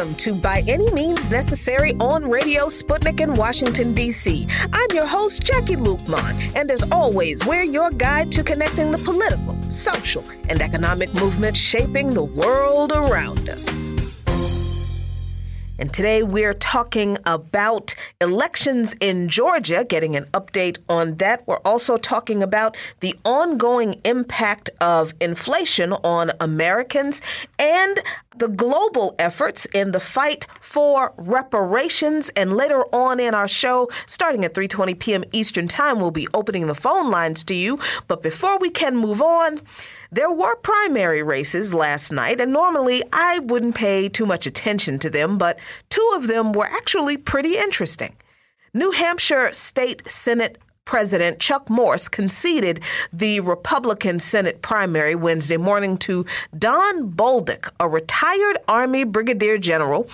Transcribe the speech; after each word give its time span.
Welcome 0.00 0.16
to 0.16 0.34
By 0.34 0.64
Any 0.66 0.90
Means 0.92 1.28
Necessary 1.28 1.92
on 2.00 2.26
Radio 2.26 2.68
Sputnik 2.68 3.20
in 3.20 3.34
Washington, 3.34 3.92
D.C. 3.92 4.48
I'm 4.72 4.86
your 4.94 5.04
host, 5.04 5.42
Jacquie 5.42 5.76
Luqman, 5.76 6.56
and 6.56 6.70
as 6.70 6.90
always, 6.90 7.44
we're 7.44 7.64
your 7.64 7.90
guide 7.90 8.32
to 8.32 8.42
connecting 8.42 8.92
the 8.92 8.96
political, 8.96 9.60
social, 9.70 10.24
and 10.48 10.62
economic 10.62 11.12
movements 11.12 11.58
shaping 11.60 12.08
the 12.08 12.22
world 12.22 12.92
around 12.92 13.50
us. 13.50 13.79
And 15.80 15.94
today 15.94 16.22
we're 16.22 16.52
talking 16.52 17.16
about 17.24 17.94
elections 18.20 18.94
in 19.00 19.30
Georgia, 19.30 19.82
getting 19.88 20.14
an 20.14 20.26
update 20.34 20.76
on 20.90 21.16
that. 21.16 21.46
We're 21.46 21.56
also 21.60 21.96
talking 21.96 22.42
about 22.42 22.76
the 23.00 23.14
ongoing 23.24 23.98
impact 24.04 24.68
of 24.78 25.14
inflation 25.22 25.94
on 25.94 26.32
Americans 26.38 27.22
and 27.58 27.98
the 28.36 28.48
global 28.48 29.14
efforts 29.18 29.64
in 29.66 29.92
the 29.92 30.00
fight 30.00 30.46
for 30.60 31.14
reparations. 31.16 32.28
And 32.36 32.58
later 32.58 32.84
on 32.94 33.18
in 33.18 33.32
our 33.32 33.48
show, 33.48 33.88
starting 34.06 34.44
at 34.44 34.52
3:20 34.52 34.98
p.m. 34.98 35.24
Eastern 35.32 35.66
Time, 35.66 35.98
we'll 35.98 36.10
be 36.10 36.28
opening 36.34 36.66
the 36.66 36.74
phone 36.74 37.10
lines 37.10 37.42
to 37.44 37.54
you. 37.54 37.78
But 38.06 38.22
before 38.22 38.58
we 38.58 38.68
can 38.68 38.96
move 38.96 39.22
on, 39.22 39.62
there 40.12 40.30
were 40.30 40.56
primary 40.56 41.22
races 41.22 41.72
last 41.72 42.10
night, 42.10 42.40
and 42.40 42.52
normally 42.52 43.02
I 43.12 43.38
wouldn't 43.38 43.74
pay 43.74 44.08
too 44.08 44.26
much 44.26 44.46
attention 44.46 44.98
to 45.00 45.10
them, 45.10 45.38
but 45.38 45.58
two 45.88 46.12
of 46.14 46.26
them 46.26 46.52
were 46.52 46.66
actually 46.66 47.16
pretty 47.16 47.56
interesting. 47.56 48.16
New 48.74 48.90
Hampshire 48.90 49.52
State 49.52 50.08
Senate 50.10 50.58
President 50.84 51.38
Chuck 51.38 51.70
Morse 51.70 52.08
conceded 52.08 52.80
the 53.12 53.38
Republican 53.40 54.18
Senate 54.18 54.62
primary 54.62 55.14
Wednesday 55.14 55.56
morning 55.56 55.96
to 55.98 56.26
Don 56.58 57.12
Bolduc, 57.12 57.70
a 57.78 57.88
retired 57.88 58.58
Army 58.66 59.04
brigadier 59.04 59.58
general 59.58 60.08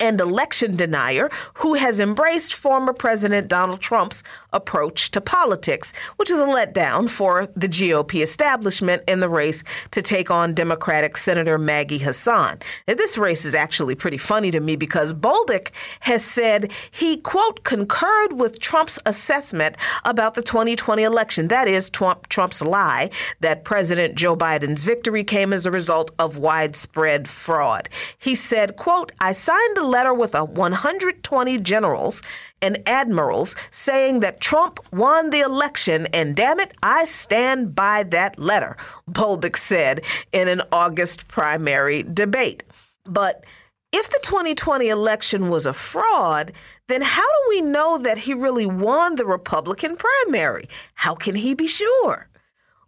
and 0.00 0.20
election 0.20 0.76
denier 0.76 1.30
who 1.54 1.74
has 1.74 2.00
embraced 2.00 2.54
former 2.54 2.92
President 2.92 3.48
Donald 3.48 3.80
Trump's 3.80 4.22
approach 4.52 5.10
to 5.10 5.20
politics, 5.20 5.92
which 6.16 6.30
is 6.30 6.38
a 6.38 6.44
letdown 6.44 7.08
for 7.08 7.46
the 7.54 7.68
GOP 7.68 8.22
establishment 8.22 9.02
in 9.06 9.20
the 9.20 9.28
race 9.28 9.62
to 9.90 10.02
take 10.02 10.30
on 10.30 10.54
Democratic 10.54 11.16
Senator 11.16 11.58
Maggie 11.58 11.98
Hassan. 11.98 12.58
Now, 12.88 12.94
this 12.94 13.18
race 13.18 13.44
is 13.44 13.54
actually 13.54 13.94
pretty 13.94 14.18
funny 14.18 14.50
to 14.50 14.60
me 14.60 14.76
because 14.76 15.14
Bolduc 15.14 15.70
has 16.00 16.24
said 16.24 16.72
he, 16.90 17.18
quote, 17.18 17.64
concurred 17.64 18.32
with 18.32 18.60
Trump's 18.60 18.98
assessment 19.06 19.76
about 20.04 20.34
the 20.34 20.42
2020 20.42 21.02
election. 21.02 21.48
That 21.48 21.68
is 21.68 21.90
Trump, 21.90 22.28
Trump's 22.28 22.62
lie 22.62 23.10
that 23.40 23.64
President 23.64 24.14
Joe 24.14 24.36
Biden's 24.36 24.84
victory 24.84 25.24
came 25.24 25.52
as 25.52 25.66
a 25.66 25.70
result 25.70 26.10
of 26.18 26.38
widespread 26.38 27.28
fraud. 27.28 27.88
He 28.18 28.34
said, 28.34 28.76
quote, 28.76 29.12
I 29.20 29.32
signed 29.32 29.78
a 29.78 29.86
letter 29.90 30.14
with 30.14 30.34
a 30.34 30.44
120 30.44 31.58
generals 31.58 32.22
and 32.62 32.82
admirals 32.86 33.56
saying 33.70 34.20
that 34.20 34.40
Trump 34.40 34.80
won 34.92 35.30
the 35.30 35.40
election, 35.40 36.06
and 36.12 36.36
damn 36.36 36.60
it, 36.60 36.72
I 36.82 37.04
stand 37.04 37.74
by 37.74 38.04
that 38.04 38.38
letter, 38.38 38.76
Bolduc 39.10 39.56
said 39.56 40.02
in 40.32 40.48
an 40.48 40.62
August 40.72 41.28
primary 41.28 42.02
debate. 42.02 42.62
But 43.04 43.44
if 43.92 44.08
the 44.08 44.20
2020 44.22 44.88
election 44.88 45.48
was 45.48 45.66
a 45.66 45.72
fraud, 45.72 46.52
then 46.88 47.02
how 47.02 47.26
do 47.26 47.48
we 47.48 47.60
know 47.60 47.98
that 47.98 48.18
he 48.18 48.34
really 48.34 48.66
won 48.66 49.16
the 49.16 49.26
Republican 49.26 49.96
primary? 49.96 50.68
How 50.94 51.14
can 51.14 51.34
he 51.34 51.54
be 51.54 51.66
sure? 51.66 52.29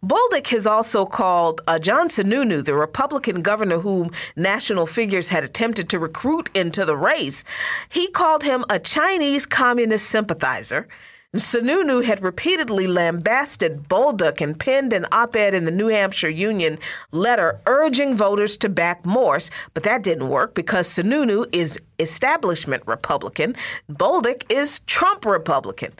Bolduc 0.03 0.47
has 0.47 0.67
also 0.67 1.05
called 1.05 1.61
uh, 1.65 1.79
John 1.79 2.09
Sununu, 2.09 2.63
the 2.65 2.75
Republican 2.75 3.41
governor 3.41 3.79
whom 3.79 4.11
national 4.35 4.85
figures 4.85 5.29
had 5.29 5.45
attempted 5.45 5.87
to 5.89 5.99
recruit 5.99 6.49
into 6.53 6.83
the 6.83 6.97
race, 6.97 7.45
he 7.87 8.11
called 8.11 8.43
him 8.43 8.65
a 8.69 8.79
Chinese 8.79 9.45
communist 9.45 10.09
sympathizer. 10.09 10.89
Sununu 11.33 12.03
had 12.03 12.21
repeatedly 12.21 12.85
lambasted 12.85 13.87
Bolduc 13.87 14.41
and 14.41 14.59
penned 14.59 14.91
an 14.91 15.07
op 15.13 15.37
ed 15.37 15.53
in 15.53 15.63
the 15.63 15.71
New 15.71 15.87
Hampshire 15.87 16.29
Union 16.29 16.77
Leader 17.11 17.61
urging 17.65 18.15
voters 18.15 18.57
to 18.57 18.69
back 18.69 19.05
Morse, 19.05 19.49
but 19.73 19.83
that 19.83 20.03
didn't 20.03 20.29
work 20.29 20.53
because 20.53 20.87
Sununu 20.87 21.45
is 21.51 21.79
establishment 21.97 22.83
Republican, 22.85 23.55
Bolduc 23.89 24.51
is 24.51 24.81
Trump 24.81 25.25
Republican. 25.25 25.93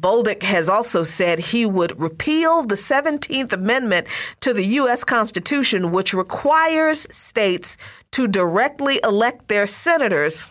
Bolduc 0.00 0.42
has 0.42 0.68
also 0.68 1.02
said 1.02 1.38
he 1.38 1.66
would 1.66 1.98
repeal 2.00 2.62
the 2.62 2.74
17th 2.74 3.52
Amendment 3.52 4.06
to 4.40 4.52
the 4.52 4.64
U.S. 4.64 5.04
Constitution, 5.04 5.90
which 5.90 6.14
requires 6.14 7.06
states 7.10 7.76
to 8.12 8.26
directly 8.26 9.00
elect 9.04 9.48
their 9.48 9.66
senators 9.66 10.50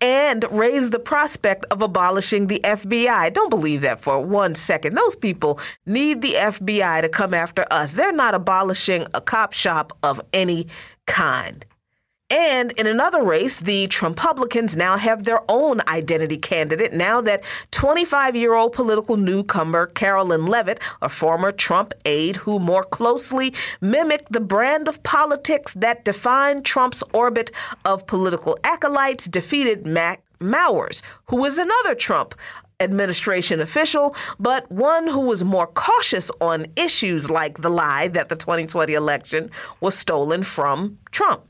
and 0.00 0.44
raise 0.50 0.90
the 0.90 0.98
prospect 0.98 1.64
of 1.70 1.80
abolishing 1.80 2.46
the 2.46 2.60
FBI. 2.60 3.32
Don't 3.32 3.50
believe 3.50 3.80
that 3.82 4.00
for 4.00 4.20
one 4.20 4.54
second. 4.54 4.94
Those 4.94 5.16
people 5.16 5.60
need 5.86 6.22
the 6.22 6.34
FBI 6.34 7.02
to 7.02 7.08
come 7.08 7.34
after 7.34 7.64
us. 7.70 7.92
They're 7.92 8.12
not 8.12 8.34
abolishing 8.34 9.06
a 9.14 9.20
cop 9.20 9.52
shop 9.52 9.96
of 10.02 10.20
any 10.32 10.66
kind. 11.06 11.64
And 12.28 12.72
in 12.72 12.88
another 12.88 13.22
race, 13.22 13.60
the 13.60 13.86
Trumpublicans 13.86 14.74
now 14.74 14.96
have 14.96 15.22
their 15.22 15.40
own 15.48 15.80
identity 15.86 16.36
candidate 16.36 16.92
now 16.92 17.20
that 17.20 17.44
25 17.70 18.34
year 18.34 18.54
old 18.54 18.72
political 18.72 19.16
newcomer 19.16 19.86
Karoline 19.86 20.48
Leavitt, 20.48 20.80
a 21.00 21.08
former 21.08 21.52
Trump 21.52 21.94
aide 22.04 22.36
who 22.36 22.58
more 22.58 22.82
closely 22.82 23.54
mimicked 23.80 24.32
the 24.32 24.40
brand 24.40 24.88
of 24.88 25.04
politics 25.04 25.72
that 25.74 26.04
defined 26.04 26.64
Trump's 26.64 27.04
orbit 27.14 27.52
of 27.84 28.08
political 28.08 28.58
acolytes, 28.64 29.26
defeated 29.26 29.86
Matt 29.86 30.20
Mowers, 30.40 31.04
who 31.26 31.36
was 31.36 31.58
another 31.58 31.94
Trump 31.94 32.34
administration 32.80 33.60
official, 33.60 34.16
but 34.40 34.70
one 34.70 35.06
who 35.06 35.20
was 35.20 35.44
more 35.44 35.68
cautious 35.68 36.28
on 36.40 36.66
issues 36.74 37.30
like 37.30 37.62
the 37.62 37.70
lie 37.70 38.08
that 38.08 38.30
the 38.30 38.36
2020 38.36 38.94
election 38.94 39.48
was 39.80 39.96
stolen 39.96 40.42
from 40.42 40.98
Trump. 41.12 41.44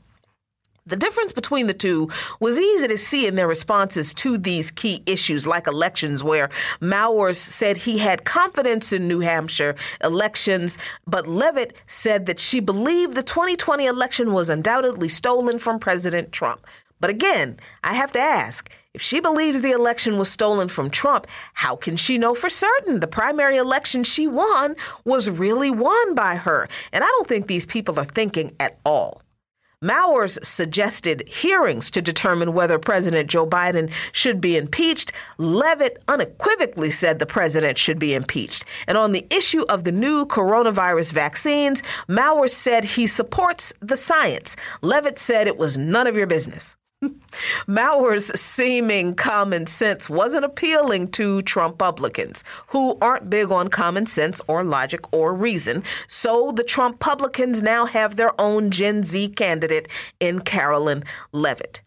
The 0.87 0.95
difference 0.95 1.33
between 1.33 1.67
the 1.67 1.73
two 1.73 2.09
was 2.39 2.57
easy 2.57 2.87
to 2.87 2.97
see 2.97 3.27
in 3.27 3.35
their 3.35 3.45
responses 3.45 4.13
to 4.13 4.37
these 4.37 4.71
key 4.71 5.03
issues 5.05 5.45
like 5.45 5.67
elections, 5.67 6.23
where 6.23 6.49
Mowers 6.79 7.37
said 7.37 7.75
he 7.75 7.97
had 7.97 8.23
confidence 8.23 8.93
in 8.93 9.05
New 9.05 9.19
Hampshire 9.19 9.75
elections, 10.01 10.77
but 11.05 11.27
Leavitt 11.27 11.73
said 11.87 12.25
that 12.27 12.39
she 12.39 12.61
believed 12.61 13.15
the 13.15 13.21
2020 13.21 13.85
election 13.85 14.31
was 14.31 14.47
undoubtedly 14.47 15.09
stolen 15.09 15.59
from 15.59 15.77
President 15.77 16.31
Trump. 16.31 16.65
But 17.01 17.09
again, 17.09 17.59
I 17.83 17.93
have 17.93 18.13
to 18.13 18.19
ask 18.19 18.69
if 18.93 19.01
she 19.01 19.19
believes 19.19 19.59
the 19.59 19.71
election 19.71 20.17
was 20.17 20.31
stolen 20.31 20.69
from 20.69 20.89
Trump, 20.89 21.27
how 21.53 21.75
can 21.75 21.97
she 21.97 22.17
know 22.17 22.33
for 22.33 22.49
certain 22.49 23.01
the 23.01 23.07
primary 23.07 23.57
election 23.57 24.05
she 24.05 24.25
won 24.25 24.73
was 25.03 25.29
really 25.29 25.69
won 25.69 26.15
by 26.15 26.35
her? 26.35 26.69
And 26.93 27.03
I 27.03 27.07
don't 27.07 27.27
think 27.27 27.47
these 27.47 27.65
people 27.65 27.99
are 27.99 28.05
thinking 28.05 28.55
at 28.57 28.79
all. 28.85 29.21
Mowers 29.81 30.39
suggested 30.41 31.27
hearings 31.27 31.91
to 31.91 32.01
determine 32.01 32.53
whether 32.53 32.79
President 32.79 33.29
Joe 33.29 33.45
Biden 33.45 33.91
should 34.11 34.41
be 34.41 34.57
impeached. 34.57 35.11
Leavitt 35.37 36.01
unequivocally 36.07 36.89
said 36.89 37.19
the 37.19 37.27
president 37.27 37.77
should 37.77 37.99
be 37.99 38.15
impeached. 38.15 38.65
And 38.87 38.97
on 38.97 39.11
the 39.11 39.27
issue 39.29 39.65
of 39.69 39.83
the 39.83 39.91
new 39.91 40.25
coronavirus 40.25 41.13
vaccines, 41.13 41.83
Mowers 42.07 42.53
said 42.53 42.85
he 42.85 43.05
supports 43.05 43.71
the 43.79 43.97
science. 43.97 44.55
Leavitt 44.81 45.19
said 45.19 45.45
it 45.45 45.57
was 45.57 45.77
none 45.77 46.07
of 46.07 46.17
your 46.17 46.25
business. 46.25 46.75
Mowers' 47.67 48.39
seeming 48.39 49.13
common 49.13 49.67
sense 49.67 50.09
wasn't 50.09 50.45
appealing 50.45 51.09
to 51.09 51.41
Trumpublicans, 51.41 52.43
who 52.67 52.97
aren't 53.01 53.29
big 53.29 53.51
on 53.51 53.67
common 53.67 54.05
sense 54.07 54.41
or 54.47 54.63
logic 54.63 55.01
or 55.13 55.33
reason. 55.33 55.83
So 56.07 56.51
the 56.51 56.63
Trumpublicans 56.63 57.61
now 57.61 57.85
have 57.85 58.15
their 58.15 58.39
own 58.41 58.71
Gen 58.71 59.03
Z 59.03 59.29
candidate 59.29 59.87
in 60.19 60.39
Karoline 60.39 61.05
Leavitt. 61.31 61.81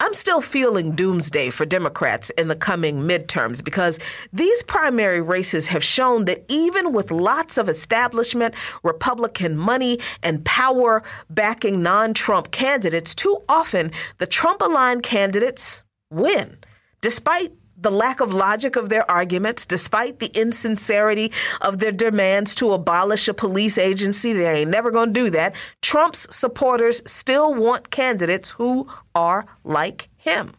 I'm 0.00 0.14
still 0.14 0.40
feeling 0.40 0.94
doomsday 0.94 1.50
for 1.50 1.66
Democrats 1.66 2.30
in 2.30 2.46
the 2.46 2.54
coming 2.54 3.00
midterms 3.00 3.64
because 3.64 3.98
these 4.32 4.62
primary 4.62 5.20
races 5.20 5.66
have 5.68 5.82
shown 5.82 6.24
that 6.26 6.44
even 6.48 6.92
with 6.92 7.10
lots 7.10 7.58
of 7.58 7.68
establishment 7.68 8.54
Republican 8.84 9.56
money 9.56 9.98
and 10.22 10.44
power 10.44 11.02
backing 11.28 11.82
non 11.82 12.14
Trump 12.14 12.52
candidates, 12.52 13.12
too 13.12 13.38
often 13.48 13.90
the 14.18 14.26
Trump 14.26 14.62
aligned 14.62 15.02
candidates 15.02 15.82
win, 16.10 16.58
despite 17.00 17.50
the 17.80 17.90
lack 17.90 18.20
of 18.20 18.32
logic 18.32 18.76
of 18.76 18.88
their 18.88 19.08
arguments, 19.10 19.64
despite 19.64 20.18
the 20.18 20.36
insincerity 20.38 21.32
of 21.60 21.78
their 21.78 21.92
demands 21.92 22.54
to 22.56 22.72
abolish 22.72 23.28
a 23.28 23.34
police 23.34 23.78
agency, 23.78 24.32
they 24.32 24.60
ain't 24.60 24.70
never 24.70 24.90
to 25.12 25.20
do 25.20 25.30
that. 25.30 25.54
Trump's 25.80 26.34
supporters 26.34 27.02
still 27.06 27.54
want 27.54 27.90
candidates 27.90 28.50
who 28.50 28.88
are 29.14 29.46
like 29.64 30.08
him. 30.16 30.54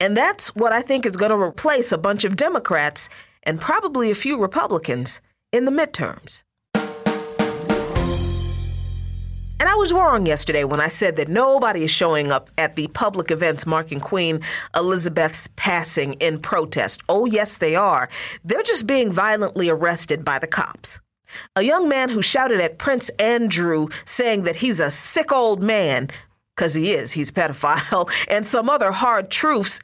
And 0.00 0.16
that's 0.16 0.54
what 0.56 0.72
I 0.72 0.82
think 0.82 1.06
is 1.06 1.12
to 1.30 1.36
replace 1.36 1.92
a 1.92 1.98
bunch 1.98 2.24
of 2.24 2.36
Democrats 2.36 3.08
and 3.42 3.60
probably 3.60 4.10
a 4.10 4.16
few 4.16 4.40
Republicans 4.40 5.20
in 5.52 5.64
the 5.64 5.70
midterms. 5.70 6.42
And 9.62 9.68
I 9.68 9.76
was 9.76 9.92
wrong 9.92 10.26
yesterday 10.26 10.64
when 10.64 10.80
I 10.80 10.88
said 10.88 11.14
that 11.14 11.28
nobody 11.28 11.84
is 11.84 11.90
showing 11.92 12.32
up 12.32 12.50
at 12.58 12.74
the 12.74 12.88
public 12.88 13.30
events 13.30 13.64
marking 13.64 14.00
Queen 14.00 14.40
Elizabeth's 14.74 15.48
passing 15.54 16.14
in 16.14 16.40
protest. 16.40 17.00
Oh, 17.08 17.26
yes, 17.26 17.58
they 17.58 17.76
are. 17.76 18.08
They're 18.44 18.64
just 18.64 18.88
being 18.88 19.12
violently 19.12 19.68
arrested 19.68 20.24
by 20.24 20.40
the 20.40 20.48
cops. 20.48 21.00
A 21.54 21.62
young 21.62 21.88
man 21.88 22.08
who 22.08 22.22
shouted 22.22 22.60
at 22.60 22.78
Prince 22.78 23.08
Andrew 23.20 23.86
saying 24.04 24.42
that 24.42 24.56
he's 24.56 24.80
a 24.80 24.90
sick 24.90 25.30
old 25.30 25.62
man, 25.62 26.10
because 26.56 26.74
he 26.74 26.92
is, 26.92 27.12
he's 27.12 27.30
pedophile, 27.30 28.10
and 28.28 28.44
some 28.44 28.68
other 28.68 28.90
hard 28.90 29.30
truths 29.30 29.78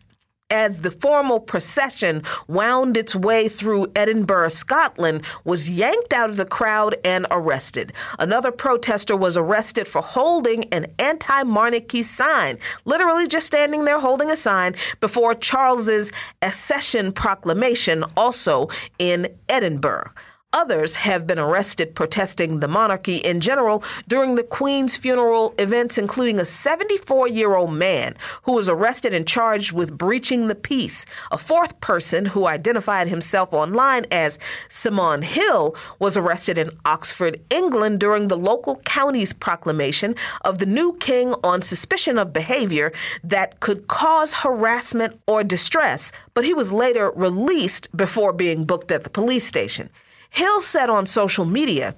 as 0.50 0.80
the 0.80 0.90
formal 0.90 1.40
procession 1.40 2.22
wound 2.46 2.96
its 2.96 3.14
way 3.14 3.48
through 3.48 3.90
Edinburgh, 3.94 4.48
Scotland, 4.48 5.22
was 5.44 5.68
yanked 5.68 6.12
out 6.12 6.30
of 6.30 6.36
the 6.36 6.46
crowd 6.46 6.96
and 7.04 7.26
arrested. 7.30 7.92
Another 8.18 8.50
protester 8.50 9.16
was 9.16 9.36
arrested 9.36 9.86
for 9.86 10.02
holding 10.02 10.64
an 10.66 10.86
anti 10.98 11.42
monarchy 11.42 12.02
sign, 12.02 12.58
literally 12.84 13.26
just 13.26 13.46
standing 13.46 13.84
there 13.84 14.00
holding 14.00 14.30
a 14.30 14.36
sign 14.36 14.74
before 15.00 15.34
Charles's 15.34 16.12
accession 16.42 17.12
proclamation, 17.12 18.04
also 18.16 18.68
in 18.98 19.28
Edinburgh. 19.48 20.10
Others 20.54 20.96
have 20.96 21.26
been 21.26 21.38
arrested 21.38 21.94
protesting 21.94 22.60
the 22.60 22.68
monarchy 22.68 23.16
in 23.16 23.38
general 23.38 23.84
during 24.08 24.34
the 24.34 24.42
Queen's 24.42 24.96
funeral 24.96 25.54
events, 25.58 25.98
including 25.98 26.40
a 26.40 26.46
74 26.46 27.28
year 27.28 27.54
old 27.54 27.74
man 27.74 28.14
who 28.44 28.52
was 28.52 28.66
arrested 28.66 29.12
and 29.12 29.28
charged 29.28 29.72
with 29.72 29.98
breaching 29.98 30.48
the 30.48 30.54
peace. 30.54 31.04
A 31.30 31.36
fourth 31.36 31.78
person, 31.82 32.24
who 32.24 32.46
identified 32.46 33.08
himself 33.08 33.52
online 33.52 34.06
as 34.10 34.38
Simon 34.70 35.20
Hill, 35.20 35.76
was 35.98 36.16
arrested 36.16 36.56
in 36.56 36.70
Oxford, 36.86 37.38
England 37.50 38.00
during 38.00 38.28
the 38.28 38.38
local 38.38 38.76
county's 38.86 39.34
proclamation 39.34 40.14
of 40.46 40.56
the 40.56 40.66
new 40.66 40.96
king 40.96 41.34
on 41.44 41.60
suspicion 41.60 42.16
of 42.16 42.32
behavior 42.32 42.90
that 43.22 43.60
could 43.60 43.86
cause 43.86 44.32
harassment 44.32 45.20
or 45.26 45.44
distress, 45.44 46.10
but 46.32 46.46
he 46.46 46.54
was 46.54 46.72
later 46.72 47.12
released 47.14 47.94
before 47.94 48.32
being 48.32 48.64
booked 48.64 48.90
at 48.90 49.04
the 49.04 49.10
police 49.10 49.46
station. 49.46 49.90
Hill 50.30 50.60
said 50.60 50.90
on 50.90 51.06
social 51.06 51.44
media 51.44 51.94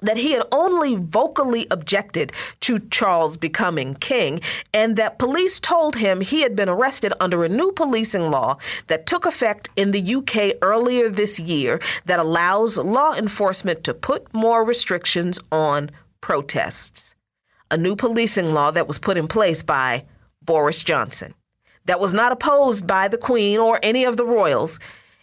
that 0.00 0.18
he 0.18 0.32
had 0.32 0.46
only 0.52 0.94
vocally 0.94 1.66
objected 1.70 2.32
to 2.60 2.78
Charles 2.90 3.36
becoming 3.36 3.94
king, 3.94 4.40
and 4.72 4.96
that 4.96 5.18
police 5.18 5.58
told 5.58 5.96
him 5.96 6.20
he 6.20 6.42
had 6.42 6.54
been 6.54 6.68
arrested 6.68 7.12
under 7.18 7.44
a 7.44 7.48
new 7.48 7.72
policing 7.72 8.30
law 8.30 8.58
that 8.88 9.06
took 9.06 9.24
effect 9.24 9.70
in 9.74 9.92
the 9.92 10.14
UK 10.16 10.58
earlier 10.60 11.08
this 11.08 11.38
year 11.38 11.80
that 12.04 12.18
allows 12.18 12.76
law 12.76 13.14
enforcement 13.14 13.84
to 13.84 13.94
put 13.94 14.32
more 14.34 14.64
restrictions 14.64 15.40
on 15.50 15.90
protests. 16.20 17.14
A 17.70 17.76
new 17.76 17.96
policing 17.96 18.52
law 18.52 18.70
that 18.70 18.86
was 18.86 18.98
put 18.98 19.16
in 19.16 19.26
place 19.26 19.62
by 19.62 20.04
Boris 20.42 20.84
Johnson, 20.84 21.34
that 21.86 21.98
was 21.98 22.14
not 22.14 22.32
opposed 22.32 22.86
by 22.86 23.08
the 23.08 23.18
Queen 23.18 23.58
or 23.58 23.80
any 23.82 24.04
of 24.04 24.16
the 24.16 24.26
royals 24.26 24.78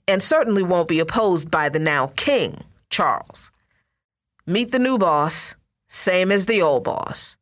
and 0.07 0.21
certainly 0.21 0.63
won't 0.63 0.87
be 0.87 0.99
opposed 0.99 1.49
by 1.49 1.69
the 1.69 1.79
now 1.79 2.07
King, 2.15 2.63
Charles. 2.89 3.51
Meet 4.45 4.71
the 4.71 4.79
new 4.79 4.97
boss, 4.97 5.55
same 5.87 6.31
as 6.31 6.45
the 6.45 6.61
old 6.61 6.83
boss. 6.83 7.37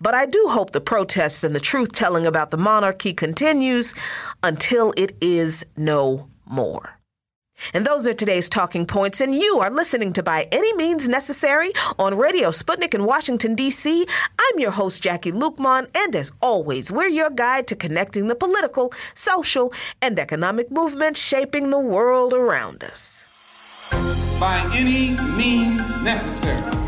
But 0.00 0.14
I 0.14 0.26
do 0.26 0.48
hope 0.50 0.70
the 0.70 0.80
protests 0.80 1.44
and 1.44 1.54
the 1.54 1.60
truth 1.60 1.92
telling 1.92 2.26
about 2.26 2.50
the 2.50 2.56
monarchy 2.56 3.12
continues 3.12 3.94
until 4.42 4.94
it 4.96 5.14
is 5.20 5.64
no 5.76 6.28
more. 6.46 6.95
And 7.72 7.84
those 7.84 8.06
are 8.06 8.12
today's 8.12 8.48
talking 8.48 8.86
points, 8.86 9.20
and 9.20 9.34
you 9.34 9.60
are 9.60 9.70
listening 9.70 10.12
to 10.14 10.22
By 10.22 10.48
Any 10.52 10.74
Means 10.76 11.08
Necessary 11.08 11.72
on 11.98 12.16
Radio 12.16 12.50
Sputnik 12.50 12.94
in 12.94 13.04
Washington, 13.04 13.54
D.C. 13.54 14.06
I'm 14.38 14.58
your 14.58 14.72
host, 14.72 15.02
Jacquie 15.02 15.32
Luqman, 15.32 15.88
and 15.94 16.14
as 16.14 16.32
always, 16.40 16.92
we're 16.92 17.08
your 17.08 17.30
guide 17.30 17.66
to 17.68 17.76
connecting 17.76 18.28
the 18.28 18.34
political, 18.34 18.92
social, 19.14 19.72
and 20.00 20.18
economic 20.18 20.70
movements 20.70 21.20
shaping 21.20 21.70
the 21.70 21.78
world 21.78 22.34
around 22.34 22.84
us. 22.84 23.24
By 24.38 24.58
any 24.74 25.10
means 25.36 25.88
necessary. 26.02 26.85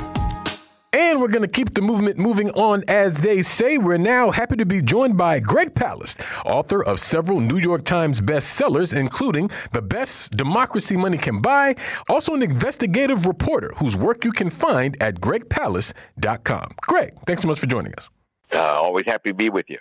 And 0.93 1.21
we're 1.21 1.29
going 1.29 1.43
to 1.43 1.49
keep 1.49 1.75
the 1.75 1.83
movement 1.83 2.17
moving 2.17 2.51
on, 2.53 2.83
as 2.89 3.21
they 3.21 3.43
say. 3.43 3.77
We're 3.77 3.99
now 3.99 4.31
happy 4.31 4.57
to 4.57 4.65
be 4.65 4.81
joined 4.81 5.19
by 5.19 5.39
Greg 5.39 5.75
Palast, 5.75 6.19
author 6.47 6.83
of 6.83 6.99
several 6.99 7.41
New 7.41 7.59
York 7.59 7.85
Times 7.85 8.23
bestsellers, 8.23 8.97
including 8.97 9.51
The 9.73 9.83
Best 9.83 10.39
Democracy 10.39 10.97
Money 10.97 11.19
Can 11.19 11.43
Buy, 11.43 11.77
also 12.09 12.35
an 12.35 12.43
investigative 12.43 13.27
reporter 13.27 13.73
whose 13.77 13.97
work 13.97 14.25
you 14.25 14.33
can 14.33 14.49
find 14.49 14.97
at 15.03 15.17
gregpalast.com. 15.21 16.75
Greg, 16.87 17.15
thanks 17.27 17.43
so 17.43 17.49
much 17.49 17.61
for 17.61 17.67
joining 17.67 17.93
us. 17.95 18.09
Uh, 18.51 18.59
always 18.59 19.05
happy 19.05 19.29
to 19.29 19.35
be 19.35 19.51
with 19.51 19.69
you. 19.69 19.79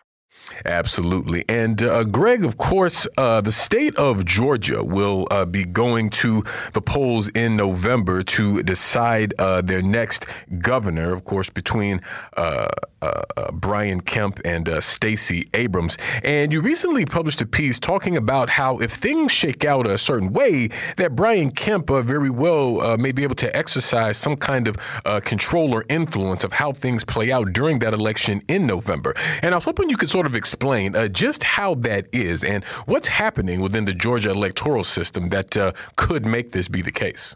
Absolutely. 0.65 1.45
And 1.49 1.81
uh, 1.83 2.03
Greg, 2.05 2.43
of 2.43 2.57
course, 2.57 3.07
uh, 3.17 3.41
the 3.41 3.51
state 3.51 3.95
of 3.95 4.25
Georgia 4.25 4.83
will 4.83 5.27
uh, 5.29 5.45
be 5.45 5.63
going 5.63 6.09
to 6.09 6.43
the 6.73 6.81
polls 6.81 7.29
in 7.29 7.57
November 7.57 8.23
to 8.23 8.63
decide 8.63 9.33
uh, 9.39 9.61
their 9.61 9.81
next 9.81 10.25
governor, 10.59 11.11
of 11.13 11.25
course, 11.25 11.49
between 11.49 12.01
uh, 12.35 12.69
uh, 13.01 13.51
Brian 13.51 13.99
Kemp 13.99 14.39
and 14.45 14.69
Stacey 14.83 15.49
Abrams. 15.53 15.97
And 16.23 16.51
you 16.51 16.61
recently 16.61 17.05
published 17.05 17.41
a 17.41 17.45
piece 17.45 17.79
talking 17.79 18.17
about 18.17 18.51
how 18.51 18.77
if 18.77 18.93
things 18.93 19.31
shake 19.31 19.65
out 19.65 19.85
a 19.85 19.97
certain 19.97 20.33
way, 20.33 20.69
that 20.95 21.15
Brian 21.15 21.51
Kemp 21.51 21.89
very 21.89 22.29
well 22.29 22.97
may 22.97 23.11
be 23.11 23.23
able 23.23 23.35
to 23.35 23.55
exercise 23.55 24.17
some 24.17 24.35
kind 24.35 24.67
of 24.67 24.77
control 25.23 25.73
or 25.73 25.85
influence 25.89 26.43
of 26.43 26.53
how 26.53 26.71
things 26.71 27.03
play 27.03 27.31
out 27.31 27.53
during 27.53 27.79
that 27.79 27.93
election 27.93 28.41
in 28.47 28.65
November. 28.65 29.13
And 29.41 29.53
I 29.53 29.57
was 29.57 29.65
hoping 29.65 29.89
you 29.89 29.97
could 29.97 30.09
sort 30.09 30.25
of 30.25 30.35
explain 30.37 30.95
uh, 30.95 31.07
just 31.09 31.43
how 31.43 31.75
that 31.75 32.07
is 32.13 32.43
and 32.43 32.63
what's 32.85 33.07
happening 33.07 33.59
within 33.59 33.85
the 33.85 33.93
Georgia 33.93 34.31
electoral 34.31 34.83
system 34.85 35.29
that 35.29 35.57
uh, 35.57 35.73
could 35.97 36.25
make 36.25 36.51
this 36.51 36.69
be 36.69 36.81
the 36.81 36.91
case. 36.91 37.35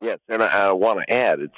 Yes, 0.00 0.18
and 0.28 0.42
I, 0.42 0.46
I 0.46 0.72
want 0.72 1.00
to 1.00 1.12
add 1.12 1.40
it's 1.40 1.54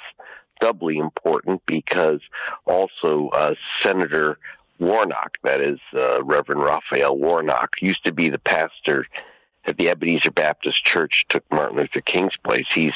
doubly 0.59 0.97
important 0.97 1.61
because 1.65 2.21
also 2.65 3.29
uh, 3.29 3.55
Senator 3.81 4.37
Warnock, 4.79 5.37
that 5.43 5.61
is 5.61 5.79
uh, 5.93 6.23
Reverend 6.23 6.63
Raphael 6.63 7.17
Warnock, 7.17 7.81
used 7.81 8.03
to 8.05 8.11
be 8.11 8.29
the 8.29 8.39
pastor 8.39 9.05
at 9.65 9.77
the 9.77 9.89
Ebenezer 9.89 10.31
Baptist 10.31 10.83
Church 10.83 11.25
took 11.29 11.43
Martin 11.51 11.77
Luther 11.77 12.01
King's 12.01 12.37
place. 12.37 12.67
He's 12.73 12.95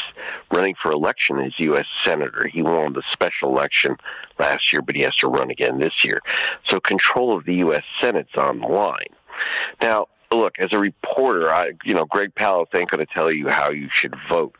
running 0.51 0.75
for 0.75 0.91
election 0.91 1.39
as 1.39 1.59
U.S. 1.59 1.87
Senator. 2.03 2.47
He 2.47 2.61
won 2.61 2.93
the 2.93 3.03
special 3.11 3.49
election 3.49 3.97
last 4.39 4.73
year, 4.73 4.81
but 4.81 4.95
he 4.95 5.01
has 5.01 5.15
to 5.17 5.27
run 5.27 5.51
again 5.51 5.79
this 5.79 6.03
year. 6.03 6.21
So 6.63 6.79
control 6.79 7.37
of 7.37 7.45
the 7.45 7.55
U.S. 7.55 7.83
Senate's 7.99 8.35
on 8.35 8.59
the 8.61 8.67
line. 8.67 9.13
Now, 9.81 10.07
look, 10.31 10.57
as 10.59 10.73
a 10.73 10.79
reporter, 10.79 11.51
I, 11.51 11.73
you 11.83 11.93
know, 11.93 12.05
Greg 12.05 12.33
Palast 12.35 12.73
ain't 12.73 12.89
going 12.89 13.05
to 13.05 13.13
tell 13.13 13.31
you 13.31 13.47
how 13.47 13.69
you 13.69 13.89
should 13.91 14.15
vote. 14.27 14.55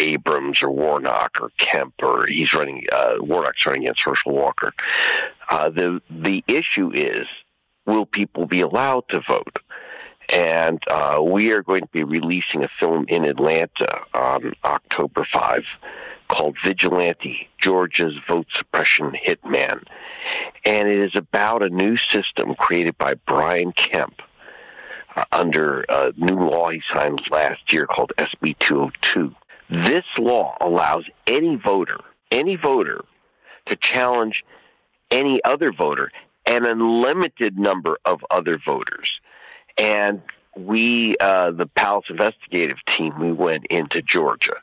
Abrams 0.00 0.62
or 0.62 0.70
Warnock 0.70 1.40
or 1.40 1.50
Kemp 1.58 1.94
or 2.00 2.26
he's 2.28 2.54
running 2.54 2.84
uh, 2.92 3.14
Warnock's 3.18 3.66
running 3.66 3.82
against 3.82 4.02
Herschel 4.02 4.32
Walker. 4.32 4.72
Uh, 5.50 5.70
the 5.70 6.00
the 6.08 6.44
issue 6.46 6.92
is 6.94 7.26
will 7.84 8.06
people 8.06 8.46
be 8.46 8.60
allowed 8.60 9.08
to 9.08 9.20
vote? 9.20 9.58
And 10.28 10.82
uh, 10.88 11.20
we 11.22 11.52
are 11.52 11.62
going 11.62 11.82
to 11.82 11.88
be 11.88 12.04
releasing 12.04 12.62
a 12.62 12.68
film 12.68 13.06
in 13.08 13.24
Atlanta 13.24 14.02
on 14.12 14.52
October 14.64 15.24
5 15.24 15.64
called 16.28 16.56
Vigilante 16.62 17.48
Georgia's 17.58 18.14
Vote 18.26 18.46
Suppression 18.50 19.12
Hitman. 19.12 19.82
And 20.64 20.88
it 20.88 20.98
is 20.98 21.16
about 21.16 21.64
a 21.64 21.70
new 21.70 21.96
system 21.96 22.54
created 22.54 22.98
by 22.98 23.14
Brian 23.14 23.72
Kemp 23.72 24.20
uh, 25.16 25.24
under 25.32 25.86
a 25.88 26.12
new 26.16 26.38
law 26.38 26.68
he 26.68 26.82
signed 26.92 27.30
last 27.30 27.72
year 27.72 27.86
called 27.86 28.12
SB 28.18 28.58
202. 28.58 29.34
This 29.70 30.04
law 30.18 30.56
allows 30.60 31.06
any 31.26 31.56
voter, 31.56 32.00
any 32.30 32.56
voter, 32.56 33.04
to 33.66 33.76
challenge 33.76 34.44
any 35.10 35.42
other 35.44 35.72
voter 35.72 36.10
an 36.48 36.64
unlimited 36.64 37.58
number 37.58 37.98
of 38.06 38.24
other 38.30 38.58
voters. 38.58 39.20
And 39.78 40.22
we, 40.56 41.16
uh, 41.18 41.52
the 41.52 41.66
Palast 41.66 42.10
investigative 42.10 42.78
team, 42.86 43.18
we 43.18 43.32
went 43.32 43.66
into 43.66 44.02
Georgia. 44.02 44.56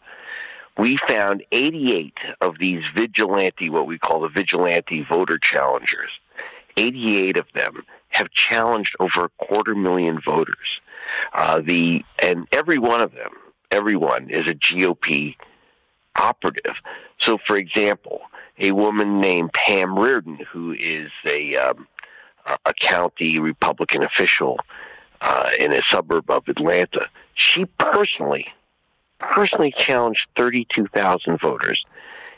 We 0.78 0.98
found 0.98 1.44
88 1.54 2.18
of 2.42 2.60
these 2.60 2.84
vigilante, 2.94 3.70
what 3.70 3.88
we 3.88 3.98
call 3.98 4.20
the 4.22 4.30
vigilante 4.30 5.04
voter 5.04 5.38
challengers. 5.38 6.12
88 6.76 7.38
of 7.38 7.46
them 7.54 7.84
have 8.10 8.30
challenged 8.32 8.96
over 9.00 9.26
a 9.26 9.46
quarter 9.46 9.74
million 9.74 10.20
voters. 10.20 10.82
Uh, 11.34 11.62
the 11.62 12.04
and 12.20 12.48
every 12.52 12.78
one 12.78 13.02
of 13.02 13.14
them, 13.14 13.32
everyone 13.72 14.30
is 14.30 14.48
a 14.48 14.54
GOP 14.54 15.36
operative. 16.18 16.76
So, 17.20 17.38
for 17.38 17.56
example, 17.56 18.22
a 18.60 18.72
woman 18.72 19.22
named 19.22 19.54
Pam 19.54 19.98
Reardon, 19.98 20.40
who 20.52 20.74
is 20.74 21.12
a 21.26 21.56
um, 21.56 21.88
a 22.66 22.74
county 22.74 23.40
Republican 23.40 24.04
official 24.04 24.60
uh, 25.22 25.50
in 25.60 25.74
a 25.74 25.82
suburb 25.82 26.30
of 26.30 26.48
Atlanta. 26.48 27.08
She 27.34 27.66
personally, 27.66 28.48
personally 29.20 29.74
challenged 29.78 30.28
32,000 30.36 31.40
voters. 31.40 31.86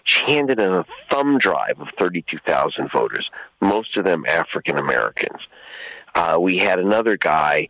She 0.03 0.21
handed 0.21 0.59
in 0.59 0.71
a 0.71 0.85
thumb 1.09 1.37
drive 1.37 1.79
of 1.79 1.89
32,000 1.97 2.89
voters, 2.89 3.29
most 3.59 3.97
of 3.97 4.05
them 4.05 4.25
African 4.25 4.77
Americans. 4.77 5.41
Uh, 6.15 6.37
we 6.39 6.57
had 6.57 6.79
another 6.79 7.17
guy 7.17 7.69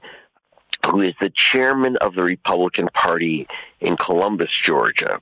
who 0.85 1.01
is 1.01 1.13
the 1.19 1.29
chairman 1.31 1.97
of 1.97 2.15
the 2.15 2.23
Republican 2.23 2.87
Party 2.93 3.47
in 3.81 3.97
Columbus, 3.97 4.51
Georgia. 4.51 5.19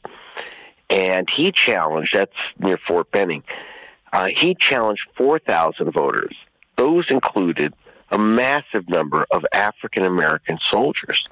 And 0.89 1.30
he 1.30 1.51
challenged, 1.51 2.13
that's 2.13 2.36
near 2.60 2.77
Fort 2.77 3.10
Benning, 3.12 3.44
uh, 4.13 4.27
he 4.27 4.56
challenged 4.56 5.08
4,000 5.15 5.92
voters. 5.92 6.36
Those 6.75 7.10
included 7.10 7.74
a 8.16 8.18
massive 8.18 8.88
number 8.88 9.28
of 9.32 9.46
African 9.54 10.06
American 10.06 10.58
soldiers, 10.58 11.28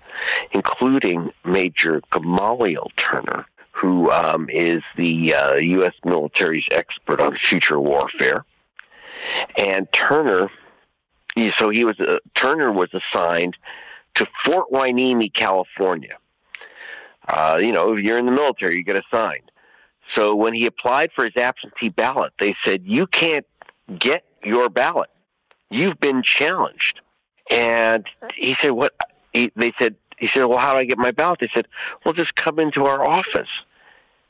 including 0.52 1.32
Major 1.46 2.02
Gamaliel 2.12 2.92
Turner, 2.98 3.46
who 3.72 4.12
um, 4.12 4.50
is 4.50 4.84
the 4.98 5.34
uh, 5.34 5.54
U.S. 5.54 5.94
military's 6.04 6.68
expert 6.72 7.22
on 7.22 7.38
future 7.38 7.80
warfare. 7.80 8.44
And 9.58 9.92
Turner, 9.94 10.52
so 11.58 11.70
he 11.70 11.86
was 11.86 11.98
uh, 12.02 12.20
Turner 12.36 12.72
was 12.72 12.90
assigned 12.94 13.58
to 14.16 14.28
Fort 14.44 14.70
Hueneme, 14.70 15.34
California. 15.34 16.18
Uh, 17.30 17.60
you 17.62 17.72
know, 17.72 17.94
if 17.94 18.04
you're 18.04 18.18
in 18.18 18.26
the 18.26 18.34
military, 18.34 18.76
you 18.76 18.84
get 18.84 18.98
assigned. 18.98 19.50
So 20.14 20.36
when 20.36 20.54
he 20.54 20.66
applied 20.66 21.12
for 21.16 21.24
his 21.24 21.38
absentee 21.38 21.88
ballot, 21.88 22.34
they 22.40 22.56
said, 22.62 22.82
You 22.84 23.08
can't 23.08 23.46
get 23.98 24.26
your 24.44 24.68
ballot. 24.68 25.10
You've 25.74 26.00
been 26.00 26.22
challenged. 26.22 27.02
And 27.50 28.06
he 28.36 28.56
said, 28.62 28.72
What? 28.72 28.94
He, 29.34 29.52
they 29.56 29.74
said, 29.80 29.96
he 30.18 30.28
said, 30.28 30.46
Well, 30.46 30.60
how 30.60 30.74
do 30.74 30.80
I 30.80 30.86
get 30.86 30.98
my 30.98 31.12
ballot? 31.12 31.40
They 31.40 31.50
said, 31.54 31.68
Well, 32.06 32.14
just 32.14 32.36
come 32.36 32.60
into 32.60 32.86
our 32.86 33.04
office. 33.04 33.50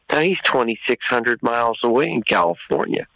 Now 0.10 0.22
he's 0.22 0.40
2,600 0.46 1.44
miles 1.44 1.80
away 1.84 2.12
in 2.12 2.24
California. 2.24 3.08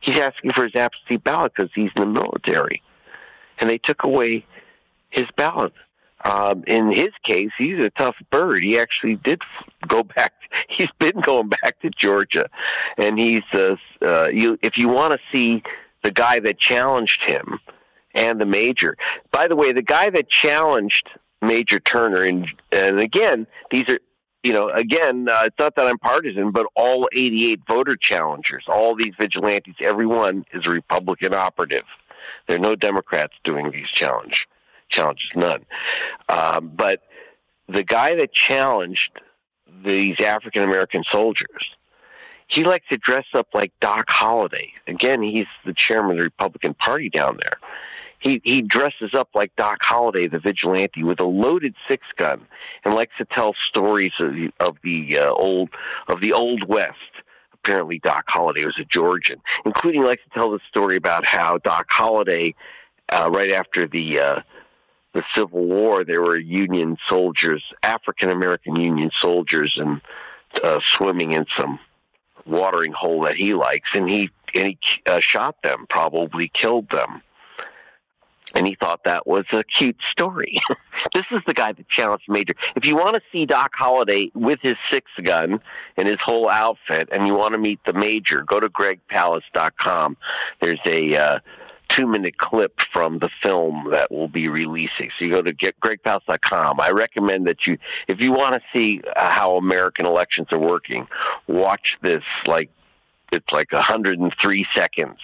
He's 0.00 0.16
asking 0.16 0.52
for 0.52 0.64
his 0.64 0.74
absentee 0.74 1.16
ballot 1.16 1.52
because 1.54 1.70
he's 1.74 1.90
in 1.96 2.02
the 2.02 2.20
military. 2.20 2.82
And 3.58 3.68
they 3.68 3.78
took 3.78 4.04
away 4.04 4.46
his 5.10 5.26
ballot. 5.36 5.72
Um, 6.24 6.64
in 6.66 6.90
his 6.90 7.12
case, 7.24 7.50
he's 7.58 7.78
a 7.78 7.90
tough 7.90 8.16
bird. 8.30 8.62
He 8.62 8.78
actually 8.78 9.16
did 9.16 9.42
go 9.86 10.02
back. 10.02 10.32
He's 10.68 10.90
been 10.98 11.20
going 11.20 11.48
back 11.48 11.78
to 11.80 11.90
Georgia, 11.90 12.48
and 12.96 13.18
he's 13.18 13.42
uh, 13.52 13.76
uh, 14.00 14.28
you. 14.28 14.58
If 14.62 14.78
you 14.78 14.88
want 14.88 15.12
to 15.12 15.18
see 15.30 15.62
the 16.06 16.12
guy 16.12 16.38
that 16.38 16.56
challenged 16.56 17.24
him 17.24 17.58
and 18.14 18.40
the 18.40 18.46
major. 18.46 18.96
By 19.32 19.48
the 19.48 19.56
way, 19.56 19.72
the 19.72 19.82
guy 19.82 20.08
that 20.10 20.28
challenged 20.28 21.10
Major 21.42 21.80
Turner, 21.80 22.22
and 22.22 22.46
and 22.70 23.00
again, 23.00 23.48
these 23.72 23.88
are 23.88 23.98
you 24.44 24.52
know, 24.52 24.68
again, 24.68 25.28
uh, 25.28 25.42
it's 25.46 25.58
not 25.58 25.74
that 25.74 25.88
I'm 25.88 25.98
partisan, 25.98 26.52
but 26.52 26.66
all 26.76 27.08
88 27.12 27.62
voter 27.66 27.96
challengers, 27.96 28.66
all 28.68 28.94
these 28.94 29.14
vigilantes, 29.18 29.74
everyone 29.80 30.44
is 30.52 30.68
a 30.68 30.70
Republican 30.70 31.34
operative. 31.34 31.82
There 32.46 32.54
are 32.54 32.60
no 32.60 32.76
Democrats 32.76 33.34
doing 33.42 33.72
these 33.72 33.88
challenge 33.88 34.46
challenges, 34.88 35.32
none. 35.34 35.66
Um, 36.28 36.70
but 36.72 37.02
the 37.68 37.82
guy 37.82 38.14
that 38.14 38.32
challenged 38.32 39.10
these 39.84 40.20
African 40.20 40.62
American 40.62 41.02
soldiers, 41.02 41.76
he 42.46 42.64
likes 42.64 42.88
to 42.88 42.96
dress 42.96 43.26
up 43.34 43.48
like 43.54 43.72
Doc 43.80 44.08
Holliday. 44.08 44.72
Again, 44.86 45.22
he's 45.22 45.46
the 45.64 45.74
chairman 45.74 46.12
of 46.12 46.16
the 46.18 46.24
Republican 46.24 46.74
Party 46.74 47.08
down 47.08 47.38
there. 47.40 47.58
He 48.18 48.40
he 48.44 48.62
dresses 48.62 49.14
up 49.14 49.28
like 49.34 49.54
Doc 49.56 49.78
Holliday, 49.82 50.26
the 50.26 50.38
vigilante, 50.38 51.02
with 51.02 51.20
a 51.20 51.24
loaded 51.24 51.74
six 51.86 52.06
gun, 52.16 52.46
and 52.84 52.94
likes 52.94 53.14
to 53.18 53.24
tell 53.24 53.52
stories 53.54 54.14
of 54.18 54.34
the, 54.34 54.50
of 54.58 54.76
the 54.82 55.18
uh, 55.18 55.30
old 55.30 55.70
of 56.08 56.20
the 56.20 56.32
old 56.32 56.64
West. 56.64 56.96
Apparently, 57.52 57.98
Doc 57.98 58.24
Holliday 58.28 58.64
was 58.64 58.78
a 58.78 58.84
Georgian, 58.84 59.40
including 59.64 60.02
likes 60.02 60.22
to 60.22 60.30
tell 60.30 60.50
the 60.50 60.60
story 60.68 60.96
about 60.96 61.24
how 61.24 61.58
Doc 61.58 61.86
Holliday, 61.90 62.54
uh, 63.10 63.28
right 63.30 63.50
after 63.50 63.86
the 63.86 64.18
uh, 64.18 64.40
the 65.12 65.24
Civil 65.34 65.66
War, 65.66 66.04
there 66.04 66.22
were 66.22 66.36
Union 66.38 66.96
soldiers, 67.06 67.74
African 67.82 68.30
American 68.30 68.76
Union 68.76 69.10
soldiers, 69.10 69.76
and 69.76 70.00
uh, 70.62 70.80
swimming 70.80 71.32
in 71.32 71.44
some 71.54 71.78
watering 72.46 72.92
hole 72.92 73.22
that 73.22 73.36
he 73.36 73.54
likes, 73.54 73.90
and 73.94 74.08
he 74.08 74.30
and 74.54 74.68
he 74.68 74.78
uh, 75.06 75.20
shot 75.20 75.60
them, 75.62 75.86
probably 75.88 76.48
killed 76.48 76.88
them. 76.90 77.22
And 78.54 78.66
he 78.66 78.74
thought 78.74 79.04
that 79.04 79.26
was 79.26 79.44
a 79.52 79.64
cute 79.64 79.98
story. 80.08 80.60
this 81.12 81.26
is 81.30 81.42
the 81.46 81.52
guy 81.52 81.72
that 81.72 81.88
challenged 81.88 82.24
Major. 82.28 82.54
If 82.74 82.86
you 82.86 82.96
want 82.96 83.14
to 83.16 83.22
see 83.30 83.44
Doc 83.44 83.72
Holliday 83.74 84.30
with 84.34 84.60
his 84.62 84.78
six 84.88 85.10
gun 85.22 85.60
and 85.96 86.08
his 86.08 86.20
whole 86.20 86.48
outfit, 86.48 87.08
and 87.12 87.26
you 87.26 87.34
want 87.34 87.52
to 87.52 87.58
meet 87.58 87.80
the 87.84 87.92
Major, 87.92 88.42
go 88.44 88.60
to 88.60 88.68
gregpalast.com. 88.68 90.16
There's 90.60 90.80
a 90.86 91.16
uh, 91.16 91.38
two 91.96 92.06
minute 92.06 92.38
clip 92.38 92.80
from 92.92 93.18
the 93.18 93.30
film 93.42 93.88
that 93.90 94.10
we'll 94.10 94.28
be 94.28 94.48
releasing. 94.48 95.10
So 95.18 95.24
you 95.24 95.30
go 95.30 95.42
to 95.42 95.52
get 95.52 95.78
gregpalast.com. 95.80 96.80
I 96.80 96.90
recommend 96.90 97.46
that 97.46 97.66
you, 97.66 97.78
if 98.06 98.20
you 98.20 98.32
want 98.32 98.54
to 98.54 98.60
see 98.72 99.00
uh, 99.16 99.30
how 99.30 99.56
American 99.56 100.04
elections 100.04 100.48
are 100.52 100.58
working, 100.58 101.08
watch 101.46 101.96
this 102.02 102.24
like 102.46 102.70
it's 103.32 103.52
like 103.52 103.72
103 103.72 104.66
seconds 104.72 105.18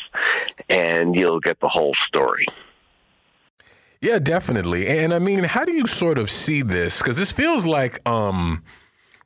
and 0.68 1.14
you'll 1.14 1.40
get 1.40 1.60
the 1.60 1.68
whole 1.68 1.94
story. 1.94 2.46
Yeah, 4.00 4.18
definitely. 4.18 4.88
And 4.88 5.14
I 5.14 5.20
mean, 5.20 5.44
how 5.44 5.64
do 5.64 5.72
you 5.72 5.86
sort 5.86 6.18
of 6.18 6.28
see 6.28 6.62
this? 6.62 6.98
Because 6.98 7.16
this 7.16 7.30
feels 7.30 7.64
like 7.64 8.06
um, 8.08 8.64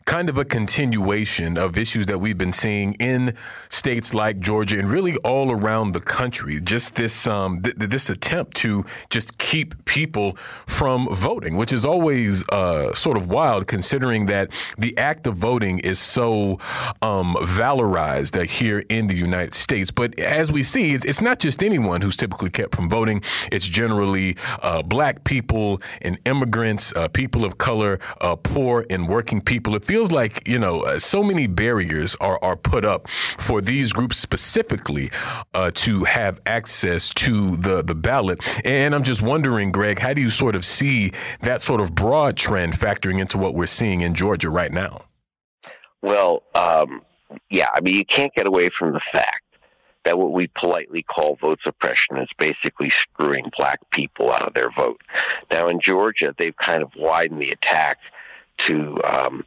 kind 0.06 0.28
of 0.28 0.38
a 0.38 0.44
continuation 0.44 1.58
of 1.58 1.76
issues 1.76 2.06
that 2.06 2.18
we've 2.18 2.38
been 2.38 2.52
seeing 2.52 2.94
in 2.94 3.34
states 3.68 4.14
like 4.14 4.38
Georgia 4.38 4.78
and 4.78 4.88
really 4.88 5.16
all 5.18 5.50
around 5.50 5.92
the 5.92 6.00
country. 6.00 6.60
Just 6.60 6.94
this 6.94 7.26
um, 7.26 7.60
th- 7.62 7.74
this 7.76 8.08
attempt 8.08 8.56
to 8.58 8.84
just 9.10 9.36
keep 9.38 9.84
people 9.84 10.38
from 10.64 11.08
voting, 11.12 11.56
which 11.56 11.72
is 11.72 11.84
always 11.84 12.48
uh, 12.50 12.94
sort 12.94 13.16
of 13.16 13.28
wild, 13.28 13.66
considering 13.66 14.26
that 14.26 14.48
the 14.78 14.96
act 14.96 15.26
of 15.26 15.36
voting 15.36 15.80
is 15.80 15.98
so 15.98 16.58
um, 17.02 17.34
valorized 17.40 18.40
uh, 18.40 18.44
here 18.44 18.84
in 18.88 19.08
the 19.08 19.16
United 19.16 19.54
States. 19.54 19.90
But 19.90 20.18
as 20.20 20.52
we 20.52 20.62
see, 20.62 20.94
it's 20.94 21.20
not 21.20 21.40
just 21.40 21.64
anyone 21.64 22.00
who's 22.00 22.16
typically 22.16 22.50
kept 22.50 22.76
from 22.76 22.88
voting. 22.88 23.22
It's 23.50 23.66
generally 23.66 24.36
uh, 24.62 24.82
black 24.82 25.24
people 25.24 25.82
and 26.00 26.16
immigrants, 26.24 26.92
uh, 26.94 27.08
people 27.08 27.44
of 27.44 27.58
color, 27.58 27.98
uh, 28.20 28.36
poor 28.36 28.86
and 28.88 29.08
working 29.08 29.40
people. 29.40 29.74
It 29.74 29.84
feels 29.84 29.95
feels 29.96 30.12
like 30.12 30.46
you 30.46 30.58
know 30.58 30.82
uh, 30.82 30.98
so 30.98 31.22
many 31.22 31.46
barriers 31.46 32.14
are 32.20 32.38
are 32.44 32.54
put 32.54 32.84
up 32.84 33.08
for 33.38 33.62
these 33.62 33.94
groups 33.94 34.18
specifically 34.18 35.10
uh, 35.54 35.70
to 35.72 36.04
have 36.04 36.38
access 36.44 37.08
to 37.14 37.56
the 37.56 37.82
the 37.82 37.94
ballot. 37.94 38.38
And 38.62 38.94
I'm 38.94 39.02
just 39.02 39.22
wondering, 39.22 39.72
Greg, 39.72 39.98
how 39.98 40.12
do 40.12 40.20
you 40.20 40.28
sort 40.28 40.54
of 40.54 40.66
see 40.66 41.12
that 41.40 41.62
sort 41.62 41.80
of 41.80 41.94
broad 41.94 42.36
trend 42.36 42.74
factoring 42.74 43.18
into 43.18 43.38
what 43.38 43.54
we're 43.54 43.66
seeing 43.66 44.02
in 44.02 44.12
Georgia 44.12 44.50
right 44.50 44.70
now? 44.70 45.06
Well, 46.02 46.42
um, 46.54 47.00
yeah, 47.48 47.68
I 47.74 47.80
mean, 47.80 47.94
you 47.94 48.04
can't 48.04 48.34
get 48.34 48.46
away 48.46 48.68
from 48.78 48.92
the 48.92 49.00
fact 49.10 49.44
that 50.04 50.18
what 50.18 50.32
we 50.32 50.48
politely 50.48 51.04
call 51.04 51.36
vote 51.36 51.60
suppression 51.62 52.18
is 52.18 52.28
basically 52.36 52.90
screwing 52.90 53.50
black 53.56 53.80
people 53.92 54.30
out 54.30 54.46
of 54.46 54.52
their 54.52 54.70
vote. 54.70 55.00
Now, 55.50 55.68
in 55.68 55.80
Georgia, 55.80 56.34
they've 56.36 56.56
kind 56.58 56.82
of 56.82 56.90
widened 56.96 57.40
the 57.40 57.50
attack 57.50 57.96
to 58.58 59.00
um, 59.04 59.44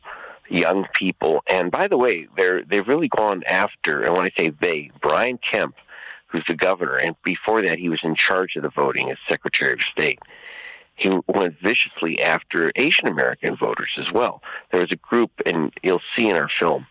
young 0.49 0.87
people. 0.93 1.41
And 1.47 1.71
by 1.71 1.87
the 1.87 1.97
way, 1.97 2.27
they're 2.35 2.63
they've 2.63 2.87
really 2.87 3.07
gone 3.07 3.43
after. 3.43 4.01
And 4.03 4.15
when 4.15 4.25
I 4.25 4.31
say 4.35 4.49
they, 4.49 4.91
Brian 5.01 5.37
Kemp, 5.37 5.75
who's 6.27 6.45
the 6.47 6.55
governor, 6.55 6.97
and 6.97 7.15
before 7.23 7.61
that 7.61 7.79
he 7.79 7.89
was 7.89 8.03
in 8.03 8.15
charge 8.15 8.55
of 8.55 8.63
the 8.63 8.69
voting 8.69 9.11
as 9.11 9.17
Secretary 9.27 9.73
of 9.73 9.81
State. 9.81 10.19
He 10.95 11.09
went 11.27 11.57
viciously 11.61 12.21
after 12.21 12.73
Asian 12.75 13.07
American 13.07 13.55
voters 13.55 13.97
as 13.97 14.11
well. 14.11 14.43
There 14.71 14.81
was 14.81 14.91
a 14.91 14.97
group, 14.97 15.31
and 15.45 15.71
you'll 15.81 16.01
see 16.13 16.27
in 16.27 16.35
our 16.35 16.49
film 16.49 16.87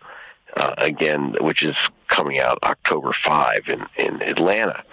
uh, 0.57 0.73
again, 0.79 1.35
which 1.41 1.63
is 1.63 1.75
coming 2.07 2.39
out 2.39 2.57
October 2.63 3.13
5 3.13 3.69
in, 3.69 3.85
in 3.97 4.21
Atlanta, 4.23 4.83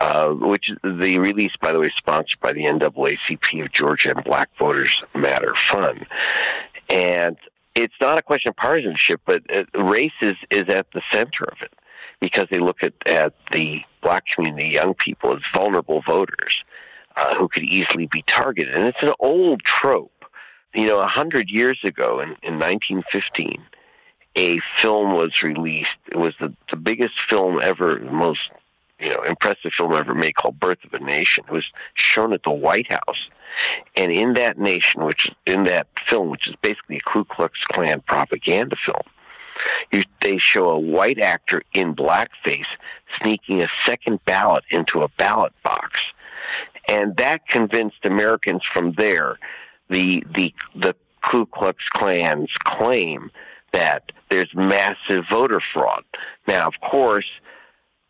uh, 0.00 0.30
which 0.30 0.72
the 0.82 1.18
release, 1.18 1.56
by 1.60 1.72
the 1.72 1.78
way, 1.78 1.90
sponsored 1.94 2.40
by 2.40 2.52
the 2.52 2.64
NAACP 2.64 3.62
of 3.62 3.72
Georgia 3.72 4.14
and 4.16 4.24
Black 4.24 4.48
Voters 4.58 5.02
Matter 5.14 5.54
Fund. 5.70 6.06
And 6.88 7.36
it's 7.74 7.94
not 8.00 8.18
a 8.18 8.22
question 8.22 8.50
of 8.50 8.56
partisanship, 8.56 9.20
but 9.24 9.42
uh, 9.54 9.64
race 9.74 10.12
is, 10.20 10.36
is 10.50 10.68
at 10.68 10.86
the 10.92 11.02
center 11.10 11.44
of 11.44 11.60
it 11.60 11.72
because 12.20 12.46
they 12.50 12.58
look 12.58 12.82
at, 12.82 12.94
at 13.06 13.34
the 13.52 13.82
black 14.02 14.26
community, 14.26 14.68
young 14.68 14.94
people, 14.94 15.34
as 15.34 15.42
vulnerable 15.52 16.02
voters 16.02 16.64
uh, 17.16 17.34
who 17.34 17.48
could 17.48 17.62
easily 17.64 18.06
be 18.06 18.22
targeted. 18.22 18.74
And 18.74 18.84
it's 18.84 19.02
an 19.02 19.14
old 19.18 19.62
trope. 19.62 20.10
You 20.74 20.86
know, 20.86 21.00
a 21.00 21.06
hundred 21.06 21.50
years 21.50 21.78
ago 21.84 22.20
in, 22.20 22.30
in 22.42 22.58
1915, 22.58 23.62
a 24.36 24.60
film 24.80 25.12
was 25.14 25.42
released. 25.42 25.96
It 26.10 26.16
was 26.16 26.34
the, 26.40 26.52
the 26.68 26.76
biggest 26.76 27.20
film 27.28 27.60
ever, 27.62 28.00
most 28.00 28.50
you 29.04 29.10
know 29.10 29.22
impressive 29.22 29.72
film 29.72 29.92
ever 29.94 30.14
made 30.14 30.34
called 30.36 30.58
Birth 30.58 30.84
of 30.84 30.94
a 30.94 30.98
Nation. 30.98 31.44
It 31.46 31.52
was 31.52 31.70
shown 31.94 32.32
at 32.32 32.42
the 32.42 32.50
White 32.50 32.88
House 32.88 33.28
and 33.96 34.10
in 34.10 34.34
that 34.34 34.58
nation, 34.58 35.04
which 35.04 35.30
in 35.46 35.64
that 35.64 35.86
film, 36.06 36.30
which 36.30 36.48
is 36.48 36.56
basically 36.56 36.96
a 36.96 37.10
Ku 37.10 37.24
Klux 37.24 37.64
Klan 37.64 38.00
propaganda 38.00 38.76
film, 38.76 39.02
You, 39.92 40.02
they 40.20 40.38
show 40.38 40.70
a 40.70 40.78
white 40.78 41.18
actor 41.18 41.62
in 41.72 41.94
blackface 41.94 42.66
sneaking 43.20 43.62
a 43.62 43.68
second 43.84 44.24
ballot 44.24 44.64
into 44.70 45.02
a 45.02 45.08
ballot 45.08 45.52
box, 45.62 46.00
and 46.88 47.16
that 47.16 47.46
convinced 47.48 48.04
Americans 48.04 48.64
from 48.64 48.92
there. 48.92 49.38
The 49.90 50.24
the 50.34 50.52
the 50.74 50.94
Ku 51.22 51.46
Klux 51.46 51.88
Klan's 51.90 52.56
claim 52.64 53.30
that 53.72 54.12
there's 54.30 54.54
massive 54.54 55.26
voter 55.28 55.60
fraud. 55.60 56.04
Now, 56.46 56.66
of 56.66 56.80
course, 56.80 57.28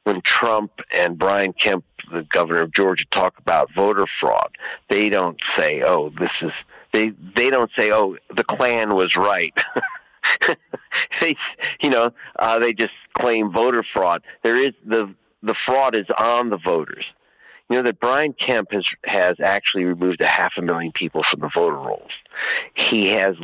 when 0.05 0.21
Trump 0.21 0.71
and 0.93 1.19
Brian 1.19 1.53
Kemp, 1.53 1.85
the 2.13 2.23
governor 2.23 2.61
of 2.61 2.73
Georgia, 2.73 3.05
talk 3.11 3.39
about 3.39 3.73
voter 3.75 4.07
fraud, 4.21 4.57
they 4.89 5.09
don't 5.09 5.41
say, 5.57 5.83
"Oh, 5.83 6.11
this 6.19 6.31
is." 6.41 6.53
They 6.93 7.13
they 7.35 7.51
don't 7.51 7.71
say, 7.75 7.91
"Oh, 7.91 8.17
the 8.35 8.45
Klan 8.45 8.95
was 8.95 9.17
right." 9.17 9.55
they, 11.21 11.37
you 11.81 11.91
know, 11.91 12.13
uh, 12.39 12.59
they 12.59 12.73
just 12.73 12.95
claim 13.17 13.51
voter 13.53 13.83
fraud. 13.83 14.23
There 14.43 14.57
is 14.57 14.75
the 14.85 15.13
the 15.43 15.55
fraud 15.55 15.95
is 15.95 16.07
on 16.17 16.51
the 16.51 16.59
voters. 16.59 17.07
You 17.69 17.77
know 17.77 17.83
that 17.85 17.99
Brian 17.99 18.35
Kemp 18.35 18.73
has 18.73 18.87
has 19.05 19.41
actually 19.41 19.85
removed 19.85 20.21
a 20.21 20.27
half 20.27 20.53
a 20.59 20.63
million 20.63 20.93
people 20.93 21.23
from 21.23 21.41
the 21.41 21.49
voter 21.49 21.77
rolls. 21.77 22.13
He 22.75 23.09
has 23.09 23.37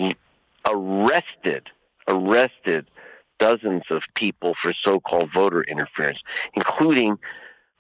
arrested 0.66 1.70
arrested 2.06 2.86
dozens 3.40 3.82
of 3.90 4.02
people 4.14 4.54
for 4.62 4.72
so-called 4.72 5.32
voter 5.32 5.62
interference, 5.62 6.20
including 6.54 7.18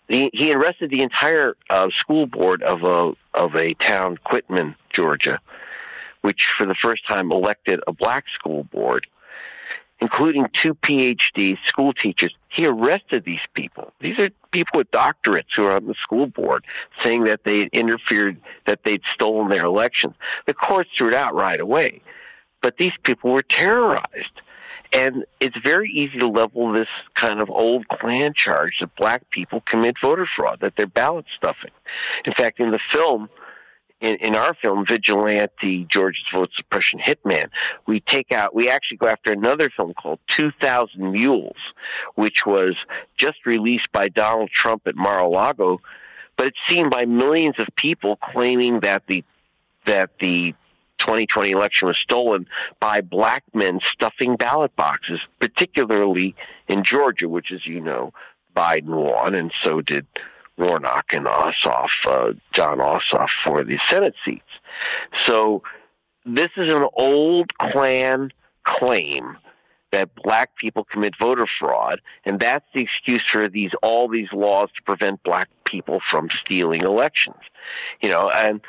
the, 0.08 0.28
he 0.32 0.52
arrested 0.52 0.90
the 0.90 1.02
entire 1.02 1.56
uh, 1.68 1.88
school 1.90 2.26
board 2.26 2.64
of 2.64 2.82
a 2.82 3.14
of 3.38 3.54
a 3.54 3.74
town, 3.74 4.18
Quitman, 4.24 4.74
Georgia, 4.92 5.38
which 6.22 6.48
for 6.58 6.66
the 6.66 6.74
first 6.74 7.06
time 7.06 7.30
elected 7.30 7.80
a 7.86 7.92
black 7.92 8.24
school 8.28 8.64
board, 8.64 9.06
including 10.00 10.48
two 10.52 10.74
PhD 10.74 11.56
school 11.64 11.92
teachers. 11.92 12.34
He 12.48 12.66
arrested 12.66 13.24
these 13.24 13.46
people. 13.54 13.92
These 14.00 14.18
are 14.18 14.30
people 14.50 14.78
with 14.78 14.90
doctorates 14.90 15.54
who 15.54 15.66
are 15.66 15.76
on 15.76 15.86
the 15.86 15.94
school 15.94 16.26
board 16.26 16.64
saying 17.04 17.22
that 17.24 17.44
they 17.44 17.66
interfered, 17.66 18.36
that 18.66 18.82
they'd 18.82 19.02
stolen 19.14 19.48
their 19.48 19.64
elections. 19.64 20.14
The 20.46 20.54
courts 20.54 20.90
threw 20.96 21.08
it 21.08 21.14
out 21.14 21.34
right 21.34 21.60
away. 21.60 22.00
But 22.62 22.78
these 22.78 22.96
people 23.04 23.32
were 23.32 23.42
terrorized. 23.42 24.42
And 24.92 25.24
it's 25.38 25.56
very 25.58 25.88
easy 25.90 26.18
to 26.18 26.26
level 26.26 26.72
this 26.72 26.88
kind 27.14 27.40
of 27.40 27.48
old 27.48 27.86
Klan 27.88 28.34
charge 28.34 28.80
that 28.80 28.94
black 28.96 29.28
people 29.30 29.60
commit 29.60 29.96
voter 30.00 30.26
fraud, 30.26 30.60
that 30.60 30.74
they're 30.76 30.86
ballot 30.86 31.26
stuffing. 31.34 31.70
In 32.24 32.32
fact, 32.32 32.58
in 32.58 32.72
the 32.72 32.78
film, 32.78 33.28
in, 34.00 34.16
in 34.16 34.34
our 34.34 34.54
film, 34.54 34.84
Vigilante, 34.84 35.84
Georgia's 35.84 36.28
Vote 36.32 36.50
Suppression 36.54 36.98
Hitman, 36.98 37.48
we 37.86 38.00
take 38.00 38.32
out, 38.32 38.54
we 38.54 38.68
actually 38.68 38.96
go 38.96 39.06
after 39.06 39.30
another 39.30 39.70
film 39.70 39.94
called 39.94 40.18
2000 40.28 41.12
Mules, 41.12 41.56
which 42.14 42.44
was 42.44 42.76
just 43.16 43.46
released 43.46 43.92
by 43.92 44.08
Donald 44.08 44.50
Trump 44.50 44.86
at 44.86 44.96
Mar-a-Lago, 44.96 45.80
but 46.36 46.46
it's 46.46 46.60
seen 46.66 46.88
by 46.88 47.04
millions 47.04 47.58
of 47.58 47.68
people 47.76 48.16
claiming 48.16 48.80
that 48.80 49.02
the 49.06 49.22
that 49.86 50.10
the 50.20 50.54
2020 51.00 51.50
election 51.50 51.88
was 51.88 51.98
stolen 51.98 52.46
by 52.78 53.00
black 53.00 53.42
men 53.54 53.80
stuffing 53.82 54.36
ballot 54.36 54.74
boxes, 54.76 55.20
particularly 55.40 56.34
in 56.68 56.84
Georgia, 56.84 57.28
which, 57.28 57.50
as 57.50 57.66
you 57.66 57.80
know, 57.80 58.12
Biden 58.56 58.88
won, 58.88 59.34
and 59.34 59.52
so 59.52 59.80
did 59.80 60.06
Warnock 60.56 61.12
and 61.12 61.26
Ossoff, 61.26 61.90
uh, 62.06 62.34
Jon 62.52 62.78
Ossoff, 62.78 63.30
for 63.42 63.64
the 63.64 63.78
Senate 63.88 64.14
seats. 64.24 64.60
So 65.24 65.62
this 66.24 66.50
is 66.56 66.72
an 66.72 66.86
old 66.94 67.56
Klan 67.58 68.32
claim 68.64 69.36
that 69.92 70.14
black 70.14 70.54
people 70.56 70.84
commit 70.84 71.16
voter 71.18 71.46
fraud, 71.46 72.00
and 72.24 72.38
that's 72.38 72.66
the 72.74 72.82
excuse 72.82 73.26
for 73.26 73.48
these 73.48 73.72
all 73.82 74.08
these 74.08 74.32
laws 74.32 74.68
to 74.76 74.82
prevent 74.82 75.22
black 75.22 75.48
people 75.64 76.00
from 76.00 76.30
stealing 76.30 76.82
elections. 76.82 77.40
You 78.00 78.10
know, 78.10 78.30
and 78.30 78.60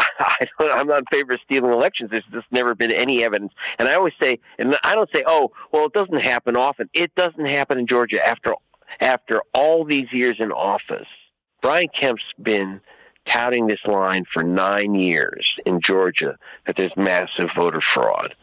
I 0.18 0.48
don't, 0.58 0.70
I'm 0.70 0.86
not 0.86 0.98
in 0.98 1.04
favor 1.10 1.34
of 1.34 1.40
stealing 1.44 1.72
elections. 1.72 2.10
There's 2.10 2.24
just 2.32 2.50
never 2.50 2.74
been 2.74 2.90
any 2.90 3.24
evidence. 3.24 3.52
And 3.78 3.88
I 3.88 3.94
always 3.94 4.14
say, 4.20 4.38
and 4.58 4.76
I 4.82 4.94
don't 4.94 5.10
say, 5.12 5.24
oh, 5.26 5.50
well, 5.72 5.86
it 5.86 5.92
doesn't 5.92 6.20
happen 6.20 6.56
often. 6.56 6.88
It 6.94 7.14
doesn't 7.14 7.46
happen 7.46 7.78
in 7.78 7.86
Georgia 7.86 8.24
after 8.26 8.54
after 8.98 9.42
all 9.54 9.84
these 9.84 10.12
years 10.12 10.36
in 10.40 10.50
office. 10.50 11.06
Brian 11.62 11.88
Kemp's 11.88 12.24
been 12.42 12.80
touting 13.24 13.66
this 13.66 13.84
line 13.84 14.24
for 14.24 14.42
nine 14.42 14.94
years 14.94 15.58
in 15.64 15.80
Georgia 15.80 16.36
that 16.66 16.76
there's 16.76 16.96
massive 16.96 17.50
voter 17.54 17.80
fraud, 17.80 18.34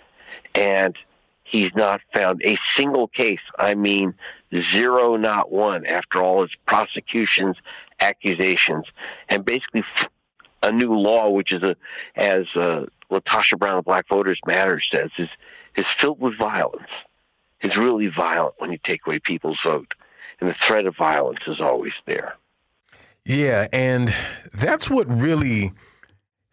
and 0.56 0.96
he's 1.44 1.74
not 1.76 2.00
found 2.14 2.42
a 2.46 2.58
single 2.76 3.08
case. 3.08 3.42
I 3.58 3.76
mean, 3.76 4.14
zero, 4.54 5.18
not 5.18 5.52
one. 5.52 5.86
After 5.86 6.22
all 6.22 6.44
his 6.44 6.56
prosecutions, 6.66 7.58
accusations, 8.00 8.86
and 9.28 9.44
basically 9.44 9.84
a 10.64 10.72
new 10.72 10.94
law, 10.94 11.30
which 11.30 11.52
is 11.52 11.64
a, 11.64 11.76
as 12.16 12.48
uh, 12.56 12.86
LaTosha 13.12 13.58
Brown 13.58 13.80
of 13.80 13.86
Black 13.86 14.08
Voters 14.08 14.40
Matter 14.46 14.80
says, 14.80 15.12
is 15.18 15.30
is 15.76 15.86
filled 16.00 16.20
with 16.20 16.38
violence. 16.38 16.90
Is 17.62 17.76
really 17.76 18.08
violent 18.08 18.56
when 18.60 18.72
you 18.72 18.78
take 18.84 19.06
away 19.08 19.20
people's 19.20 19.60
vote, 19.62 19.94
and 20.40 20.50
the 20.50 20.54
threat 20.54 20.86
of 20.86 20.96
violence 20.96 21.40
is 21.48 21.60
always 21.60 21.94
there. 22.06 22.36
Yeah, 23.26 23.68
and 23.74 24.14
that's 24.54 24.90
what 24.90 25.08
really 25.10 25.74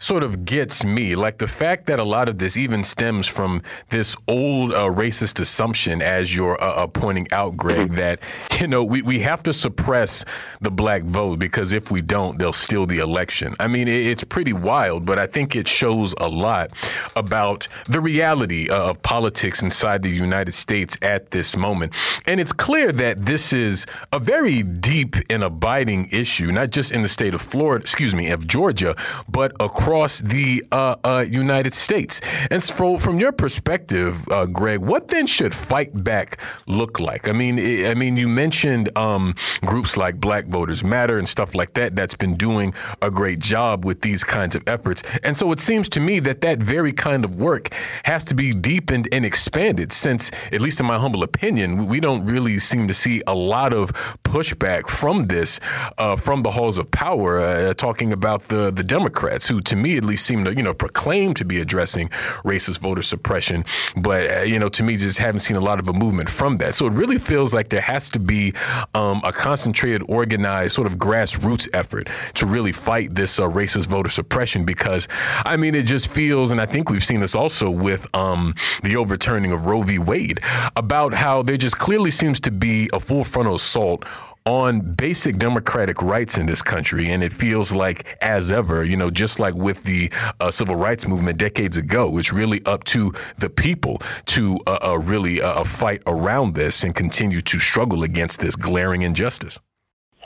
sort 0.01 0.25
of 0.25 0.45
gets 0.45 0.85
me. 0.85 1.15
Like 1.15 1.39
the 1.39 1.47
fact 1.47 1.87
that 1.87 2.01
a 2.01 2.05
lot 2.05 2.29
of 2.29 2.39
this 2.39 2.57
even 2.57 2.83
stems 2.83 3.29
from 3.29 3.63
this 3.91 4.17
old 4.27 4.73
uh, 4.73 4.91
racist 4.91 5.41
assumption, 5.41 6.03
as 6.03 6.35
you're 6.35 6.61
uh, 6.61 6.83
uh, 6.83 6.87
pointing 6.89 7.31
out, 7.31 7.57
Greg, 7.57 7.89
mm-hmm. 7.89 7.97
that, 7.97 8.19
you 8.61 8.67
know, 8.67 8.83
we, 8.83 9.03
we 9.03 9.21
have 9.21 9.43
to 9.45 9.53
suppress 9.53 10.25
the 10.61 10.71
black 10.71 11.05
vote 11.05 11.39
because 11.39 11.73
if 11.73 11.93
we 11.93 12.03
don't, 12.03 12.39
they'll 12.39 12.53
steal 12.53 12.87
the 12.87 12.99
election. 12.99 13.55
I 13.61 13.69
mean, 13.69 13.87
it, 13.87 14.07
it's 14.07 14.25
pretty 14.25 14.53
wild, 14.53 15.07
but 15.07 15.19
I 15.19 15.29
think 15.29 15.55
it 15.55 15.69
shows 15.69 16.13
a 16.19 16.29
lot 16.29 16.73
about 17.15 17.69
the 17.89 18.01
reality 18.01 18.69
uh, 18.69 18.91
of 18.91 19.03
politics 19.03 19.63
inside 19.63 20.03
the 20.03 20.11
United 20.11 20.53
States 20.53 20.97
at 21.03 21.31
this 21.31 21.57
moment. 21.57 21.95
And 22.27 22.41
it's 22.41 22.53
clear 22.53 22.91
that 22.91 23.27
this 23.27 23.53
is 23.53 23.87
a 24.13 24.19
very 24.19 24.65
deep 24.65 25.15
and 25.31 25.45
abiding 25.45 26.09
issue, 26.11 26.51
not 26.51 26.71
just 26.71 26.91
in 26.91 27.03
the 27.03 27.09
state 27.09 27.33
of 27.33 27.41
Florida, 27.41 27.83
excuse 27.83 28.15
me, 28.15 28.31
of 28.31 28.49
Georgia, 28.49 28.97
but 29.29 29.53
across 29.61 29.84
across 29.85 30.21
the 30.21 30.65
uh, 30.73 30.97
uh, 31.05 31.27
United 31.29 31.75
States. 31.75 32.19
And 32.51 32.63
so, 32.63 32.99
from 32.99 33.21
your 33.21 33.33
perspective, 33.33 34.27
uh, 34.31 34.47
Greg, 34.47 34.81
what 34.81 35.09
then 35.09 35.27
should 35.27 35.55
fight 35.55 36.03
back 36.03 36.41
look 36.67 36.99
like? 36.99 37.29
I 37.29 37.33
mean, 37.33 37.59
I 37.85 37.93
mean, 37.93 38.17
you 38.17 38.27
mentioned 38.27 38.97
um, 38.97 39.35
groups 39.61 39.99
like 39.99 40.19
Black 40.19 40.47
Voters 40.47 40.83
Matter 40.83 41.19
and 41.19 41.29
stuff 41.29 41.55
like 41.55 41.75
that. 41.75 41.95
That's 41.95 42.15
been 42.15 42.35
doing 42.35 42.73
a 43.03 43.11
great 43.11 43.41
job 43.41 43.85
with 43.85 44.01
these 44.01 44.25
kinds 44.25 44.57
of 44.57 44.63
efforts. 44.67 45.03
And 45.23 45.37
so, 45.37 45.53
it 45.53 45.61
seems 45.61 45.91
to 45.91 46.01
me 46.01 46.19
that 46.21 46.41
that 46.41 46.61
very 46.61 46.95
kind 46.95 47.23
of 47.23 47.35
work 47.35 47.69
has 48.05 48.25
to 48.25 48.35
be 48.35 48.55
deepened 48.55 49.07
and 49.13 49.27
expanded. 49.27 49.93
Since, 49.93 50.31
at 50.51 50.63
least 50.63 50.81
in 50.81 50.87
my 50.87 50.99
humble 50.99 51.23
opinion, 51.23 51.89
we 51.89 52.01
don't 52.01 52.25
really 52.25 52.59
seem 52.59 52.89
to 52.89 52.95
see 52.95 53.23
a 53.27 53.35
lot 53.35 53.75
of 53.75 53.93
pushback 54.25 54.89
from 54.89 55.27
this 55.27 55.61
uh, 55.99 56.17
from 56.17 56.43
the 56.43 56.53
halls 56.53 56.79
of 56.79 56.91
power. 56.91 57.39
Uh, 57.39 57.75
talking 57.75 58.15
about 58.15 58.49
the 58.49 58.73
the 58.73 58.83
Democrats, 58.83 59.47
who 59.47 59.61
to 59.61 59.74
me 59.77 59.85
me 59.85 59.99
at 59.99 60.05
least 60.05 60.25
seem 60.25 60.45
to, 60.45 60.57
you 60.57 60.63
know, 60.63 60.75
proclaim 60.75 61.35
to 61.35 61.45
be 61.45 61.61
addressing 61.61 62.09
racist 62.43 62.79
voter 62.79 63.03
suppression. 63.03 63.65
But, 63.95 64.31
uh, 64.31 64.41
you 64.41 64.59
know, 64.59 64.71
to 64.71 64.83
me, 64.83 64.97
just 64.97 65.19
haven't 65.19 65.41
seen 65.41 65.57
a 65.57 65.61
lot 65.61 65.79
of 65.79 65.87
a 65.89 65.93
movement 65.93 66.31
from 66.31 66.57
that. 66.59 66.75
So 66.75 66.87
it 66.87 66.95
really 66.95 67.19
feels 67.19 67.53
like 67.53 67.69
there 67.69 67.83
has 67.83 68.09
to 68.11 68.19
be 68.19 68.55
um, 68.95 69.21
a 69.25 69.33
concentrated, 69.33 70.03
organized, 70.09 70.75
sort 70.75 70.87
of 70.87 70.95
grassroots 70.95 71.69
effort 71.73 72.09
to 72.35 72.47
really 72.47 72.73
fight 72.73 73.15
this 73.15 73.39
uh, 73.39 73.43
racist 73.45 73.87
voter 73.87 74.11
suppression 74.11 74.65
because, 74.65 75.07
I 75.45 75.57
mean, 75.57 75.75
it 75.75 75.85
just 75.85 76.09
feels, 76.09 76.51
and 76.51 76.61
I 76.61 76.67
think 76.67 76.89
we've 76.89 77.05
seen 77.05 77.21
this 77.21 77.35
also 77.35 77.71
with 77.71 78.07
um, 78.15 78.55
the 78.83 78.97
overturning 78.97 79.53
of 79.53 79.67
Roe 79.67 79.83
v. 79.83 79.99
Wade, 79.99 80.41
about 80.77 81.13
how 81.13 81.43
there 81.43 81.59
just 81.59 81.79
clearly 81.79 82.11
seems 82.11 82.41
to 82.41 82.51
be 82.51 82.89
a 82.95 83.01
full 83.01 83.25
frontal 83.25 83.57
assault 83.57 84.05
on 84.47 84.81
basic 84.81 85.39
democratic 85.39 86.03
rights 86.03 86.37
in 86.37 86.45
this 86.45 86.61
country. 86.61 87.11
And 87.11 87.25
it 87.25 87.33
feels 87.33 87.73
like, 87.73 88.19
as 88.21 88.51
ever, 88.51 88.85
you 88.85 88.97
know, 88.97 89.11
just 89.11 89.39
like 89.39 89.55
with 89.55 89.85
the 89.85 90.13
uh, 90.39 90.51
civil 90.51 90.77
rights 90.77 91.07
movement 91.07 91.39
decades 91.39 91.77
ago, 91.79 92.19
it's 92.19 92.33
really 92.33 92.65
up 92.67 92.85
to 92.85 93.13
the 93.39 93.49
people 93.49 94.03
to 94.27 94.61
uh, 94.67 94.79
uh, 94.85 94.99
really 94.99 95.41
uh, 95.41 95.65
fight 95.65 96.03
around 96.07 96.55
this 96.55 96.85
and 96.85 96.95
continue 96.95 97.41
to 97.41 97.59
struggle 97.59 98.03
against 98.03 98.41
this 98.41 98.55
glaring 98.55 99.03
injustice. 99.03 99.59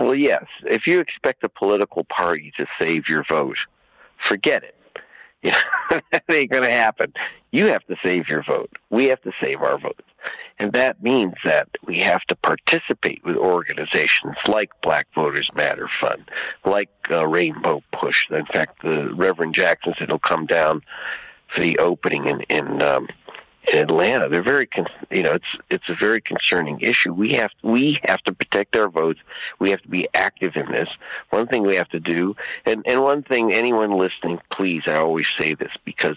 Well, 0.00 0.14
yes. 0.14 0.44
If 0.64 0.86
you 0.86 0.98
expect 0.98 1.44
a 1.44 1.48
political 1.48 2.04
party 2.04 2.52
to 2.56 2.66
save 2.78 3.08
your 3.08 3.24
vote, 3.24 3.58
forget 4.28 4.64
it. 4.64 4.74
You 5.42 5.52
know, 5.90 6.00
that 6.10 6.24
ain't 6.28 6.50
going 6.50 6.64
to 6.64 6.70
happen. 6.70 7.12
You 7.52 7.66
have 7.66 7.84
to 7.86 7.96
save 8.02 8.28
your 8.28 8.42
vote. 8.42 8.70
We 8.90 9.04
have 9.06 9.22
to 9.22 9.32
save 9.40 9.62
our 9.62 9.78
votes. 9.78 10.02
And 10.58 10.72
that 10.72 11.02
means 11.02 11.34
that 11.44 11.68
we 11.86 11.98
have 12.00 12.22
to 12.24 12.34
participate 12.34 13.24
with 13.24 13.36
organizations 13.36 14.36
like 14.46 14.70
Black 14.82 15.06
Voters 15.14 15.50
Matter 15.54 15.88
Fund, 16.00 16.28
like 16.64 16.90
uh, 17.10 17.26
Rainbow 17.26 17.82
Push. 17.92 18.28
In 18.30 18.46
fact, 18.46 18.82
the 18.82 19.12
Reverend 19.14 19.54
Jackson 19.54 19.94
said 19.96 20.08
he'll 20.08 20.18
come 20.18 20.46
down 20.46 20.82
for 21.46 21.60
the 21.60 21.78
opening 21.78 22.26
in 22.26 22.40
in 22.42 22.82
um, 22.82 23.08
in 23.72 23.78
Atlanta. 23.78 24.28
They're 24.28 24.42
very, 24.42 24.66
con- 24.66 24.86
you 25.10 25.22
know, 25.22 25.34
it's 25.34 25.56
it's 25.70 25.88
a 25.88 25.94
very 25.94 26.20
concerning 26.20 26.80
issue. 26.80 27.12
We 27.12 27.32
have 27.34 27.50
we 27.62 28.00
have 28.04 28.22
to 28.22 28.32
protect 28.32 28.76
our 28.76 28.88
votes. 28.88 29.20
We 29.58 29.70
have 29.70 29.82
to 29.82 29.88
be 29.88 30.08
active 30.14 30.56
in 30.56 30.70
this. 30.72 30.88
One 31.30 31.46
thing 31.46 31.62
we 31.62 31.76
have 31.76 31.88
to 31.90 32.00
do, 32.00 32.36
and 32.64 32.82
and 32.86 33.02
one 33.02 33.22
thing, 33.22 33.52
anyone 33.52 33.92
listening, 33.92 34.40
please, 34.50 34.82
I 34.86 34.96
always 34.96 35.28
say 35.28 35.54
this 35.54 35.72
because 35.84 36.16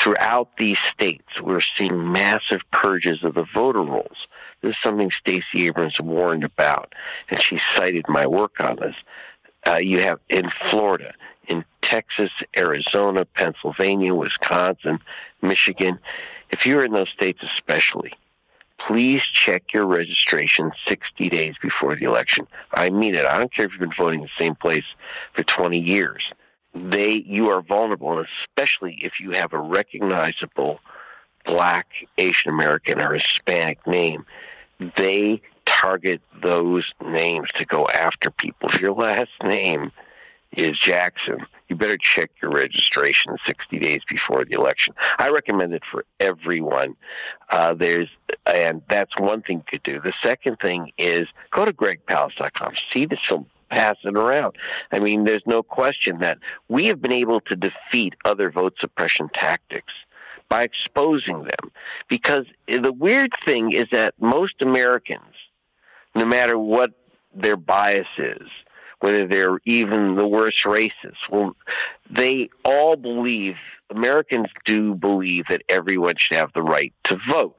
throughout 0.00 0.56
these 0.58 0.78
states, 0.92 1.40
we're 1.42 1.60
seeing 1.60 2.12
massive 2.12 2.62
purges 2.72 3.24
of 3.24 3.34
the 3.34 3.46
voter 3.54 3.82
rolls. 3.82 4.28
This 4.60 4.76
is 4.76 4.82
something 4.82 5.10
Stacey 5.10 5.66
Abrams 5.66 6.00
warned 6.00 6.44
about, 6.44 6.94
and 7.28 7.42
she 7.42 7.60
cited 7.76 8.06
my 8.08 8.26
work 8.26 8.60
on 8.60 8.76
this. 8.76 8.96
Uh, 9.66 9.76
you 9.76 10.00
have 10.00 10.20
in 10.28 10.50
Florida, 10.70 11.12
in 11.48 11.64
Texas, 11.82 12.30
Arizona, 12.56 13.24
Pennsylvania, 13.24 14.14
Wisconsin, 14.14 14.98
Michigan 15.42 15.98
if 16.50 16.64
you're 16.64 16.84
in 16.84 16.92
those 16.92 17.10
states 17.10 17.42
especially, 17.42 18.12
please 18.78 19.22
check 19.22 19.72
your 19.72 19.86
registration 19.86 20.72
60 20.86 21.28
days 21.28 21.56
before 21.60 21.96
the 21.96 22.04
election. 22.04 22.46
I 22.72 22.90
mean 22.90 23.14
it. 23.14 23.26
I 23.26 23.38
don't 23.38 23.52
care 23.52 23.66
if 23.66 23.72
you've 23.72 23.80
been 23.80 23.92
voting 23.92 24.20
in 24.20 24.26
the 24.26 24.42
same 24.42 24.54
place 24.54 24.84
for 25.34 25.42
20 25.42 25.78
years. 25.78 26.32
They, 26.74 27.24
you 27.26 27.50
are 27.50 27.62
vulnerable, 27.62 28.18
and 28.18 28.26
especially 28.26 28.98
if 29.02 29.20
you 29.20 29.32
have 29.32 29.52
a 29.52 29.58
recognizable 29.58 30.80
black, 31.44 31.86
Asian 32.18 32.50
American, 32.50 33.00
or 33.00 33.14
Hispanic 33.14 33.86
name, 33.86 34.26
they 34.96 35.40
target 35.64 36.20
those 36.42 36.94
names 37.04 37.48
to 37.54 37.64
go 37.64 37.88
after 37.88 38.30
people. 38.30 38.70
If 38.70 38.80
your 38.80 38.92
last 38.92 39.30
name 39.42 39.92
is 40.52 40.78
Jackson, 40.78 41.38
you 41.68 41.76
better 41.76 41.98
check 41.98 42.30
your 42.40 42.50
registration 42.50 43.36
60 43.46 43.78
days 43.78 44.00
before 44.08 44.44
the 44.44 44.54
election. 44.54 44.94
I 45.18 45.28
recommend 45.28 45.74
it 45.74 45.82
for 45.90 46.04
everyone. 46.20 46.96
Uh, 47.50 47.74
there's, 47.74 48.08
and 48.46 48.82
that's 48.88 49.18
one 49.18 49.42
thing 49.42 49.58
you 49.58 49.64
could 49.66 49.82
do. 49.82 50.00
The 50.00 50.14
second 50.22 50.56
thing 50.60 50.92
is 50.96 51.28
go 51.50 51.64
to 51.64 51.72
gregpalast.com, 51.72 52.74
see 52.90 53.04
this 53.04 53.20
film, 53.26 53.46
pass 53.68 53.96
it 54.04 54.16
around. 54.16 54.56
I 54.92 54.98
mean, 54.98 55.24
there's 55.24 55.46
no 55.46 55.62
question 55.62 56.18
that 56.18 56.38
we 56.68 56.86
have 56.86 57.00
been 57.00 57.12
able 57.12 57.40
to 57.42 57.56
defeat 57.56 58.14
other 58.24 58.50
vote 58.50 58.76
suppression 58.78 59.28
tactics 59.32 59.92
by 60.48 60.62
exposing 60.62 61.44
them. 61.44 61.70
Because 62.08 62.46
the 62.66 62.92
weird 62.92 63.32
thing 63.44 63.72
is 63.72 63.88
that 63.92 64.14
most 64.20 64.62
Americans, 64.62 65.34
no 66.14 66.24
matter 66.24 66.58
what 66.58 66.92
their 67.34 67.56
bias 67.56 68.08
is, 68.16 68.48
whether 69.00 69.26
they're 69.26 69.60
even 69.64 70.16
the 70.16 70.26
worst 70.26 70.64
racists. 70.64 71.28
Well, 71.30 71.54
they 72.10 72.48
all 72.64 72.96
believe, 72.96 73.56
Americans 73.90 74.48
do 74.64 74.94
believe 74.94 75.44
that 75.48 75.62
everyone 75.68 76.16
should 76.16 76.36
have 76.36 76.52
the 76.52 76.62
right 76.62 76.92
to 77.04 77.18
vote. 77.28 77.56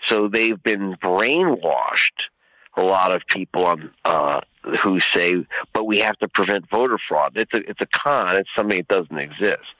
So 0.00 0.28
they've 0.28 0.62
been 0.62 0.96
brainwashed, 0.96 2.28
a 2.76 2.82
lot 2.82 3.12
of 3.12 3.26
people 3.26 3.64
on, 3.66 3.90
uh, 4.04 4.40
who 4.82 5.00
say, 5.00 5.46
but 5.72 5.84
we 5.84 5.98
have 5.98 6.18
to 6.18 6.28
prevent 6.28 6.68
voter 6.68 6.98
fraud. 6.98 7.32
It's 7.36 7.52
a, 7.54 7.68
it's 7.68 7.80
a 7.80 7.86
con, 7.86 8.36
it's 8.36 8.50
something 8.54 8.78
that 8.78 8.88
doesn't 8.88 9.18
exist. 9.18 9.74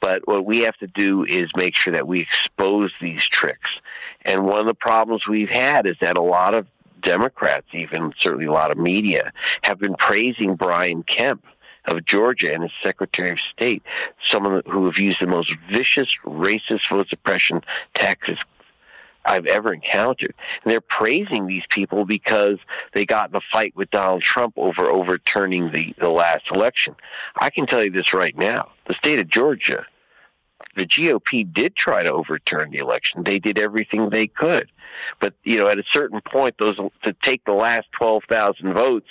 But 0.00 0.26
what 0.28 0.44
we 0.44 0.58
have 0.58 0.76
to 0.78 0.86
do 0.86 1.24
is 1.24 1.50
make 1.56 1.74
sure 1.74 1.92
that 1.92 2.06
we 2.06 2.20
expose 2.20 2.92
these 3.00 3.26
tricks. 3.26 3.80
And 4.22 4.44
one 4.44 4.60
of 4.60 4.66
the 4.66 4.74
problems 4.74 5.26
we've 5.26 5.48
had 5.48 5.86
is 5.86 5.96
that 6.00 6.16
a 6.16 6.22
lot 6.22 6.54
of 6.54 6.66
Democrats, 7.00 7.66
even 7.72 8.12
certainly 8.18 8.46
a 8.46 8.52
lot 8.52 8.70
of 8.70 8.78
media, 8.78 9.32
have 9.62 9.78
been 9.78 9.94
praising 9.94 10.54
Brian 10.54 11.02
Kemp 11.02 11.44
of 11.86 12.04
Georgia 12.04 12.52
and 12.52 12.64
his 12.64 12.72
Secretary 12.82 13.30
of 13.30 13.40
State, 13.40 13.82
someone 14.20 14.62
who 14.66 14.84
have 14.86 14.98
used 14.98 15.20
the 15.20 15.26
most 15.26 15.54
vicious 15.70 16.14
racist 16.24 16.88
vote 16.90 17.08
suppression 17.08 17.62
tactics 17.94 18.40
I've 19.28 19.46
ever 19.46 19.72
encountered. 19.72 20.34
And 20.62 20.72
they're 20.72 20.80
praising 20.80 21.46
these 21.46 21.64
people 21.68 22.04
because 22.04 22.58
they 22.94 23.06
got 23.06 23.30
in 23.30 23.36
a 23.36 23.40
fight 23.40 23.76
with 23.76 23.90
Donald 23.90 24.22
Trump 24.22 24.54
over 24.56 24.88
overturning 24.88 25.70
the, 25.72 25.94
the 25.98 26.08
last 26.08 26.50
election. 26.50 26.96
I 27.38 27.50
can 27.50 27.66
tell 27.66 27.84
you 27.84 27.90
this 27.90 28.12
right 28.12 28.36
now. 28.36 28.70
The 28.86 28.94
state 28.94 29.20
of 29.20 29.28
Georgia 29.28 29.84
the 30.76 30.86
GOP 30.86 31.52
did 31.52 31.76
try 31.76 32.02
to 32.02 32.12
overturn 32.12 32.70
the 32.70 32.78
election. 32.78 33.24
They 33.24 33.38
did 33.38 33.58
everything 33.58 34.10
they 34.10 34.28
could. 34.28 34.70
But, 35.20 35.34
you 35.44 35.58
know, 35.58 35.68
at 35.68 35.78
a 35.78 35.84
certain 35.90 36.20
point, 36.20 36.56
those 36.58 36.76
to 37.02 37.12
take 37.12 37.44
the 37.44 37.52
last 37.52 37.88
12,000 37.92 38.72
votes 38.72 39.08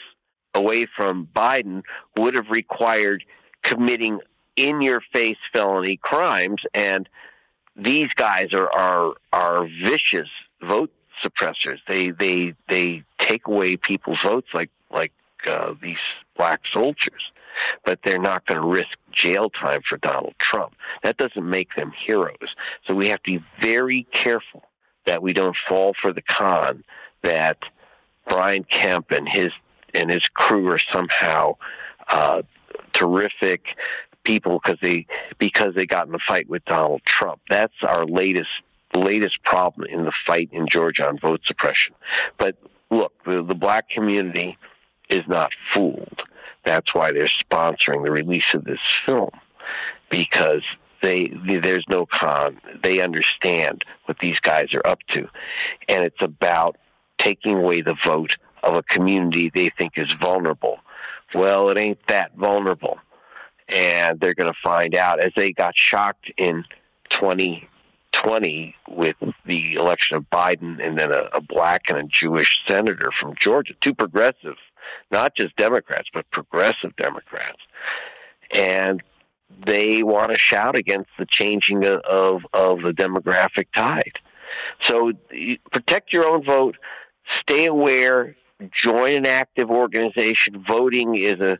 away 0.53 0.85
from 0.85 1.27
Biden 1.35 1.83
would 2.15 2.33
have 2.33 2.49
required 2.49 3.23
committing 3.63 4.19
in 4.55 4.81
your 4.81 5.01
face 5.13 5.37
felony 5.53 5.97
crimes. 5.97 6.63
And 6.73 7.07
these 7.77 8.11
guys 8.15 8.53
are, 8.53 8.71
are, 8.71 9.13
are 9.31 9.67
vicious 9.67 10.29
vote 10.61 10.91
suppressors. 11.23 11.79
They, 11.87 12.11
they, 12.11 12.53
they 12.67 13.03
take 13.19 13.47
away 13.47 13.77
people's 13.77 14.21
votes 14.21 14.49
like, 14.53 14.69
like 14.91 15.13
uh, 15.45 15.73
these 15.81 15.99
black 16.35 16.65
soldiers 16.67 17.31
but 17.85 17.99
they're 18.03 18.19
not 18.19 18.45
going 18.45 18.59
to 18.59 18.67
risk 18.67 18.97
jail 19.11 19.49
time 19.49 19.81
for 19.87 19.97
Donald 19.97 20.35
Trump. 20.39 20.75
That 21.03 21.17
doesn't 21.17 21.47
make 21.47 21.75
them 21.75 21.91
heroes. 21.91 22.55
So 22.85 22.93
we 22.93 23.09
have 23.09 23.21
to 23.23 23.39
be 23.39 23.45
very 23.61 24.03
careful 24.11 24.63
that 25.05 25.21
we 25.21 25.33
don't 25.33 25.55
fall 25.55 25.93
for 25.99 26.13
the 26.13 26.21
con 26.21 26.83
that 27.23 27.57
Brian 28.27 28.63
Kemp 28.63 29.11
and 29.11 29.27
his 29.27 29.51
and 29.93 30.11
his 30.11 30.27
crew 30.27 30.67
are 30.69 30.79
somehow 30.79 31.55
uh, 32.09 32.41
terrific 32.93 33.77
people 34.27 34.59
because 34.61 34.77
they 34.81 35.07
because 35.39 35.73
they 35.73 35.85
got 35.85 36.05
in 36.05 36.11
the 36.11 36.19
fight 36.19 36.49
with 36.49 36.63
Donald 36.65 37.01
Trump. 37.05 37.39
That's 37.49 37.81
our 37.81 38.05
latest 38.05 38.51
latest 38.93 39.41
problem 39.43 39.87
in 39.89 40.03
the 40.03 40.11
fight 40.11 40.49
in 40.51 40.67
Georgia 40.67 41.07
on 41.07 41.17
vote 41.17 41.41
suppression. 41.45 41.95
But 42.37 42.57
look, 42.91 43.13
the, 43.25 43.41
the 43.41 43.55
black 43.55 43.89
community 43.89 44.57
is 45.09 45.25
not 45.27 45.51
fooled. 45.73 46.23
That's 46.65 46.93
why 46.93 47.13
they're 47.13 47.27
sponsoring 47.27 48.03
the 48.03 48.11
release 48.11 48.53
of 48.53 48.65
this 48.65 48.81
film 49.05 49.31
because 50.09 50.63
they 51.01 51.31
there's 51.45 51.85
no 51.87 52.05
con. 52.05 52.59
They 52.83 52.99
understand 52.99 53.85
what 54.05 54.19
these 54.19 54.39
guys 54.39 54.73
are 54.73 54.85
up 54.85 54.99
to, 55.09 55.29
and 55.87 56.03
it's 56.03 56.21
about 56.21 56.75
taking 57.17 57.57
away 57.57 57.81
the 57.81 57.95
vote 58.03 58.37
of 58.61 58.75
a 58.75 58.83
community 58.83 59.49
they 59.49 59.69
think 59.69 59.97
is 59.97 60.13
vulnerable. 60.13 60.79
Well, 61.33 61.69
it 61.69 61.77
ain't 61.77 62.05
that 62.07 62.35
vulnerable, 62.35 62.99
and 63.69 64.19
they're 64.19 64.33
going 64.33 64.51
to 64.51 64.59
find 64.61 64.95
out 64.95 65.19
as 65.19 65.31
they 65.35 65.51
got 65.51 65.75
shocked 65.75 66.31
in 66.37 66.63
2020 67.09 68.75
with 68.89 69.15
the 69.45 69.75
election 69.75 70.17
of 70.17 70.29
Biden 70.29 70.85
and 70.85 70.97
then 70.97 71.11
a, 71.11 71.29
a 71.33 71.41
black 71.41 71.83
and 71.89 71.97
a 71.97 72.03
Jewish 72.03 72.63
senator 72.67 73.11
from 73.11 73.35
Georgia, 73.35 73.73
two 73.81 73.93
progressive 73.93 74.55
not 75.11 75.35
just 75.35 75.55
Democrats, 75.55 76.09
but 76.13 76.29
progressive 76.31 76.95
Democrats. 76.95 77.59
And 78.51 79.03
they 79.65 80.03
want 80.03 80.31
to 80.31 80.37
shout 80.37 80.75
against 80.75 81.09
the 81.17 81.25
changing 81.25 81.85
of, 81.85 82.45
of 82.53 82.81
the 82.81 82.91
demographic 82.91 83.67
tide. 83.73 84.19
So 84.79 85.13
protect 85.71 86.13
your 86.13 86.25
own 86.27 86.43
vote, 86.43 86.77
stay 87.41 87.65
aware, 87.65 88.35
join 88.71 89.13
an 89.13 89.25
active 89.25 89.69
organization. 89.69 90.63
Voting 90.67 91.15
is 91.15 91.39
a 91.39 91.59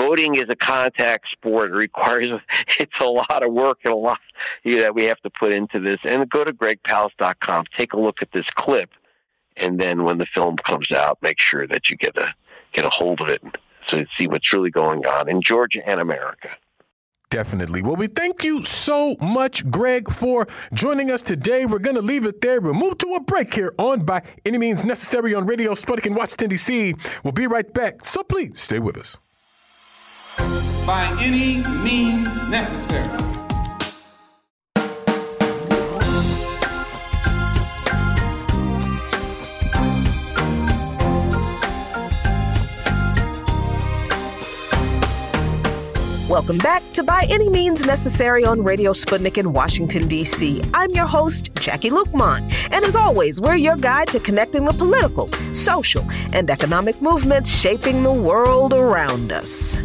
voting 0.00 0.36
is 0.36 0.48
a 0.48 0.56
contact 0.56 1.30
sport. 1.30 1.70
It 1.70 1.74
requires 1.74 2.30
it's 2.78 3.00
a 3.00 3.04
lot 3.04 3.42
of 3.42 3.52
work 3.52 3.80
and 3.84 3.92
a 3.92 3.96
lot 3.96 4.18
you 4.64 4.76
know, 4.76 4.82
that 4.82 4.94
we 4.94 5.04
have 5.04 5.20
to 5.20 5.30
put 5.30 5.52
into 5.52 5.78
this. 5.78 6.00
And 6.04 6.28
go 6.28 6.44
to 6.44 6.52
gregpalast.com, 6.52 7.66
take 7.76 7.92
a 7.92 8.00
look 8.00 8.22
at 8.22 8.32
this 8.32 8.48
clip, 8.50 8.90
and 9.56 9.78
then 9.78 10.04
when 10.04 10.18
the 10.18 10.26
film 10.26 10.56
comes 10.56 10.90
out, 10.90 11.18
make 11.22 11.38
sure 11.38 11.66
that 11.66 11.90
you 11.90 11.96
get 11.96 12.16
a 12.16 12.34
get 12.72 12.84
a 12.84 12.90
hold 12.90 13.20
of 13.20 13.28
it 13.28 13.42
to 13.88 14.06
see 14.16 14.28
what's 14.28 14.52
really 14.52 14.70
going 14.70 15.04
on 15.04 15.28
in 15.28 15.42
Georgia 15.42 15.86
and 15.86 16.00
America. 16.00 16.50
Definitely. 17.30 17.82
Well, 17.82 17.96
we 17.96 18.06
thank 18.08 18.42
you 18.42 18.64
so 18.64 19.16
much, 19.20 19.68
Greg, 19.70 20.12
for 20.12 20.48
joining 20.72 21.10
us 21.10 21.22
today. 21.22 21.64
We're 21.64 21.78
going 21.78 21.96
to 21.96 22.02
leave 22.02 22.24
it 22.24 22.40
there. 22.40 22.60
We'll 22.60 22.74
move 22.74 22.98
to 22.98 23.14
a 23.14 23.20
break 23.20 23.54
here 23.54 23.72
on 23.78 24.04
By 24.04 24.22
Any 24.44 24.58
Means 24.58 24.84
Necessary 24.84 25.32
on 25.34 25.46
Radio 25.46 25.74
Sputnik 25.74 26.06
in 26.06 26.14
Washington, 26.14 26.50
D.C. 26.50 26.94
We'll 27.22 27.32
be 27.32 27.46
right 27.46 27.72
back, 27.72 28.04
so 28.04 28.24
please 28.24 28.60
stay 28.60 28.80
with 28.80 28.96
us. 28.96 29.16
By 30.86 31.16
any 31.20 31.56
means 31.82 32.28
necessary. 32.48 33.08
Welcome 46.28 46.58
back 46.58 46.82
to 46.92 47.02
By 47.02 47.26
Any 47.28 47.48
Means 47.48 47.84
Necessary 47.84 48.44
on 48.44 48.62
Radio 48.62 48.92
Sputnik 48.92 49.36
in 49.36 49.52
Washington, 49.52 50.06
D.C. 50.06 50.62
I'm 50.72 50.90
your 50.92 51.06
host, 51.06 51.52
Jacquie 51.54 51.90
Luqman. 51.90 52.40
And 52.70 52.84
as 52.84 52.94
always, 52.94 53.40
we're 53.40 53.56
your 53.56 53.76
guide 53.76 54.08
to 54.08 54.20
connecting 54.20 54.64
the 54.64 54.72
political, 54.72 55.28
social, 55.54 56.06
and 56.32 56.48
economic 56.48 57.02
movements 57.02 57.50
shaping 57.50 58.04
the 58.04 58.12
world 58.12 58.72
around 58.72 59.32
us. 59.32 59.76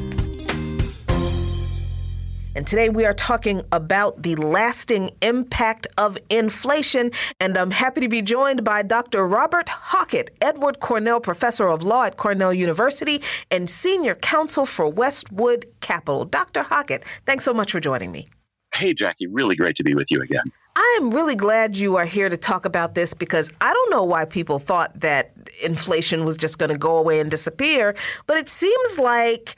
And 2.56 2.66
today 2.66 2.88
we 2.88 3.06
are 3.06 3.14
talking 3.14 3.64
about 3.74 4.24
the 4.24 4.38
lasting 4.38 5.12
impact 5.22 5.88
of 5.98 6.18
inflation. 6.30 7.12
And 7.42 7.58
I'm 7.58 7.72
happy 7.72 8.00
to 8.00 8.08
be 8.08 8.22
joined 8.22 8.64
by 8.64 8.82
Dr. 8.82 9.28
Robert 9.28 9.68
Hockett, 9.68 10.30
Edward 10.40 10.80
Cornell 10.80 11.20
Professor 11.20 11.68
of 11.68 11.84
Law 11.84 12.04
at 12.04 12.16
Cornell 12.16 12.54
University 12.54 13.22
and 13.52 13.70
Senior 13.70 14.16
Counsel 14.16 14.66
for 14.66 14.88
Westwood 14.88 15.66
Capital. 15.82 16.24
Dr. 16.24 16.64
Hockett, 16.64 17.04
thanks 17.26 17.44
so 17.44 17.54
much 17.54 17.74
for 17.74 17.82
joining 17.82 18.14
me. 18.14 18.26
Hey, 18.74 18.94
Jacquie, 18.94 19.28
really 19.30 19.58
great 19.58 19.76
to 19.76 19.84
be 19.84 19.94
with 19.94 20.10
you 20.10 20.22
again. 20.22 20.52
I'm 20.78 21.12
really 21.12 21.36
glad 21.36 21.78
you 21.78 21.96
are 21.96 22.06
here 22.06 22.28
to 22.28 22.36
talk 22.36 22.66
about 22.66 22.96
this 22.96 23.14
because 23.14 23.50
I 23.62 23.74
don't 23.74 23.90
know 23.92 24.04
why 24.04 24.26
people 24.26 24.60
thought 24.60 25.00
that 25.00 25.32
inflation 25.64 26.26
was 26.26 26.36
just 26.36 26.58
going 26.58 26.72
to 26.72 26.78
go 26.78 26.98
away 26.98 27.22
and 27.22 27.32
disappear, 27.32 27.96
but 28.28 28.38
it 28.38 28.50
seems 28.50 28.98
like 28.98 29.56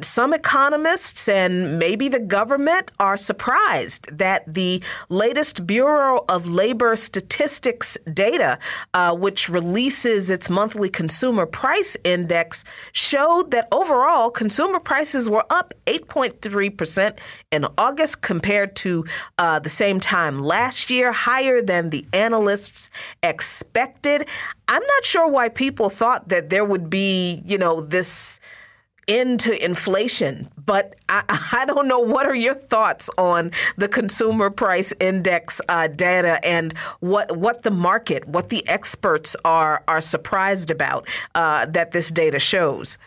some 0.00 0.32
economists 0.32 1.28
and 1.28 1.78
maybe 1.78 2.08
the 2.08 2.18
government 2.18 2.90
are 2.98 3.16
surprised 3.16 4.16
that 4.16 4.42
the 4.52 4.82
latest 5.08 5.66
Bureau 5.66 6.24
of 6.28 6.46
Labor 6.46 6.96
Statistics 6.96 7.98
data, 8.12 8.58
uh, 8.94 9.14
which 9.14 9.48
releases 9.48 10.30
its 10.30 10.48
monthly 10.48 10.88
consumer 10.88 11.46
price 11.46 11.96
index, 12.04 12.64
showed 12.92 13.50
that 13.50 13.68
overall 13.70 14.30
consumer 14.30 14.80
prices 14.80 15.28
were 15.28 15.46
up 15.50 15.74
8.3% 15.86 17.18
in 17.50 17.66
August 17.78 18.22
compared 18.22 18.74
to 18.76 19.04
uh, 19.38 19.58
the 19.58 19.68
same 19.68 20.00
time 20.00 20.40
last 20.40 20.90
year, 20.90 21.12
higher 21.12 21.60
than 21.60 21.90
the 21.90 22.06
analysts 22.12 22.90
expected. 23.22 24.26
I'm 24.68 24.82
not 24.82 25.04
sure 25.04 25.28
why 25.28 25.48
people 25.48 25.90
thought 25.90 26.28
that 26.28 26.50
there 26.50 26.64
would 26.64 26.88
be, 26.88 27.42
you 27.44 27.58
know, 27.58 27.80
this 27.80 28.40
into 29.06 29.64
inflation. 29.64 30.48
But 30.64 30.94
I, 31.08 31.24
I, 31.52 31.64
don't 31.64 31.88
know. 31.88 32.00
What 32.00 32.26
are 32.26 32.34
your 32.34 32.54
thoughts 32.54 33.10
on 33.18 33.52
the 33.76 33.88
consumer 33.88 34.50
price 34.50 34.92
index 35.00 35.60
uh, 35.68 35.88
data 35.88 36.44
and 36.44 36.76
what 37.00 37.36
what 37.36 37.62
the 37.62 37.70
market, 37.70 38.26
what 38.26 38.48
the 38.50 38.66
experts 38.68 39.36
are 39.44 39.82
are 39.88 40.00
surprised 40.00 40.70
about 40.70 41.06
uh, 41.34 41.66
that 41.66 41.92
this 41.92 42.10
data 42.10 42.38
shows? 42.38 42.98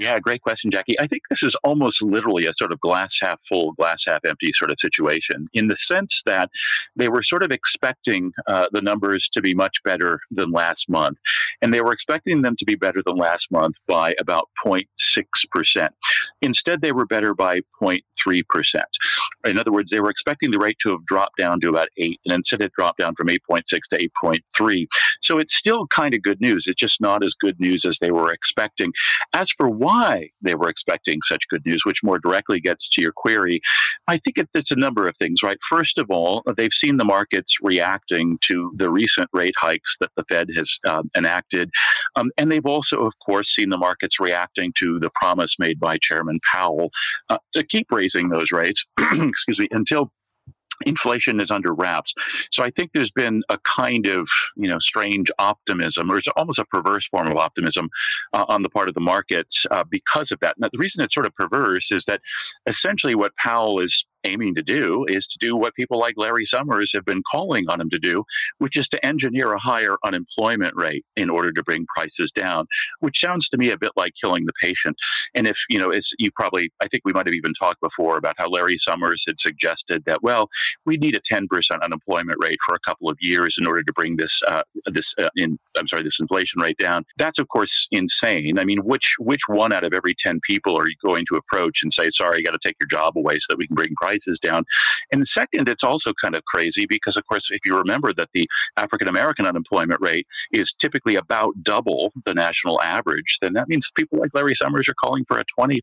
Yeah, 0.00 0.18
great 0.20 0.42
question, 0.42 0.70
Jacquie. 0.70 0.94
I 1.00 1.06
think 1.06 1.22
this 1.28 1.42
is 1.42 1.56
almost 1.64 2.02
literally 2.02 2.46
a 2.46 2.52
sort 2.54 2.72
of 2.72 2.80
glass 2.80 3.18
half 3.20 3.40
full, 3.48 3.72
glass 3.72 4.04
half 4.06 4.24
empty 4.24 4.52
sort 4.52 4.70
of 4.70 4.78
situation 4.78 5.48
in 5.54 5.68
the 5.68 5.76
sense 5.76 6.22
that 6.24 6.50
they 6.94 7.08
were 7.08 7.22
sort 7.22 7.42
of 7.42 7.50
expecting 7.50 8.32
uh, 8.46 8.66
the 8.72 8.80
numbers 8.80 9.28
to 9.30 9.40
be 9.40 9.54
much 9.54 9.82
better 9.82 10.20
than 10.30 10.52
last 10.52 10.88
month. 10.88 11.18
And 11.62 11.74
they 11.74 11.80
were 11.80 11.92
expecting 11.92 12.42
them 12.42 12.54
to 12.56 12.64
be 12.64 12.76
better 12.76 13.02
than 13.04 13.16
last 13.16 13.50
month 13.50 13.76
by 13.86 14.14
about 14.20 14.48
0.6%. 14.64 15.88
Instead, 16.42 16.80
they 16.80 16.92
were 16.92 17.06
better 17.06 17.34
by 17.34 17.60
0.3%. 17.82 18.82
In 19.44 19.58
other 19.58 19.72
words, 19.72 19.90
they 19.90 20.00
were 20.00 20.10
expecting 20.10 20.50
the 20.50 20.58
rate 20.58 20.78
to 20.80 20.90
have 20.90 21.04
dropped 21.06 21.38
down 21.38 21.60
to 21.60 21.68
about 21.68 21.88
8, 21.96 22.20
and 22.24 22.34
instead 22.34 22.60
it 22.60 22.72
dropped 22.72 22.98
down 22.98 23.14
from 23.16 23.28
8.6 23.28 23.64
to 23.90 24.08
8.3. 24.22 24.86
So 25.20 25.38
it's 25.38 25.54
still 25.54 25.86
kind 25.88 26.14
of 26.14 26.22
good 26.22 26.40
news. 26.40 26.66
It's 26.68 26.80
just 26.80 27.00
not 27.00 27.24
as 27.24 27.34
good 27.34 27.58
news 27.58 27.84
as 27.84 27.98
they 27.98 28.12
were 28.12 28.32
expecting. 28.32 28.92
As 29.32 29.50
for 29.50 29.68
why 29.88 30.28
they 30.42 30.54
were 30.54 30.68
expecting 30.68 31.20
such 31.22 31.48
good 31.48 31.64
news, 31.64 31.82
which 31.86 32.02
more 32.02 32.18
directly 32.18 32.60
gets 32.60 32.90
to 32.90 33.00
your 33.00 33.12
query, 33.12 33.60
I 34.06 34.18
think 34.18 34.36
it, 34.36 34.48
it's 34.54 34.70
a 34.70 34.76
number 34.76 35.08
of 35.08 35.16
things, 35.16 35.42
right? 35.42 35.58
First 35.66 35.96
of 35.96 36.10
all, 36.10 36.42
they've 36.56 36.72
seen 36.72 36.98
the 36.98 37.06
markets 37.06 37.56
reacting 37.62 38.38
to 38.42 38.70
the 38.76 38.90
recent 38.90 39.30
rate 39.32 39.54
hikes 39.56 39.96
that 40.00 40.10
the 40.16 40.24
Fed 40.28 40.48
has 40.56 40.78
um, 40.86 41.10
enacted. 41.16 41.70
Um, 42.16 42.30
and 42.36 42.52
they've 42.52 42.66
also, 42.66 43.06
of 43.06 43.14
course, 43.24 43.48
seen 43.48 43.70
the 43.70 43.78
markets 43.78 44.20
reacting 44.20 44.72
to 44.76 44.98
the 45.00 45.10
promise 45.14 45.58
made 45.58 45.80
by 45.80 45.96
Chairman 45.96 46.38
Powell 46.52 46.90
uh, 47.30 47.38
to 47.54 47.64
keep 47.64 47.90
raising 47.90 48.28
those 48.28 48.52
rates, 48.52 48.84
excuse 49.12 49.58
me, 49.58 49.68
until 49.70 50.12
inflation 50.86 51.40
is 51.40 51.50
under 51.50 51.74
wraps. 51.74 52.14
So 52.50 52.64
I 52.64 52.70
think 52.70 52.92
there's 52.92 53.10
been 53.10 53.42
a 53.48 53.58
kind 53.58 54.06
of 54.06 54.28
you 54.56 54.68
know 54.68 54.78
strange 54.78 55.30
optimism, 55.38 56.10
or 56.10 56.18
it's 56.18 56.28
almost 56.36 56.58
a 56.58 56.64
perverse 56.64 57.06
form 57.06 57.28
of 57.28 57.36
optimism 57.36 57.88
uh, 58.32 58.44
on 58.48 58.62
the 58.62 58.70
part 58.70 58.88
of 58.88 58.94
the 58.94 59.00
markets 59.00 59.66
uh, 59.70 59.84
because 59.88 60.32
of 60.32 60.40
that. 60.40 60.58
Now, 60.58 60.68
the 60.72 60.78
reason 60.78 61.02
it's 61.02 61.14
sort 61.14 61.26
of 61.26 61.34
perverse 61.34 61.90
is 61.92 62.04
that 62.06 62.20
essentially 62.66 63.14
what 63.14 63.34
Powell 63.36 63.80
is 63.80 64.04
aiming 64.28 64.54
to 64.54 64.62
do 64.62 65.04
is 65.08 65.26
to 65.26 65.38
do 65.38 65.56
what 65.56 65.74
people 65.74 65.98
like 65.98 66.14
Larry 66.16 66.44
Summers 66.44 66.92
have 66.92 67.04
been 67.04 67.22
calling 67.30 67.68
on 67.68 67.80
him 67.80 67.90
to 67.90 67.98
do, 67.98 68.24
which 68.58 68.76
is 68.76 68.88
to 68.88 69.04
engineer 69.04 69.52
a 69.52 69.58
higher 69.58 69.96
unemployment 70.04 70.74
rate 70.76 71.04
in 71.16 71.30
order 71.30 71.52
to 71.52 71.62
bring 71.62 71.86
prices 71.94 72.30
down, 72.30 72.66
which 73.00 73.20
sounds 73.20 73.48
to 73.48 73.56
me 73.56 73.70
a 73.70 73.78
bit 73.78 73.92
like 73.96 74.12
killing 74.20 74.46
the 74.46 74.52
patient. 74.60 74.96
And 75.34 75.46
if, 75.46 75.58
you 75.68 75.78
know, 75.78 75.90
as 75.90 76.10
you 76.18 76.30
probably, 76.34 76.70
I 76.82 76.88
think 76.88 77.02
we 77.04 77.12
might 77.12 77.26
have 77.26 77.34
even 77.34 77.52
talked 77.54 77.80
before 77.80 78.16
about 78.16 78.34
how 78.38 78.48
Larry 78.48 78.76
Summers 78.76 79.24
had 79.26 79.40
suggested 79.40 80.04
that, 80.06 80.22
well, 80.22 80.48
we 80.84 80.96
need 80.96 81.16
a 81.16 81.20
10% 81.20 81.46
unemployment 81.82 82.38
rate 82.40 82.58
for 82.64 82.74
a 82.74 82.80
couple 82.80 83.08
of 83.08 83.16
years 83.20 83.56
in 83.58 83.66
order 83.66 83.82
to 83.82 83.92
bring 83.92 84.16
this, 84.16 84.42
uh, 84.46 84.62
this, 84.86 85.14
uh, 85.18 85.30
in, 85.36 85.58
I'm 85.76 85.86
sorry, 85.86 86.02
this 86.02 86.20
inflation 86.20 86.60
rate 86.60 86.78
down. 86.78 87.04
That's, 87.16 87.38
of 87.38 87.48
course, 87.48 87.88
insane. 87.90 88.58
I 88.58 88.64
mean, 88.64 88.78
which, 88.78 89.14
which 89.18 89.42
one 89.48 89.72
out 89.72 89.84
of 89.84 89.92
every 89.92 90.14
10 90.14 90.40
people 90.42 90.78
are 90.78 90.88
you 90.88 90.96
going 91.02 91.24
to 91.28 91.36
approach 91.36 91.82
and 91.82 91.92
say, 91.92 92.08
sorry, 92.10 92.38
you 92.38 92.44
got 92.44 92.52
to 92.52 92.68
take 92.68 92.76
your 92.80 92.88
job 92.88 93.16
away 93.16 93.38
so 93.38 93.46
that 93.50 93.58
we 93.58 93.66
can 93.66 93.74
bring 93.74 93.94
prices 93.96 94.17
prices 94.18 94.38
down. 94.38 94.64
And 95.12 95.26
second, 95.26 95.68
it's 95.68 95.84
also 95.84 96.12
kind 96.14 96.34
of 96.34 96.44
crazy 96.44 96.86
because, 96.86 97.16
of 97.16 97.26
course, 97.26 97.50
if 97.50 97.60
you 97.64 97.76
remember 97.76 98.12
that 98.14 98.30
the 98.34 98.48
African 98.76 99.08
American 99.08 99.46
unemployment 99.46 100.00
rate 100.00 100.26
is 100.52 100.72
typically 100.72 101.16
about 101.16 101.54
double 101.62 102.12
the 102.24 102.34
national 102.34 102.80
average, 102.82 103.38
then 103.40 103.52
that 103.54 103.68
means 103.68 103.90
people 103.94 104.18
like 104.18 104.30
Larry 104.34 104.54
Summers 104.54 104.88
are 104.88 104.94
calling 104.94 105.24
for 105.26 105.38
a 105.38 105.44
20% 105.58 105.80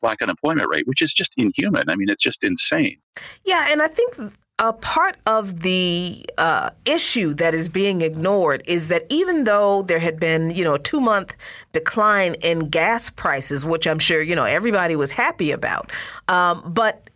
black 0.00 0.22
unemployment 0.22 0.68
rate, 0.72 0.86
which 0.86 1.02
is 1.02 1.12
just 1.12 1.32
inhuman. 1.36 1.88
I 1.88 1.96
mean, 1.96 2.08
it's 2.08 2.22
just 2.22 2.44
insane. 2.44 2.98
Yeah, 3.44 3.66
and 3.70 3.82
I 3.82 3.88
think 3.88 4.16
a 4.60 4.74
part 4.74 5.16
of 5.26 5.60
the 5.60 6.24
uh, 6.36 6.68
issue 6.84 7.32
that 7.32 7.54
is 7.54 7.70
being 7.70 8.02
ignored 8.02 8.62
is 8.66 8.88
that 8.88 9.06
even 9.08 9.44
though 9.44 9.80
there 9.82 9.98
had 9.98 10.20
been, 10.20 10.50
you 10.50 10.62
know, 10.62 10.74
a 10.74 10.78
two 10.78 11.00
month 11.00 11.34
decline 11.72 12.34
in 12.42 12.68
gas 12.68 13.08
prices, 13.08 13.64
which 13.64 13.86
I'm 13.86 13.98
sure, 13.98 14.20
you 14.20 14.36
know, 14.36 14.44
everybody 14.44 14.96
was 14.96 15.12
happy 15.12 15.50
about, 15.50 15.90
um, 16.28 16.62
but 16.66 17.09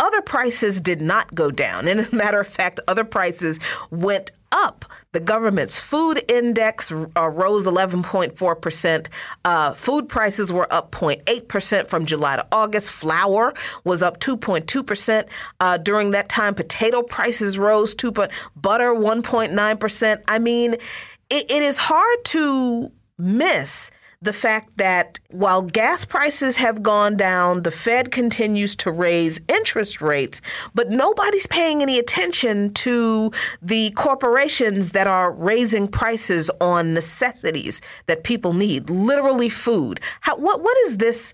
other 0.00 0.20
prices 0.20 0.80
did 0.80 1.00
not 1.00 1.34
go 1.34 1.50
down. 1.50 1.88
And 1.88 2.00
as 2.00 2.12
a 2.12 2.16
matter 2.16 2.40
of 2.40 2.48
fact, 2.48 2.80
other 2.88 3.04
prices 3.04 3.58
went 3.90 4.30
up. 4.52 4.84
The 5.12 5.20
government's 5.20 5.78
food 5.78 6.22
index 6.28 6.92
uh, 6.92 7.28
rose 7.28 7.66
11.4%. 7.66 9.08
Uh, 9.44 9.74
food 9.74 10.08
prices 10.08 10.52
were 10.52 10.72
up 10.72 10.92
0.8% 10.92 11.88
from 11.88 12.06
July 12.06 12.36
to 12.36 12.46
August. 12.52 12.90
Flour 12.90 13.52
was 13.82 14.02
up 14.02 14.20
2.2% 14.20 15.26
uh, 15.60 15.76
during 15.78 16.12
that 16.12 16.28
time. 16.28 16.54
Potato 16.54 17.02
prices 17.02 17.58
rose 17.58 17.94
2. 17.94 18.12
Butter 18.12 18.94
1.9%. 18.94 20.22
I 20.28 20.38
mean, 20.38 20.74
it, 20.74 21.50
it 21.50 21.62
is 21.62 21.78
hard 21.78 22.24
to 22.26 22.92
miss 23.18 23.90
the 24.24 24.32
fact 24.32 24.76
that 24.78 25.18
while 25.30 25.62
gas 25.62 26.04
prices 26.04 26.56
have 26.56 26.82
gone 26.82 27.16
down, 27.16 27.62
the 27.62 27.70
Fed 27.70 28.10
continues 28.10 28.74
to 28.76 28.90
raise 28.90 29.40
interest 29.48 30.00
rates, 30.00 30.40
but 30.74 30.90
nobody's 30.90 31.46
paying 31.46 31.82
any 31.82 31.98
attention 31.98 32.72
to 32.74 33.30
the 33.60 33.90
corporations 33.92 34.90
that 34.90 35.06
are 35.06 35.30
raising 35.30 35.86
prices 35.86 36.50
on 36.60 36.94
necessities 36.94 37.80
that 38.06 38.24
people 38.24 38.54
need, 38.54 38.90
literally 38.90 39.48
food. 39.48 40.00
How, 40.22 40.36
what 40.36 40.62
what 40.62 40.76
is 40.86 40.96
this 40.96 41.32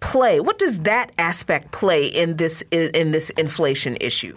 play? 0.00 0.40
What 0.40 0.58
does 0.58 0.80
that 0.80 1.12
aspect 1.18 1.72
play 1.72 2.06
in 2.06 2.36
this 2.36 2.62
in, 2.70 2.90
in 2.90 3.12
this 3.12 3.30
inflation 3.30 3.96
issue? 4.00 4.36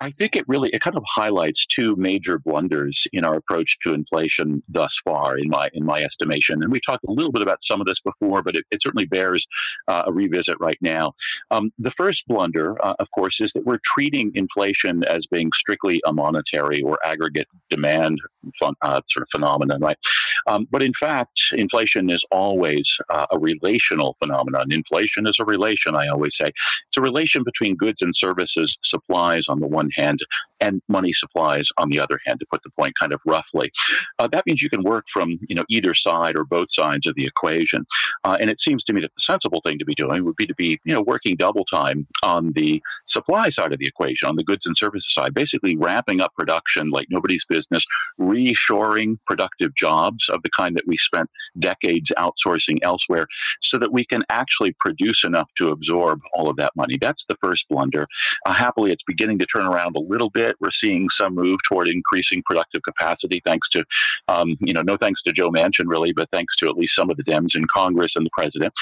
I 0.00 0.10
think 0.12 0.36
it 0.36 0.44
really 0.48 0.70
it 0.70 0.80
kind 0.80 0.96
of 0.96 1.04
highlights 1.06 1.66
two 1.66 1.96
major 1.96 2.38
blunders 2.38 3.06
in 3.12 3.24
our 3.24 3.36
approach 3.36 3.78
to 3.82 3.92
inflation 3.92 4.62
thus 4.68 5.00
far, 5.04 5.36
in 5.36 5.48
my 5.48 5.70
in 5.72 5.84
my 5.84 6.02
estimation. 6.02 6.62
And 6.62 6.70
we 6.70 6.80
talked 6.80 7.04
a 7.04 7.12
little 7.12 7.32
bit 7.32 7.42
about 7.42 7.64
some 7.64 7.80
of 7.80 7.86
this 7.86 8.00
before, 8.00 8.42
but 8.42 8.56
it, 8.56 8.64
it 8.70 8.82
certainly 8.82 9.06
bears 9.06 9.46
uh, 9.88 10.04
a 10.06 10.12
revisit 10.12 10.58
right 10.60 10.78
now. 10.80 11.14
Um, 11.50 11.72
the 11.78 11.90
first 11.90 12.26
blunder, 12.28 12.76
uh, 12.84 12.94
of 12.98 13.10
course, 13.10 13.40
is 13.40 13.52
that 13.52 13.66
we're 13.66 13.80
treating 13.84 14.30
inflation 14.34 15.04
as 15.04 15.26
being 15.26 15.50
strictly 15.52 16.00
a 16.06 16.12
monetary 16.12 16.80
or 16.82 16.98
aggregate 17.04 17.48
demand 17.70 18.20
fun, 18.58 18.74
uh, 18.82 19.00
sort 19.08 19.22
of 19.22 19.28
phenomenon, 19.30 19.80
right? 19.80 19.98
Um, 20.46 20.66
but 20.70 20.82
in 20.82 20.94
fact, 20.94 21.40
inflation 21.52 22.10
is 22.10 22.24
always 22.30 22.98
uh, 23.10 23.26
a 23.30 23.38
relational 23.38 24.16
phenomenon. 24.22 24.70
Inflation 24.70 25.26
is 25.26 25.38
a 25.38 25.44
relation, 25.44 25.94
I 25.94 26.08
always 26.08 26.36
say. 26.36 26.52
It's 26.86 26.96
a 26.96 27.00
relation 27.00 27.42
between 27.44 27.76
goods 27.76 28.02
and 28.02 28.14
services, 28.14 28.78
supplies 28.82 29.48
on 29.48 29.60
the 29.60 29.66
one 29.66 29.87
one 29.88 30.04
hand 30.04 30.20
and 30.60 30.82
money 30.88 31.12
supplies 31.12 31.68
on 31.76 31.88
the 31.88 32.00
other 32.00 32.18
hand, 32.26 32.40
to 32.40 32.46
put 32.50 32.62
the 32.62 32.70
point 32.70 32.94
kind 32.98 33.12
of 33.12 33.20
roughly. 33.26 33.70
Uh, 34.18 34.26
that 34.28 34.44
means 34.46 34.62
you 34.62 34.70
can 34.70 34.82
work 34.82 35.06
from 35.08 35.38
you 35.48 35.54
know 35.54 35.64
either 35.68 35.94
side 35.94 36.36
or 36.36 36.44
both 36.44 36.72
sides 36.72 37.06
of 37.06 37.14
the 37.14 37.26
equation. 37.26 37.84
Uh, 38.24 38.36
and 38.40 38.50
it 38.50 38.60
seems 38.60 38.84
to 38.84 38.92
me 38.92 39.00
that 39.00 39.12
the 39.14 39.20
sensible 39.20 39.60
thing 39.62 39.78
to 39.78 39.84
be 39.84 39.94
doing 39.94 40.24
would 40.24 40.36
be 40.36 40.46
to 40.46 40.54
be 40.54 40.78
you 40.84 40.92
know 40.92 41.02
working 41.02 41.36
double 41.36 41.64
time 41.64 42.06
on 42.22 42.52
the 42.54 42.82
supply 43.06 43.48
side 43.48 43.72
of 43.72 43.78
the 43.78 43.86
equation, 43.86 44.28
on 44.28 44.36
the 44.36 44.44
goods 44.44 44.66
and 44.66 44.76
services 44.76 45.12
side, 45.12 45.34
basically 45.34 45.76
ramping 45.76 46.20
up 46.20 46.34
production 46.34 46.90
like 46.90 47.06
nobody's 47.10 47.44
business, 47.44 47.86
reshoring 48.20 49.18
productive 49.26 49.74
jobs 49.74 50.28
of 50.28 50.42
the 50.42 50.50
kind 50.50 50.76
that 50.76 50.86
we 50.86 50.96
spent 50.96 51.30
decades 51.58 52.12
outsourcing 52.18 52.78
elsewhere, 52.82 53.26
so 53.60 53.78
that 53.78 53.92
we 53.92 54.04
can 54.04 54.22
actually 54.28 54.72
produce 54.80 55.24
enough 55.24 55.52
to 55.56 55.68
absorb 55.68 56.20
all 56.34 56.48
of 56.48 56.56
that 56.56 56.74
money. 56.76 56.98
That's 57.00 57.24
the 57.26 57.36
first 57.40 57.68
blunder. 57.68 58.06
Uh, 58.46 58.52
happily, 58.52 58.92
it's 58.92 59.04
beginning 59.04 59.38
to 59.38 59.46
turn 59.46 59.66
around 59.66 59.77
a 59.94 60.00
little 60.00 60.30
bit. 60.30 60.56
We're 60.60 60.70
seeing 60.70 61.08
some 61.08 61.34
move 61.34 61.60
toward 61.66 61.88
increasing 61.88 62.42
productive 62.44 62.82
capacity, 62.82 63.40
thanks 63.44 63.68
to, 63.70 63.84
um, 64.28 64.56
you 64.60 64.72
know, 64.72 64.82
no 64.82 64.96
thanks 64.96 65.22
to 65.22 65.32
Joe 65.32 65.50
Manchin 65.50 65.86
really, 65.86 66.12
but 66.12 66.30
thanks 66.30 66.56
to 66.56 66.68
at 66.68 66.76
least 66.76 66.94
some 66.94 67.10
of 67.10 67.16
the 67.16 67.24
Dems 67.24 67.56
in 67.56 67.64
Congress 67.72 68.16
and 68.16 68.26
the 68.26 68.30
president. 68.32 68.72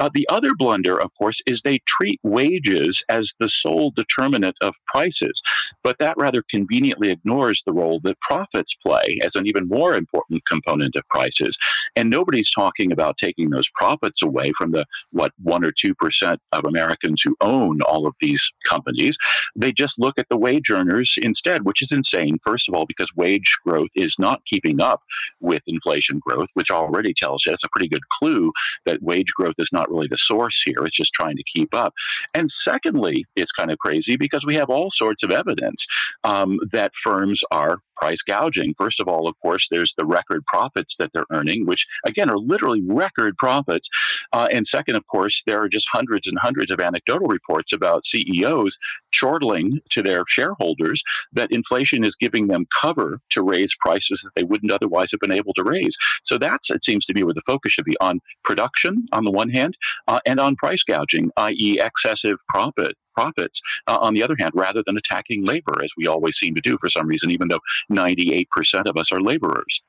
Uh, 0.00 0.10
the 0.12 0.26
other 0.28 0.54
blunder, 0.54 1.00
of 1.00 1.10
course, 1.14 1.40
is 1.46 1.62
they 1.62 1.80
treat 1.86 2.20
wages 2.22 3.04
as 3.08 3.34
the 3.40 3.48
sole 3.48 3.90
determinant 3.90 4.56
of 4.60 4.74
prices, 4.86 5.42
but 5.82 5.98
that 5.98 6.16
rather 6.16 6.42
conveniently 6.42 7.10
ignores 7.10 7.62
the 7.64 7.72
role 7.72 8.00
that 8.00 8.20
profits 8.20 8.74
play 8.74 9.18
as 9.22 9.36
an 9.36 9.46
even 9.46 9.68
more 9.68 9.94
important 9.94 10.44
component 10.44 10.96
of 10.96 11.06
prices. 11.08 11.58
And 11.94 12.10
nobody's 12.10 12.50
talking 12.50 12.92
about 12.92 13.16
taking 13.16 13.50
those 13.50 13.68
profits 13.70 14.22
away 14.22 14.52
from 14.56 14.72
the 14.72 14.84
what 15.10 15.32
one 15.42 15.64
or 15.64 15.72
two 15.72 15.94
percent 15.94 16.40
of 16.52 16.64
Americans 16.64 17.22
who 17.22 17.36
own 17.40 17.82
all 17.82 18.06
of 18.06 18.14
these 18.20 18.50
companies. 18.64 19.16
They 19.54 19.72
just 19.72 19.98
look 19.98 20.18
at 20.18 20.26
the 20.28 20.36
wage 20.46 20.70
earners 20.70 21.18
instead, 21.20 21.64
which 21.64 21.82
is 21.82 21.90
insane. 21.90 22.38
First 22.44 22.68
of 22.68 22.74
all, 22.76 22.86
because 22.86 23.16
wage 23.16 23.56
growth 23.64 23.90
is 23.96 24.14
not 24.16 24.44
keeping 24.44 24.80
up 24.80 25.02
with 25.40 25.64
inflation 25.66 26.20
growth, 26.20 26.50
which 26.54 26.70
already 26.70 27.12
tells 27.12 27.44
you 27.44 27.52
it's 27.52 27.64
a 27.64 27.68
pretty 27.72 27.88
good 27.88 28.08
clue 28.10 28.52
that 28.84 29.02
wage 29.02 29.32
growth 29.34 29.56
is 29.58 29.70
not 29.72 29.90
really 29.90 30.06
the 30.06 30.16
source 30.16 30.62
here. 30.64 30.86
It's 30.86 30.94
just 30.94 31.12
trying 31.12 31.36
to 31.36 31.42
keep 31.42 31.74
up. 31.74 31.94
And 32.32 32.48
secondly, 32.48 33.24
it's 33.34 33.50
kind 33.50 33.72
of 33.72 33.78
crazy 33.78 34.16
because 34.16 34.46
we 34.46 34.54
have 34.54 34.70
all 34.70 34.92
sorts 34.92 35.24
of 35.24 35.32
evidence 35.32 35.84
um, 36.22 36.60
that 36.70 36.94
firms 36.94 37.42
are 37.50 37.78
price 37.96 38.22
gouging. 38.22 38.74
First 38.76 39.00
of 39.00 39.08
all, 39.08 39.26
of 39.26 39.34
course, 39.40 39.66
there's 39.70 39.94
the 39.96 40.04
record 40.04 40.44
profits 40.46 40.96
that 40.98 41.10
they're 41.12 41.32
earning, 41.32 41.66
which 41.66 41.86
again 42.04 42.30
are 42.30 42.38
literally 42.38 42.82
record 42.86 43.36
profits. 43.38 43.88
Uh, 44.32 44.48
and 44.52 44.66
second, 44.66 44.96
of 44.96 45.06
course, 45.06 45.42
there 45.46 45.62
are 45.62 45.68
just 45.68 45.88
hundreds 45.90 46.26
and 46.26 46.38
hundreds 46.38 46.70
of 46.70 46.78
anecdotal 46.78 47.26
reports 47.26 47.72
about 47.72 48.06
CEOs 48.06 48.78
chortling 49.18 49.80
to 49.90 50.02
their 50.02 50.24
shareholders 50.36 51.02
that 51.32 51.50
inflation 51.50 52.04
is 52.04 52.16
giving 52.16 52.46
them 52.48 52.66
cover 52.80 53.20
to 53.30 53.42
raise 53.42 53.74
prices 53.80 54.20
that 54.22 54.34
they 54.34 54.44
wouldn't 54.44 54.72
otherwise 54.72 55.10
have 55.10 55.20
been 55.20 55.32
able 55.32 55.54
to 55.54 55.64
raise. 55.64 55.96
So 56.24 56.38
that's, 56.38 56.70
it 56.70 56.84
seems 56.84 57.04
to 57.06 57.14
be 57.14 57.22
where 57.22 57.34
the 57.34 57.42
focus 57.46 57.72
should 57.72 57.84
be 57.84 57.96
on 58.00 58.20
production 58.44 59.06
on 59.12 59.24
the 59.24 59.30
one 59.30 59.50
hand 59.50 59.76
uh, 60.08 60.20
and 60.26 60.38
on 60.38 60.56
price 60.56 60.82
gouging, 60.82 61.30
i.e., 61.36 61.80
excessive 61.80 62.36
profit 62.48 62.96
profits 63.14 63.62
uh, 63.86 63.96
on 63.96 64.12
the 64.12 64.22
other 64.22 64.36
hand, 64.38 64.52
rather 64.54 64.82
than 64.84 64.96
attacking 64.98 65.44
labor, 65.44 65.82
as 65.82 65.90
we 65.96 66.06
always 66.06 66.36
seem 66.36 66.54
to 66.54 66.60
do 66.60 66.76
for 66.78 66.90
some 66.90 67.06
reason, 67.06 67.30
even 67.30 67.48
though 67.48 67.60
98% 67.90 68.46
of 68.84 68.96
us 68.96 69.10
are 69.10 69.22
laborers. 69.22 69.82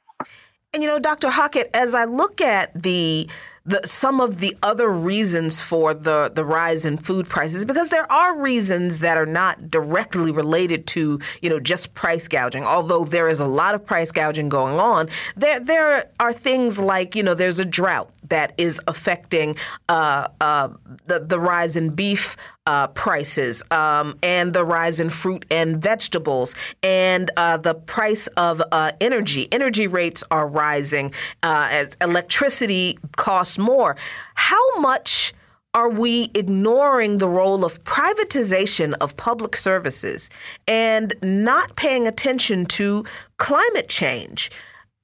And 0.73 0.83
you 0.83 0.89
know, 0.89 0.99
Dr. 0.99 1.29
Hockett, 1.29 1.69
as 1.73 1.93
I 1.93 2.05
look 2.05 2.39
at 2.41 2.71
the 2.81 3.27
the, 3.67 3.85
some 3.85 4.21
of 4.21 4.37
the 4.37 4.55
other 4.63 4.89
reasons 4.89 5.61
for 5.61 5.93
the, 5.93 6.31
the 6.33 6.45
rise 6.45 6.85
in 6.85 6.97
food 6.97 7.27
prices 7.27 7.65
because 7.65 7.89
there 7.89 8.09
are 8.09 8.39
reasons 8.39 8.99
that 8.99 9.17
are 9.17 9.25
not 9.25 9.69
directly 9.69 10.31
related 10.31 10.87
to 10.87 11.19
you 11.41 11.49
know 11.49 11.59
just 11.59 11.93
price 11.93 12.27
gouging. 12.27 12.63
Although 12.63 13.03
there 13.03 13.27
is 13.27 13.39
a 13.39 13.45
lot 13.45 13.75
of 13.75 13.85
price 13.85 14.11
gouging 14.11 14.47
going 14.47 14.79
on, 14.79 15.09
there 15.35 15.59
there 15.59 16.09
are 16.19 16.33
things 16.33 16.79
like 16.79 17.15
you 17.15 17.23
know 17.23 17.33
there's 17.33 17.59
a 17.59 17.65
drought 17.65 18.09
that 18.29 18.53
is 18.57 18.79
affecting 18.87 19.55
uh, 19.89 20.27
uh, 20.39 20.69
the 21.05 21.19
the 21.19 21.39
rise 21.39 21.75
in 21.75 21.89
beef 21.89 22.37
uh, 22.67 22.87
prices 22.87 23.63
um, 23.71 24.17
and 24.21 24.53
the 24.53 24.65
rise 24.65 24.99
in 24.99 25.09
fruit 25.09 25.45
and 25.49 25.81
vegetables 25.81 26.53
and 26.83 27.31
uh, 27.37 27.55
the 27.57 27.73
price 27.73 28.27
of 28.35 28.61
uh, 28.71 28.91
energy. 28.99 29.47
Energy 29.53 29.87
rates 29.87 30.23
are 30.29 30.47
rising 30.47 31.13
uh, 31.43 31.69
as 31.71 31.95
electricity 32.01 32.99
costs 33.15 33.56
more. 33.57 33.95
How 34.35 34.79
much? 34.79 35.33
Are 35.73 35.89
we 35.89 36.31
ignoring 36.33 37.19
the 37.19 37.27
role 37.27 37.63
of 37.63 37.83
privatization 37.83 38.95
of 38.99 39.15
public 39.15 39.55
services 39.55 40.27
and 40.67 41.13
not 41.21 41.75
paying 41.75 42.07
attention 42.07 42.65
to 42.67 43.05
climate 43.37 43.87
change 43.87 44.49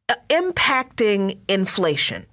uh, 0.10 0.16
impacting 0.30 1.38
inflation? 1.48 2.26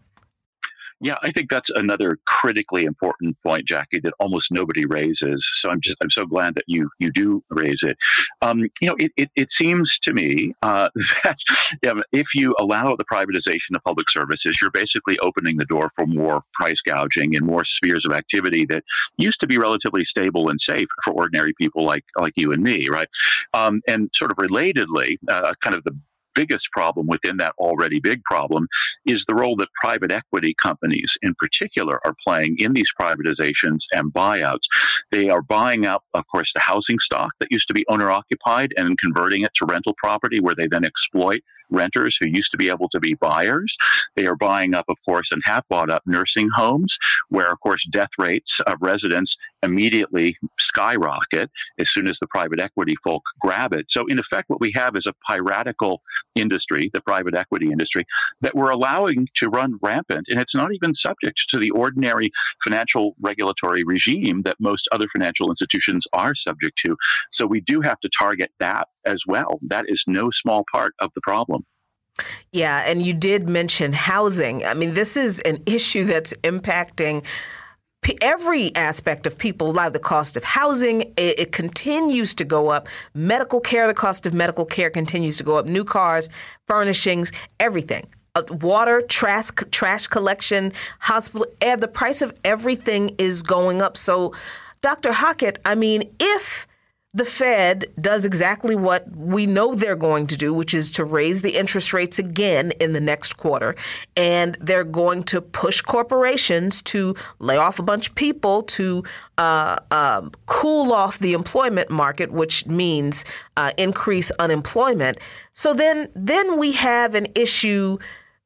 Yeah, 1.02 1.16
I 1.22 1.30
think 1.30 1.48
that's 1.48 1.70
another 1.70 2.18
critically 2.26 2.84
important 2.84 3.36
point, 3.42 3.66
Jacquie, 3.66 4.02
that 4.02 4.12
almost 4.20 4.52
nobody 4.52 4.84
raises. 4.84 5.48
So 5.54 5.70
I'm 5.70 5.80
just 5.80 5.96
I'm 6.02 6.10
so 6.10 6.26
glad 6.26 6.54
that 6.56 6.64
you 6.66 6.90
you 6.98 7.10
do 7.10 7.42
raise 7.48 7.82
it. 7.82 7.96
Um, 8.42 8.68
you 8.82 8.88
know, 8.88 8.96
it, 8.98 9.10
it, 9.16 9.30
it, 9.34 9.50
seems 9.50 9.98
to 10.00 10.12
me 10.12 10.52
uh, 10.62 10.90
that 11.24 11.38
if 12.12 12.34
you 12.34 12.54
allow 12.58 12.96
the 12.96 13.04
privatization 13.10 13.74
of 13.74 13.82
public 13.82 14.10
services, 14.10 14.58
you're 14.60 14.70
basically 14.70 15.18
opening 15.20 15.56
the 15.56 15.64
door 15.64 15.90
for 15.94 16.06
more 16.06 16.42
price 16.52 16.82
gouging 16.82 17.34
and 17.34 17.46
more 17.46 17.64
spheres 17.64 18.04
of 18.04 18.12
activity 18.12 18.66
that 18.66 18.84
used 19.16 19.40
to 19.40 19.46
be 19.46 19.56
relatively 19.56 20.04
stable 20.04 20.50
and 20.50 20.60
safe 20.60 20.88
for 21.02 21.14
ordinary 21.14 21.54
people 21.54 21.84
like 21.84 22.04
like 22.18 22.34
you 22.36 22.52
and 22.52 22.62
me, 22.62 22.88
right? 22.90 23.08
Um, 23.54 23.80
and 23.88 24.10
sort 24.14 24.30
of 24.30 24.36
relatedly, 24.36 25.16
uh, 25.28 25.54
kind 25.62 25.74
of 25.74 25.82
the 25.84 25.98
biggest 26.34 26.70
problem 26.70 27.06
within 27.06 27.36
that 27.38 27.54
already 27.58 28.00
big 28.00 28.22
problem 28.24 28.68
is 29.06 29.24
the 29.24 29.34
role 29.34 29.56
that 29.56 29.68
private 29.74 30.12
equity 30.12 30.54
companies 30.54 31.16
in 31.22 31.34
particular 31.34 32.00
are 32.06 32.14
playing 32.22 32.56
in 32.58 32.72
these 32.72 32.92
privatizations 32.98 33.84
and 33.92 34.12
buyouts. 34.12 34.66
They 35.10 35.28
are 35.28 35.42
buying 35.42 35.86
up, 35.86 36.04
of 36.14 36.24
course, 36.30 36.52
the 36.52 36.60
housing 36.60 36.98
stock 36.98 37.32
that 37.40 37.50
used 37.50 37.68
to 37.68 37.74
be 37.74 37.84
owner 37.88 38.10
occupied 38.10 38.72
and 38.76 38.98
converting 38.98 39.42
it 39.42 39.54
to 39.54 39.66
rental 39.66 39.94
property 39.96 40.40
where 40.40 40.54
they 40.54 40.66
then 40.66 40.84
exploit 40.84 41.42
renters 41.70 42.16
who 42.16 42.26
used 42.26 42.50
to 42.50 42.56
be 42.56 42.68
able 42.68 42.88
to 42.88 43.00
be 43.00 43.14
buyers. 43.14 43.76
They 44.16 44.26
are 44.26 44.36
buying 44.36 44.74
up, 44.74 44.86
of 44.88 44.96
course, 45.04 45.32
and 45.32 45.42
have 45.44 45.64
bought 45.68 45.90
up 45.90 46.02
nursing 46.06 46.48
homes 46.54 46.98
where, 47.28 47.52
of 47.52 47.60
course, 47.60 47.86
death 47.86 48.10
rates 48.18 48.60
of 48.66 48.78
residents 48.80 49.36
immediately 49.62 50.36
skyrocket 50.58 51.50
as 51.78 51.90
soon 51.90 52.08
as 52.08 52.18
the 52.18 52.26
private 52.26 52.60
equity 52.60 52.96
folk 53.04 53.22
grab 53.40 53.72
it. 53.72 53.86
So, 53.90 54.06
in 54.06 54.18
effect, 54.18 54.50
what 54.50 54.60
we 54.60 54.72
have 54.72 54.96
is 54.96 55.06
a 55.06 55.14
piratical 55.26 56.02
industry, 56.34 56.90
the 56.92 57.00
private 57.00 57.34
equity 57.34 57.70
industry, 57.70 58.04
that 58.40 58.54
we're 58.54 58.70
allowing 58.70 59.28
to 59.36 59.48
run 59.48 59.78
rampant. 59.82 60.28
And 60.28 60.40
it's 60.40 60.54
not 60.54 60.72
even 60.72 60.94
subject 60.94 61.48
to 61.48 61.58
the 61.58 61.70
ordinary 61.70 62.30
financial 62.62 63.14
regulatory 63.20 63.84
regime 63.84 64.42
that 64.42 64.56
most 64.60 64.88
other 64.92 65.08
financial 65.08 65.48
institutions 65.48 66.06
are 66.12 66.34
subject 66.34 66.78
to. 66.78 66.96
So, 67.30 67.46
we 67.46 67.60
do 67.60 67.80
have 67.80 68.00
to 68.00 68.10
target 68.16 68.50
that 68.60 68.88
as 69.04 69.24
well. 69.26 69.58
That 69.68 69.86
is 69.88 70.04
no 70.06 70.30
small 70.30 70.64
part 70.72 70.94
of 71.00 71.10
the 71.14 71.20
problem. 71.20 71.64
Yeah, 72.52 72.82
and 72.86 73.02
you 73.02 73.14
did 73.14 73.48
mention 73.48 73.92
housing. 73.92 74.64
I 74.64 74.74
mean, 74.74 74.94
this 74.94 75.16
is 75.16 75.40
an 75.40 75.62
issue 75.66 76.04
that's 76.04 76.32
impacting 76.44 77.24
every 78.22 78.74
aspect 78.74 79.26
of 79.26 79.38
people's 79.38 79.76
life 79.76 79.92
the 79.92 79.98
cost 79.98 80.36
of 80.36 80.44
housing 80.44 81.02
it, 81.16 81.38
it, 81.38 81.52
continues 81.52 82.34
to 82.34 82.44
go 82.44 82.68
up. 82.68 82.88
Medical 83.14 83.60
care 83.60 83.86
the 83.86 83.94
cost 83.94 84.26
of 84.26 84.34
medical 84.34 84.64
care 84.64 84.90
continues 84.90 85.36
to 85.36 85.44
go 85.44 85.56
up. 85.56 85.66
New 85.66 85.84
cars 85.84 86.28
furnishings 86.66 87.32
everything. 87.58 88.06
Uh, 88.34 88.42
water 88.60 89.02
trash 89.02 89.50
trash 89.70 90.06
collection 90.06 90.72
hospital 91.00 91.46
the 91.60 91.88
price 91.88 92.22
of 92.22 92.32
everything 92.44 93.14
is 93.18 93.42
going 93.42 93.82
up. 93.82 93.96
So 93.96 94.34
dr 94.82 95.12
hockett 95.12 95.58
i 95.66 95.74
mean 95.74 96.02
if 96.18 96.66
the 97.12 97.24
Fed 97.24 97.86
does 98.00 98.24
exactly 98.24 98.76
what 98.76 99.04
we 99.16 99.44
know 99.44 99.74
they're 99.74 99.96
going 99.96 100.28
to 100.28 100.36
do, 100.36 100.54
which 100.54 100.72
is 100.72 100.92
to 100.92 101.04
raise 101.04 101.42
the 101.42 101.56
interest 101.56 101.92
rates 101.92 102.20
again 102.20 102.70
in 102.78 102.92
the 102.92 103.00
next 103.00 103.36
quarter. 103.36 103.74
And 104.16 104.56
they're 104.60 104.84
going 104.84 105.24
to 105.24 105.40
push 105.40 105.80
corporations 105.80 106.82
to 106.82 107.16
lay 107.40 107.56
off 107.56 107.80
a 107.80 107.82
bunch 107.82 108.10
of 108.10 108.14
people 108.14 108.62
to 108.62 109.02
uh, 109.38 109.78
uh, 109.90 110.28
cool 110.46 110.92
off 110.92 111.18
the 111.18 111.32
employment 111.32 111.90
market, 111.90 112.30
which 112.30 112.66
means 112.66 113.24
uh, 113.56 113.72
increase 113.76 114.30
unemployment. 114.38 115.18
So 115.52 115.74
then, 115.74 116.08
then 116.14 116.58
we 116.58 116.72
have 116.72 117.16
an 117.16 117.26
issue 117.34 117.98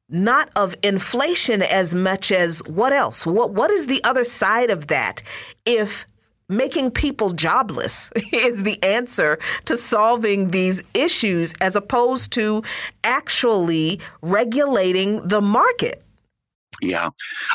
not 0.09 0.49
of 0.55 0.75
inflation 0.83 1.61
as 1.61 1.93
much 1.93 2.31
as 2.31 2.63
what 2.67 2.93
else? 2.93 3.25
What 3.25 3.49
what 3.51 3.71
is 3.71 3.87
the 3.87 4.03
other 4.03 4.23
side 4.23 4.69
of 4.69 4.85
that? 4.85 5.23
If 5.65 6.05
making 6.49 6.91
people 6.91 7.31
jobless 7.31 8.11
is 8.31 8.63
the 8.63 8.81
answer 8.83 9.39
to 9.65 9.77
solving 9.77 10.51
these 10.51 10.83
issues 10.93 11.53
as 11.61 11.75
opposed 11.75 12.31
to 12.33 12.63
actually 13.03 13.99
regulating 14.21 15.27
the 15.27 15.41
market. 15.41 16.04
Yeah, 16.81 17.09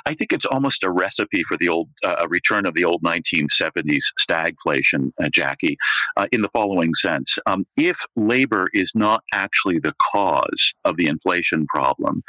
I 0.07 0.15
think 0.15 0.33
it's 0.33 0.47
almost 0.47 0.83
a 0.83 0.91
recipe 0.91 1.43
for 1.45 1.57
the 1.59 1.69
old 1.69 1.89
uh, 2.05 2.27
return 2.29 2.67
of 2.67 2.75
the 2.75 2.85
old 2.85 3.03
1970s 3.03 4.05
stagflation, 4.19 5.13
uh, 5.23 5.29
Jacquie, 5.29 5.77
uh, 6.17 6.27
in 6.33 6.43
the 6.43 6.49
following 6.49 6.95
sense. 6.95 7.39
Um, 7.47 7.67
if 7.77 8.01
labor 8.17 8.69
is 8.73 8.93
not 8.95 9.23
actually 9.35 9.79
the 9.79 9.95
cause 10.13 10.75
of 10.85 10.97
the 10.97 11.07
inflation 11.07 11.67
problem, 11.67 12.23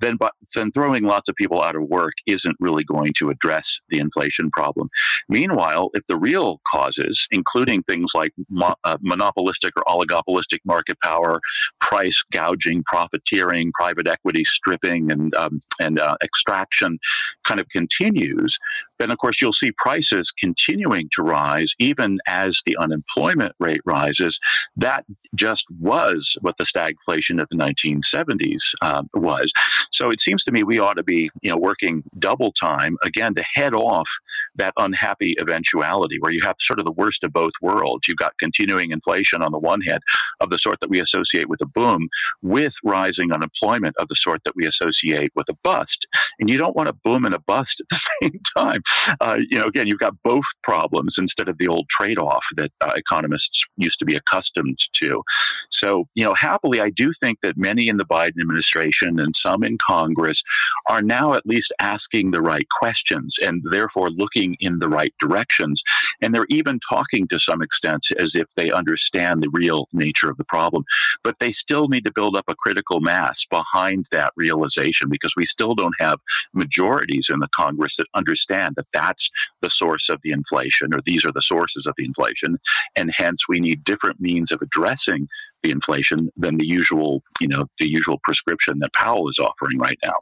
then, 0.00 0.16
but, 0.16 0.32
then 0.54 0.70
throwing 0.70 1.04
lots 1.04 1.28
of 1.28 1.34
people 1.34 1.62
out 1.62 1.76
of 1.76 1.82
work 1.82 2.14
isn't 2.26 2.56
really 2.60 2.84
going 2.84 3.12
to 3.18 3.30
address 3.30 3.80
the 3.88 3.98
inflation 3.98 4.50
problem. 4.50 4.88
Meanwhile, 5.28 5.90
if 5.94 6.06
the 6.06 6.16
real 6.16 6.60
causes, 6.72 7.26
including 7.30 7.82
things 7.82 8.12
like 8.14 8.32
mo- 8.48 8.76
uh, 8.84 8.98
monopolistic 9.00 9.72
or 9.76 9.84
oligopolistic 9.84 10.60
market 10.64 10.98
power, 11.02 11.40
price 11.80 12.22
gouging, 12.30 12.84
profiteering, 12.84 13.72
private 13.72 14.06
equity 14.06 14.44
stripping, 14.44 15.10
and, 15.10 15.34
um, 15.34 15.60
and 15.80 15.98
uh, 15.98 16.16
extraction 16.36 16.98
kind 17.44 17.60
of 17.60 17.68
continues, 17.68 18.58
then 18.98 19.10
of 19.10 19.18
course 19.18 19.40
you'll 19.40 19.52
see 19.52 19.72
prices 19.72 20.32
continuing 20.32 21.08
to 21.12 21.22
rise 21.22 21.74
even 21.78 22.18
as 22.26 22.62
the 22.66 22.76
unemployment 22.76 23.52
rate 23.58 23.80
rises. 23.84 24.40
That 24.76 25.04
just 25.34 25.66
was 25.78 26.36
what 26.40 26.56
the 26.58 26.64
stagflation 26.64 27.40
of 27.40 27.48
the 27.50 27.56
1970s 27.56 28.74
um, 28.82 29.08
was. 29.14 29.52
So 29.90 30.10
it 30.10 30.20
seems 30.20 30.44
to 30.44 30.52
me 30.52 30.62
we 30.62 30.78
ought 30.78 30.94
to 30.94 31.02
be, 31.02 31.30
you 31.42 31.50
know, 31.50 31.56
working 31.56 32.02
double 32.18 32.52
time 32.52 32.96
again 33.02 33.34
to 33.34 33.44
head 33.54 33.74
off 33.74 34.08
that 34.56 34.72
unhappy 34.76 35.36
eventuality 35.40 36.18
where 36.18 36.32
you 36.32 36.42
have 36.42 36.56
sort 36.58 36.78
of 36.78 36.84
the 36.84 36.92
worst 36.92 37.24
of 37.24 37.32
both 37.32 37.52
worlds. 37.60 38.08
You've 38.08 38.16
got 38.18 38.38
continuing 38.38 38.90
inflation 38.90 39.42
on 39.42 39.52
the 39.52 39.58
one 39.58 39.80
hand 39.80 40.02
of 40.40 40.50
the 40.50 40.58
sort 40.58 40.80
that 40.80 40.90
we 40.90 41.00
associate 41.00 41.48
with 41.48 41.60
a 41.60 41.66
boom, 41.66 42.08
with 42.42 42.74
rising 42.84 43.32
unemployment 43.32 43.96
of 43.98 44.08
the 44.08 44.14
sort 44.14 44.42
that 44.44 44.56
we 44.56 44.66
associate 44.66 45.32
with 45.34 45.48
a 45.48 45.54
bust 45.62 46.06
and 46.38 46.50
you 46.50 46.58
don't 46.58 46.76
want 46.76 46.88
a 46.88 46.92
boom 46.92 47.24
and 47.24 47.34
a 47.34 47.38
bust 47.38 47.80
at 47.80 47.88
the 47.88 48.08
same 48.22 48.40
time. 48.56 48.82
Uh, 49.20 49.38
you 49.48 49.58
know, 49.58 49.66
again, 49.66 49.86
you've 49.86 49.98
got 49.98 50.14
both 50.22 50.44
problems 50.62 51.18
instead 51.18 51.48
of 51.48 51.58
the 51.58 51.68
old 51.68 51.88
trade-off 51.88 52.44
that 52.56 52.70
uh, 52.80 52.90
economists 52.96 53.64
used 53.76 53.98
to 53.98 54.04
be 54.04 54.16
accustomed 54.16 54.78
to. 54.92 55.22
So, 55.70 56.08
you 56.14 56.24
know, 56.24 56.34
happily, 56.34 56.80
I 56.80 56.90
do 56.90 57.12
think 57.12 57.40
that 57.42 57.56
many 57.56 57.88
in 57.88 57.96
the 57.96 58.04
Biden 58.04 58.40
administration 58.40 59.18
and 59.18 59.34
some 59.36 59.62
in 59.62 59.78
Congress 59.84 60.42
are 60.88 61.02
now 61.02 61.34
at 61.34 61.46
least 61.46 61.72
asking 61.80 62.30
the 62.30 62.42
right 62.42 62.68
questions 62.68 63.38
and 63.38 63.62
therefore 63.70 64.10
looking 64.10 64.56
in 64.60 64.78
the 64.78 64.88
right 64.88 65.14
directions. 65.20 65.82
And 66.20 66.34
they're 66.34 66.46
even 66.48 66.80
talking 66.88 67.28
to 67.28 67.38
some 67.38 67.62
extent 67.62 68.06
as 68.18 68.36
if 68.36 68.46
they 68.56 68.70
understand 68.70 69.42
the 69.42 69.50
real 69.50 69.88
nature 69.92 70.30
of 70.30 70.36
the 70.36 70.44
problem. 70.44 70.84
But 71.24 71.38
they 71.38 71.50
still 71.50 71.88
need 71.88 72.04
to 72.04 72.12
build 72.12 72.36
up 72.36 72.44
a 72.48 72.54
critical 72.54 73.00
mass 73.00 73.44
behind 73.44 74.06
that 74.12 74.32
realization 74.36 75.08
because 75.08 75.34
we 75.36 75.44
still 75.44 75.74
don't 75.74 75.94
have 75.98 76.20
majorities 76.52 77.30
in 77.30 77.40
the 77.40 77.48
Congress 77.48 77.96
that 77.96 78.06
understand 78.14 78.75
that 78.76 78.86
that's 78.92 79.30
the 79.62 79.70
source 79.70 80.08
of 80.08 80.20
the 80.22 80.32
inflation 80.32 80.94
or 80.94 81.00
these 81.04 81.24
are 81.24 81.32
the 81.32 81.42
sources 81.42 81.86
of 81.86 81.94
the 81.96 82.04
inflation. 82.04 82.58
And 82.96 83.12
hence 83.14 83.48
we 83.48 83.60
need 83.60 83.84
different 83.84 84.20
means 84.20 84.52
of 84.52 84.60
addressing 84.62 85.28
the 85.62 85.70
inflation 85.70 86.30
than 86.36 86.56
the 86.58 86.66
usual, 86.66 87.22
you 87.40 87.48
know, 87.48 87.66
the 87.78 87.88
usual 87.88 88.18
prescription 88.24 88.78
that 88.80 88.92
Powell 88.94 89.28
is 89.28 89.38
offering 89.38 89.78
right 89.78 89.98
now. 90.04 90.14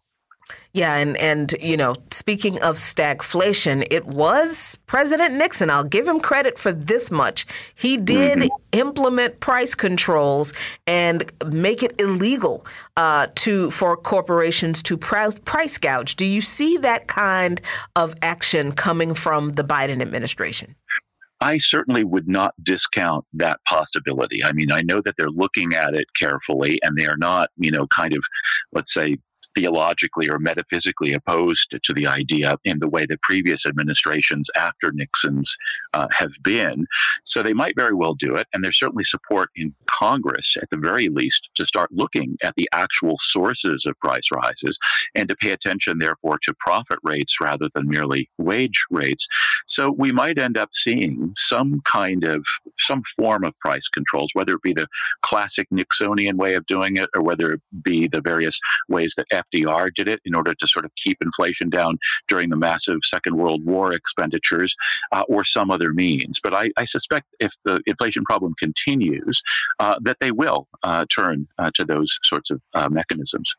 Yeah, 0.72 0.96
and 0.96 1.16
and 1.16 1.54
you 1.60 1.76
know, 1.76 1.94
speaking 2.10 2.60
of 2.60 2.76
stagflation, 2.76 3.86
it 3.90 4.06
was 4.06 4.78
President 4.86 5.34
Nixon. 5.34 5.70
I'll 5.70 5.84
give 5.84 6.06
him 6.06 6.20
credit 6.20 6.58
for 6.58 6.72
this 6.72 7.10
much. 7.10 7.46
He 7.74 7.96
did 7.96 8.40
mm-hmm. 8.40 8.78
implement 8.78 9.40
price 9.40 9.74
controls 9.74 10.52
and 10.86 11.30
make 11.46 11.82
it 11.82 11.98
illegal 12.00 12.66
uh, 12.96 13.28
to 13.36 13.70
for 13.70 13.96
corporations 13.96 14.82
to 14.82 14.96
price, 14.96 15.38
price 15.38 15.78
gouge. 15.78 16.16
Do 16.16 16.24
you 16.24 16.40
see 16.40 16.76
that 16.78 17.06
kind 17.06 17.60
of 17.96 18.14
action 18.20 18.72
coming 18.72 19.14
from 19.14 19.52
the 19.52 19.64
Biden 19.64 20.02
administration? 20.02 20.74
I 21.40 21.58
certainly 21.58 22.04
would 22.04 22.26
not 22.26 22.54
discount 22.62 23.26
that 23.34 23.60
possibility. 23.66 24.42
I 24.42 24.52
mean, 24.52 24.72
I 24.72 24.80
know 24.82 25.02
that 25.02 25.16
they're 25.16 25.28
looking 25.28 25.74
at 25.74 25.94
it 25.94 26.06
carefully 26.18 26.78
and 26.82 26.96
they 26.96 27.06
are 27.06 27.18
not, 27.18 27.50
you 27.56 27.70
know, 27.70 27.86
kind 27.88 28.14
of, 28.14 28.24
let's 28.72 28.94
say, 28.94 29.18
theologically 29.54 30.28
or 30.28 30.38
metaphysically 30.38 31.12
opposed 31.12 31.76
to 31.82 31.92
the 31.92 32.06
idea 32.06 32.56
in 32.64 32.78
the 32.78 32.88
way 32.88 33.06
that 33.06 33.22
previous 33.22 33.66
administrations 33.66 34.50
after 34.56 34.92
Nixon's 34.92 35.56
uh, 35.92 36.08
have 36.10 36.32
been. 36.42 36.86
So 37.24 37.42
they 37.42 37.52
might 37.52 37.76
very 37.76 37.94
well 37.94 38.14
do 38.14 38.34
it. 38.34 38.46
And 38.52 38.62
there's 38.62 38.78
certainly 38.78 39.04
support 39.04 39.50
in 39.56 39.74
Congress, 39.86 40.56
at 40.60 40.70
the 40.70 40.76
very 40.76 41.08
least, 41.08 41.50
to 41.54 41.66
start 41.66 41.90
looking 41.92 42.36
at 42.42 42.54
the 42.56 42.68
actual 42.72 43.16
sources 43.18 43.86
of 43.86 43.98
price 44.00 44.30
rises 44.32 44.78
and 45.14 45.28
to 45.28 45.36
pay 45.36 45.50
attention, 45.50 45.98
therefore, 45.98 46.38
to 46.42 46.54
profit 46.54 46.98
rates 47.02 47.40
rather 47.40 47.68
than 47.74 47.88
merely 47.88 48.28
wage 48.38 48.84
rates. 48.90 49.28
So 49.66 49.90
we 49.90 50.12
might 50.12 50.38
end 50.38 50.58
up 50.58 50.70
seeing 50.72 51.32
some 51.36 51.80
kind 51.84 52.24
of, 52.24 52.46
some 52.78 53.02
form 53.16 53.44
of 53.44 53.58
price 53.60 53.88
controls, 53.88 54.30
whether 54.34 54.54
it 54.54 54.62
be 54.62 54.72
the 54.72 54.88
classic 55.22 55.68
Nixonian 55.72 56.34
way 56.34 56.54
of 56.54 56.66
doing 56.66 56.96
it 56.96 57.08
or 57.14 57.22
whether 57.22 57.52
it 57.52 57.60
be 57.82 58.08
the 58.08 58.20
various 58.20 58.58
ways 58.88 59.14
that 59.16 59.26
FDR 59.52 59.92
did 59.94 60.08
it 60.08 60.20
in 60.24 60.34
order 60.34 60.54
to 60.54 60.66
sort 60.66 60.84
of 60.84 60.94
keep 60.96 61.18
inflation 61.20 61.70
down 61.70 61.98
during 62.28 62.50
the 62.50 62.56
massive 62.56 62.98
Second 63.02 63.36
World 63.36 63.64
War 63.64 63.92
expenditures, 63.92 64.76
uh, 65.12 65.22
or 65.28 65.44
some 65.44 65.70
other 65.70 65.92
means. 65.92 66.40
But 66.42 66.54
I, 66.54 66.70
I, 66.76 66.84
suspect 66.84 67.26
if 67.40 67.52
the 67.64 67.80
inflation 67.86 68.24
problem 68.24 68.54
continues, 68.58 69.42
uh, 69.78 69.96
that 70.02 70.18
they 70.20 70.30
will 70.30 70.68
uh, 70.82 71.06
turn 71.14 71.48
uh, 71.58 71.70
to 71.74 71.84
those 71.84 72.18
sorts 72.22 72.50
of 72.50 72.60
uh, 72.74 72.88
mechanisms. 72.88 73.54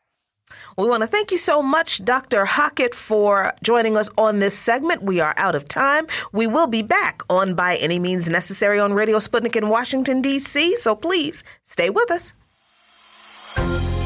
We 0.78 0.86
want 0.86 1.00
to 1.00 1.08
thank 1.08 1.32
you 1.32 1.38
so 1.38 1.60
much, 1.60 2.04
Dr. 2.04 2.44
Hockett, 2.44 2.94
for 2.94 3.52
joining 3.62 3.96
us 3.96 4.08
on 4.16 4.38
this 4.38 4.56
segment. 4.56 5.02
We 5.02 5.18
are 5.18 5.34
out 5.36 5.56
of 5.56 5.66
time. 5.66 6.06
We 6.32 6.46
will 6.46 6.68
be 6.68 6.82
back 6.82 7.22
on 7.28 7.54
By 7.54 7.76
Any 7.76 7.98
Means 7.98 8.28
Necessary 8.28 8.78
on 8.78 8.92
Radio 8.92 9.18
Sputnik 9.18 9.56
in 9.56 9.68
Washington, 9.68 10.22
D.C., 10.22 10.76
so 10.76 10.94
please 10.94 11.42
stay 11.64 11.90
with 11.90 12.10
us 12.12 12.32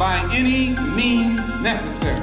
by 0.01 0.19
any 0.33 0.71
means 0.97 1.47
necessary. 1.61 2.19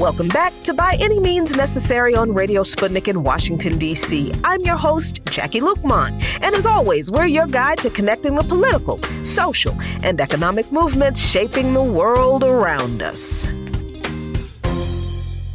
Welcome 0.00 0.26
back 0.26 0.52
to 0.64 0.74
By 0.74 0.96
Any 0.98 1.20
Means 1.20 1.56
Necessary 1.56 2.16
on 2.16 2.34
Radio 2.34 2.64
Sputnik 2.64 3.06
in 3.06 3.22
Washington, 3.22 3.78
D.C. 3.78 4.32
I'm 4.42 4.62
your 4.62 4.74
host, 4.74 5.22
Jacquie 5.26 5.60
Luqman. 5.60 6.20
And 6.42 6.56
as 6.56 6.66
always, 6.66 7.12
we're 7.12 7.26
your 7.26 7.46
guide 7.46 7.78
to 7.78 7.90
connecting 7.90 8.34
the 8.34 8.42
political, 8.42 9.00
social, 9.24 9.76
and 10.02 10.20
economic 10.20 10.72
movements 10.72 11.20
shaping 11.24 11.74
the 11.74 11.82
world 11.82 12.42
around 12.42 13.02
us. 13.02 13.48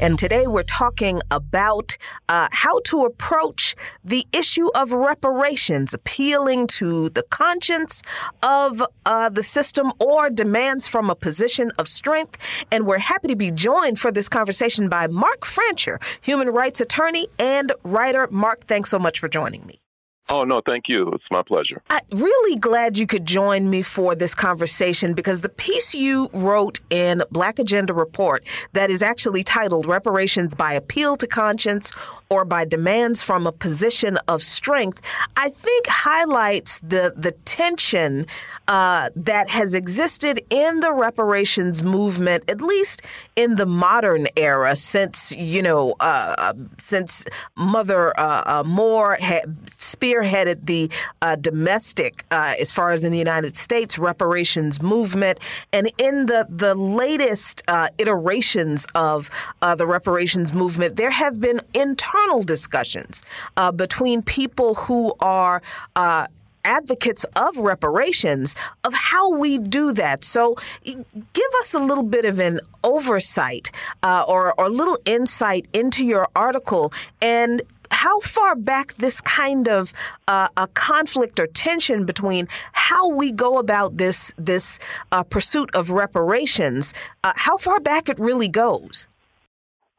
And 0.04 0.20
today 0.20 0.48
we're 0.48 0.64
talking 0.64 1.22
about 1.32 1.96
uh, 2.28 2.50
how 2.52 2.82
to 2.88 3.06
approach 3.06 3.74
the 4.04 4.26
issue 4.34 4.68
of 4.76 4.92
reparations, 4.92 5.94
appealing 5.94 6.68
to 6.80 7.08
the 7.08 7.24
conscience 7.24 8.02
of 8.42 8.84
uh, 9.06 9.30
the 9.30 9.44
system 9.44 9.94
or 10.02 10.30
demands 10.30 10.90
from 10.90 11.10
a 11.10 11.16
position 11.16 11.72
of 11.80 11.88
strength. 11.88 12.38
And 12.70 12.86
we're 12.86 12.98
happy 12.98 13.30
to 13.30 13.38
be 13.38 13.50
joined 13.50 13.98
for 13.98 14.12
this 14.12 14.28
conversation 14.28 14.90
by 14.90 15.08
Mark 15.08 15.46
Fancher, 15.46 16.02
human 16.20 16.50
rights 16.50 16.82
attorney 16.82 17.30
and 17.40 17.72
writer. 17.84 18.28
Mark, 18.30 18.66
thanks 18.66 18.90
so 18.90 19.00
much 19.00 19.22
for 19.22 19.30
joining 19.30 19.66
me. 19.66 19.83
Oh, 20.30 20.46
no, 20.46 20.62
thank 20.66 20.88
you. 20.88 21.10
It's 21.10 21.26
my 21.30 21.42
pleasure. 21.44 21.82
I'm 21.90 22.02
really 22.14 22.58
glad 22.58 22.98
you 22.98 23.06
could 23.06 23.26
join 23.26 23.70
me 23.70 23.82
for 23.82 24.16
this 24.16 24.34
conversation 24.34 25.14
because 25.14 25.42
the 25.42 25.50
piece 25.50 25.94
you 25.94 26.30
wrote 26.34 26.80
in 26.90 27.24
Black 27.30 27.60
Agenda 27.60 27.94
Report 27.94 28.44
that 28.72 28.90
is 28.90 29.04
actually 29.04 29.44
titled 29.44 29.86
Reparations 29.86 30.56
by 30.56 30.74
Appeal 30.74 31.18
to 31.18 31.28
Conscience 31.28 31.92
or 32.34 32.46
by 32.46 32.66
Demands 32.66 33.22
from 33.22 33.46
a 33.46 33.52
Position 33.52 34.18
of 34.28 34.42
Strength, 34.42 35.04
I 35.38 35.50
think 35.50 35.86
highlights 35.86 36.80
the, 36.80 37.14
the 37.16 37.34
tension 37.46 38.26
uh, 38.68 39.12
that 39.16 39.50
has 39.50 39.76
existed 39.76 40.42
in 40.50 40.80
the 40.80 40.92
reparations 40.94 41.84
movement, 41.84 42.44
at 42.50 42.60
least 42.60 43.04
in 43.36 43.58
the 43.58 43.68
modern 43.68 44.28
era, 44.36 44.76
since, 44.76 45.32
you 45.34 45.62
know, 45.62 45.94
uh, 46.00 46.54
since 46.80 47.24
Mother 47.56 48.20
uh, 48.20 48.44
uh 48.46 48.64
Moore 48.66 49.18
spearheaded 49.68 50.66
the 50.66 50.90
uh, 51.22 51.36
domestic, 51.36 52.26
uh, 52.32 52.56
as 52.60 52.72
far 52.72 52.90
as 52.90 53.04
in 53.04 53.12
the 53.12 53.20
United 53.20 53.58
States, 53.58 54.00
reparations 54.00 54.82
movement. 54.82 55.40
And 55.72 55.92
in 56.00 56.26
the, 56.26 56.48
the 56.50 56.74
latest 56.74 57.62
iterations 58.00 58.88
of 58.96 59.30
the 59.62 59.86
reparations 59.86 60.52
movement, 60.52 60.96
there 60.96 61.12
have 61.12 61.40
been 61.40 61.62
internal 61.76 62.23
discussions 62.46 63.22
uh, 63.58 63.72
between 63.72 64.22
people 64.22 64.76
who 64.76 65.14
are 65.20 65.62
advocates 66.66 67.26
of 67.36 67.58
reparations 67.58 68.56
of 68.84 68.94
how 68.94 69.30
we 69.30 69.58
do 69.58 69.92
that. 69.94 70.24
So, 70.24 70.56
give 70.84 71.52
us 71.60 71.74
a 71.74 71.80
little 71.80 72.04
bit 72.04 72.26
of 72.26 72.40
an 72.40 72.60
oversight 72.84 73.72
uh, 74.02 74.26
or, 74.28 74.54
or 74.60 74.66
a 74.66 74.70
little 74.70 75.00
insight 75.06 75.68
into 75.74 76.06
your 76.06 76.28
article 76.36 76.94
and 77.22 77.62
how 77.92 78.20
far 78.22 78.56
back 78.56 78.96
this 78.96 79.22
kind 79.22 79.68
of 79.68 79.94
uh, 80.28 80.48
a 80.58 80.68
conflict 80.68 81.40
or 81.40 81.48
tension 81.48 82.06
between 82.06 82.48
how 82.72 83.08
we 83.08 83.32
go 83.32 83.60
about 83.60 83.98
this 83.98 84.34
this 84.38 84.80
uh, 85.12 85.24
pursuit 85.24 85.70
of 85.76 85.92
reparations, 85.92 86.94
uh, 87.24 87.34
how 87.36 87.56
far 87.56 87.80
back 87.80 88.10
it 88.10 88.20
really 88.20 88.48
goes. 88.48 89.08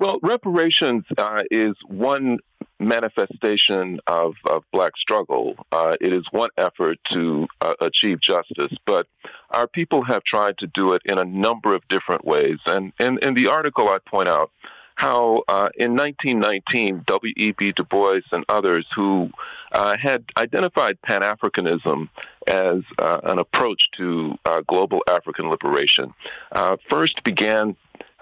Well, 0.04 0.18
reparations 0.22 1.06
uh, 1.16 1.44
is 1.50 1.74
one 1.88 2.36
manifestation 2.78 4.00
of, 4.06 4.34
of 4.44 4.62
black 4.70 4.98
struggle. 4.98 5.54
Uh, 5.72 5.96
it 5.98 6.12
is 6.12 6.26
one 6.30 6.50
effort 6.58 6.98
to 7.04 7.48
uh, 7.62 7.72
achieve 7.80 8.20
justice, 8.20 8.74
but 8.84 9.06
our 9.48 9.66
people 9.66 10.04
have 10.04 10.22
tried 10.22 10.58
to 10.58 10.66
do 10.66 10.92
it 10.92 11.00
in 11.06 11.16
a 11.16 11.24
number 11.24 11.74
of 11.74 11.88
different 11.88 12.22
ways. 12.26 12.58
And 12.66 12.92
in, 13.00 13.32
the 13.32 13.46
article, 13.46 13.88
I 13.88 13.96
point 13.96 14.28
out 14.28 14.50
how 14.96 15.42
uh, 15.48 15.70
in 15.76 15.96
1919, 15.96 17.04
W.E.B. 17.06 17.72
Du 17.72 17.84
Bois 17.84 18.20
and 18.30 18.44
others 18.50 18.86
who 18.94 19.30
uh, 19.72 19.96
had 19.96 20.26
identified 20.36 21.00
Pan 21.00 21.22
Africanism 21.22 22.10
as 22.46 22.82
uh, 22.98 23.20
an 23.24 23.38
approach 23.38 23.90
to 23.92 24.36
uh, 24.44 24.60
global 24.66 25.02
African 25.08 25.48
liberation 25.48 26.12
uh, 26.52 26.76
first 26.90 27.24
began 27.24 27.74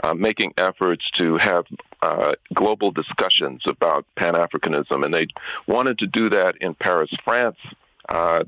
uh, 0.03 0.15
making 0.15 0.53
efforts 0.57 1.11
to 1.13 1.37
have 1.37 1.67
global 2.53 2.91
discussions 2.91 3.63
about 3.67 4.05
Pan 4.17 4.35
Africanism, 4.35 5.05
and 5.05 5.15
they 5.15 5.29
wanted 5.67 5.99
to 5.99 6.07
do 6.07 6.29
that 6.31 6.57
in 6.57 6.75
Paris, 6.75 7.11
France. 7.25 7.59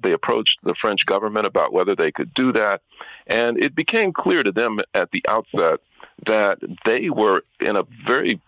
they 0.02 0.12
approached 0.12 0.59
the 0.64 0.74
French 0.74 1.07
government 1.07 1.46
about 1.46 1.72
whether 1.72 1.94
they 1.94 2.11
could 2.11 2.34
do 2.34 2.52
that, 2.52 2.82
and 3.26 3.57
it 3.62 3.74
became 3.74 4.12
clear 4.12 4.42
to 4.42 4.50
them 4.50 4.80
at 4.94 5.11
the 5.12 5.22
outset 5.28 5.80
that 6.26 6.59
they 6.84 7.11
were 7.11 7.42
in 7.61 7.76
a 7.76 7.84
very 8.07 8.40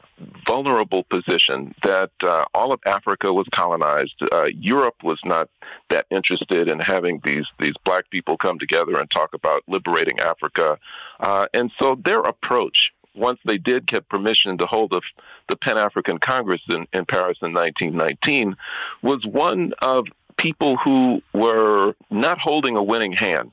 vulnerable 0.46 1.04
position 1.04 1.74
that 1.82 2.10
uh, 2.22 2.44
all 2.54 2.72
of 2.72 2.80
Africa 2.86 3.32
was 3.32 3.46
colonized. 3.50 4.14
Uh, 4.32 4.44
Europe 4.44 5.02
was 5.02 5.20
not 5.24 5.48
that 5.90 6.06
interested 6.10 6.68
in 6.68 6.78
having 6.78 7.20
these 7.24 7.46
these 7.58 7.74
black 7.84 8.08
people 8.10 8.36
come 8.36 8.58
together 8.58 8.98
and 8.98 9.10
talk 9.10 9.34
about 9.34 9.62
liberating 9.68 10.18
Africa, 10.20 10.78
uh, 11.20 11.46
and 11.52 11.70
so 11.78 11.96
their 11.96 12.20
approach. 12.20 12.92
Once 13.16 13.38
they 13.44 13.58
did 13.58 13.86
get 13.86 14.08
permission 14.08 14.58
to 14.58 14.66
hold 14.66 14.90
the, 14.90 15.00
the 15.48 15.56
Pan 15.56 15.78
African 15.78 16.18
Congress 16.18 16.62
in, 16.68 16.86
in 16.92 17.04
Paris 17.06 17.38
in 17.42 17.52
1919, 17.52 18.56
was 19.02 19.26
one 19.26 19.72
of 19.80 20.06
people 20.36 20.76
who 20.76 21.22
were 21.32 21.94
not 22.10 22.38
holding 22.38 22.76
a 22.76 22.82
winning 22.82 23.12
hand. 23.12 23.50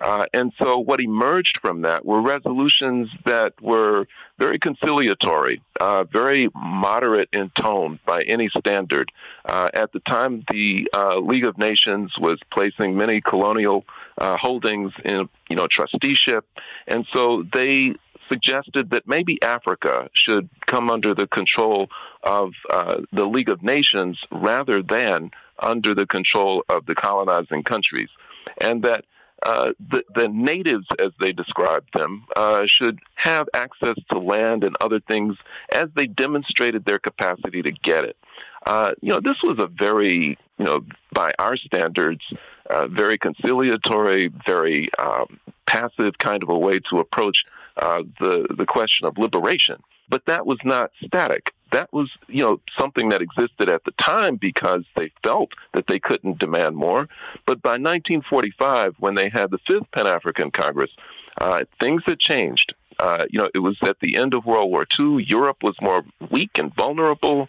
Uh, 0.00 0.26
and 0.32 0.52
so 0.58 0.78
what 0.78 1.00
emerged 1.00 1.60
from 1.60 1.82
that 1.82 2.04
were 2.04 2.20
resolutions 2.20 3.08
that 3.24 3.52
were 3.60 4.06
very 4.38 4.58
conciliatory, 4.58 5.62
uh, 5.80 6.02
very 6.04 6.48
moderate 6.54 7.28
in 7.32 7.50
tone 7.50 8.00
by 8.04 8.22
any 8.22 8.48
standard. 8.48 9.12
Uh, 9.44 9.68
at 9.74 9.92
the 9.92 10.00
time, 10.00 10.44
the 10.50 10.88
uh, 10.92 11.18
League 11.18 11.44
of 11.44 11.56
Nations 11.56 12.18
was 12.18 12.40
placing 12.50 12.96
many 12.96 13.20
colonial 13.20 13.84
uh, 14.18 14.36
holdings 14.36 14.92
in, 15.04 15.28
you 15.48 15.56
know, 15.56 15.68
trusteeship, 15.68 16.44
and 16.88 17.06
so 17.12 17.44
they 17.52 17.94
suggested 18.28 18.90
that 18.90 19.06
maybe 19.06 19.42
Africa 19.42 20.08
should 20.12 20.48
come 20.66 20.90
under 20.90 21.14
the 21.14 21.26
control 21.26 21.88
of 22.22 22.52
uh, 22.70 23.02
the 23.12 23.24
League 23.24 23.48
of 23.48 23.62
Nations 23.62 24.18
rather 24.30 24.82
than 24.82 25.30
under 25.58 25.94
the 25.94 26.06
control 26.06 26.64
of 26.68 26.86
the 26.86 26.94
colonizing 26.94 27.62
countries, 27.62 28.08
and 28.58 28.82
that 28.82 29.04
uh, 29.44 29.72
the, 29.90 30.04
the, 30.14 30.28
natives, 30.28 30.86
as 31.00 31.10
they 31.18 31.32
described 31.32 31.92
them, 31.94 32.24
uh, 32.36 32.64
should 32.66 33.00
have 33.14 33.48
access 33.54 33.96
to 34.08 34.18
land 34.18 34.62
and 34.62 34.76
other 34.80 35.00
things 35.00 35.36
as 35.72 35.88
they 35.96 36.06
demonstrated 36.06 36.84
their 36.84 37.00
capacity 37.00 37.60
to 37.60 37.72
get 37.72 38.04
it. 38.04 38.16
Uh, 38.66 38.92
you 39.00 39.08
know, 39.08 39.20
this 39.20 39.42
was 39.42 39.58
a 39.58 39.66
very, 39.66 40.38
you 40.58 40.64
know, 40.64 40.84
by 41.12 41.32
our 41.40 41.56
standards, 41.56 42.22
uh, 42.70 42.86
very 42.86 43.18
conciliatory, 43.18 44.30
very 44.46 44.88
um, 45.00 45.40
passive 45.66 46.16
kind 46.18 46.44
of 46.44 46.48
a 46.48 46.58
way 46.58 46.78
to 46.78 47.00
approach 47.00 47.44
uh, 47.76 48.02
the 48.20 48.46
the 48.56 48.66
question 48.66 49.06
of 49.06 49.18
liberation. 49.18 49.82
But 50.08 50.26
that 50.26 50.46
was 50.46 50.58
not 50.64 50.90
static 51.04 51.52
that 51.72 51.92
was, 51.92 52.10
you 52.28 52.42
know, 52.42 52.60
something 52.76 53.08
that 53.08 53.20
existed 53.20 53.68
at 53.68 53.84
the 53.84 53.90
time 53.92 54.36
because 54.36 54.84
they 54.94 55.10
felt 55.22 55.52
that 55.74 55.86
they 55.86 55.98
couldn't 55.98 56.38
demand 56.38 56.76
more. 56.76 57.08
But 57.46 57.60
by 57.62 57.72
1945, 57.72 58.94
when 58.98 59.14
they 59.14 59.28
had 59.28 59.50
the 59.50 59.58
fifth 59.58 59.90
Pan 59.90 60.06
African 60.06 60.50
Congress, 60.50 60.90
uh, 61.38 61.64
things 61.80 62.02
had 62.06 62.18
changed. 62.18 62.74
Uh, 62.98 63.24
you 63.30 63.38
know, 63.38 63.50
it 63.54 63.58
was 63.58 63.78
at 63.82 63.98
the 64.00 64.16
end 64.16 64.34
of 64.34 64.44
World 64.44 64.70
War 64.70 64.86
II. 64.98 65.24
Europe 65.24 65.62
was 65.62 65.74
more 65.80 66.04
weak 66.30 66.58
and 66.58 66.74
vulnerable 66.74 67.48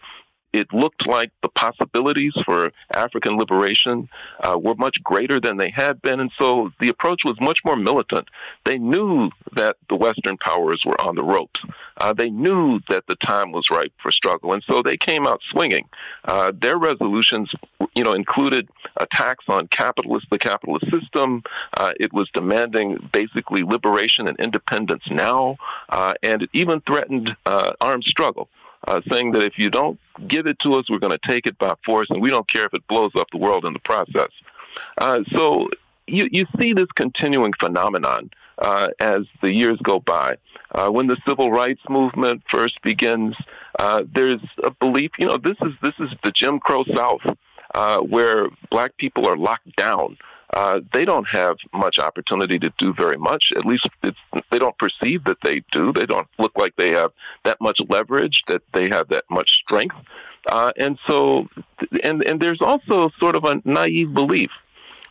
it 0.54 0.72
looked 0.72 1.08
like 1.08 1.32
the 1.42 1.50
possibilities 1.50 2.34
for 2.46 2.72
African 2.94 3.38
liberation 3.38 4.08
uh, 4.40 4.58
were 4.58 4.76
much 4.76 5.04
greater 5.04 5.40
than 5.40 5.58
they 5.58 5.72
had 5.72 6.00
been. 6.04 6.20
And 6.20 6.32
so 6.38 6.72
the 6.80 6.90
approach 6.90 7.26
was 7.26 7.42
much 7.42 7.66
more 7.66 7.76
militant. 7.76 8.30
They 8.64 8.78
knew 8.78 9.32
that 9.54 9.78
the 9.90 9.96
Western 9.96 10.38
powers 10.38 10.86
were 10.86 11.00
on 11.02 11.16
the 11.16 11.24
ropes. 11.24 11.66
Uh, 11.98 12.14
they 12.14 12.30
knew 12.30 12.80
that 12.88 13.08
the 13.08 13.16
time 13.16 13.52
was 13.52 13.72
ripe 13.72 13.94
for 14.02 14.12
struggle. 14.12 14.54
And 14.54 14.64
so 14.64 14.84
they 14.84 14.96
came 14.96 15.26
out 15.26 15.42
swinging. 15.50 15.90
Uh, 16.26 16.52
their 16.56 16.78
resolutions, 16.78 17.52
you 17.96 18.04
know, 18.04 18.14
included 18.14 18.70
attacks 18.98 19.46
on 19.48 19.68
capitalist, 19.68 20.28
the 20.30 20.38
capitalist 20.38 20.90
system. 20.92 21.42
Uh, 21.76 21.94
it 22.00 22.14
was 22.14 22.30
demanding 22.30 23.10
basically 23.12 23.64
liberation 23.64 24.28
and 24.28 24.40
independence 24.40 25.10
now. 25.10 25.58
Uh, 25.90 26.14
and 26.22 26.44
it 26.44 26.50
even 26.54 26.80
threatened 26.82 27.36
uh, 27.48 27.74
armed 27.82 28.04
struggle 28.04 28.50
uh, 28.88 29.02
saying 29.10 29.32
that 29.32 29.44
if 29.44 29.58
you 29.58 29.70
don't 29.70 30.00
give 30.28 30.48
it 30.48 30.60
to 30.60 30.74
us, 30.76 30.90
we're 30.90 31.00
going 31.00 31.18
to 31.18 31.28
take 31.28 31.46
it 31.48 31.58
by 31.58 31.76
force, 31.86 32.10
and 32.10 32.22
we 32.22 32.30
don't 32.30 32.48
care 32.50 32.66
if 32.66 32.74
it 32.74 32.86
blows 32.88 33.12
up 33.16 33.28
the 33.32 33.38
world 33.38 33.66
in 33.66 33.74
the 33.74 33.80
process. 33.80 34.30
Uh, 34.98 35.24
so 35.32 35.70
you, 36.08 36.28
you 36.32 36.46
see 36.60 36.74
this 36.74 36.92
continuing 36.96 37.54
phenomenon 37.54 38.30
uh, 38.60 38.90
as 39.00 39.24
the 39.42 39.52
years 39.52 39.80
go 39.84 40.00
by. 40.00 40.38
Uh, 40.72 40.90
when 40.90 41.08
the 41.08 41.18
civil 41.28 41.52
rights 41.52 41.82
movement 41.90 42.44
first 42.50 42.82
begins, 42.82 43.36
uh, 43.80 44.04
there's 44.14 44.42
a 44.64 44.72
belief, 44.72 45.12
you 45.18 45.26
know, 45.26 45.38
this 45.38 45.58
is 45.62 45.74
this 45.82 45.94
is 46.00 46.12
the 46.24 46.32
Jim 46.32 46.60
Crow 46.60 46.84
South, 46.96 47.22
uh, 47.76 48.00
where 48.00 48.50
black 48.72 48.98
people 48.98 49.28
are 49.28 49.38
locked 49.38 49.76
down 49.76 50.18
uh, 50.54 50.82
they 50.94 51.04
don't 51.04 51.28
have 51.28 51.58
much 51.74 52.00
opportunity 52.00 52.60
to 52.60 52.70
do 52.78 52.94
very 52.94 53.18
much. 53.18 53.52
At 53.56 53.66
least 53.66 53.88
they 54.02 54.60
don't 54.60 54.78
perceive 54.78 55.24
that 55.26 55.42
they 55.42 55.64
do. 55.72 55.92
They 55.92 56.06
don't 56.06 56.28
look 56.38 56.54
like 56.56 56.76
they 56.76 56.92
have 56.92 57.12
that 57.44 57.60
much 57.60 57.82
leverage, 57.90 58.44
that 58.48 58.62
they 58.74 58.88
have 58.90 59.10
that 59.10 59.26
much 59.30 59.56
strength. 59.56 59.96
Uh, 60.48 60.72
and 60.78 61.00
so, 61.08 61.48
and 62.04 62.24
and 62.24 62.40
there's 62.42 62.62
also 62.62 63.10
sort 63.18 63.36
of 63.36 63.46
a 63.46 63.62
naive 63.66 64.14
belief 64.14 64.52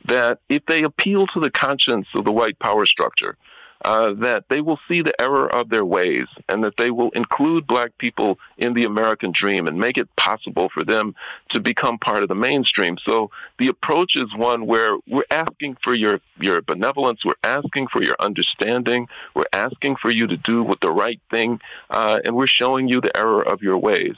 that 0.04 0.38
if 0.48 0.64
they 0.66 0.82
appeal 0.82 1.26
to 1.28 1.40
the 1.40 1.50
conscience 1.50 2.06
of 2.14 2.24
the 2.24 2.32
white 2.32 2.58
power 2.58 2.86
structure, 2.86 3.36
uh, 3.84 4.12
that 4.14 4.44
they 4.48 4.60
will 4.60 4.78
see 4.88 5.02
the 5.02 5.18
error 5.20 5.52
of 5.52 5.68
their 5.68 5.84
ways 5.84 6.26
and 6.48 6.62
that 6.62 6.76
they 6.76 6.90
will 6.90 7.10
include 7.10 7.66
black 7.66 7.96
people 7.98 8.38
in 8.58 8.74
the 8.74 8.84
American 8.84 9.32
dream 9.32 9.66
and 9.66 9.78
make 9.78 9.98
it 9.98 10.08
possible 10.16 10.68
for 10.68 10.84
them 10.84 11.14
to 11.48 11.60
become 11.60 11.98
part 11.98 12.22
of 12.22 12.28
the 12.28 12.34
mainstream. 12.34 12.96
So 12.98 13.30
the 13.58 13.68
approach 13.68 14.16
is 14.16 14.34
one 14.36 14.66
where 14.66 14.96
we're 15.08 15.24
asking 15.30 15.76
for 15.82 15.94
your, 15.94 16.20
your 16.40 16.62
benevolence, 16.62 17.24
we're 17.24 17.34
asking 17.44 17.88
for 17.88 18.02
your 18.02 18.16
understanding, 18.20 19.08
we're 19.34 19.44
asking 19.52 19.96
for 19.96 20.10
you 20.10 20.26
to 20.26 20.36
do 20.36 20.62
what 20.62 20.80
the 20.80 20.92
right 20.92 21.20
thing, 21.30 21.60
uh, 21.90 22.20
and 22.24 22.36
we're 22.36 22.46
showing 22.46 22.88
you 22.88 23.00
the 23.00 23.16
error 23.16 23.42
of 23.42 23.62
your 23.62 23.78
ways. 23.78 24.16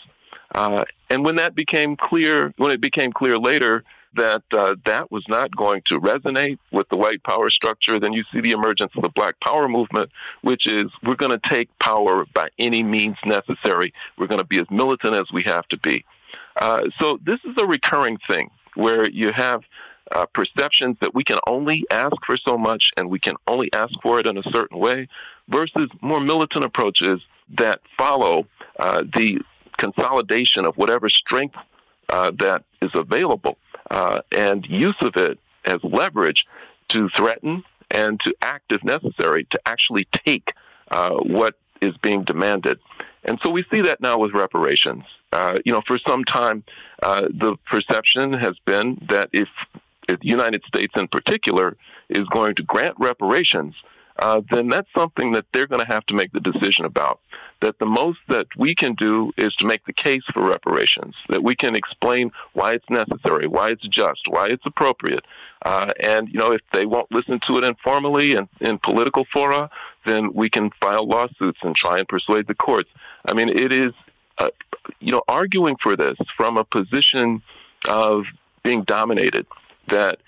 Uh, 0.54 0.84
and 1.10 1.24
when 1.24 1.36
that 1.36 1.54
became 1.54 1.96
clear, 1.96 2.52
when 2.58 2.70
it 2.70 2.80
became 2.80 3.12
clear 3.12 3.38
later 3.38 3.82
that 4.16 4.42
uh, 4.52 4.76
that 4.84 5.10
was 5.10 5.26
not 5.28 5.54
going 5.56 5.82
to 5.86 6.00
resonate 6.00 6.58
with 6.70 6.88
the 6.88 6.96
white 6.96 7.22
power 7.22 7.50
structure, 7.50 7.98
then 8.00 8.12
you 8.12 8.24
see 8.32 8.40
the 8.40 8.52
emergence 8.52 8.92
of 8.96 9.02
the 9.02 9.08
black 9.08 9.38
power 9.40 9.68
movement, 9.68 10.10
which 10.42 10.66
is 10.66 10.90
we're 11.02 11.14
going 11.14 11.38
to 11.38 11.48
take 11.48 11.76
power 11.78 12.24
by 12.34 12.48
any 12.58 12.82
means 12.82 13.16
necessary. 13.24 13.92
We're 14.18 14.26
going 14.26 14.40
to 14.40 14.46
be 14.46 14.60
as 14.60 14.70
militant 14.70 15.14
as 15.14 15.30
we 15.32 15.42
have 15.44 15.66
to 15.68 15.76
be. 15.76 16.04
Uh, 16.56 16.88
so 16.98 17.18
this 17.24 17.40
is 17.44 17.54
a 17.58 17.66
recurring 17.66 18.18
thing 18.26 18.50
where 18.74 19.08
you 19.08 19.32
have 19.32 19.62
uh, 20.12 20.26
perceptions 20.26 20.96
that 21.00 21.14
we 21.14 21.24
can 21.24 21.38
only 21.46 21.84
ask 21.90 22.16
for 22.24 22.36
so 22.36 22.58
much 22.58 22.92
and 22.96 23.10
we 23.10 23.18
can 23.18 23.36
only 23.46 23.72
ask 23.72 23.92
for 24.02 24.20
it 24.20 24.26
in 24.26 24.36
a 24.36 24.42
certain 24.44 24.78
way 24.78 25.08
versus 25.48 25.88
more 26.00 26.20
militant 26.20 26.64
approaches 26.64 27.20
that 27.56 27.80
follow 27.96 28.46
uh, 28.78 29.02
the 29.14 29.40
consolidation 29.76 30.64
of 30.64 30.76
whatever 30.76 31.08
strength 31.08 31.56
uh, 32.08 32.30
that 32.38 32.64
is 32.82 32.90
available 32.94 33.56
uh, 33.90 34.22
and 34.32 34.66
use 34.66 34.96
of 35.00 35.16
it 35.16 35.38
as 35.64 35.80
leverage 35.82 36.46
to 36.88 37.08
threaten 37.10 37.64
and 37.90 38.20
to 38.20 38.34
act 38.42 38.72
if 38.72 38.82
necessary 38.84 39.44
to 39.44 39.60
actually 39.66 40.06
take 40.12 40.52
uh, 40.90 41.10
what 41.10 41.54
is 41.80 41.96
being 41.98 42.24
demanded. 42.24 42.78
And 43.24 43.38
so 43.40 43.50
we 43.50 43.64
see 43.70 43.80
that 43.82 44.00
now 44.00 44.18
with 44.18 44.32
reparations. 44.32 45.04
Uh, 45.32 45.58
you 45.64 45.72
know, 45.72 45.82
for 45.86 45.98
some 45.98 46.24
time, 46.24 46.64
uh, 47.02 47.22
the 47.22 47.56
perception 47.66 48.32
has 48.32 48.56
been 48.64 49.04
that 49.08 49.30
if 49.32 49.48
if 50.06 50.20
the 50.20 50.28
United 50.28 50.62
States 50.66 50.92
in 50.96 51.08
particular 51.08 51.76
is 52.10 52.26
going 52.28 52.54
to 52.56 52.62
grant 52.62 52.94
reparations, 52.98 53.74
uh, 54.18 54.40
then 54.50 54.68
that's 54.68 54.88
something 54.94 55.32
that 55.32 55.44
they're 55.52 55.66
going 55.66 55.84
to 55.84 55.92
have 55.92 56.06
to 56.06 56.14
make 56.14 56.32
the 56.32 56.40
decision 56.40 56.84
about. 56.84 57.20
That 57.60 57.78
the 57.78 57.86
most 57.86 58.20
that 58.28 58.46
we 58.56 58.74
can 58.74 58.94
do 58.94 59.32
is 59.36 59.56
to 59.56 59.66
make 59.66 59.84
the 59.86 59.92
case 59.92 60.22
for 60.32 60.46
reparations, 60.46 61.14
that 61.28 61.42
we 61.42 61.56
can 61.56 61.74
explain 61.74 62.30
why 62.52 62.74
it's 62.74 62.88
necessary, 62.90 63.46
why 63.46 63.70
it's 63.70 63.86
just, 63.88 64.28
why 64.28 64.48
it's 64.48 64.66
appropriate. 64.66 65.24
Uh, 65.62 65.92
and, 65.98 66.28
you 66.28 66.38
know, 66.38 66.52
if 66.52 66.60
they 66.72 66.86
won't 66.86 67.10
listen 67.10 67.40
to 67.40 67.58
it 67.58 67.64
informally 67.64 68.34
and 68.34 68.48
in 68.60 68.78
political 68.78 69.24
fora, 69.24 69.70
then 70.04 70.32
we 70.32 70.50
can 70.50 70.70
file 70.80 71.06
lawsuits 71.06 71.58
and 71.62 71.74
try 71.74 71.98
and 71.98 72.06
persuade 72.06 72.46
the 72.46 72.54
courts. 72.54 72.90
I 73.24 73.32
mean, 73.32 73.48
it 73.48 73.72
is, 73.72 73.92
uh, 74.38 74.50
you 75.00 75.10
know, 75.10 75.22
arguing 75.26 75.76
for 75.76 75.96
this 75.96 76.18
from 76.36 76.56
a 76.56 76.64
position 76.64 77.42
of 77.86 78.26
being 78.62 78.84
dominated 78.84 79.46
that, 79.88 80.18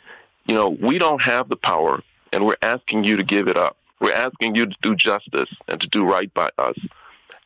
you 0.47 0.55
know, 0.55 0.70
we 0.70 0.99
don't 0.99 1.20
have 1.22 1.49
the 1.49 1.57
power 1.57 2.03
and 2.33 2.47
we're 2.47 2.57
asking 2.62 3.05
you 3.05 3.16
to 3.16 3.22
give 3.22 3.49
it 3.49 3.57
up. 3.57 3.77
We're 4.01 4.12
asking 4.12 4.55
you 4.55 4.66
to 4.66 4.77
do 4.83 4.95
justice 4.95 5.51
and 5.68 5.81
to 5.81 5.89
do 5.89 6.05
right 6.05 6.33
by 6.35 6.51
us. 6.59 6.77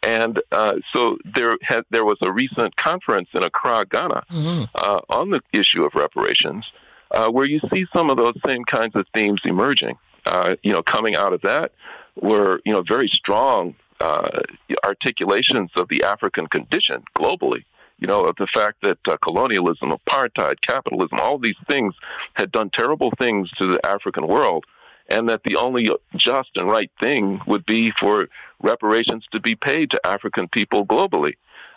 And 0.02 0.40
uh, 0.50 0.76
so 0.92 1.18
there 1.24 1.56
had, 1.62 1.84
there 1.90 2.04
was 2.04 2.18
a 2.22 2.32
recent 2.32 2.76
conference 2.76 3.28
in 3.34 3.42
Accra, 3.42 3.86
Ghana, 3.86 4.24
mm-hmm. 4.30 4.64
uh, 4.74 5.00
on 5.10 5.30
the 5.30 5.42
issue 5.52 5.84
of 5.84 5.94
reparations, 5.94 6.72
uh, 7.10 7.28
where 7.28 7.44
you 7.44 7.60
see 7.72 7.86
some 7.92 8.08
of 8.08 8.16
those 8.16 8.36
same 8.46 8.64
kinds 8.64 8.96
of 8.96 9.06
themes 9.14 9.40
emerging. 9.44 9.98
Uh, 10.24 10.56
you 10.62 10.72
know, 10.72 10.82
coming 10.82 11.14
out 11.14 11.32
of 11.32 11.40
that 11.42 11.72
were 12.20 12.60
you 12.64 12.72
know 12.72 12.82
very 12.82 13.08
strong 13.08 13.74
uh, 14.00 14.40
articulations 14.84 15.70
of 15.76 15.88
the 15.88 16.02
African 16.02 16.46
condition 16.46 17.02
globally 17.16 17.64
you 18.00 18.06
know, 18.06 18.32
the 18.38 18.46
fact 18.46 18.78
that 18.82 18.98
uh, 19.06 19.16
colonialism, 19.18 19.92
apartheid, 19.92 20.60
capitalism, 20.62 21.20
all 21.20 21.38
these 21.38 21.56
things 21.68 21.94
had 22.34 22.50
done 22.50 22.70
terrible 22.70 23.12
things 23.18 23.50
to 23.52 23.66
the 23.66 23.86
African 23.86 24.26
world, 24.26 24.64
and 25.08 25.28
that 25.28 25.42
the 25.44 25.56
only 25.56 25.90
just 26.16 26.50
and 26.56 26.68
right 26.68 26.90
thing 26.98 27.40
would 27.46 27.66
be 27.66 27.90
for 27.92 28.28
reparations 28.62 29.26
to 29.32 29.40
be 29.40 29.54
paid 29.54 29.90
to 29.90 30.06
African 30.06 30.48
people 30.48 30.86
globally. 30.86 31.34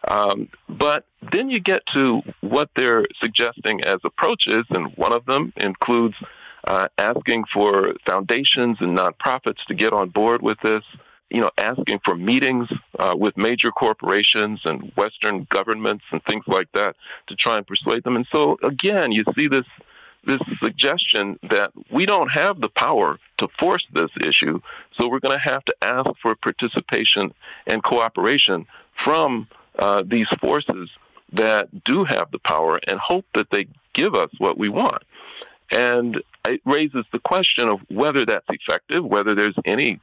Um, 0.07 0.49
but 0.69 1.05
then 1.32 1.49
you 1.49 1.59
get 1.59 1.86
to 1.88 2.21
what 2.41 2.69
they're 2.76 3.05
suggesting 3.19 3.84
as 3.84 3.99
approaches, 4.03 4.65
and 4.69 4.95
one 4.97 5.13
of 5.13 5.26
them 5.26 5.53
includes 5.57 6.15
uh, 6.65 6.88
asking 6.97 7.45
for 7.45 7.93
foundations 8.05 8.78
and 8.80 8.97
nonprofits 8.97 9.65
to 9.65 9.74
get 9.74 9.93
on 9.93 10.09
board 10.09 10.41
with 10.41 10.59
this 10.61 10.84
you 11.34 11.41
know, 11.41 11.49
asking 11.57 11.99
for 12.05 12.15
meetings 12.15 12.69
uh, 12.99 13.15
with 13.17 13.36
major 13.36 13.71
corporations 13.71 14.61
and 14.65 14.91
Western 14.95 15.47
governments 15.49 16.05
and 16.11 16.23
things 16.23 16.45
like 16.47 16.71
that 16.73 16.95
to 17.27 17.36
try 17.36 17.57
and 17.57 17.65
persuade 17.65 18.03
them. 18.03 18.15
And 18.15 18.27
so 18.31 18.57
again, 18.63 19.11
you 19.11 19.25
see 19.36 19.47
this 19.47 19.65
this 20.25 20.39
suggestion 20.59 21.38
that 21.49 21.71
we 21.91 22.05
don't 22.05 22.29
have 22.29 22.61
the 22.61 22.69
power 22.69 23.19
to 23.39 23.47
force 23.59 23.86
this 23.91 24.09
issue, 24.21 24.61
so 24.93 25.09
we're 25.09 25.19
going 25.19 25.38
to 25.38 25.49
have 25.53 25.65
to 25.65 25.75
ask 25.81 26.09
for 26.21 26.34
participation 26.36 27.34
and 27.67 27.84
cooperation 27.84 28.65
from 29.03 29.45
uh, 29.79 30.01
these 30.05 30.29
forces 30.39 30.89
that 31.34 31.84
do 31.84 32.05
have 32.05 32.31
the 32.31 32.39
power 32.39 32.79
and 32.88 32.99
hope 32.99 33.25
that 33.34 33.49
they 33.49 33.67
give 33.91 34.15
us 34.15 34.29
what 34.38 34.57
we 34.57 34.69
want. 34.69 35.03
And 35.71 36.21
it 36.45 36.61
raises 36.63 37.05
the 37.11 37.19
question 37.19 37.67
of 37.67 37.81
whether 37.89 38.25
that's 38.25 38.45
effective, 38.47 39.03
whether 39.03 39.36
there's 39.36 39.55
any 39.65 39.99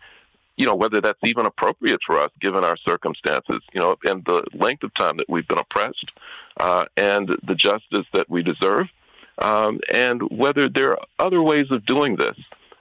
you 0.60 0.66
know, 0.66 0.74
whether 0.74 1.00
that's 1.00 1.18
even 1.24 1.46
appropriate 1.46 2.02
for 2.02 2.20
us 2.20 2.30
given 2.38 2.64
our 2.64 2.76
circumstances, 2.76 3.62
you 3.72 3.80
know, 3.80 3.96
and 4.04 4.22
the 4.26 4.44
length 4.52 4.82
of 4.82 4.92
time 4.92 5.16
that 5.16 5.26
we've 5.26 5.48
been 5.48 5.56
oppressed 5.56 6.12
uh, 6.58 6.84
and 6.98 7.34
the 7.44 7.54
justice 7.54 8.04
that 8.12 8.28
we 8.28 8.42
deserve, 8.42 8.86
um, 9.38 9.80
and 9.90 10.20
whether 10.30 10.68
there 10.68 10.90
are 10.90 11.06
other 11.18 11.40
ways 11.40 11.70
of 11.70 11.86
doing 11.86 12.16
this, 12.16 12.36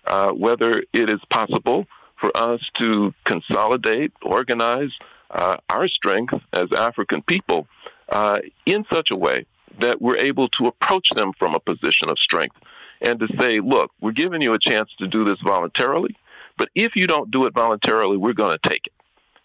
uh, 0.08 0.30
whether 0.32 0.84
it 0.92 1.10
is 1.10 1.22
possible 1.30 1.88
for 2.18 2.36
us 2.36 2.70
to 2.74 3.14
consolidate, 3.24 4.12
organize 4.24 4.92
uh, 5.32 5.56
our 5.70 5.88
strength 5.88 6.34
as 6.52 6.70
African 6.74 7.22
people 7.22 7.66
uh, 8.10 8.40
in 8.66 8.86
such 8.92 9.10
a 9.10 9.16
way 9.16 9.46
that 9.80 10.02
we're 10.02 10.18
able 10.18 10.50
to 10.50 10.68
approach 10.68 11.12
them 11.12 11.32
from 11.40 11.56
a 11.56 11.62
position 11.62 12.10
of 12.10 12.20
strength 12.20 12.58
and 13.02 13.20
to 13.20 13.28
say, 13.40 13.62
look, 13.62 13.92
we're 14.02 14.12
giving 14.12 14.42
you 14.42 14.54
a 14.54 14.60
chance 14.60 14.94
to 14.98 15.08
do 15.08 15.24
this 15.24 15.40
voluntarily. 15.40 16.18
But 16.60 16.70
if 16.76 16.96
you 16.96 17.08
don't 17.08 17.32
do 17.32 17.46
it 17.46 17.54
voluntarily, 17.54 18.18
we're 18.18 18.34
going 18.34 18.56
to 18.60 18.70
take 18.70 18.86
it. 18.86 18.94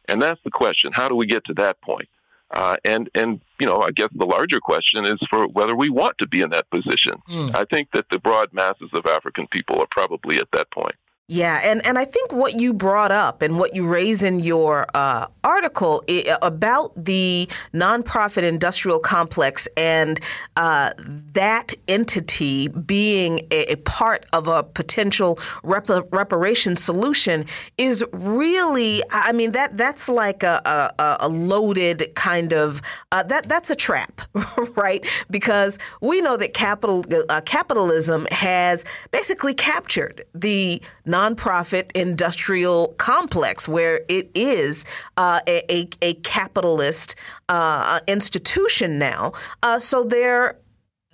And 0.06 0.20
that's 0.20 0.40
the 0.42 0.50
question. 0.50 0.92
How 0.92 1.08
do 1.08 1.14
we 1.14 1.26
get 1.26 1.44
to 1.44 1.54
that 1.54 1.80
point? 1.80 2.08
Uh, 2.50 2.76
and 2.84 3.08
and 3.14 3.40
you 3.58 3.66
know, 3.66 3.80
I 3.80 3.90
guess 3.90 4.10
the 4.14 4.26
larger 4.26 4.60
question 4.60 5.04
is 5.06 5.18
for 5.30 5.48
whether 5.48 5.74
we 5.74 5.88
want 5.88 6.18
to 6.18 6.26
be 6.26 6.42
in 6.42 6.50
that 6.50 6.68
position. 6.70 7.22
Mm. 7.30 7.54
I 7.54 7.64
think 7.64 7.88
that 7.92 8.06
the 8.10 8.18
broad 8.18 8.52
masses 8.52 8.90
of 8.92 9.06
African 9.06 9.46
people 9.46 9.80
are 9.80 9.86
probably 9.90 10.38
at 10.38 10.50
that 10.52 10.70
point. 10.70 10.94
Yeah, 11.26 11.58
and, 11.64 11.84
and 11.86 11.98
I 11.98 12.04
think 12.04 12.32
what 12.32 12.60
you 12.60 12.74
brought 12.74 13.10
up 13.10 13.40
and 13.40 13.58
what 13.58 13.74
you 13.74 13.86
raise 13.86 14.22
in 14.22 14.40
your 14.40 14.86
uh, 14.92 15.26
article 15.42 16.04
about 16.42 16.92
the 17.02 17.48
nonprofit 17.72 18.42
industrial 18.42 18.98
complex 18.98 19.66
and 19.74 20.20
uh, 20.56 20.90
that 21.32 21.72
entity 21.88 22.68
being 22.68 23.40
a, 23.50 23.72
a, 23.72 23.76
part 23.76 24.26
of 24.34 24.48
a 24.48 24.64
potential 24.64 25.38
rep- 25.62 25.88
reparation 26.12 26.76
solution 26.76 27.46
is 27.78 28.04
really, 28.12 29.02
I 29.10 29.32
mean, 29.32 29.52
that 29.52 29.78
that's 29.78 30.10
like 30.10 30.42
a, 30.42 30.92
a, 30.98 31.16
a 31.20 31.28
loaded 31.30 32.14
kind 32.14 32.52
of 32.52 32.82
uh, 33.12 33.22
that 33.22 33.48
that's 33.48 33.70
a 33.70 33.76
trap, 33.76 34.20
right? 34.76 35.02
Because 35.30 35.78
we 36.02 36.20
know 36.20 36.36
that 36.36 36.52
capital 36.52 37.02
uh, 37.30 37.40
capitalism 37.46 38.26
has 38.30 38.84
basically 39.10 39.54
captured 39.54 40.22
the 40.34 40.82
nonprofit 41.14 41.90
industrial 41.94 42.88
complex 42.98 43.68
where 43.68 44.00
it 44.08 44.30
is 44.34 44.84
uh, 45.16 45.40
a, 45.46 45.88
a, 46.02 46.14
capitalist 46.14 47.14
uh, 47.48 48.00
institution 48.08 48.98
now. 48.98 49.32
Uh, 49.62 49.78
so 49.78 50.02
there, 50.02 50.58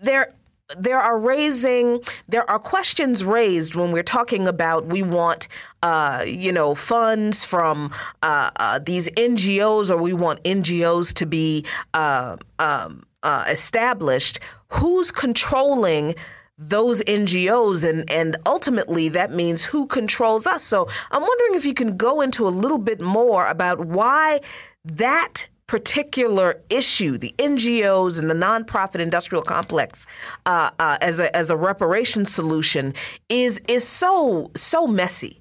there 0.02 0.32
there 0.78 1.00
are 1.00 1.18
raising 1.18 2.00
there 2.28 2.48
are 2.48 2.58
questions 2.58 3.24
raised 3.24 3.74
when 3.74 3.90
we're 3.90 4.02
talking 4.02 4.46
about 4.46 4.86
we 4.86 5.02
want 5.02 5.48
uh, 5.82 6.24
you 6.26 6.52
know 6.52 6.74
funds 6.74 7.44
from 7.44 7.92
uh, 8.22 8.50
uh, 8.56 8.78
these 8.78 9.08
NGOs 9.10 9.90
or 9.90 9.96
we 9.96 10.12
want 10.12 10.42
NGOs 10.44 11.12
to 11.14 11.26
be 11.26 11.64
uh, 11.94 12.36
um, 12.58 13.04
uh, 13.22 13.44
established. 13.48 14.38
Who's 14.68 15.10
controlling? 15.10 16.14
Those 16.60 17.00
NGOs 17.04 17.88
and 17.88 18.08
and 18.10 18.36
ultimately 18.44 19.08
that 19.08 19.32
means 19.32 19.64
who 19.64 19.86
controls 19.86 20.46
us. 20.46 20.62
So 20.62 20.88
I'm 21.10 21.22
wondering 21.22 21.54
if 21.54 21.64
you 21.64 21.74
can 21.74 21.96
go 21.96 22.20
into 22.20 22.46
a 22.46 22.50
little 22.50 22.78
bit 22.78 23.00
more 23.00 23.46
about 23.46 23.86
why 23.86 24.40
that 24.84 25.48
particular 25.66 26.60
issue, 26.68 27.16
the 27.16 27.34
NGOs 27.38 28.18
and 28.18 28.28
the 28.28 28.34
nonprofit 28.34 29.00
industrial 29.00 29.42
complex, 29.42 30.06
uh, 30.44 30.70
uh, 30.78 30.98
as 31.00 31.18
a 31.18 31.34
as 31.34 31.48
a 31.48 31.56
reparation 31.56 32.26
solution, 32.26 32.92
is 33.30 33.62
is 33.66 33.86
so 33.88 34.50
so 34.54 34.86
messy. 34.86 35.40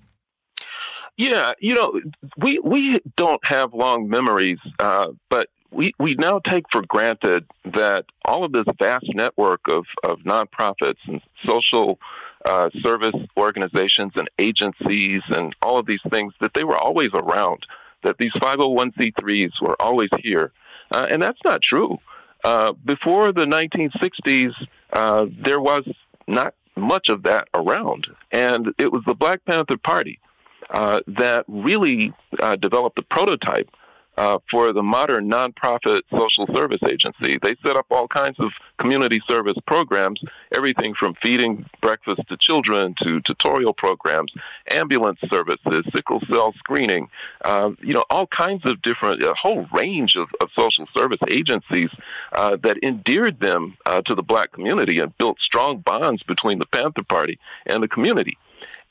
Yeah, 1.18 1.54
you 1.60 1.76
know, 1.76 2.00
we 2.38 2.60
we 2.60 3.02
don't 3.18 3.44
have 3.44 3.74
long 3.74 4.08
memories, 4.08 4.60
uh, 4.80 5.08
but 5.30 5.50
we, 5.72 5.94
we 6.00 6.16
now 6.16 6.40
take 6.40 6.66
for 6.72 6.82
granted 6.82 7.46
that 7.66 8.06
all 8.26 8.44
of 8.44 8.52
this 8.52 8.66
vast 8.78 9.14
network 9.14 9.62
of, 9.68 9.86
of 10.04 10.20
nonprofits 10.20 10.98
and 11.08 11.22
social 11.46 12.00
uh, 12.46 12.70
service 12.82 13.16
organizations 13.38 14.14
and 14.16 14.30
agencies 14.40 15.22
and 15.30 15.56
all 15.62 15.78
of 15.78 15.86
these 15.86 16.02
things, 16.10 16.34
that 16.40 16.54
they 16.54 16.64
were 16.64 16.78
always 16.78 17.12
around, 17.14 17.66
that 18.04 18.18
these 18.18 18.34
501c3s 18.34 19.62
were 19.62 19.80
always 19.82 20.10
here. 20.20 20.52
Uh, 20.92 21.06
and 21.10 21.22
that's 21.22 21.42
not 21.44 21.62
true. 21.62 21.98
Uh, 22.44 22.74
before 22.86 23.32
the 23.32 23.46
1960s, 23.46 24.54
uh, 24.94 25.26
there 25.38 25.60
was 25.60 25.88
not 26.28 26.56
much 26.76 27.10
of 27.10 27.24
that 27.24 27.48
around. 27.54 28.08
And 28.32 28.74
it 28.78 28.92
was 28.92 29.04
the 29.06 29.14
Black 29.14 29.44
Panther 29.46 29.78
Party 29.78 30.20
uh, 30.70 31.02
that 31.08 31.46
really 31.48 32.14
uh, 32.40 32.56
developed 32.56 32.96
the 32.96 33.04
prototype 33.04 33.70
uh, 34.20 34.38
for 34.52 34.74
the 34.74 34.84
modern 34.84 35.30
nonprofit 35.30 36.02
social 36.12 36.46
service 36.54 36.84
agency. 36.84 37.40
They 37.42 37.56
set 37.64 37.78
up 37.78 37.86
all 37.90 38.06
kinds 38.06 38.38
of 38.38 38.52
community 38.78 39.22
service 39.26 39.58
programs, 39.66 40.22
everything 40.52 40.94
from 40.94 41.16
feeding 41.22 41.66
breakfast 41.82 42.28
to 42.28 42.36
children 42.36 42.96
to 42.96 43.22
tutorial 43.22 43.74
programs, 43.74 44.34
ambulance 44.72 45.20
services, 45.30 45.86
sickle 45.94 46.20
cell 46.30 46.52
screening, 46.58 47.08
uh, 47.46 47.72
you 47.80 47.94
know, 47.94 48.04
all 48.10 48.28
kinds 48.28 48.66
of 48.66 48.82
different, 48.82 49.24
a 49.24 49.34
whole 49.36 49.66
range 49.72 50.18
of, 50.18 50.28
of 50.42 50.50
social 50.54 50.86
service 50.94 51.22
agencies 51.30 51.90
uh, 52.34 52.58
that 52.58 52.78
endeared 52.84 53.40
them 53.40 53.78
uh, 53.86 54.02
to 54.02 54.16
the 54.16 54.24
black 54.24 54.52
community 54.52 55.00
and 55.00 55.18
built 55.18 55.40
strong 55.40 55.78
bonds 55.78 56.24
between 56.24 56.60
the 56.60 56.66
Panther 56.66 57.04
Party 57.04 57.40
and 57.68 57.82
the 57.82 57.88
community. 57.88 58.38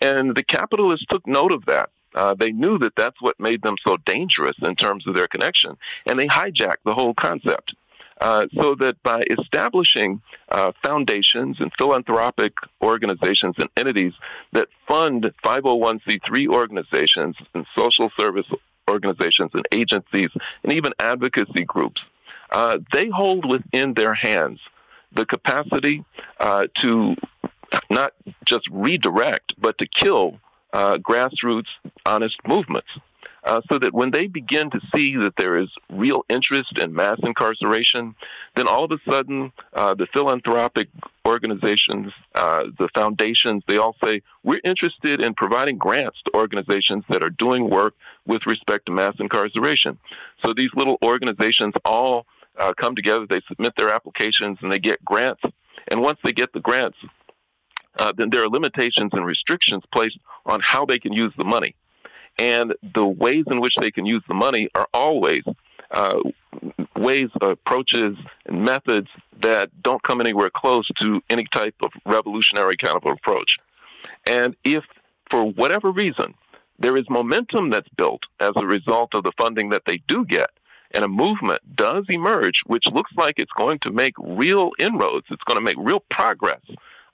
And 0.01 0.35
the 0.35 0.43
capitalists 0.43 1.05
took 1.07 1.27
note 1.27 1.53
of 1.53 1.67
that 1.67 1.91
uh, 2.15 2.35
they 2.35 2.53
knew 2.53 2.79
that 2.79 2.97
that's 2.97 3.21
what 3.21 3.39
made 3.39 3.63
them 3.63 3.77
so 3.83 3.97
dangerous 3.99 4.57
in 4.63 4.75
terms 4.77 5.07
of 5.07 5.15
their 5.15 5.29
connection, 5.29 5.77
and 6.07 6.19
they 6.19 6.27
hijacked 6.27 6.83
the 6.85 6.95
whole 6.95 7.15
concept. 7.15 7.75
Uh, 8.21 8.49
so 8.55 8.75
that 8.75 9.01
by 9.05 9.23
establishing 9.39 10.21
uh, 10.49 10.73
foundations 10.83 11.61
and 11.61 11.71
philanthropic 11.79 12.53
organizations 12.83 13.55
and 13.59 13.69
entities 13.77 14.13
that 14.51 14.67
fund 14.89 15.33
501c3 15.45 16.49
organizations 16.49 17.37
and 17.55 17.65
social 17.77 18.11
service 18.19 18.47
organizations 18.91 19.53
and 19.55 19.65
agencies 19.71 20.31
and 20.65 20.73
even 20.73 20.93
advocacy 20.99 21.65
groups, 21.65 22.05
uh, 22.51 22.79
they 22.93 23.09
hold 23.09 23.49
within 23.49 23.95
their 23.95 24.15
hands 24.15 24.59
the 25.13 25.25
capacity 25.25 26.05
uh, 26.41 26.67
to 26.75 27.15
not 27.89 28.15
just 28.45 28.67
redirect, 28.71 29.55
but 29.59 29.79
to 29.79 29.87
kill 29.87 30.39
uh, 30.73 30.99
grassroots 30.99 31.69
honest 32.07 32.39
movements. 32.47 32.89
Uh, 33.45 33.61
so 33.69 33.79
that 33.79 33.95
when 33.95 34.11
they 34.11 34.27
begin 34.27 34.69
to 34.69 34.81
see 34.95 35.17
that 35.17 35.37
there 35.37 35.57
is 35.57 35.71
real 35.91 36.25
interest 36.29 36.77
in 36.77 36.93
mass 36.93 37.19
incarceration, 37.23 38.15
then 38.57 38.67
all 38.67 38.85
of 38.85 38.91
a 38.91 38.99
sudden 39.09 39.53
uh, 39.75 39.95
the 39.95 40.07
philanthropic 40.07 40.89
organizations, 41.25 42.13
uh, 42.35 42.65
the 42.79 42.89
foundations, 42.95 43.63
they 43.67 43.79
all 43.79 43.97
say, 44.03 44.21
we're 44.43 44.61
interested 44.65 45.21
in 45.21 45.35
providing 45.35 45.79
grants 45.79 46.21
to 46.23 46.35
organizations 46.35 47.05
that 47.09 47.23
are 47.23 47.31
doing 47.31 47.71
work 47.71 47.95
with 48.27 48.45
respect 48.45 48.87
to 48.87 48.93
mass 48.93 49.15
incarceration. 49.19 49.99
So 50.43 50.53
these 50.53 50.71
little 50.75 50.99
organizations 51.03 51.75
all 51.85 52.27
uh, 52.59 52.75
come 52.75 52.97
together, 52.97 53.27
they 53.27 53.41
submit 53.47 53.75
their 53.77 53.91
applications, 53.91 54.59
and 54.63 54.71
they 54.71 54.81
get 54.81 55.05
grants. 55.05 55.43
And 55.87 56.03
once 56.03 56.19
they 56.23 56.33
get 56.33 56.53
the 56.53 56.61
grants, 56.61 56.99
uh, 57.99 58.13
then 58.17 58.31
there 58.31 58.43
are 58.43 58.49
limitations 58.49 59.11
and 59.13 59.27
restrictions 59.27 59.83
placed 59.93 60.19
on 60.47 60.61
how 60.61 60.85
they 60.87 60.99
can 60.99 61.13
use 61.13 61.33
the 61.37 61.45
money. 61.45 61.75
And 62.39 62.75
the 62.95 63.05
ways 63.05 63.45
in 63.51 63.61
which 63.61 63.77
they 63.77 63.91
can 63.91 64.07
use 64.07 64.23
the 64.29 64.35
money 64.35 64.69
are 64.75 64.89
always 64.95 65.43
uh, 65.91 66.21
ways, 66.97 67.31
approaches, 67.41 68.17
and 68.47 68.65
methods 68.65 69.09
that 69.41 69.71
don't 69.83 70.03
come 70.03 70.21
anywhere 70.21 70.51
close 70.51 70.89
to 70.99 71.23
any 71.31 71.45
type 71.47 71.75
of 71.81 71.91
revolutionary 72.07 72.77
kind 72.77 72.97
of 72.97 73.05
approach. 73.07 73.59
And 74.27 74.57
if, 74.65 74.85
for 75.31 75.45
whatever 75.45 75.91
reason, 75.91 76.35
there 76.79 76.97
is 76.97 77.09
momentum 77.11 77.71
that's 77.71 77.89
built 77.97 78.27
as 78.39 78.53
a 78.57 78.67
result 78.67 79.15
of 79.15 79.25
the 79.25 79.33
funding 79.37 79.71
that 79.71 79.83
they 79.87 79.99
do 80.07 80.25
get, 80.25 80.51
and 80.93 81.05
a 81.05 81.09
movement 81.09 81.61
does 81.75 82.05
emerge, 82.09 82.63
which 82.67 82.87
looks 82.89 83.11
like 83.17 83.39
it's 83.39 83.53
going 83.53 83.79
to 83.81 83.91
make 83.91 84.15
real 84.19 84.71
inroads, 84.79 85.27
it's 85.31 85.45
going 85.45 85.57
to 85.57 85.65
make 85.65 85.77
real 85.79 86.01
progress 86.11 86.61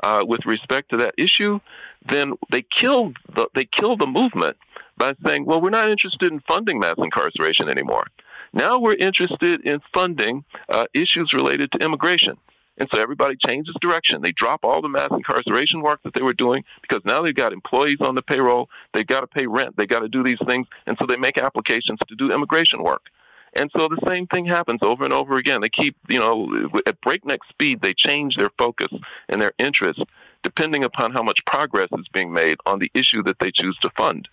uh, 0.05 0.23
with 0.23 0.45
respect 0.45 0.91
to 0.91 0.99
that 0.99 1.15
issue, 1.17 1.59
then 2.07 2.35
they 2.51 2.61
kill 2.61 3.15
the 3.35 3.49
they 3.55 3.65
kill 3.65 3.97
the 3.97 4.07
movement 4.07 4.57
by 4.99 5.15
saying, 5.25 5.47
well, 5.47 5.63
we're 5.63 5.71
not 5.71 5.91
interested 5.91 6.31
in 6.31 6.41
funding 6.41 6.79
mass 6.79 6.97
incarceration 6.99 7.71
anymore. 7.71 8.07
Now 8.53 8.79
we're 8.79 8.95
interested 8.95 9.63
in 9.63 9.81
funding 9.95 10.45
uh, 10.69 10.87
issues 10.93 11.33
related 11.33 11.73
to 11.73 11.79
immigration. 11.79 12.37
And 12.77 12.89
so 12.91 13.01
everybody 13.01 13.37
changes 13.37 13.75
direction. 13.81 14.21
They 14.21 14.33
drop 14.33 14.61
all 14.63 14.83
the 14.83 14.89
mass 14.89 15.11
incarceration 15.11 15.81
work 15.81 16.01
that 16.03 16.13
they 16.13 16.23
were 16.23 16.35
doing 16.35 16.65
because 16.83 17.03
now 17.05 17.23
they've 17.23 17.35
got 17.35 17.53
employees 17.53 18.01
on 18.01 18.15
the 18.15 18.23
payroll. 18.23 18.69
They've 18.93 19.07
got 19.07 19.21
to 19.21 19.27
pay 19.27 19.47
rent. 19.47 19.77
They've 19.77 19.89
got 19.89 20.01
to 20.01 20.09
do 20.09 20.23
these 20.23 20.41
things. 20.45 20.67
And 20.87 20.99
so 20.99 21.07
they 21.07 21.17
make 21.17 21.39
applications 21.39 22.01
to 22.09 22.15
do 22.15 22.33
immigration 22.33 22.83
work. 22.83 23.07
And 23.55 23.71
so 23.77 23.89
the 23.89 24.01
same 24.07 24.27
thing 24.27 24.45
happens 24.45 24.81
over 24.83 25.05
and 25.05 25.13
over 25.13 25.37
again. 25.37 25.61
They 25.61 25.69
keep, 25.69 25.97
you 26.09 26.19
know, 26.19 26.71
at 26.87 27.01
breakneck 27.01 27.45
speed, 27.49 27.81
they 27.81 27.95
change 27.95 28.37
their 28.37 28.51
focus 28.59 28.93
and 29.29 29.41
their 29.41 29.53
interest 29.59 30.03
depending 30.43 30.85
upon 30.85 31.11
how 31.11 31.23
much 31.23 31.45
progress 31.47 31.89
is 31.99 32.07
being 32.09 32.33
made 32.33 32.59
on 32.67 32.79
the 32.79 32.91
issue 32.95 33.23
that 33.23 33.39
they 33.39 33.51
choose 33.51 33.77
to 33.79 33.91
fund. 33.91 34.29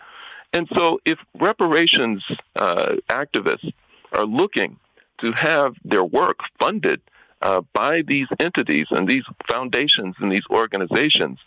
And 0.53 0.67
so 0.73 0.99
if 1.05 1.19
reparations 1.39 2.23
uh, 2.55 2.95
activists 3.09 3.71
are 4.11 4.25
looking 4.25 4.77
to 5.19 5.31
have 5.31 5.75
their 5.85 6.03
work 6.03 6.39
funded 6.59 7.01
uh, 7.41 7.61
by 7.73 8.01
these 8.01 8.27
entities 8.39 8.87
and 8.91 9.07
these 9.07 9.23
foundations 9.47 10.15
and 10.19 10.31
these 10.31 10.45
organizations, 10.49 11.39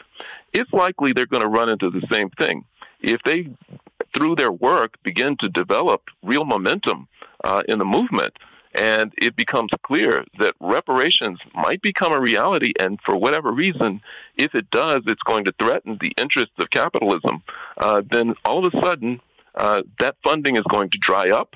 it's 0.52 0.72
likely 0.72 1.12
they're 1.12 1.26
going 1.26 1.42
to 1.42 1.48
run 1.48 1.68
into 1.68 1.90
the 1.90 2.06
same 2.10 2.30
thing. 2.30 2.64
If 3.00 3.22
they, 3.24 3.50
through 4.14 4.36
their 4.36 4.52
work, 4.52 4.94
begin 5.02 5.36
to 5.38 5.48
develop 5.48 6.04
real 6.22 6.46
momentum 6.46 7.06
uh, 7.44 7.62
in 7.68 7.78
the 7.78 7.84
movement. 7.84 8.36
And 8.74 9.12
it 9.18 9.36
becomes 9.36 9.70
clear 9.84 10.24
that 10.40 10.56
reparations 10.58 11.38
might 11.54 11.80
become 11.80 12.12
a 12.12 12.20
reality. 12.20 12.72
And 12.80 12.98
for 13.02 13.16
whatever 13.16 13.52
reason, 13.52 14.00
if 14.36 14.56
it 14.56 14.68
does, 14.70 15.04
it's 15.06 15.22
going 15.22 15.44
to 15.44 15.54
threaten 15.60 15.96
the 16.00 16.12
interests 16.16 16.54
of 16.58 16.70
capitalism. 16.70 17.44
Uh, 17.76 18.02
then 18.10 18.34
all 18.44 18.66
of 18.66 18.74
a 18.74 18.80
sudden, 18.80 19.20
uh, 19.54 19.82
that 20.00 20.16
funding 20.24 20.56
is 20.56 20.64
going 20.68 20.90
to 20.90 20.98
dry 20.98 21.30
up, 21.30 21.54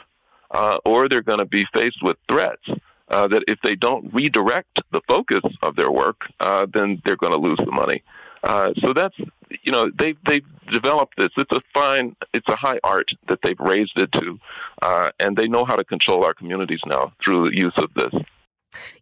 uh, 0.53 0.79
or 0.85 1.09
they're 1.09 1.23
going 1.23 1.41
to 1.41 1.45
be 1.45 1.67
faced 1.75 2.03
with 2.03 2.17
threats 2.29 2.63
uh, 3.09 3.27
that 3.29 3.43
if 3.49 3.59
they 3.63 3.75
don't 3.75 4.13
redirect 4.15 4.81
the 4.93 5.01
focus 5.09 5.43
of 5.63 5.75
their 5.75 5.91
work, 5.91 6.21
uh, 6.41 6.67
then 6.73 7.03
they're 7.05 7.17
going 7.17 7.33
to 7.33 7.39
lose 7.39 7.59
the 7.59 7.73
money. 7.73 8.03
Uh, 8.43 8.73
so 8.79 8.93
that's 8.93 9.17
you 9.63 9.73
know 9.73 9.91
they've 9.99 10.19
they've 10.27 10.45
developed 10.71 11.17
this. 11.17 11.31
It's 11.37 11.53
a 11.53 11.61
fine, 11.73 12.15
it's 12.33 12.49
a 12.49 12.57
high 12.57 12.81
art 12.85 13.13
that 13.29 13.43
they've 13.43 13.59
raised 13.59 13.99
it 13.99 14.13
to, 14.13 14.39
uh, 14.83 15.11
and 15.19 15.37
they 15.37 15.49
know 15.49 15.65
how 15.65 15.77
to 15.77 15.85
control 15.85 16.25
our 16.25 16.35
communities 16.35 16.83
now 16.87 17.13
through 17.23 17.51
the 17.51 17.57
use 17.57 17.77
of 17.77 17.93
this. 17.95 18.15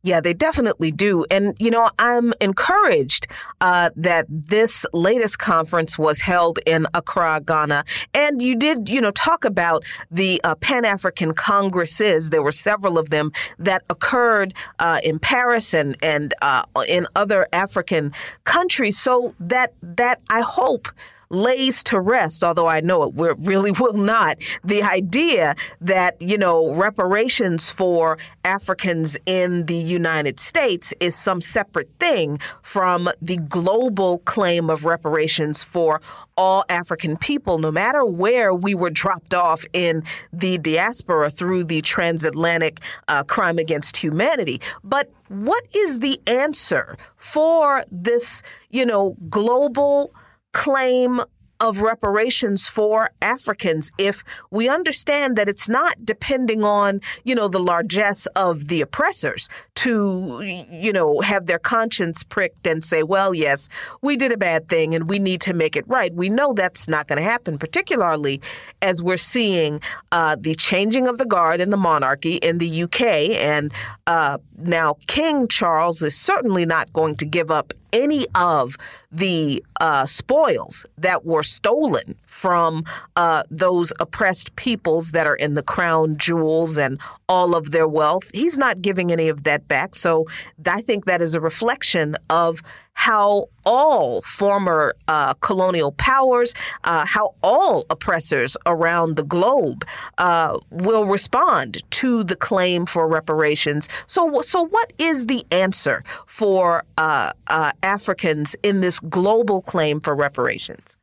Yeah, 0.03 0.21
they 0.21 0.33
definitely 0.33 0.93
do. 0.93 1.25
And, 1.31 1.55
you 1.59 1.71
know, 1.71 1.91
I'm 1.99 2.33
encouraged 2.41 3.27
uh, 3.61 3.91
that 3.97 4.27
this 4.29 4.87
latest 4.93 5.39
conference 5.39 5.99
was 5.99 6.21
held 6.21 6.61
in 6.64 6.87
Accra, 6.95 7.43
Ghana. 7.45 7.85
And 8.14 8.41
you 8.41 8.55
did, 8.55 8.89
you 8.89 9.01
know, 9.01 9.11
talk 9.11 9.45
about 9.45 9.85
the 10.11 10.41
uh, 10.45 10.55
Pan 10.55 10.85
African 10.85 11.35
Congresses. 11.35 12.31
There 12.31 12.43
were 12.43 12.53
several 12.53 12.97
of 12.97 13.11
them 13.11 13.33
that 13.59 13.83
occurred 13.91 14.55
uh, 14.79 15.01
in 15.03 15.19
Paris 15.19 15.75
and, 15.75 15.97
and 16.03 16.33
uh, 16.43 16.64
in 16.87 17.09
other 17.17 17.49
African 17.53 18.12
countries. 18.45 18.99
So 18.99 19.35
that, 19.41 19.75
that 19.83 20.21
I 20.31 20.43
hope 20.43 20.89
lays 21.29 21.83
to 21.85 22.01
rest, 22.01 22.45
although 22.45 22.66
I 22.66 22.81
know 22.81 23.03
it 23.03 23.37
really 23.39 23.70
will 23.81 23.95
not, 23.95 24.39
the 24.64 24.83
idea 24.83 25.55
that, 25.81 26.20
you 26.20 26.39
know, 26.39 26.72
reparations 26.74 27.70
for 27.70 28.18
Africans 28.45 29.16
in 29.27 29.66
the 29.66 29.74
United 29.74 30.41
States 30.41 30.95
is 31.01 31.14
some 31.16 31.41
separate 31.41 31.91
thing 31.99 32.39
from 32.62 33.09
the 33.20 33.37
global 33.37 34.18
claim 34.20 34.70
of 34.70 34.85
reparations 34.85 35.64
for 35.64 36.01
all 36.37 36.64
African 36.68 37.16
people, 37.16 37.59
no 37.59 37.70
matter 37.70 38.05
where 38.05 38.55
we 38.55 38.74
were 38.74 38.91
dropped 38.91 39.35
off 39.35 39.64
in 39.72 40.03
the 40.33 40.59
diaspora 40.59 41.31
through 41.31 41.64
the 41.64 41.81
transatlantic 41.83 42.81
uh, 43.09 43.24
crime 43.24 43.59
against 43.59 43.97
humanity. 43.97 44.61
But 44.85 45.11
what 45.29 45.64
is 45.74 46.01
the 46.01 46.20
answer 46.27 46.97
for 47.16 47.85
this, 47.91 48.43
you 48.70 48.85
know, 48.85 49.16
global 49.29 50.12
claim 50.57 51.20
of 51.61 51.82
reparations 51.82 52.66
for 52.66 53.11
Africans 53.20 53.92
if 53.98 54.24
we 54.50 54.68
understand 54.68 55.36
that 55.36 55.48
it's 55.50 55.68
not 55.68 56.04
depending 56.04 56.64
on, 56.64 57.00
you 57.24 57.34
know, 57.34 57.46
the 57.46 57.61
largesse 57.61 58.26
of 58.34 58.68
the 58.68 58.80
oppressors 58.80 59.48
to, 59.77 60.41
you 60.70 60.93
know, 60.93 61.20
have 61.20 61.47
their 61.47 61.59
conscience 61.59 62.22
pricked 62.22 62.66
and 62.66 62.85
say, 62.85 63.03
well, 63.03 63.35
yes, 63.35 63.68
we 64.03 64.16
did 64.16 64.33
a 64.33 64.37
bad 64.37 64.68
thing 64.68 64.95
and 64.95 65.09
we 65.09 65.18
need 65.18 65.41
to 65.43 65.53
make 65.53 65.77
it 65.77 65.87
right. 65.87 66.12
We 66.14 66.29
know 66.29 66.53
that's 66.55 66.89
not 66.89 67.07
going 67.09 67.18
to 67.18 67.22
happen, 67.22 67.59
particularly 67.59 68.41
as 68.83 69.03
we're 69.03 69.16
seeing 69.16 69.81
uh, 70.12 70.37
the 70.39 70.55
changing 70.55 71.07
of 71.07 71.18
the 71.18 71.27
guard 71.27 71.61
in 71.61 71.70
the 71.70 71.77
monarchy 71.77 72.37
in 72.37 72.59
the 72.59 72.85
UK. 72.85 73.03
And 73.37 73.72
uh, 74.07 74.39
now 74.57 74.97
King 75.07 75.47
Charles 75.47 76.03
is 76.03 76.16
certainly 76.16 76.64
not 76.64 76.93
going 76.93 77.16
to 77.16 77.27
give 77.27 77.51
up 77.51 77.72
any 77.93 78.27
of 78.35 78.77
the 79.11 79.64
uh, 79.81 80.05
spoils 80.07 80.85
that 80.99 81.24
were 81.24 81.43
stolen 81.43 82.14
from 82.27 82.85
uh, 83.16 83.43
those 83.51 83.93
oppressed 84.01 84.55
peoples 84.57 85.12
that 85.12 85.27
are 85.27 85.37
in 85.37 85.55
the 85.55 85.62
crown 85.62 86.18
jewels 86.18 86.77
and 86.77 87.01
all 87.29 87.55
of 87.55 87.70
their 87.72 87.89
wealth. 87.89 88.31
He's 88.33 88.57
not 88.57 88.83
giving 88.83 89.11
any 89.11 89.29
of 89.29 89.45
that 89.45 89.66
back. 89.68 89.95
So 89.95 90.27
I 90.64 90.83
think 90.83 91.07
that 91.07 91.20
is 91.20 91.35
a 91.35 91.41
reflection 91.41 92.16
of 92.31 92.62
how 92.95 93.49
all 93.64 94.22
former 94.22 94.95
uh, 95.07 95.35
colonial 95.35 95.93
powers, 95.93 96.55
uh, 96.85 97.05
how 97.05 97.35
all 97.43 97.85
oppressors 97.91 98.57
around 98.64 99.16
the 99.16 99.22
globe 99.22 99.87
uh, 100.16 100.59
will 100.70 101.05
respond 101.05 101.83
to 101.91 102.24
the 102.24 102.37
claim 102.37 102.87
for 102.87 103.07
reparations. 103.07 103.87
So, 104.07 104.41
so 104.41 104.66
what 104.66 104.95
is 104.97 105.27
the 105.27 105.45
answer 105.51 106.05
for 106.27 106.85
uh, 106.97 107.33
uh, 107.49 107.72
Africans 107.83 108.57
in 108.62 108.81
this 108.81 108.99
global 108.99 109.61
claim 109.61 110.01
for 110.01 110.14
reparations? 110.14 110.97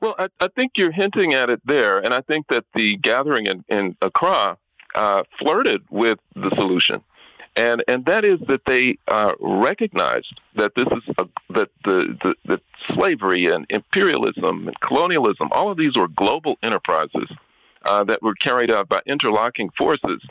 Well, 0.00 0.14
I, 0.18 0.28
I, 0.40 0.48
think 0.48 0.78
you're 0.78 0.92
hinting 0.92 1.32
at 1.32 1.48
it 1.48 1.60
there, 1.64 1.98
and 1.98 2.12
I 2.12 2.22
think 2.22 2.48
that 2.48 2.64
the 2.74 2.96
gathering 2.96 3.46
in, 3.46 3.64
in 3.68 3.96
Accra 4.02 4.58
uh, 4.94 5.22
flirted 5.38 5.82
with 5.90 6.18
the 6.34 6.50
solution 6.56 7.02
and 7.56 7.84
and 7.86 8.04
that 8.06 8.24
is 8.24 8.40
that 8.48 8.64
they 8.64 8.98
uh, 9.08 9.34
recognized 9.40 10.40
that 10.56 10.74
this 10.74 10.86
is 10.86 11.14
a, 11.18 11.28
that 11.50 11.70
the, 11.84 12.34
the 12.44 12.60
slavery 12.86 13.46
and 13.46 13.66
imperialism 13.68 14.68
and 14.68 14.80
colonialism, 14.80 15.48
all 15.52 15.70
of 15.70 15.76
these 15.76 15.96
were 15.96 16.08
global 16.08 16.56
enterprises 16.62 17.30
uh, 17.84 18.04
that 18.04 18.22
were 18.22 18.34
carried 18.34 18.70
out 18.70 18.88
by 18.88 19.02
interlocking 19.06 19.70
forces, 19.70 20.22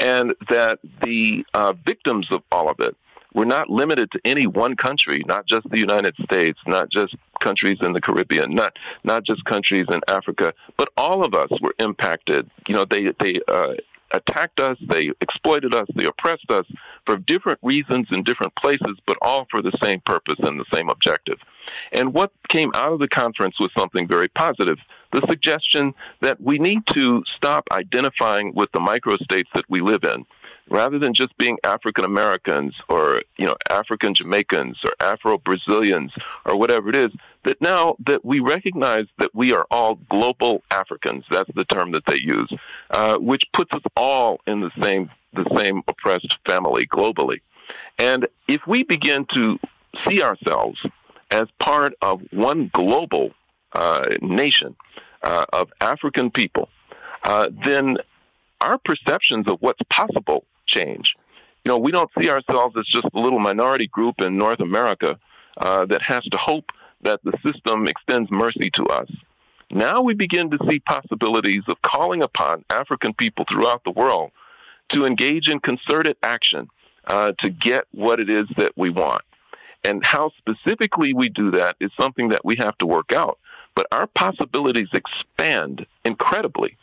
and 0.00 0.34
that 0.48 0.78
the 1.02 1.44
uh, 1.54 1.72
victims 1.72 2.30
of 2.30 2.42
all 2.52 2.68
of 2.68 2.78
it 2.78 2.96
were 3.34 3.44
not 3.44 3.70
limited 3.70 4.10
to 4.10 4.20
any 4.24 4.46
one 4.46 4.76
country, 4.76 5.24
not 5.26 5.46
just 5.46 5.68
the 5.70 5.78
United 5.78 6.14
States, 6.22 6.58
not 6.66 6.88
just 6.88 7.14
countries 7.40 7.78
in 7.80 7.92
the 7.92 8.00
Caribbean, 8.00 8.54
not 8.54 8.76
not 9.02 9.24
just 9.24 9.44
countries 9.44 9.86
in 9.90 10.00
Africa, 10.08 10.52
but 10.76 10.90
all 10.96 11.24
of 11.24 11.34
us 11.34 11.50
were 11.60 11.74
impacted. 11.78 12.48
You 12.68 12.74
know, 12.74 12.84
they 12.84 13.12
they 13.18 13.40
uh, 13.48 13.74
attacked 14.12 14.60
us, 14.60 14.78
they 14.88 15.12
exploited 15.20 15.74
us, 15.74 15.86
they 15.94 16.04
oppressed 16.04 16.50
us 16.50 16.66
for 17.06 17.16
different 17.16 17.58
reasons 17.62 18.08
in 18.10 18.22
different 18.22 18.54
places, 18.56 18.98
but 19.06 19.18
all 19.22 19.46
for 19.50 19.62
the 19.62 19.76
same 19.82 20.00
purpose 20.00 20.38
and 20.40 20.58
the 20.58 20.64
same 20.72 20.88
objective. 20.88 21.38
And 21.92 22.14
what 22.14 22.32
came 22.48 22.70
out 22.74 22.92
of 22.92 22.98
the 22.98 23.08
conference 23.08 23.60
was 23.60 23.70
something 23.76 24.06
very 24.08 24.28
positive 24.28 24.78
the 25.12 25.26
suggestion 25.26 25.92
that 26.20 26.40
we 26.40 26.58
need 26.58 26.86
to 26.86 27.24
stop 27.26 27.66
identifying 27.72 28.54
with 28.54 28.70
the 28.72 28.78
microstates 28.78 29.48
that 29.54 29.68
we 29.68 29.80
live 29.80 30.04
in 30.04 30.24
rather 30.70 30.98
than 30.98 31.12
just 31.12 31.36
being 31.36 31.58
African 31.64 32.04
Americans 32.04 32.74
or 32.88 33.22
you 33.36 33.46
know 33.46 33.56
African 33.68 34.14
Jamaicans 34.14 34.78
or 34.84 34.92
Afro 35.00 35.36
Brazilians 35.38 36.12
or 36.46 36.56
whatever 36.56 36.88
it 36.88 36.96
is, 36.96 37.10
that 37.44 37.60
now 37.60 37.96
that 38.06 38.24
we 38.24 38.40
recognize 38.40 39.06
that 39.18 39.34
we 39.34 39.52
are 39.52 39.66
all 39.70 39.96
global 40.08 40.62
Africans, 40.70 41.24
that's 41.30 41.50
the 41.54 41.64
term 41.64 41.92
that 41.92 42.06
they 42.06 42.18
use, 42.18 42.50
uh, 42.90 43.18
which 43.18 43.44
puts 43.52 43.74
us 43.74 43.82
all 43.96 44.40
in 44.46 44.60
the 44.60 44.70
same 44.80 45.10
the 45.32 45.46
same 45.56 45.82
oppressed 45.86 46.38
family 46.46 46.86
globally. 46.86 47.40
And 47.98 48.26
if 48.48 48.66
we 48.66 48.82
begin 48.82 49.26
to 49.34 49.58
see 50.04 50.22
ourselves 50.22 50.84
as 51.30 51.48
part 51.58 51.94
of 52.02 52.20
one 52.32 52.70
global 52.72 53.32
uh, 53.72 54.04
nation 54.20 54.74
uh, 55.22 55.46
of 55.52 55.72
African 55.80 56.30
people, 56.30 56.68
uh, 57.22 57.50
then 57.64 57.98
our 58.60 58.78
perceptions 58.78 59.46
of 59.46 59.60
what's 59.60 59.82
possible 59.88 60.44
change. 60.70 61.16
You 61.64 61.70
know, 61.70 61.78
we 61.78 61.92
don't 61.92 62.10
see 62.18 62.30
ourselves 62.30 62.76
as 62.78 62.86
just 62.86 63.08
a 63.12 63.20
little 63.20 63.38
minority 63.38 63.86
group 63.86 64.20
in 64.20 64.38
North 64.38 64.60
America 64.60 65.18
uh, 65.58 65.84
that 65.86 66.00
has 66.02 66.24
to 66.24 66.36
hope 66.36 66.70
that 67.02 67.20
the 67.24 67.32
system 67.44 67.86
extends 67.86 68.30
mercy 68.30 68.70
to 68.70 68.84
us. 68.86 69.10
Now 69.70 70.00
we 70.00 70.14
begin 70.14 70.50
to 70.50 70.58
see 70.68 70.80
possibilities 70.80 71.62
of 71.68 71.80
calling 71.82 72.22
upon 72.22 72.64
African 72.70 73.14
people 73.14 73.44
throughout 73.48 73.84
the 73.84 73.90
world 73.90 74.30
to 74.88 75.04
engage 75.04 75.48
in 75.48 75.60
concerted 75.60 76.16
action 76.22 76.68
uh, 77.06 77.32
to 77.38 77.50
get 77.50 77.84
what 77.92 78.20
it 78.20 78.28
is 78.28 78.46
that 78.56 78.72
we 78.76 78.90
want. 78.90 79.22
And 79.84 80.04
how 80.04 80.32
specifically 80.38 81.14
we 81.14 81.28
do 81.28 81.50
that 81.52 81.76
is 81.80 81.90
something 81.98 82.28
that 82.30 82.44
we 82.44 82.56
have 82.56 82.76
to 82.78 82.86
work 82.86 83.12
out. 83.12 83.38
But 83.74 83.86
our 83.92 84.06
possibilities 84.06 84.88
expand 84.92 85.86
incredibly 86.04 86.76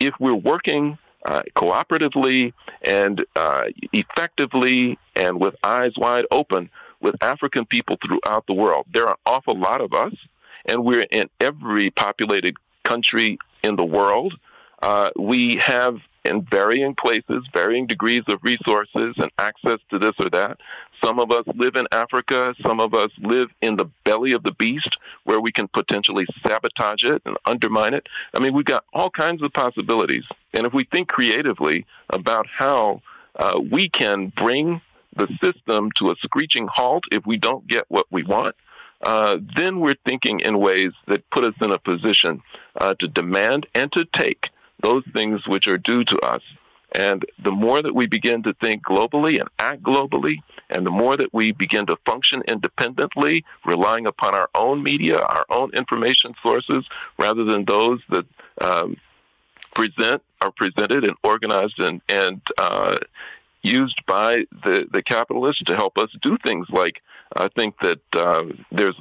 if 0.00 0.14
we're 0.18 0.34
working 0.34 0.98
uh, 1.24 1.42
cooperatively 1.54 2.52
and 2.82 3.24
uh, 3.36 3.64
effectively 3.92 4.98
and 5.14 5.40
with 5.40 5.54
eyes 5.62 5.92
wide 5.96 6.26
open 6.30 6.70
with 7.00 7.14
African 7.22 7.66
people 7.66 7.98
throughout 8.04 8.46
the 8.46 8.54
world. 8.54 8.86
There 8.92 9.06
are 9.06 9.12
an 9.12 9.20
awful 9.26 9.58
lot 9.58 9.80
of 9.80 9.92
us, 9.92 10.14
and 10.64 10.84
we're 10.84 11.06
in 11.10 11.28
every 11.40 11.90
populated 11.90 12.56
country 12.84 13.38
in 13.62 13.76
the 13.76 13.84
world. 13.84 14.38
Uh, 14.82 15.10
we 15.16 15.56
have 15.56 15.98
in 16.24 16.42
varying 16.42 16.94
places, 16.94 17.46
varying 17.52 17.86
degrees 17.86 18.22
of 18.28 18.42
resources 18.42 19.14
and 19.16 19.30
access 19.38 19.78
to 19.90 19.98
this 19.98 20.14
or 20.18 20.30
that. 20.30 20.58
Some 21.02 21.18
of 21.18 21.30
us 21.30 21.44
live 21.54 21.74
in 21.74 21.86
Africa. 21.90 22.54
Some 22.62 22.80
of 22.80 22.94
us 22.94 23.10
live 23.18 23.50
in 23.60 23.76
the 23.76 23.86
belly 24.04 24.32
of 24.32 24.42
the 24.42 24.52
beast 24.52 24.98
where 25.24 25.40
we 25.40 25.50
can 25.50 25.68
potentially 25.68 26.26
sabotage 26.42 27.04
it 27.04 27.22
and 27.24 27.36
undermine 27.46 27.94
it. 27.94 28.08
I 28.34 28.38
mean, 28.38 28.54
we've 28.54 28.64
got 28.64 28.84
all 28.92 29.10
kinds 29.10 29.42
of 29.42 29.52
possibilities. 29.52 30.24
And 30.54 30.66
if 30.66 30.72
we 30.72 30.84
think 30.84 31.08
creatively 31.08 31.86
about 32.10 32.46
how 32.46 33.02
uh, 33.36 33.60
we 33.70 33.88
can 33.88 34.32
bring 34.36 34.80
the 35.16 35.28
system 35.40 35.90
to 35.96 36.10
a 36.10 36.16
screeching 36.22 36.68
halt 36.68 37.04
if 37.10 37.26
we 37.26 37.36
don't 37.36 37.66
get 37.66 37.84
what 37.88 38.06
we 38.10 38.22
want, 38.22 38.54
uh, 39.02 39.38
then 39.56 39.80
we're 39.80 39.96
thinking 40.06 40.40
in 40.40 40.58
ways 40.60 40.92
that 41.08 41.28
put 41.30 41.44
us 41.44 41.54
in 41.60 41.72
a 41.72 41.78
position 41.78 42.40
uh, 42.76 42.94
to 42.94 43.08
demand 43.08 43.66
and 43.74 43.90
to 43.92 44.04
take 44.04 44.50
those 44.82 45.04
things 45.12 45.46
which 45.46 45.68
are 45.68 45.78
due 45.78 46.04
to 46.04 46.18
us. 46.18 46.42
And 46.94 47.24
the 47.42 47.50
more 47.50 47.80
that 47.80 47.94
we 47.94 48.06
begin 48.06 48.42
to 48.42 48.52
think 48.54 48.84
globally 48.84 49.40
and 49.40 49.48
act 49.58 49.82
globally, 49.82 50.36
and 50.68 50.84
the 50.84 50.90
more 50.90 51.16
that 51.16 51.32
we 51.32 51.52
begin 51.52 51.86
to 51.86 51.96
function 52.04 52.42
independently, 52.48 53.44
relying 53.64 54.06
upon 54.06 54.34
our 54.34 54.50
own 54.54 54.82
media, 54.82 55.18
our 55.18 55.46
own 55.48 55.72
information 55.72 56.34
sources, 56.42 56.84
rather 57.18 57.44
than 57.44 57.64
those 57.64 58.00
that 58.10 58.26
um, 58.60 58.98
present 59.74 60.22
are 60.42 60.50
presented 60.50 61.04
and 61.04 61.16
organized 61.22 61.78
and, 61.78 62.02
and 62.08 62.42
uh, 62.58 62.98
used 63.62 64.04
by 64.06 64.44
the, 64.64 64.86
the 64.92 65.02
capitalists 65.02 65.62
to 65.64 65.76
help 65.76 65.96
us 65.96 66.10
do 66.20 66.36
things 66.44 66.66
like 66.70 67.00
I 67.34 67.48
think 67.48 67.78
that 67.80 68.00
uh, 68.12 68.44
there's 68.70 68.96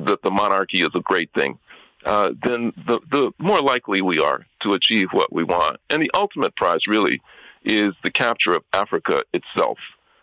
that 0.00 0.22
the 0.22 0.30
monarchy 0.30 0.82
is 0.82 0.90
a 0.94 1.00
great 1.00 1.32
thing 1.32 1.58
uh, 2.06 2.30
then 2.42 2.72
the, 2.86 3.00
the 3.10 3.32
more 3.38 3.60
likely 3.60 4.00
we 4.00 4.18
are 4.18 4.46
to 4.60 4.74
achieve 4.74 5.08
what 5.12 5.32
we 5.32 5.44
want. 5.44 5.78
And 5.90 6.00
the 6.00 6.10
ultimate 6.14 6.54
prize 6.56 6.86
really 6.86 7.20
is 7.64 7.94
the 8.02 8.10
capture 8.12 8.54
of 8.54 8.62
Africa 8.72 9.24
itself. 9.34 9.78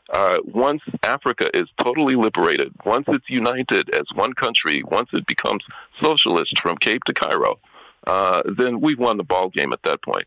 Uh, 0.10 0.38
once 0.46 0.82
Africa 1.04 1.50
is 1.54 1.68
totally 1.82 2.16
liberated, 2.16 2.74
once 2.86 3.06
it's 3.10 3.30
united 3.30 3.90
as 3.90 4.06
one 4.16 4.34
country, 4.34 4.82
once 4.84 5.10
it 5.14 5.26
becomes 5.28 5.64
socialist 6.00 6.60
from 6.60 6.78
Cape 6.78 7.04
to 7.06 7.14
Cairo, 7.14 7.60
uh, 8.08 8.42
then 8.58 8.80
we've 8.80 9.00
won 9.00 9.18
the 9.18 9.24
ball 9.24 9.50
game 9.50 9.74
at 9.74 9.84
that 9.84 10.02
point. 10.02 10.26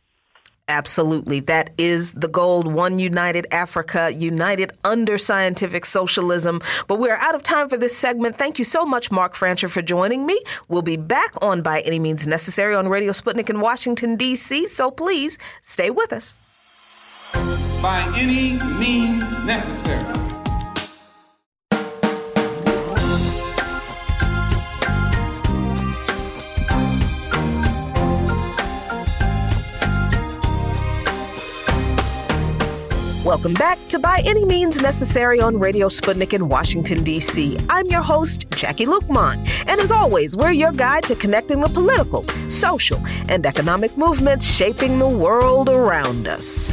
Absolutely. 0.68 1.38
That 1.40 1.70
is 1.78 2.12
the 2.12 2.26
goal. 2.26 2.64
One 2.64 2.98
united 2.98 3.46
Africa, 3.52 4.12
united 4.12 4.72
under 4.82 5.16
scientific 5.16 5.84
socialism. 5.84 6.60
But 6.88 6.98
we're 6.98 7.14
out 7.14 7.36
of 7.36 7.44
time 7.44 7.68
for 7.68 7.76
this 7.76 7.96
segment. 7.96 8.36
Thank 8.36 8.58
you 8.58 8.64
so 8.64 8.84
much, 8.84 9.12
Mark 9.12 9.36
Fancher, 9.36 9.68
for 9.68 9.80
joining 9.80 10.26
me. 10.26 10.42
We'll 10.68 10.82
be 10.82 10.96
back 10.96 11.34
on 11.40 11.62
By 11.62 11.82
Any 11.82 12.00
Means 12.00 12.26
Necessary 12.26 12.74
on 12.74 12.88
Radio 12.88 13.12
Sputnik 13.12 13.48
in 13.48 13.60
Washington, 13.60 14.16
D.C. 14.16 14.66
So 14.66 14.90
please 14.90 15.38
stay 15.62 15.90
with 15.90 16.12
us. 16.12 16.34
By 17.80 18.12
any 18.16 18.52
means 18.78 19.30
necessary. 19.44 20.35
Welcome 33.26 33.54
back 33.54 33.84
to 33.88 33.98
By 33.98 34.22
Any 34.24 34.44
Means 34.44 34.80
Necessary 34.80 35.40
on 35.40 35.58
Radio 35.58 35.88
Sputnik 35.88 36.32
in 36.32 36.48
Washington, 36.48 37.02
D.C. 37.02 37.58
I'm 37.68 37.84
your 37.86 38.00
host, 38.00 38.48
Jacquie 38.50 38.86
Luqman. 38.86 39.38
And 39.66 39.80
as 39.80 39.90
always, 39.90 40.36
we're 40.36 40.52
your 40.52 40.70
guide 40.70 41.02
to 41.08 41.16
connecting 41.16 41.60
the 41.60 41.66
political, 41.68 42.24
social, 42.48 43.04
and 43.28 43.44
economic 43.44 43.96
movements 43.98 44.46
shaping 44.46 45.00
the 45.00 45.08
world 45.08 45.68
around 45.68 46.28
us. 46.28 46.72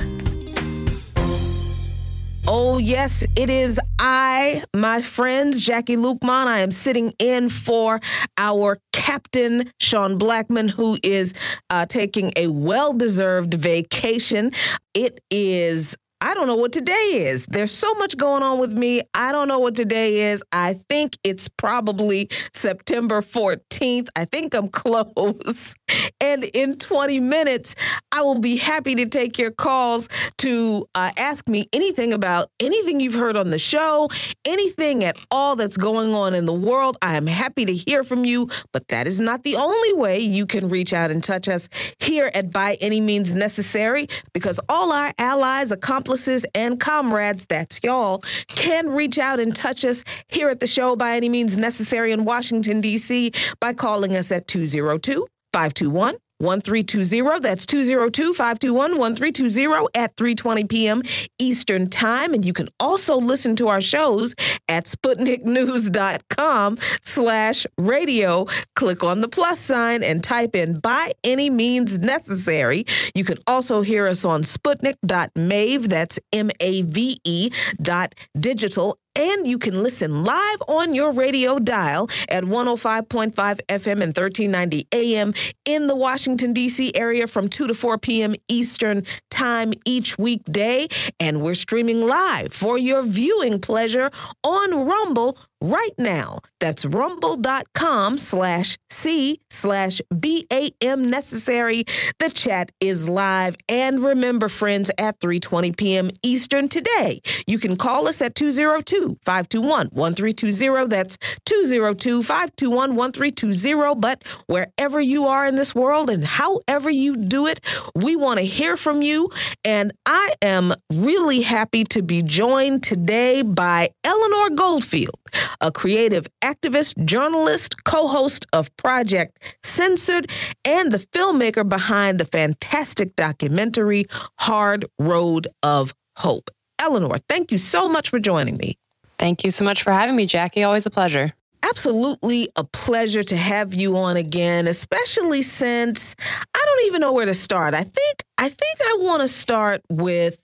Oh, 2.45 2.77
yes, 2.77 3.25
it 3.35 3.49
is 3.49 3.79
I, 3.97 4.63
my 4.75 5.01
friends, 5.01 5.65
Jacquie 5.65 5.97
Luqman. 5.97 6.45
I 6.45 6.59
am 6.59 6.69
sitting 6.69 7.13
in 7.17 7.49
for 7.49 7.99
our 8.37 8.77
captain, 8.91 9.71
Sean 9.79 10.19
Blackmon, 10.19 10.69
who 10.69 10.97
is 11.01 11.33
uh, 11.71 11.87
taking 11.87 12.31
a 12.35 12.47
well 12.49 12.93
deserved 12.93 13.55
vacation. 13.55 14.51
It 14.93 15.19
is 15.31 15.95
I 16.23 16.33
don't 16.35 16.47
know 16.47 16.55
what 16.55 16.71
today 16.71 17.25
is. 17.27 17.45
There's 17.47 17.73
so 17.73 17.93
much 17.95 18.15
going 18.15 18.43
on 18.43 18.57
with 18.57 18.71
me. 18.71 19.01
I 19.13 19.33
don't 19.33 19.49
know 19.49 19.59
what 19.59 19.75
today 19.75 20.31
is. 20.31 20.41
I 20.53 20.79
think 20.89 21.17
it's 21.25 21.49
probably 21.49 22.29
September 22.53 23.19
14th. 23.19 24.07
I 24.15 24.23
think 24.23 24.55
I'm 24.55 24.69
close. 24.69 25.75
And 26.23 26.45
in 26.53 26.77
20 26.77 27.19
minutes, 27.19 27.75
I 28.11 28.21
will 28.21 28.39
be 28.39 28.55
happy 28.55 28.95
to 28.95 29.05
take 29.05 29.37
your 29.37 29.51
calls 29.51 30.07
to 30.39 30.85
uh, 30.95 31.11
ask 31.17 31.47
me 31.47 31.67
anything 31.73 32.13
about 32.13 32.49
anything 32.59 32.99
you've 32.99 33.13
heard 33.13 33.35
on 33.35 33.49
the 33.49 33.59
show, 33.59 34.09
anything 34.45 35.03
at 35.03 35.19
all 35.31 35.55
that's 35.55 35.77
going 35.77 36.13
on 36.13 36.33
in 36.33 36.45
the 36.45 36.53
world. 36.53 36.97
I 37.01 37.17
am 37.17 37.27
happy 37.27 37.65
to 37.65 37.73
hear 37.73 38.03
from 38.03 38.25
you, 38.25 38.49
but 38.71 38.87
that 38.87 39.05
is 39.05 39.19
not 39.19 39.43
the 39.43 39.57
only 39.57 39.93
way 39.93 40.19
you 40.19 40.45
can 40.45 40.69
reach 40.69 40.93
out 40.93 41.11
and 41.11 41.23
touch 41.23 41.47
us 41.47 41.67
here 41.99 42.31
at 42.33 42.51
By 42.51 42.77
Any 42.79 43.01
Means 43.01 43.35
Necessary, 43.35 44.07
because 44.33 44.59
all 44.69 44.91
our 44.91 45.13
allies, 45.17 45.71
accomplices, 45.71 46.45
and 46.55 46.79
comrades, 46.79 47.45
that's 47.45 47.81
y'all, 47.83 48.23
can 48.47 48.89
reach 48.89 49.19
out 49.19 49.39
and 49.39 49.55
touch 49.55 49.83
us 49.83 50.03
here 50.29 50.49
at 50.49 50.59
the 50.59 50.67
show 50.67 50.95
by 50.95 51.15
any 51.15 51.29
means 51.29 51.57
necessary 51.57 52.11
in 52.11 52.25
Washington, 52.25 52.81
D.C. 52.81 53.31
by 53.59 53.73
calling 53.73 54.15
us 54.15 54.31
at 54.31 54.47
202 54.47 55.27
521 55.53 56.17
1320. 56.39 57.39
That's 57.39 57.65
202 57.65 58.33
521 58.33 58.97
1320 58.97 59.87
at 59.95 60.15
3:20 60.15 60.69
p.m. 60.69 61.01
Eastern 61.39 61.89
Time. 61.89 62.33
And 62.33 62.45
you 62.45 62.53
can 62.53 62.67
also 62.79 63.17
listen 63.17 63.55
to 63.57 63.69
our 63.69 63.81
shows 63.81 64.35
at 64.67 64.85
SputnikNews.com 64.85 66.77
slash 67.01 67.65
radio. 67.77 68.45
Click 68.75 69.03
on 69.03 69.21
the 69.21 69.29
plus 69.29 69.59
sign 69.59 70.03
and 70.03 70.23
type 70.23 70.55
in 70.55 70.79
by 70.79 71.13
any 71.23 71.49
means 71.49 71.99
necessary. 71.99 72.85
You 73.15 73.23
can 73.23 73.37
also 73.47 73.81
hear 73.81 74.07
us 74.07 74.25
on 74.25 74.43
Sputnik.mave. 74.43 75.89
That's 75.89 76.19
M-A-V-E 76.33 77.51
dot 77.81 78.15
digital 78.37 78.97
and 79.15 79.47
you 79.47 79.57
can 79.57 79.83
listen 79.83 80.23
live 80.23 80.61
on 80.67 80.93
your 80.93 81.11
radio 81.11 81.59
dial 81.59 82.09
at 82.29 82.43
105.5 82.43 83.33
FM 83.33 84.01
and 84.01 84.15
1390 84.15 84.87
AM 84.91 85.33
in 85.65 85.87
the 85.87 85.95
Washington, 85.95 86.53
D.C. 86.53 86.91
area 86.95 87.27
from 87.27 87.49
2 87.49 87.67
to 87.67 87.73
4 87.73 87.97
p.m. 87.97 88.33
Eastern 88.47 89.03
Time 89.29 89.73
each 89.85 90.17
weekday. 90.17 90.87
And 91.19 91.41
we're 91.41 91.55
streaming 91.55 92.07
live 92.07 92.53
for 92.53 92.77
your 92.77 93.03
viewing 93.03 93.59
pleasure 93.59 94.11
on 94.43 94.85
Rumble 94.87 95.37
right 95.63 95.93
now. 95.97 96.39
That's 96.59 96.85
rumble.com 96.85 98.17
slash 98.17 98.77
C 98.89 99.39
slash 99.49 100.01
BAM 100.11 101.09
necessary. 101.09 101.85
The 102.19 102.29
chat 102.29 102.73
is 102.79 103.09
live. 103.09 103.55
And 103.69 104.03
remember, 104.03 104.49
friends, 104.49 104.91
at 104.97 105.19
3.20 105.19 105.77
p.m. 105.77 106.09
Eastern 106.21 106.67
today, 106.67 107.21
you 107.47 107.57
can 107.57 107.77
call 107.77 108.07
us 108.07 108.21
at 108.21 108.35
202-521-1320. 108.35 110.89
That's 110.89 111.17
202-521-1320. 111.45 113.99
But 113.99 114.23
wherever 114.47 114.99
you 114.99 115.25
are 115.25 115.45
in 115.45 115.55
this 115.55 115.73
world 115.73 116.09
and 116.09 116.25
however 116.25 116.89
you 116.89 117.15
do 117.15 117.47
it, 117.47 117.61
we 117.95 118.17
want 118.17 118.39
to 118.39 118.45
hear 118.45 118.77
from 118.77 119.01
you. 119.01 119.29
And 119.63 119.93
I 120.05 120.33
am 120.41 120.73
really 120.91 121.41
happy 121.41 121.85
to 121.85 122.01
be 122.01 122.21
joined 122.21 122.83
today 122.83 123.41
by 123.41 123.89
Eleanor 124.03 124.49
Goldfield 124.51 125.17
a 125.61 125.71
creative 125.71 126.27
activist, 126.41 127.03
journalist, 127.05 127.83
co 127.83 128.07
host 128.07 128.45
of 128.53 128.75
Project 128.77 129.57
Censored, 129.63 130.29
and 130.65 130.91
the 130.91 130.99
filmmaker 130.99 131.67
behind 131.67 132.19
the 132.19 132.25
fantastic 132.25 133.15
documentary 133.15 134.05
Hard 134.39 134.85
Road 134.99 135.47
of 135.63 135.93
Hope. 136.17 136.49
Eleanor, 136.79 137.17
thank 137.29 137.51
you 137.51 137.57
so 137.57 137.87
much 137.87 138.09
for 138.09 138.19
joining 138.19 138.57
me. 138.57 138.77
Thank 139.17 139.43
you 139.43 139.51
so 139.51 139.63
much 139.63 139.83
for 139.83 139.91
having 139.91 140.15
me, 140.15 140.27
Jacquie. 140.27 140.65
Always 140.65 140.85
a 140.85 140.91
pleasure. 140.91 141.33
Absolutely 141.63 142.49
a 142.57 142.63
pleasure 142.65 143.23
to 143.23 143.37
have 143.37 143.73
you 143.73 143.95
on 143.95 144.17
again, 144.17 144.67
especially 144.67 145.41
since 145.41 146.13
I 146.53 146.65
don't 146.65 146.87
even 146.87 146.99
know 146.99 147.13
where 147.13 147.25
to 147.25 147.33
start. 147.33 147.73
I 147.73 147.83
think 147.83 148.23
I 148.37 148.49
think 148.49 148.79
I 148.81 148.97
want 148.99 149.21
to 149.21 149.29
start 149.29 149.81
with 149.89 150.37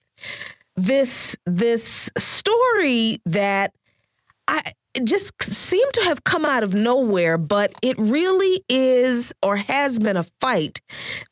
this 0.78 1.36
this 1.46 2.10
story 2.18 3.18
that 3.26 3.74
I 4.48 4.62
just 5.06 5.32
seemed 5.44 5.94
to 5.94 6.02
have 6.02 6.24
come 6.24 6.46
out 6.46 6.64
of 6.64 6.74
nowhere, 6.74 7.38
but 7.38 7.74
it 7.82 7.98
really 7.98 8.64
is 8.70 9.34
or 9.44 9.58
has 9.58 10.00
been 10.00 10.18
a 10.18 10.26
fight 10.42 10.82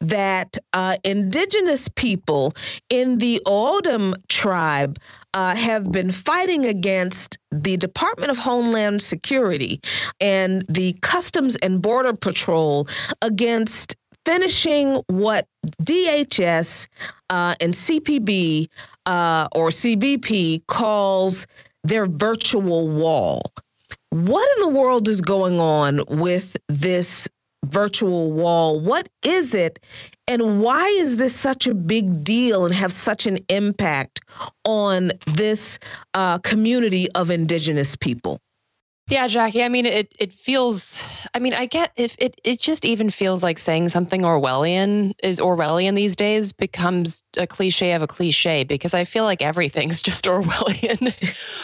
that 0.01 0.57
uh, 0.74 0.97
indigenous 1.03 1.88
people 1.89 2.53
in 2.89 3.18
the 3.18 3.41
O'odham 3.47 4.15
tribe 4.30 4.99
uh, 5.34 5.55
have 5.55 5.91
been 5.91 6.11
fighting 6.11 6.65
against 6.65 7.38
the 7.51 7.78
Department 7.78 8.32
of 8.32 8.38
Homeland 8.38 9.01
Security 9.01 9.80
and 10.20 10.63
the 10.68 10.93
Customs 11.01 11.55
and 11.57 11.82
Border 11.82 12.13
Patrol 12.13 12.88
against 13.22 13.95
finishing 14.26 15.01
what 15.07 15.47
DHS 15.84 16.88
uh, 17.30 17.55
and 17.61 17.74
CPB 17.74 18.68
uh, 19.05 19.47
or 19.55 19.70
CBP 19.70 20.68
calls 20.68 21.47
their 21.84 22.07
virtual 22.07 22.88
wall. 22.88 23.41
What 24.09 24.47
in 24.57 24.61
the 24.61 24.80
world 24.80 25.07
is 25.07 25.21
going 25.21 25.59
on 25.59 26.01
with 26.07 26.57
this 26.67 27.28
virtual 27.65 28.32
wall? 28.32 28.80
What 28.80 29.09
is 29.23 29.53
it? 29.53 29.80
And 30.28 30.61
why 30.61 30.88
is 30.88 31.17
this 31.17 31.36
such 31.36 31.67
a 31.67 31.73
big 31.73 32.23
deal 32.23 32.65
and 32.65 32.73
have 32.73 32.93
such 32.93 33.25
an 33.25 33.38
impact 33.49 34.21
on 34.65 35.11
this 35.25 35.80
uh, 36.13 36.39
community 36.39 37.07
of 37.15 37.32
indigenous 37.32 37.95
people? 37.95 38.39
Yeah, 39.09 39.27
Jacquie. 39.27 39.63
I 39.63 39.69
mean, 39.69 39.85
it 39.85 40.13
it 40.19 40.33
feels. 40.33 41.07
I 41.33 41.39
mean, 41.39 41.53
I 41.53 41.65
get 41.65 41.93
if 41.95 42.17
it 42.19 42.41
it 42.43 42.59
just 42.59 42.83
even 42.83 43.09
feels 43.09 43.41
like 43.41 43.57
saying 43.57 43.87
something 43.87 44.23
Orwellian 44.23 45.13
is 45.23 45.39
Orwellian 45.39 45.95
these 45.95 46.13
days 46.13 46.51
becomes 46.51 47.23
a 47.37 47.47
cliche 47.47 47.93
of 47.93 48.01
a 48.01 48.07
cliche 48.07 48.65
because 48.65 48.93
I 48.93 49.05
feel 49.05 49.23
like 49.23 49.41
everything's 49.41 50.01
just 50.07 50.25
Orwellian, 50.25 51.13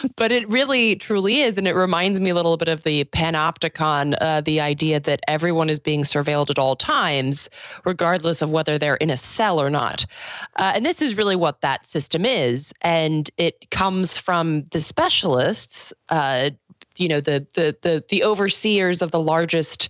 but 0.16 0.32
it 0.32 0.48
really 0.48 0.96
truly 0.96 1.40
is, 1.40 1.58
and 1.58 1.68
it 1.68 1.74
reminds 1.74 2.18
me 2.18 2.30
a 2.30 2.34
little 2.34 2.56
bit 2.56 2.68
of 2.68 2.82
the 2.82 3.04
panopticon, 3.04 4.14
uh, 4.22 4.40
the 4.40 4.62
idea 4.62 4.98
that 5.00 5.20
everyone 5.28 5.68
is 5.68 5.78
being 5.78 6.00
surveilled 6.02 6.48
at 6.48 6.58
all 6.58 6.76
times, 6.76 7.50
regardless 7.84 8.40
of 8.40 8.52
whether 8.52 8.78
they're 8.78 8.96
in 8.96 9.10
a 9.10 9.18
cell 9.18 9.60
or 9.60 9.68
not, 9.68 10.06
uh, 10.56 10.72
and 10.74 10.86
this 10.86 11.02
is 11.02 11.14
really 11.14 11.36
what 11.36 11.60
that 11.60 11.86
system 11.86 12.24
is, 12.24 12.72
and 12.80 13.30
it 13.36 13.70
comes 13.70 14.16
from 14.16 14.64
the 14.72 14.80
specialists. 14.80 15.92
Uh, 16.08 16.48
you 16.98 17.08
know 17.08 17.20
the 17.20 17.46
the 17.54 17.76
the, 17.82 18.04
the 18.08 18.24
overseers 18.24 19.02
of 19.02 19.10
the 19.10 19.20
largest 19.20 19.88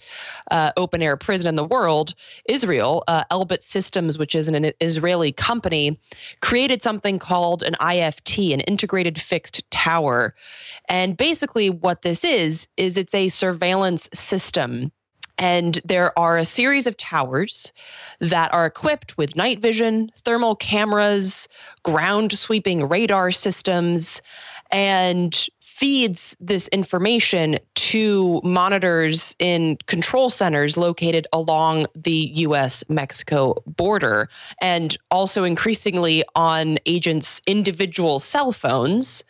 uh, 0.51 0.73
open 0.77 1.03
air 1.03 1.17
prison 1.17 1.49
in 1.49 1.55
the 1.55 1.65
world, 1.65 2.15
Israel, 2.47 3.05
uh, 3.09 3.25
Elbit 3.31 3.63
Systems, 3.63 4.19
which 4.19 4.35
is 4.35 4.49
an, 4.49 4.55
an 4.55 4.73
Israeli 4.81 5.33
company, 5.33 5.99
created 6.41 6.83
something 6.83 7.19
called 7.19 7.63
an 7.63 7.75
IFT, 7.75 8.53
an 8.53 8.61
integrated 8.61 9.21
fixed 9.21 9.69
tower, 9.71 10.35
and 10.89 11.17
basically 11.17 11.71
what 11.71 12.03
this 12.03 12.25
is 12.25 12.69
is 12.77 12.97
it's 12.97 13.15
a 13.15 13.29
surveillance 13.29 14.09
system. 14.13 14.91
And 15.37 15.81
there 15.85 16.17
are 16.17 16.37
a 16.37 16.45
series 16.45 16.87
of 16.87 16.97
towers 16.97 17.73
that 18.21 18.55
are 18.55 18.67
equipped 18.67 19.19
with 19.19 19.35
night 19.35 19.59
vision, 19.59 20.11
thermal 20.25 20.55
cameras, 20.55 21.49
ground 21.83 22.39
sweeping 22.39 22.89
radar 22.89 23.33
systems, 23.33 24.23
and 24.71 25.49
feeds 25.75 26.37
this 26.39 26.69
information 26.69 27.59
to 27.75 28.41
monitors 28.45 29.35
in 29.41 29.77
control 29.87 30.31
centers 30.31 30.77
located 30.77 31.27
along 31.33 31.85
the 31.97 32.31
US 32.37 32.85
Mexico 32.89 33.61
border 33.67 34.29
and 34.63 34.97
also 35.11 35.43
increasingly 35.43 36.23
on 36.37 36.79
agents' 36.87 37.43
individual 37.49 38.21
cell 38.21 38.53
phones. 38.53 39.25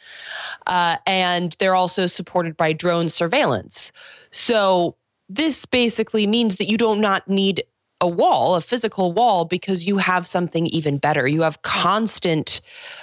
Uh, 0.67 0.97
and 1.07 1.57
they're 1.61 1.75
also 1.75 2.05
supported 2.05 2.59
by 2.59 2.75
drone 2.75 3.09
surveillance. 3.09 3.91
So 4.31 4.97
this 5.31 5.65
basically 5.65 6.27
means 6.27 6.57
that 6.57 6.71
you 6.71 6.77
do 6.77 6.95
not 6.95 7.27
need 7.27 7.65
a 8.01 8.09
wall, 8.09 8.57
a 8.57 8.61
physical 8.61 9.13
wall, 9.13 9.45
because 9.45 9.87
you 9.87 9.97
have 9.97 10.27
something 10.27 10.67
even 10.67 10.99
better. 10.99 11.27
You 11.27 11.43
have 11.43 11.63
constant, 11.63 12.61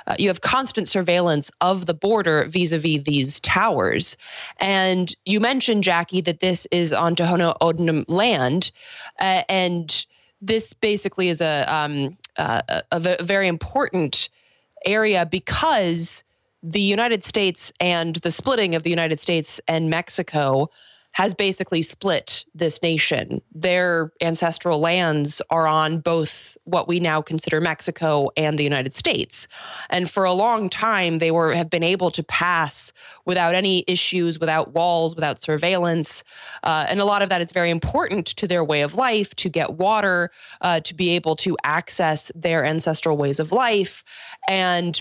uh, 0.07 0.15
you 0.19 0.27
have 0.27 0.41
constant 0.41 0.87
surveillance 0.87 1.51
of 1.61 1.85
the 1.85 1.93
border 1.93 2.45
vis-a-vis 2.45 3.03
these 3.03 3.39
towers. 3.39 4.17
And 4.59 5.13
you 5.25 5.39
mentioned 5.39 5.83
Jacquie 5.83 6.23
that 6.25 6.39
this 6.39 6.67
is 6.71 6.93
on 6.93 7.15
Tohono 7.15 7.55
O'odham 7.61 8.05
land, 8.07 8.71
uh, 9.19 9.43
and 9.49 10.05
this 10.41 10.73
basically 10.73 11.29
is 11.29 11.41
a, 11.41 11.65
um, 11.73 12.17
uh, 12.37 12.61
a, 12.69 13.17
a 13.19 13.23
very 13.23 13.47
important 13.47 14.29
area 14.85 15.25
because 15.25 16.23
the 16.63 16.81
United 16.81 17.23
States 17.23 17.71
and 17.79 18.17
the 18.17 18.31
splitting 18.31 18.75
of 18.75 18.83
the 18.83 18.89
United 18.89 19.19
States 19.19 19.59
and 19.67 19.89
Mexico 19.89 20.69
has 21.13 21.33
basically 21.33 21.81
split 21.81 22.45
this 22.55 22.81
nation. 22.81 23.41
Their 23.53 24.11
ancestral 24.21 24.79
lands 24.79 25.41
are 25.49 25.67
on 25.67 25.99
both 25.99 26.57
what 26.63 26.87
we 26.87 26.99
now 26.99 27.21
consider 27.21 27.59
Mexico 27.59 28.29
and 28.37 28.57
the 28.57 28.63
United 28.63 28.93
States. 28.93 29.47
And 29.89 30.09
for 30.09 30.23
a 30.23 30.31
long 30.31 30.69
time 30.69 31.17
they 31.17 31.31
were 31.31 31.53
have 31.53 31.69
been 31.69 31.83
able 31.83 32.11
to 32.11 32.23
pass 32.23 32.93
without 33.25 33.55
any 33.55 33.83
issues, 33.87 34.39
without 34.39 34.73
walls, 34.73 35.15
without 35.15 35.41
surveillance. 35.41 36.23
Uh, 36.63 36.85
and 36.87 36.99
a 36.99 37.05
lot 37.05 37.21
of 37.21 37.29
that 37.29 37.41
is 37.41 37.51
very 37.51 37.69
important 37.69 38.27
to 38.27 38.47
their 38.47 38.63
way 38.63 38.81
of 38.81 38.95
life, 38.95 39.35
to 39.35 39.49
get 39.49 39.73
water, 39.73 40.31
uh, 40.61 40.79
to 40.79 40.93
be 40.93 41.09
able 41.11 41.35
to 41.35 41.57
access 41.63 42.31
their 42.35 42.63
ancestral 42.63 43.17
ways 43.17 43.39
of 43.39 43.51
life. 43.51 44.03
And 44.47 44.99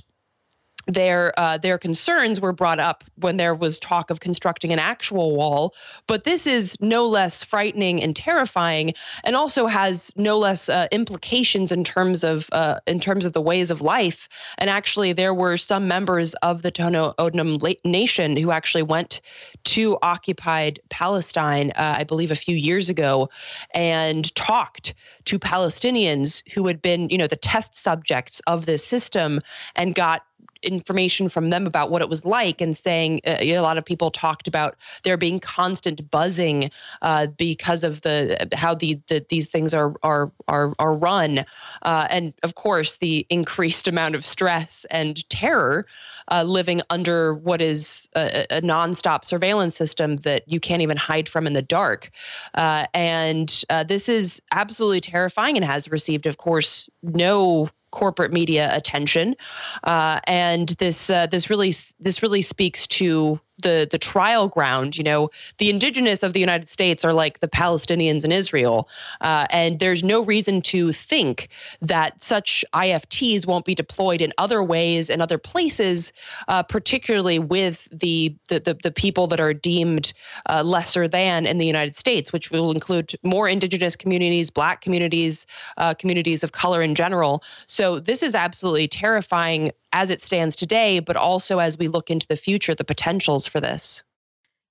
their 0.87 1.33
uh, 1.39 1.59
their 1.59 1.79
concerns 1.79 2.41
were 2.41 2.53
brought 2.53 2.81
up 2.81 3.05
when 3.17 3.37
there 3.37 3.55
was 3.55 3.79
talk 3.79 4.11
of 4.11 4.21
constructing 4.21 4.73
an 4.73 4.79
actual 4.79 5.37
wall. 5.37 5.75
But 6.07 6.25
this 6.25 6.47
is 6.47 6.77
no 6.81 7.07
less 7.07 7.45
frightening 7.45 8.03
and 8.03 8.17
terrifying, 8.17 8.95
and 9.25 9.37
also 9.37 9.67
has 9.67 10.11
no 10.17 10.39
less 10.39 10.69
uh, 10.69 10.89
implications 10.91 11.71
in 11.73 11.85
terms 11.85 12.25
of 12.25 12.49
uh, 12.53 12.81
in 12.87 12.99
terms 12.99 13.27
of 13.27 13.33
the 13.33 13.43
ways 13.43 13.71
of 13.71 13.81
life. 13.81 14.29
And 14.59 14.71
actually, 14.71 15.13
there 15.13 15.35
were 15.35 15.57
some 15.57 15.87
members 15.87 16.35
of 16.35 16.63
the 16.63 16.73
Tohono 16.73 17.15
O'odham 17.19 17.59
Nation 17.85 18.37
who 18.37 18.51
actually 18.51 18.83
went 18.83 19.21
to 19.65 19.99
occupied 20.03 20.81
Palestine, 20.89 21.73
uh, 21.77 21.95
I 21.99 22.05
believe, 22.05 22.31
a 22.31 22.37
few 22.37 22.57
years 22.57 22.89
ago, 22.89 23.29
and 23.75 24.35
talked 24.35 24.95
to 25.27 25.39
Palestinians 25.39 26.43
who 26.53 26.67
had 26.67 26.81
been, 26.81 27.11
you 27.11 27.19
know, 27.19 27.27
the 27.27 27.37
test 27.37 27.77
subjects 27.77 28.41
of 28.47 28.67
this 28.67 28.85
system, 28.85 29.41
and 29.77 29.95
got 29.95 30.23
information 30.63 31.29
from 31.29 31.51
them 31.51 31.67
about 31.67 31.91
what 31.91 32.03
it 32.03 32.09
was 32.09 32.25
like 32.25 32.61
and 32.61 32.77
saying 32.77 33.21
uh, 33.27 33.37
a 33.41 33.61
lot 33.61 33.79
of 33.79 33.85
people 33.85 34.11
talked 34.11 34.47
about 34.47 34.77
there 35.05 35.17
being 35.17 35.41
constant 35.41 36.11
buzzing 36.11 36.71
uh, 37.03 37.27
because 37.27 37.85
of 37.85 38.03
the 38.03 38.49
how 38.55 38.75
the, 38.75 38.99
the 39.09 39.25
these 39.29 39.49
things 39.49 39.75
are 39.75 39.95
are 40.03 40.31
are, 40.49 40.75
are 40.79 40.95
run. 40.95 41.45
Uh, 41.83 42.07
and 42.11 42.35
of 42.43 42.55
course 42.55 42.97
the 42.97 43.27
increased 43.31 43.89
amount 43.93 44.15
of 44.15 44.25
stress 44.25 44.85
and 44.91 45.29
terror 45.31 45.87
uh, 46.31 46.43
living 46.43 46.81
under 46.91 47.35
what 47.35 47.61
is 47.61 48.09
a, 48.15 48.47
a 48.51 48.61
nonstop 48.61 49.25
surveillance 49.25 49.77
system 49.77 50.17
that 50.17 50.47
you 50.47 50.61
can't 50.61 50.83
even 50.83 50.97
hide 50.97 51.29
from 51.29 51.47
in 51.47 51.53
the 51.53 51.63
dark. 51.63 52.11
Uh, 52.55 52.87
and 52.95 53.65
uh, 53.71 53.83
this 53.83 54.09
is 54.09 54.41
absolutely 54.53 55.01
terrifying 55.01 55.57
and 55.57 55.65
has 55.65 55.91
received 55.91 56.27
of 56.27 56.37
course 56.37 56.89
no 57.03 57.69
corporate 57.91 58.33
media 58.33 58.69
attention, 58.73 59.37
uh, 59.85 60.21
and 60.25 60.69
this 60.71 61.11
uh, 61.11 61.27
this 61.27 61.51
really 61.51 61.73
this 61.99 62.23
really 62.23 62.43
speaks 62.43 62.87
to 62.87 63.41
the 63.61 63.87
the 63.91 63.99
trial 63.99 64.49
ground. 64.49 64.97
You 64.97 65.05
know, 65.05 65.31
the 65.59 65.71
indigenous 65.71 66.23
of 66.23 66.33
the 66.33 66.41
United 66.41 66.69
States 66.69 67.05
are 67.05 67.13
like 67.13 67.41
the 67.41 67.49
Palestinians 67.49 68.25
in 68.25 68.33
Israel, 68.33 68.89
uh, 69.21 69.47
and 69.51 69.79
there's 69.79 70.03
no 70.03 70.25
reason 70.25 70.63
to 70.63 70.93
think 70.93 71.49
that 71.81 72.23
such 72.23 72.65
IFTs 72.75 73.47
won't 73.47 73.65
be 73.65 73.75
deployed 73.75 74.21
in 74.21 74.33
other 74.39 74.63
ways 74.63 75.11
and 75.11 75.21
other 75.23 75.39
places, 75.39 76.13
uh, 76.49 76.63
particularly 76.63 77.39
with 77.39 77.89
the, 77.93 78.35
the 78.49 78.61
the, 78.61 78.75
the 78.83 78.91
people 78.91 79.27
that 79.27 79.41
are 79.41 79.55
deemed 79.55 80.13
uh, 80.49 80.63
lesser 80.65 81.09
than 81.09 81.47
in 81.47 81.59
the 81.59 81.67
United 81.67 81.95
States, 81.95 82.33
which 82.33 82.51
will 82.51 82.71
include 82.71 83.15
more 83.23 83.49
indigenous 83.49 83.97
communities, 83.97 84.51
Black 84.51 84.81
communities, 84.81 85.47
uh, 85.77 85.95
communities 85.95 86.45
of 86.45 86.53
color 86.53 86.83
in 86.83 86.95
general. 86.95 87.43
So 87.67 87.99
this 87.99 88.23
is 88.23 88.35
absolutely 88.35 88.89
terrifying 88.89 89.73
as 89.93 90.11
it 90.11 90.23
stands 90.23 90.55
today, 90.55 91.01
but 91.01 91.17
also 91.17 91.59
as 91.59 91.77
we 91.77 91.89
look 91.89 92.11
into 92.11 92.27
the 92.29 92.37
future, 92.37 92.75
the 92.75 92.85
potentials 92.85 93.47
for 93.51 93.61
this. 93.61 94.03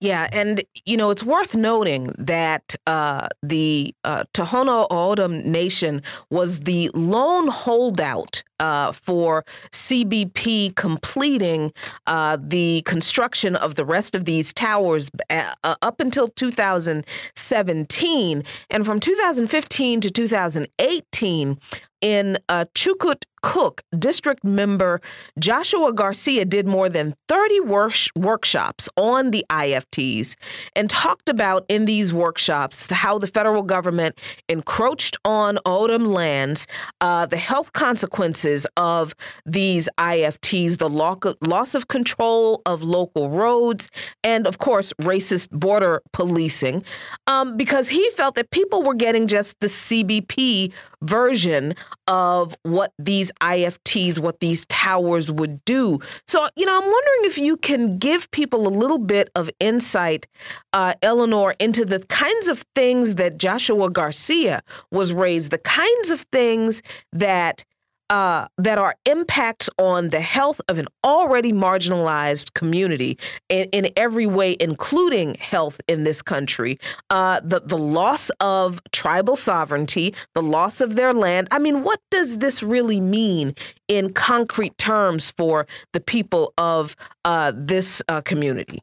Yeah, 0.01 0.29
and 0.31 0.63
you 0.85 0.95
know 0.95 1.09
it's 1.09 1.25
worth 1.25 1.57
noting 1.57 2.13
that 2.17 2.73
uh, 2.87 3.27
the 3.43 3.93
uh, 4.05 4.23
Tohono 4.33 4.89
O'odham 4.89 5.51
Nation 5.51 6.01
was 6.29 6.61
the 6.61 6.89
lone 6.93 7.49
holdout 7.49 8.41
uh, 8.61 8.93
for 8.93 9.43
CBP 9.73 10.73
completing 10.77 11.73
uh, 12.07 12.37
the 12.41 12.81
construction 12.83 13.57
of 13.57 13.75
the 13.75 13.83
rest 13.83 14.15
of 14.15 14.23
these 14.23 14.53
towers 14.53 15.11
uh, 15.29 15.75
up 15.81 15.99
until 15.99 16.29
2017, 16.29 18.43
and 18.69 18.85
from 18.85 19.01
2015 19.01 19.99
to 19.99 20.09
2018, 20.09 21.59
in 22.01 22.37
uh, 22.47 22.63
Chukut 22.73 23.25
Kuk, 23.41 23.81
district 23.97 24.43
member 24.43 25.01
Joshua 25.37 25.93
Garcia 25.93 26.45
did 26.45 26.67
more 26.67 26.89
than 26.89 27.15
30 27.27 27.59
work- 27.61 27.95
workshops 28.15 28.89
on 28.97 29.31
the 29.31 29.45
IFTs 29.49 30.35
and 30.75 30.89
talked 30.89 31.29
about 31.29 31.65
in 31.69 31.85
these 31.85 32.13
workshops 32.13 32.91
how 32.91 33.17
the 33.17 33.27
federal 33.27 33.63
government 33.63 34.17
encroached 34.47 35.17
on 35.25 35.57
O'odham 35.65 36.05
lands, 36.05 36.67
uh, 37.01 37.25
the 37.25 37.37
health 37.37 37.73
consequences 37.73 38.65
of 38.77 39.13
these 39.45 39.89
IFTs, 39.97 40.77
the 40.77 40.89
loss 40.89 41.75
of 41.75 41.87
control 41.87 42.61
of 42.65 42.83
local 42.83 43.29
roads, 43.29 43.89
and 44.23 44.47
of 44.47 44.57
course, 44.57 44.93
racist 45.01 45.49
border 45.51 46.01
policing, 46.13 46.83
um, 47.27 47.57
because 47.57 47.89
he 47.89 48.09
felt 48.11 48.35
that 48.35 48.49
people 48.51 48.83
were 48.83 48.93
getting 48.93 49.27
just 49.27 49.55
the 49.59 49.67
CBP 49.67 50.71
version 51.01 51.73
of 52.07 52.55
what 52.63 52.91
these 52.99 53.28
IFTs, 53.41 54.19
what 54.19 54.39
these 54.39 54.65
towers 54.65 55.31
would 55.31 55.63
do. 55.65 55.99
So, 56.27 56.47
you 56.55 56.65
know, 56.65 56.75
I'm 56.75 56.83
wondering 56.83 57.21
if 57.23 57.37
you 57.37 57.57
can 57.57 57.97
give 57.97 58.29
people 58.31 58.67
a 58.67 58.69
little 58.69 58.97
bit 58.97 59.29
of 59.35 59.49
insight, 59.59 60.27
uh, 60.73 60.93
Eleanor, 61.01 61.55
into 61.59 61.85
the 61.85 61.99
kinds 61.99 62.47
of 62.47 62.63
things 62.75 63.15
that 63.15 63.37
Joshua 63.37 63.89
Garcia 63.89 64.61
was 64.91 65.13
raised, 65.13 65.51
the 65.51 65.57
kinds 65.57 66.11
of 66.11 66.21
things 66.31 66.81
that 67.13 67.63
uh, 68.09 68.47
that 68.57 68.77
are 68.77 68.95
impacts 69.05 69.69
on 69.77 70.09
the 70.09 70.21
health 70.21 70.59
of 70.67 70.77
an 70.77 70.87
already 71.03 71.51
marginalized 71.51 72.53
community 72.53 73.17
in, 73.49 73.67
in 73.71 73.89
every 73.95 74.25
way, 74.25 74.55
including 74.59 75.35
health 75.35 75.79
in 75.87 76.03
this 76.03 76.21
country. 76.21 76.79
Uh, 77.09 77.39
the 77.43 77.59
the 77.59 77.77
loss 77.77 78.29
of 78.39 78.81
tribal 78.91 79.35
sovereignty, 79.35 80.13
the 80.33 80.41
loss 80.41 80.81
of 80.81 80.95
their 80.95 81.13
land. 81.13 81.47
I 81.51 81.59
mean, 81.59 81.83
what 81.83 81.99
does 82.11 82.37
this 82.37 82.63
really 82.63 82.99
mean 82.99 83.53
in 83.87 84.13
concrete 84.13 84.77
terms 84.77 85.31
for 85.31 85.67
the 85.93 85.99
people 85.99 86.53
of 86.57 86.95
uh, 87.25 87.51
this 87.55 88.01
uh, 88.07 88.21
community? 88.21 88.79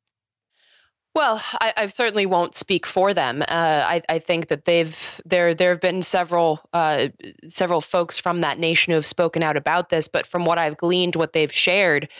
Well, 1.17 1.43
I, 1.63 1.73
I, 1.79 1.87
certainly 1.87 2.27
won't 2.27 2.55
speak 2.55 2.85
for 2.85 3.15
them. 3.15 3.41
Uh, 3.41 3.45
I, 3.89 4.03
I, 4.11 4.19
think 4.19 4.49
that 4.49 4.67
they've 4.67 5.19
there 5.25 5.55
there 5.55 5.71
have 5.71 5.81
been 5.81 6.03
several 6.03 6.61
uh, 6.75 7.09
several 7.47 7.81
folks 7.81 8.19
from 8.19 8.43
that 8.43 8.59
nation 8.59 8.91
who 8.91 8.97
have 8.97 9.07
spoken 9.07 9.43
out 9.43 9.57
about 9.57 9.89
this. 9.89 10.09
But 10.09 10.27
from 10.27 10.45
what 10.45 10.59
I've 10.59 10.77
gleaned, 10.77 11.17
what 11.17 11.33
they've 11.33 11.51
shared, 11.51 12.11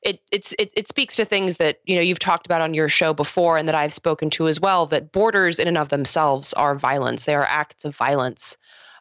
it 0.00 0.22
it's 0.32 0.54
it, 0.58 0.72
it 0.74 0.88
speaks 0.88 1.16
to 1.16 1.26
things 1.26 1.58
that 1.58 1.80
you 1.84 1.94
know 1.94 2.00
you've 2.00 2.18
talked 2.18 2.46
about 2.46 2.62
on 2.62 2.72
your 2.72 2.88
show 2.88 3.12
before, 3.12 3.58
and 3.58 3.68
that 3.68 3.74
I've 3.74 3.92
spoken 3.92 4.30
to 4.30 4.48
as 4.48 4.58
well. 4.58 4.86
That 4.86 5.12
borders 5.12 5.58
in 5.58 5.68
and 5.68 5.76
of 5.76 5.90
themselves 5.90 6.54
are 6.54 6.74
violence. 6.74 7.26
They 7.26 7.34
are 7.34 7.46
acts 7.46 7.84
of 7.84 7.94
violence. 7.94 8.56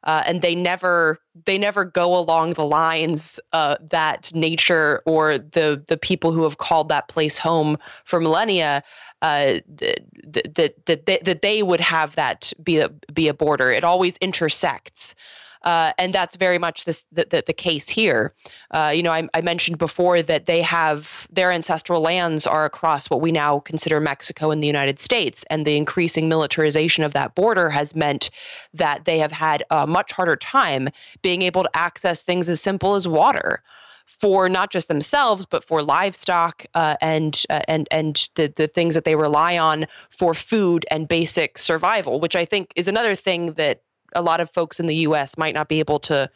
Uh, 0.06 0.24
and 0.26 0.42
they 0.42 0.56
never 0.56 1.20
they 1.46 1.58
never 1.58 1.84
go 1.84 2.18
along 2.18 2.54
the 2.54 2.66
lines 2.66 3.38
uh, 3.52 3.76
that 3.82 4.32
nature 4.34 5.02
or 5.06 5.38
the 5.38 5.84
the 5.88 5.98
people 5.98 6.32
who 6.32 6.44
have 6.44 6.58
called 6.58 6.88
that 6.88 7.10
place 7.10 7.38
home 7.38 7.78
for 8.06 8.22
millennia 8.22 8.82
uh, 9.22 9.60
that 9.68 10.56
that 10.56 10.86
that 10.86 11.06
they, 11.06 11.20
that 11.24 11.42
they 11.42 11.64
would 11.64 11.82
have 11.82 12.16
that 12.16 12.54
be 12.64 12.80
a 12.80 12.90
be 12.90 13.28
a 13.28 13.34
border. 13.34 13.72
It 13.72 13.84
always 13.84 14.18
intersects. 14.18 15.16
Uh, 15.64 15.92
and 15.98 16.14
that's 16.14 16.38
very 16.38 16.58
much 16.58 16.86
this, 16.86 17.04
the, 17.12 17.26
the, 17.30 17.44
the 17.48 17.54
case 17.54 17.90
here. 17.90 18.34
Uh, 18.72 18.94
you 18.96 19.04
know, 19.04 19.12
I, 19.12 19.28
I, 19.34 19.42
mentioned 19.42 19.78
before 19.78 20.22
that 20.24 20.46
they 20.46 20.62
have 20.62 21.28
their 21.32 21.52
ancestral 21.52 22.02
lands 22.02 22.48
are 22.48 22.64
across 22.64 23.10
what 23.10 23.20
we 23.20 23.34
now 23.34 23.60
consider 23.60 24.00
Mexico 24.00 24.52
and 24.52 24.64
the 24.64 24.68
United 24.68 25.00
States, 25.00 25.44
and 25.50 25.66
the 25.66 25.76
increasing 25.76 26.30
militarization 26.30 27.04
of 27.04 27.12
that 27.12 27.36
border 27.36 27.70
has 27.70 27.94
meant 27.94 28.30
that 28.74 29.04
they 29.04 29.18
have 29.18 29.34
had 29.34 29.64
a 29.70 29.86
much 29.86 30.14
harder 30.14 30.38
time 30.38 30.88
being 31.22 31.42
able 31.42 31.64
to 31.64 31.70
access 31.74 32.22
things 32.22 32.48
as 32.48 32.62
simple 32.62 32.96
as 32.96 33.06
water 33.06 33.62
for 34.10 34.50
not 34.50 34.72
just 34.72 34.88
themselves 34.88 35.46
but 35.46 35.64
for 35.64 35.84
livestock 35.84 36.66
uh, 36.74 36.96
and 37.00 37.44
uh, 37.50 37.62
and 37.68 37.88
and 37.92 38.30
the 38.36 38.52
the 38.56 38.68
things 38.68 38.96
that 38.96 39.04
they 39.04 39.16
rely 39.16 39.58
on 39.58 39.86
for 40.10 40.34
food 40.34 40.86
and 40.90 41.08
basic 41.08 41.58
survival, 41.58 42.20
which 42.20 42.36
I 42.36 42.46
think 42.46 42.74
is 42.76 42.88
another 42.88 43.16
thing 43.16 43.54
that 43.54 43.84
a 44.16 44.22
lot 44.22 44.42
of 44.42 44.50
folks 44.50 44.80
in 44.80 44.88
the 44.88 44.96
U.S. 44.96 45.38
might 45.38 45.54
not 45.54 45.70
be 45.70 45.80
able 45.80 46.00
to 46.00 46.30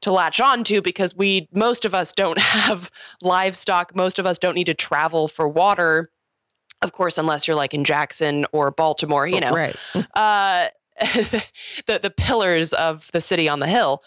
to 0.00 0.12
latch 0.12 0.40
on 0.40 0.64
to 0.64 0.82
because 0.82 1.14
we 1.14 1.48
most 1.52 1.84
of 1.84 1.94
us 1.94 2.12
don't 2.12 2.38
have 2.38 2.90
livestock 3.22 3.94
most 3.94 4.18
of 4.18 4.26
us 4.26 4.38
don't 4.38 4.54
need 4.54 4.64
to 4.64 4.74
travel 4.74 5.28
for 5.28 5.48
water 5.48 6.10
of 6.82 6.92
course 6.92 7.18
unless 7.18 7.46
you're 7.46 7.56
like 7.56 7.74
in 7.74 7.84
jackson 7.84 8.46
or 8.52 8.70
baltimore 8.70 9.26
you 9.26 9.38
know 9.38 9.50
right. 9.50 9.76
uh, 10.14 10.68
the 11.86 12.00
the 12.02 12.12
pillars 12.16 12.72
of 12.72 13.10
the 13.12 13.20
city 13.20 13.46
on 13.46 13.60
the 13.60 13.66
hill 13.66 14.02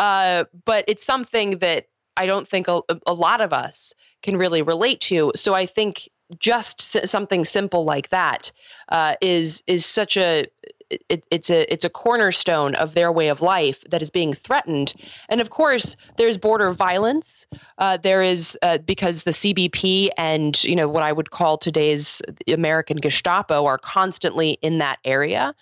uh, 0.00 0.44
but 0.64 0.84
it's 0.88 1.06
something 1.06 1.58
that 1.58 1.86
I 2.16 2.26
don't 2.26 2.48
think 2.48 2.68
a, 2.68 2.80
a 3.06 3.14
lot 3.14 3.40
of 3.40 3.52
us 3.52 3.94
can 4.22 4.36
really 4.36 4.62
relate 4.62 5.00
to. 5.02 5.32
So 5.34 5.54
I 5.54 5.66
think 5.66 6.08
just 6.38 6.80
something 7.06 7.44
simple 7.44 7.84
like 7.84 8.08
that 8.08 8.52
uh, 8.88 9.14
is 9.20 9.62
is 9.66 9.86
such 9.86 10.16
a 10.16 10.46
it, 10.90 11.26
it's 11.30 11.50
a 11.50 11.72
it's 11.72 11.84
a 11.84 11.90
cornerstone 11.90 12.74
of 12.76 12.94
their 12.94 13.10
way 13.10 13.28
of 13.28 13.40
life 13.40 13.82
that 13.90 14.02
is 14.02 14.10
being 14.10 14.32
threatened, 14.32 14.94
and 15.28 15.40
of 15.40 15.50
course 15.50 15.96
there's 16.16 16.38
border 16.38 16.72
violence. 16.72 17.46
Uh, 17.78 17.96
there 17.96 18.22
is 18.22 18.58
uh, 18.62 18.78
because 18.78 19.24
the 19.24 19.30
CBP 19.30 20.10
and 20.16 20.62
you 20.64 20.76
know 20.76 20.88
what 20.88 21.02
I 21.02 21.12
would 21.12 21.30
call 21.30 21.58
today's 21.58 22.22
American 22.48 22.98
Gestapo 22.98 23.66
are 23.66 23.78
constantly 23.78 24.58
in 24.62 24.78
that 24.78 24.98
area, 25.04 25.54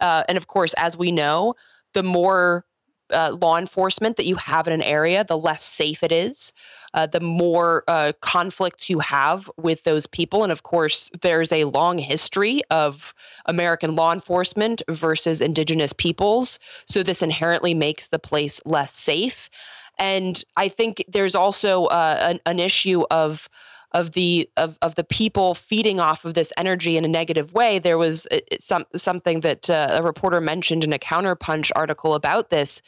uh, 0.00 0.24
and 0.28 0.36
of 0.36 0.46
course 0.48 0.74
as 0.74 0.96
we 0.96 1.12
know, 1.12 1.54
the 1.94 2.02
more 2.02 2.64
uh, 3.12 3.36
law 3.40 3.58
enforcement 3.58 4.16
that 4.16 4.26
you 4.26 4.36
have 4.36 4.66
in 4.66 4.72
an 4.72 4.82
area, 4.82 5.24
the 5.24 5.38
less 5.38 5.64
safe 5.64 6.02
it 6.02 6.12
is. 6.12 6.52
Uh, 6.94 7.06
the 7.06 7.20
more 7.20 7.84
uh, 7.88 8.12
conflicts 8.20 8.90
you 8.90 8.98
have 8.98 9.50
with 9.56 9.82
those 9.84 10.06
people. 10.06 10.42
And 10.42 10.52
of 10.52 10.62
course, 10.62 11.10
there's 11.22 11.50
a 11.50 11.64
long 11.64 11.96
history 11.96 12.60
of 12.70 13.14
American 13.46 13.96
law 13.96 14.12
enforcement 14.12 14.82
versus 14.90 15.40
indigenous 15.40 15.94
peoples. 15.94 16.58
So 16.84 17.02
this 17.02 17.22
inherently 17.22 17.72
makes 17.72 18.08
the 18.08 18.18
place 18.18 18.60
less 18.66 18.94
safe. 18.94 19.48
And 19.98 20.44
I 20.58 20.68
think 20.68 21.02
there's 21.08 21.34
also 21.34 21.86
uh, 21.86 22.18
an, 22.20 22.40
an 22.44 22.60
issue 22.60 23.04
of 23.10 23.48
of 23.92 24.12
the 24.12 24.48
of, 24.56 24.78
of 24.82 24.94
the 24.94 25.04
people 25.04 25.54
feeding 25.54 26.00
off 26.00 26.24
of 26.24 26.34
this 26.34 26.52
energy 26.56 26.96
in 26.96 27.04
a 27.04 27.08
negative 27.08 27.52
way. 27.52 27.78
There 27.78 27.98
was 27.98 28.26
uh, 28.30 28.38
some 28.60 28.84
something 28.96 29.40
that 29.40 29.70
uh, 29.70 29.88
a 29.90 30.02
reporter 30.02 30.40
mentioned 30.40 30.84
in 30.84 30.92
a 30.92 30.98
counterpunch 30.98 31.70
article 31.74 32.14
about 32.14 32.50
this 32.50 32.82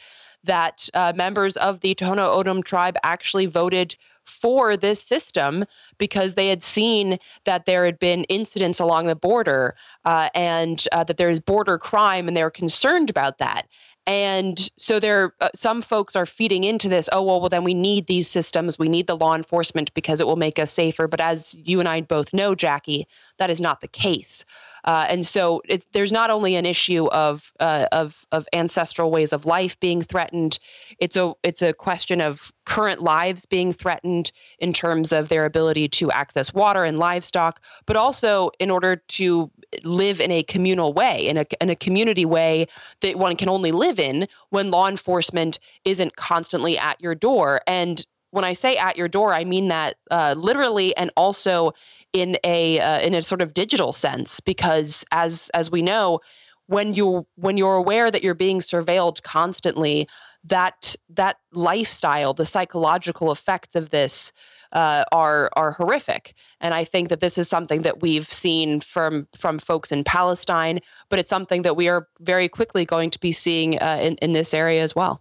that 0.45 0.89
uh, 0.95 1.13
members 1.17 1.57
of 1.57 1.81
the 1.81 1.95
Tohono 1.95 2.29
O'odham 2.29 2.63
tribe 2.63 2.97
actually 3.03 3.47
voted 3.47 3.97
for 4.25 4.77
this 4.77 5.03
system 5.03 5.65
because 5.99 6.35
they 6.35 6.49
had 6.49 6.63
seen 6.63 7.19
that 7.45 7.67
there 7.67 7.85
had 7.85 7.99
been 7.99 8.25
incidents 8.25 8.81
along 8.81 9.07
the 9.07 9.15
border 9.15 9.75
uh, 10.05 10.31
and 10.35 10.87
uh, 10.93 11.05
that 11.05 11.19
there 11.19 11.31
is 11.31 11.41
border 11.41 11.79
crime 11.79 12.27
and 12.27 12.37
they 12.37 12.43
were 12.43 12.51
concerned 12.51 13.11
about 13.11 13.39
that 13.39 13.67
and 14.07 14.71
so 14.77 15.01
there 15.01 15.35
uh, 15.41 15.49
some 15.55 15.81
folks 15.81 16.15
are 16.15 16.27
feeding 16.27 16.65
into 16.65 16.89
this 16.89 17.09
oh 17.13 17.23
well 17.23 17.41
well 17.41 17.49
then 17.49 17.65
we 17.65 17.75
need 17.75 18.07
these 18.07 18.29
systems. 18.29 18.79
We 18.79 18.89
need 18.89 19.07
the 19.07 19.17
law 19.17 19.35
enforcement 19.35 19.93
because 19.95 20.21
it 20.21 20.27
will 20.27 20.37
make 20.37 20.59
us 20.59 20.71
safer. 20.71 21.09
But 21.09 21.21
as 21.21 21.55
you 21.55 21.81
and 21.81 21.89
i 21.89 22.01
both 22.01 22.33
know 22.35 22.55
jacquie 22.55 23.07
that 23.39 23.51
is 23.51 23.61
not 23.61 23.81
the 23.81 23.89
case 23.89 24.44
uh, 24.85 25.06
and 25.09 25.24
so 25.24 25.62
there's 25.93 26.12
not 26.12 26.31
only 26.31 26.56
an 26.56 26.66
issue 26.66 27.06
of 27.06 27.52
uh, 27.59 27.86
of 27.93 28.27
of 28.32 28.47
ancestral 28.52 29.11
ways 29.11 29.32
of 29.32 29.47
life 29.47 29.81
being 29.81 30.02
threatened. 30.02 30.59
It's 30.98 31.16
a 31.16 31.32
it's 31.43 31.62
a 31.62 31.73
question 31.73 32.20
of 32.20 32.52
current 32.66 33.02
lives 33.02 33.47
being 33.47 33.73
threatened 33.73 34.31
in 34.59 34.73
terms 34.74 35.12
of 35.12 35.28
their 35.28 35.47
ability 35.47 35.89
to 35.89 36.11
access 36.11 36.52
water 36.52 36.85
and 36.85 36.98
livestock, 36.98 37.61
but 37.86 37.97
also 37.97 38.51
in 38.59 38.70
order 38.70 38.97
to 38.97 39.51
live 39.85 40.20
in 40.20 40.31
a 40.31 40.43
communal 40.43 40.93
way, 40.93 41.27
in 41.27 41.39
a 41.39 41.47
in 41.62 41.70
a 41.70 41.77
community 41.77 42.27
way 42.27 42.66
that 43.01 43.19
one 43.19 43.36
can 43.36 43.48
only 43.48 43.73
live 43.73 43.98
in 43.98 44.28
when 44.51 44.70
law 44.70 44.86
enforcement 44.86 45.59
isn't 45.86 46.15
constantly 46.16 46.78
at 46.78 47.01
your 47.01 47.15
door 47.15 47.62
and 47.66 48.05
when 48.35 48.44
I 48.44 48.52
say 48.52 48.77
at 48.77 48.97
your 48.97 49.06
door, 49.06 49.32
I 49.32 49.44
mean 49.44 49.69
that 49.69 49.94
uh, 50.11 50.35
literally 50.36 50.94
and 50.97 51.12
also 51.16 51.73
in 52.15 52.39
a 52.45 52.81
uh, 52.81 53.01
in 53.01 53.15
a 53.15 53.23
sort 53.23 53.43
of 53.43 53.53
digital 53.53 53.93
sense 53.93 54.41
because 54.41 55.05
as 55.12 55.51
as 55.53 55.70
we 55.70 55.82
know 55.82 56.20
when 56.66 56.95
you 56.95 57.27
when 57.35 57.59
you're 57.59 57.74
aware 57.74 58.11
that 58.11 58.23
you're 58.23 58.35
being 58.35 58.61
surveilled 58.61 59.23
constantly 59.23 60.09
that 60.45 60.95
that 61.11 61.36
lifestyle 61.53 62.32
the 62.32 62.47
psychological 62.47 63.32
effects 63.32 63.74
of 63.74 63.91
this 63.91 64.32
uh, 64.73 65.05
are 65.12 65.51
are 65.55 65.73
horrific. 65.73 66.35
And 66.61 66.73
i 66.73 66.85
think 66.85 67.09
that 67.09 67.20
this 67.20 67.36
is 67.36 67.49
something 67.49 67.82
that 67.82 68.01
we've 68.01 68.32
seen 68.32 68.81
from 68.81 69.27
from 69.36 69.59
folks 69.59 69.91
in 69.91 70.05
palestine 70.05 70.81
but 71.09 71.19
it's 71.19 71.31
something 71.31 71.62
that 71.62 71.77
we 71.77 71.89
are 71.89 72.07
very 72.20 72.49
quickly 72.49 72.85
going 72.85 73.11
to 73.11 73.19
be 73.19 73.32
seeing 73.32 73.81
uh, 73.82 73.99
in, 74.01 74.16
in 74.16 74.32
this 74.32 74.55
area 74.55 74.82
as 74.82 74.95
well. 74.95 75.20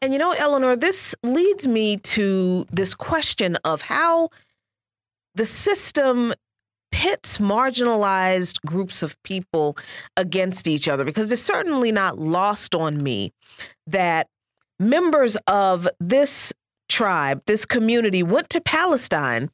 And 0.00 0.12
you 0.12 0.18
know 0.18 0.32
eleanor 0.32 0.74
this 0.74 1.14
leads 1.22 1.68
me 1.68 1.98
to 1.98 2.66
this 2.72 2.94
question 2.94 3.56
of 3.64 3.80
how 3.80 4.30
the 5.34 5.46
system 5.46 6.32
pits 6.90 7.38
marginalized 7.38 8.60
groups 8.66 9.02
of 9.02 9.20
people 9.22 9.76
against 10.16 10.68
each 10.68 10.88
other 10.88 11.04
because 11.04 11.32
it's 11.32 11.42
certainly 11.42 11.90
not 11.90 12.18
lost 12.18 12.74
on 12.74 13.02
me 13.02 13.32
that 13.86 14.28
members 14.78 15.36
of 15.46 15.88
this 15.98 16.52
tribe, 16.88 17.42
this 17.46 17.64
community 17.64 18.22
went 18.22 18.50
to 18.50 18.60
Palestine 18.60 19.50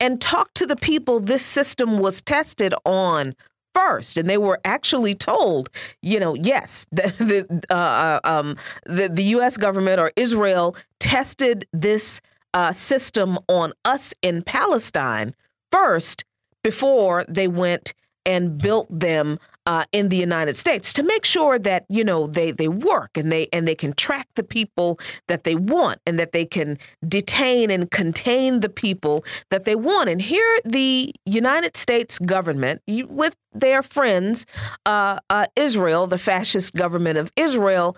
and 0.00 0.20
talked 0.20 0.56
to 0.56 0.66
the 0.66 0.76
people 0.76 1.20
this 1.20 1.44
system 1.44 2.00
was 2.00 2.20
tested 2.20 2.74
on 2.84 3.34
first. 3.74 4.18
And 4.18 4.28
they 4.28 4.38
were 4.38 4.60
actually 4.64 5.14
told 5.14 5.70
you 6.02 6.18
know 6.18 6.34
yes 6.34 6.86
the 6.92 7.02
the, 7.18 7.74
uh, 7.74 7.74
uh 7.74 8.20
um, 8.24 8.56
the, 8.84 9.08
the 9.08 9.24
US 9.36 9.56
government 9.56 10.00
or 10.00 10.12
Israel 10.16 10.76
tested 10.98 11.66
this 11.72 12.20
uh, 12.54 12.72
system 12.72 13.38
on 13.48 13.72
us 13.84 14.14
in 14.22 14.42
Palestine 14.42 15.34
first 15.70 16.24
before 16.62 17.24
they 17.28 17.48
went 17.48 17.94
and 18.24 18.58
built 18.58 18.86
them 18.90 19.38
uh, 19.66 19.84
in 19.92 20.08
the 20.08 20.16
United 20.16 20.56
States 20.56 20.92
to 20.92 21.02
make 21.02 21.24
sure 21.24 21.58
that 21.58 21.84
you 21.88 22.02
know 22.02 22.26
they 22.26 22.50
they 22.50 22.68
work 22.68 23.10
and 23.16 23.30
they 23.30 23.48
and 23.52 23.66
they 23.66 23.74
can 23.74 23.92
track 23.94 24.28
the 24.34 24.42
people 24.42 24.98
that 25.28 25.44
they 25.44 25.54
want 25.54 26.00
and 26.06 26.18
that 26.18 26.32
they 26.32 26.44
can 26.44 26.78
detain 27.06 27.70
and 27.70 27.90
contain 27.90 28.60
the 28.60 28.68
people 28.68 29.24
that 29.50 29.64
they 29.64 29.76
want. 29.76 30.08
And 30.08 30.20
here, 30.20 30.60
the 30.64 31.12
United 31.26 31.76
States 31.76 32.18
government, 32.18 32.82
with 32.88 33.36
their 33.52 33.82
friends, 33.82 34.46
uh, 34.86 35.18
uh, 35.30 35.46
Israel, 35.54 36.06
the 36.06 36.18
fascist 36.18 36.74
government 36.74 37.18
of 37.18 37.32
Israel, 37.36 37.96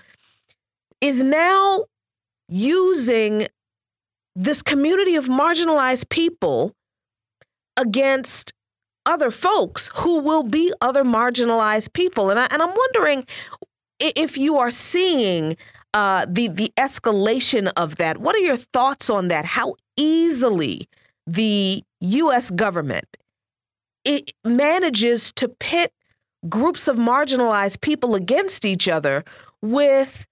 is 1.01 1.23
now 1.23 1.85
using 2.49 3.47
this 4.37 4.63
community 4.63 5.17
of 5.17 5.27
marginalized 5.27 6.09
people 6.09 6.73
against 7.77 8.53
other 9.07 9.31
folks 9.31 9.91
who 9.97 10.19
will 10.21 10.43
be 10.43 10.73
other 10.81 11.05
marginalized 11.05 11.93
people. 11.93 12.31
And, 12.31 12.39
I, 12.39 12.47
and 12.51 12.63
I'm 12.63 12.75
wondering 12.75 13.27
if 14.01 14.37
you 14.37 14.57
are 14.59 14.71
seeing 14.71 15.57
uh, 15.93 16.27
the, 16.29 16.49
the 16.49 16.73
escalation 16.77 17.71
of 17.77 17.97
that. 17.97 18.19
What 18.19 18.35
are 18.35 18.41
your 18.41 18.57
thoughts 18.57 19.11
on 19.11 19.29
that? 19.29 19.45
How 19.45 19.77
easily 19.97 20.89
the 21.27 21.83
U.S. 22.01 22.51
government 22.51 23.17
it 24.05 24.33
manages 24.45 25.33
to 25.33 25.49
pit 25.49 25.93
groups 26.49 26.89
of 26.89 26.97
marginalized 26.97 27.81
people 27.81 28.15
against 28.15 28.65
each 28.65 28.87
other 28.87 29.25
with 29.63 30.27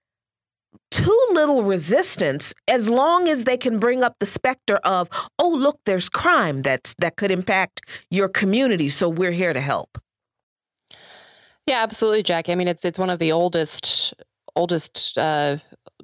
too 0.95 1.27
little 1.31 1.63
resistance 1.63 2.53
as 2.67 2.89
long 2.89 3.27
as 3.27 3.43
they 3.43 3.57
can 3.57 3.79
bring 3.79 4.03
up 4.03 4.15
the 4.19 4.25
specter 4.25 4.77
of 4.77 5.09
oh 5.39 5.49
look 5.49 5.79
there's 5.85 6.09
crime 6.09 6.61
that's 6.61 6.93
that 6.99 7.15
could 7.15 7.31
impact 7.31 7.81
your 8.09 8.29
community 8.29 8.89
so 8.89 9.09
we're 9.09 9.31
here 9.31 9.53
to 9.53 9.61
help. 9.61 9.97
Yeah 11.65 11.81
absolutely 11.81 12.23
jacquie. 12.23 12.51
I 12.51 12.55
mean 12.55 12.67
it's 12.67 12.85
it's 12.85 12.99
one 12.99 13.09
of 13.09 13.19
the 13.19 13.31
oldest 13.31 14.13
oldest 14.55 15.17
uh, 15.17 15.57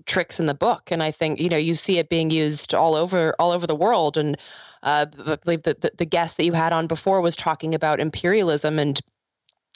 tricks 0.06 0.40
in 0.40 0.48
the 0.48 0.56
book 0.56 0.90
and 0.91 1.03
i 1.03 1.11
think 1.11 1.40
you 1.40 1.49
know 1.49 1.57
you 1.57 1.76
see 1.76 1.99
it 1.99 2.10
being 2.10 2.32
used 2.32 2.74
all 2.74 2.95
over 2.95 3.36
all 3.38 3.52
over 3.52 3.68
the 3.68 3.76
world 3.76 4.18
and 4.18 4.38
uh, 4.82 5.06
I 5.26 5.36
believe 5.36 5.64
that 5.64 5.82
the, 5.82 5.91
the 5.98 6.06
guest 6.06 6.38
that 6.38 6.45
you 6.45 6.53
had 6.53 6.74
on 6.74 6.88
before 6.88 7.22
was 7.22 7.36
talking 7.36 7.76
about 7.76 7.99
imperialism 7.99 8.80
and 8.80 8.99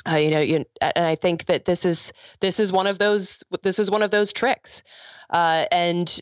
uh, 0.09 0.15
you 0.15 0.31
know, 0.31 0.39
you, 0.39 0.65
and 0.81 1.05
I 1.05 1.15
think 1.15 1.45
that 1.45 1.65
this 1.65 1.85
is 1.85 2.13
this 2.39 2.59
is 2.59 2.71
one 2.71 2.87
of 2.87 2.99
those 2.99 3.43
this 3.61 3.79
is 3.79 3.89
one 3.89 4.03
of 4.03 4.11
those 4.11 4.33
tricks, 4.33 4.83
uh, 5.29 5.65
and 5.71 6.19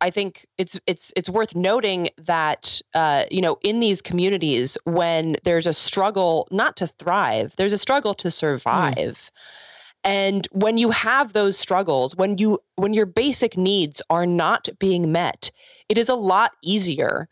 I 0.00 0.10
think 0.10 0.46
it's 0.58 0.78
it's 0.86 1.12
it's 1.16 1.30
worth 1.30 1.54
noting 1.54 2.10
that 2.18 2.82
uh, 2.94 3.24
you 3.30 3.40
know 3.40 3.58
in 3.62 3.80
these 3.80 4.02
communities 4.02 4.76
when 4.84 5.36
there's 5.44 5.66
a 5.66 5.72
struggle 5.72 6.48
not 6.50 6.76
to 6.78 6.86
thrive, 6.86 7.54
there's 7.56 7.72
a 7.72 7.78
struggle 7.78 8.14
to 8.14 8.30
survive. 8.30 8.96
Mm. 8.96 9.30
And 10.04 10.48
when 10.50 10.78
you 10.78 10.90
have 10.90 11.32
those 11.32 11.56
struggles, 11.56 12.16
when 12.16 12.36
you 12.38 12.58
when 12.74 12.92
your 12.92 13.06
basic 13.06 13.56
needs 13.56 14.02
are 14.10 14.26
not 14.26 14.68
being 14.78 15.12
met, 15.12 15.52
it 15.88 15.96
is 15.96 16.08
a 16.08 16.16
lot 16.16 16.52
easier 16.62 17.28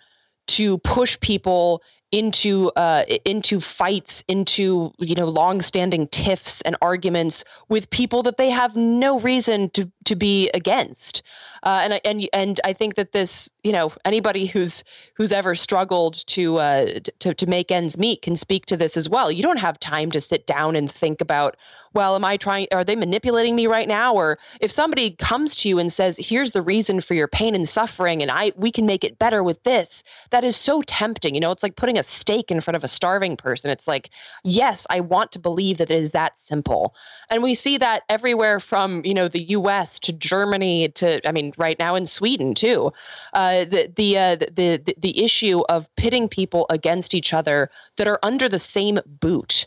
to 0.47 0.79
push 0.79 1.19
people 1.21 1.83
into 2.13 2.71
uh, 2.75 3.05
into 3.25 3.61
fights, 3.61 4.25
into 4.29 4.93
you 4.99 5.15
know 5.15 5.27
long-standing 5.27 6.09
tiffs 6.09 6.63
and 6.63 6.77
arguments 6.83 7.45
with 7.69 7.91
people 7.91 8.25
that 8.25 8.37
they 8.37 8.51
have 8.51 8.77
no 8.77 9.21
reason 9.21 9.71
to 9.71 9.91
to 10.05 10.17
be 10.17 10.51
against. 10.53 11.23
Uh, 11.63 11.81
and 11.83 11.95
I, 11.95 12.01
and 12.05 12.29
and 12.33 12.61
I 12.65 12.73
think 12.73 12.95
that 12.95 13.13
this 13.13 13.53
you 13.63 13.73
know 13.73 13.93
anybody 14.05 14.47
who's 14.47 14.85
who's 15.15 15.33
ever 15.33 15.55
struggled 15.55 16.27
to 16.29 16.59
uh, 16.59 17.01
to 17.21 17.35
to 17.35 17.47
make 17.47 17.71
ends 17.71 17.99
meet 17.99 18.23
can 18.23 18.37
speak 18.37 18.67
to 18.67 18.77
this 18.77 18.97
as 18.97 19.09
well. 19.09 19.31
You 19.31 19.43
don't 19.43 19.59
have 19.59 19.79
time 19.79 20.11
to 20.13 20.21
sit 20.21 20.47
down 20.47 20.77
and 20.77 20.91
think 20.91 21.21
about 21.21 21.57
well, 21.93 22.15
am 22.15 22.25
I 22.25 22.37
trying, 22.37 22.69
are 22.73 22.85
they 22.85 22.95
manipulating 22.95 23.57
me 23.57 23.67
right 23.67 23.89
now? 23.89 24.15
Or 24.15 24.39
if 24.61 24.71
somebody 24.71 25.11
comes 25.11 25.57
to 25.57 25.69
you 25.69 25.79
and 25.79 25.93
says, 25.93 26.17
here's 26.19 26.53
the 26.53 26.63
reason 26.63 27.01
for 27.01 27.15
your 27.15 27.27
pain 27.27 27.55
and 27.55 27.69
suffering, 27.69 28.23
and 28.23 28.31
I, 28.31 28.53
we 28.57 28.71
can 28.71 28.87
make 28.87 29.03
it 29.03 29.19
better 29.19 29.43
with 29.43 29.63
this, 29.65 30.05
that 30.31 30.45
is 30.45 30.57
so 30.57 30.83
tempting. 30.83 31.35
You 31.35 31.41
know, 31.41 31.51
it's 31.51 31.65
like 31.65 31.77
putting 31.77 31.99
a 31.99 32.03
steak 32.03 32.51
in 32.51 32.61
front 32.61 32.77
of 32.77 32.85
a 32.85 32.89
starving 32.89 33.37
person. 33.37 33.71
It's 33.71 33.89
like, 33.89 34.11
yes, 34.45 34.87
I 34.89 35.01
want 35.01 35.33
to 35.33 35.41
believe 35.41 35.79
that 35.79 35.91
it 35.91 36.01
is 36.01 36.11
that 36.11 36.39
simple. 36.39 36.95
And 37.29 37.43
we 37.43 37.55
see 37.55 37.77
that 37.79 38.05
everywhere 38.09 38.61
from, 38.61 39.03
you 39.05 39.15
know, 39.15 39.27
the 39.27 39.43
US 39.43 39.99
to 40.01 40.13
Germany 40.13 40.89
to, 40.91 41.27
I 41.29 41.33
mean, 41.33 41.50
right 41.59 41.79
now 41.79 41.95
in 41.95 42.07
Sweden 42.07 42.55
too. 42.55 42.93
Uh, 43.33 43.65
the, 43.65 43.93
the, 43.95 44.19
uh, 44.19 44.37
the, 44.37 44.81
the, 44.85 44.95
the 44.99 45.25
issue 45.25 45.63
of 45.69 45.95
pitting 45.97 46.29
people 46.29 46.67
against 46.71 47.15
each 47.15 47.33
other 47.33 47.71
that 47.97 48.09
are 48.09 48.19
under 48.23 48.49
the 48.49 48.59
same 48.59 48.99
boot. 49.07 49.67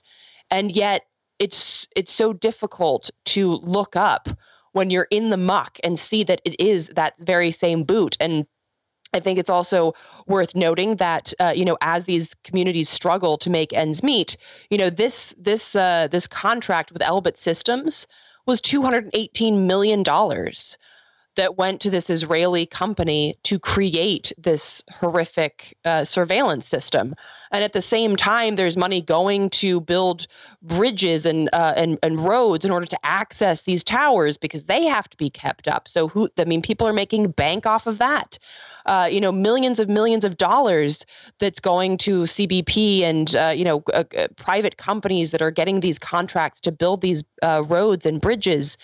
And 0.50 0.72
yet 0.72 1.04
it's 1.40 1.88
it's 1.96 2.14
so 2.14 2.34
difficult 2.34 3.10
to 3.26 3.56
look 3.58 3.96
up 3.96 4.30
when 4.72 4.90
you're 4.90 5.08
in 5.12 5.30
the 5.30 5.38
muck 5.38 5.78
and 5.84 6.00
see 6.00 6.24
that 6.24 6.42
it 6.46 6.56
is 6.60 6.88
that 6.90 7.20
very 7.20 7.52
same 7.52 7.84
boot. 7.84 8.16
And 8.20 8.46
I 9.14 9.20
think 9.20 9.38
it's 9.38 9.50
also 9.50 9.94
worth 10.26 10.56
noting 10.56 10.96
that 10.98 11.34
uh, 11.40 11.54
you 11.56 11.66
know 11.66 11.78
as 11.82 12.06
these 12.06 12.34
communities 12.44 12.90
struggle 12.90 13.38
to 13.40 13.50
make 13.50 13.74
ends 13.74 14.04
meet, 14.04 14.38
you 14.70 14.78
know 14.78 14.90
this 14.90 15.36
this 15.38 15.76
uh, 15.76 16.08
this 16.10 16.28
contract 16.28 16.92
with 16.92 17.02
Elbit 17.02 17.38
Systems 17.38 18.08
was 18.46 18.62
218 18.62 19.68
million 19.68 20.04
dollars 20.04 20.78
that 21.36 21.58
went 21.58 21.82
to 21.82 21.90
this 21.90 22.10
Israeli 22.10 22.66
company 22.66 23.34
to 23.44 23.58
create 23.58 24.32
this 24.38 24.84
horrific 24.92 25.76
uh, 25.86 26.06
surveillance 26.06 26.68
system. 26.68 27.16
And 27.52 27.64
at 27.64 27.74
the 27.74 27.82
same 27.82 28.16
time, 28.16 28.56
there's 28.56 28.78
money 28.78 29.02
going 29.02 29.50
to 29.52 29.80
build 29.80 30.28
bridges 30.62 31.26
and, 31.26 31.50
uh, 31.54 31.74
and 31.76 32.00
and 32.02 32.20
roads 32.20 32.66
in 32.66 32.72
order 32.72 32.88
to 32.88 32.98
access 33.04 33.64
these 33.64 33.84
towers 33.84 34.38
because 34.38 34.66
they 34.66 34.86
have 34.86 35.08
to 35.10 35.18
be 35.18 35.30
kept 35.30 35.68
up. 35.68 35.88
So 35.88 36.08
who? 36.08 36.30
I 36.38 36.46
mean, 36.46 36.62
people 36.62 36.88
are 36.88 36.94
making 36.94 37.32
bank 37.32 37.66
off 37.68 37.86
of 37.86 38.00
that. 38.00 38.40
Uh, 38.86 39.08
you 39.10 39.22
know, 39.22 39.32
millions 39.32 39.80
of 39.80 39.88
millions 39.88 40.26
of 40.26 40.38
dollars 40.38 41.06
that's 41.40 41.60
going 41.60 41.98
to 42.00 42.24
CBP 42.24 43.02
and 43.02 43.36
uh, 43.36 43.54
you 43.56 43.64
know 43.64 43.84
uh, 43.94 44.04
uh, 44.18 44.28
private 44.36 44.78
companies 44.78 45.32
that 45.32 45.42
are 45.42 45.52
getting 45.52 45.80
these 45.80 46.00
contracts 46.00 46.60
to 46.62 46.72
build 46.72 47.02
these 47.02 47.24
uh, 47.44 47.64
roads 47.68 48.06
and 48.06 48.20
bridges, 48.20 48.78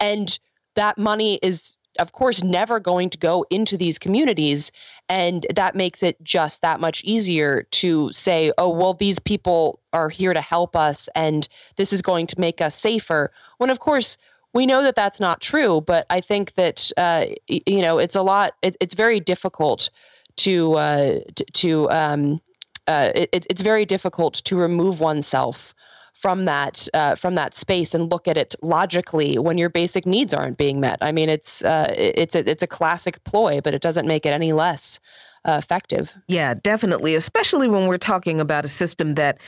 and 0.00 0.38
that 0.74 0.96
money 0.96 1.38
is 1.42 1.76
of 1.98 2.12
course, 2.12 2.42
never 2.42 2.80
going 2.80 3.10
to 3.10 3.18
go 3.18 3.44
into 3.50 3.76
these 3.76 3.98
communities. 3.98 4.72
And 5.08 5.46
that 5.54 5.74
makes 5.74 6.02
it 6.02 6.22
just 6.22 6.62
that 6.62 6.80
much 6.80 7.02
easier 7.04 7.64
to 7.72 8.10
say, 8.12 8.52
oh, 8.58 8.70
well, 8.70 8.94
these 8.94 9.18
people 9.18 9.80
are 9.92 10.08
here 10.08 10.32
to 10.32 10.40
help 10.40 10.74
us 10.74 11.08
and 11.14 11.46
this 11.76 11.92
is 11.92 12.02
going 12.02 12.26
to 12.28 12.40
make 12.40 12.60
us 12.60 12.74
safer. 12.74 13.30
When, 13.58 13.70
of 13.70 13.78
course, 13.78 14.16
we 14.54 14.66
know 14.66 14.82
that 14.82 14.94
that's 14.94 15.20
not 15.20 15.40
true. 15.40 15.80
But 15.80 16.06
I 16.10 16.20
think 16.20 16.54
that, 16.54 16.90
uh, 16.96 17.26
you 17.46 17.80
know, 17.80 17.98
it's 17.98 18.16
a 18.16 18.22
lot, 18.22 18.54
it, 18.62 18.76
it's 18.80 18.94
very 18.94 19.20
difficult 19.20 19.90
to, 20.36 20.74
uh, 20.74 21.20
to, 21.54 21.90
um, 21.90 22.40
uh, 22.86 23.10
it, 23.14 23.46
it's 23.48 23.62
very 23.62 23.84
difficult 23.84 24.34
to 24.44 24.56
remove 24.56 25.00
oneself 25.00 25.74
from 26.14 26.44
that 26.44 26.88
uh, 26.94 27.14
from 27.14 27.34
that 27.34 27.54
space 27.54 27.94
and 27.94 28.10
look 28.10 28.28
at 28.28 28.36
it 28.36 28.54
logically 28.62 29.38
when 29.38 29.58
your 29.58 29.68
basic 29.68 30.06
needs 30.06 30.32
aren't 30.32 30.58
being 30.58 30.80
met. 30.80 30.98
I 31.00 31.12
mean, 31.12 31.28
it's 31.28 31.64
uh, 31.64 31.92
it's 31.96 32.34
a 32.34 32.48
it's 32.48 32.62
a 32.62 32.66
classic 32.66 33.22
ploy, 33.24 33.60
but 33.60 33.74
it 33.74 33.82
doesn't 33.82 34.06
make 34.06 34.26
it 34.26 34.30
any 34.30 34.52
less 34.52 35.00
uh, 35.44 35.58
effective. 35.62 36.14
Yeah, 36.28 36.54
definitely, 36.54 37.14
especially 37.14 37.68
when 37.68 37.86
we're 37.86 37.98
talking 37.98 38.40
about 38.40 38.64
a 38.64 38.68
system 38.68 39.14
that 39.14 39.38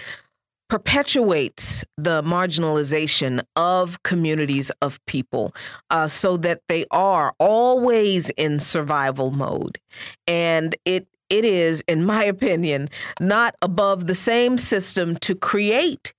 perpetuates 0.71 1.85
the 1.97 2.23
marginalization 2.23 3.43
of 3.55 4.03
communities 4.03 4.71
of 4.81 5.05
people 5.07 5.55
uh, 5.91 6.09
so 6.09 6.37
that 6.39 6.63
they 6.69 6.87
are 6.91 7.35
always 7.39 8.31
in 8.31 8.59
survival 8.59 9.31
mode 9.31 9.79
and 10.27 10.75
it 10.85 11.07
it 11.29 11.45
is 11.45 11.85
in 11.87 12.05
my 12.05 12.25
opinion 12.35 12.89
not 13.21 13.55
above 13.61 14.07
the 14.07 14.15
same 14.15 14.57
system 14.57 15.17
to 15.17 15.35
create 15.35 16.15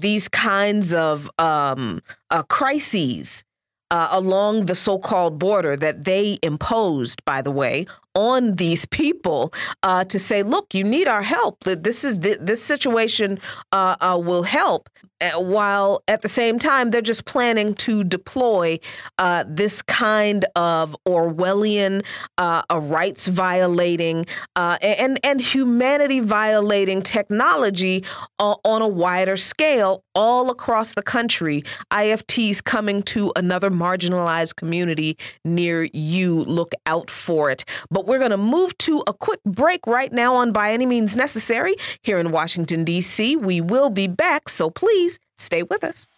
these 0.00 0.28
kinds 0.28 0.92
of 0.92 1.30
um, 1.38 2.00
uh, 2.30 2.42
crises 2.44 3.44
uh, 3.90 4.08
along 4.10 4.66
the 4.66 4.74
so 4.74 4.98
called 4.98 5.38
border 5.38 5.76
that 5.76 6.04
they 6.04 6.38
imposed, 6.42 7.24
by 7.24 7.42
the 7.42 7.50
way, 7.50 7.86
on 8.18 8.56
these 8.56 8.84
people 8.86 9.52
uh, 9.84 10.02
to 10.04 10.18
say, 10.18 10.42
look, 10.42 10.74
you 10.74 10.82
need 10.82 11.06
our 11.06 11.22
help. 11.22 11.62
This 11.62 12.02
is 12.02 12.18
this 12.18 12.62
situation 12.62 13.38
uh, 13.70 13.94
uh, 14.00 14.18
will 14.20 14.42
help. 14.42 14.90
Uh, 15.20 15.30
while 15.40 16.00
at 16.06 16.22
the 16.22 16.28
same 16.28 16.60
time 16.60 16.90
they're 16.90 17.00
just 17.00 17.24
planning 17.24 17.74
to 17.74 18.04
deploy 18.04 18.78
uh, 19.18 19.44
this 19.48 19.82
kind 19.82 20.44
of 20.54 20.96
Orwellian, 21.08 22.04
uh, 22.38 22.62
rights 22.72 23.26
violating 23.26 24.26
and 24.54 25.18
and 25.24 25.40
humanity 25.40 26.20
violating 26.20 27.02
technology 27.02 28.04
on 28.38 28.82
a 28.82 28.86
wider 28.86 29.36
scale 29.36 30.04
all 30.14 30.50
across 30.50 30.94
the 30.94 31.02
country. 31.02 31.64
IFTs 31.92 32.62
coming 32.62 33.02
to 33.04 33.32
another 33.34 33.70
marginalized 33.70 34.54
community 34.56 35.16
near 35.44 35.88
you. 35.92 36.44
Look 36.44 36.72
out 36.86 37.10
for 37.10 37.50
it. 37.50 37.64
But 37.90 38.06
we're 38.08 38.18
going 38.18 38.30
to 38.30 38.36
move 38.36 38.76
to 38.78 39.02
a 39.06 39.12
quick 39.12 39.40
break 39.44 39.86
right 39.86 40.12
now 40.12 40.34
on 40.34 40.50
By 40.50 40.72
Any 40.72 40.86
Means 40.86 41.14
Necessary 41.14 41.76
here 42.02 42.18
in 42.18 42.32
Washington, 42.32 42.82
D.C. 42.82 43.36
We 43.36 43.60
will 43.60 43.90
be 43.90 44.06
back, 44.06 44.48
so 44.48 44.70
please 44.70 45.20
stay 45.36 45.62
with 45.62 45.84
us. 45.84 46.08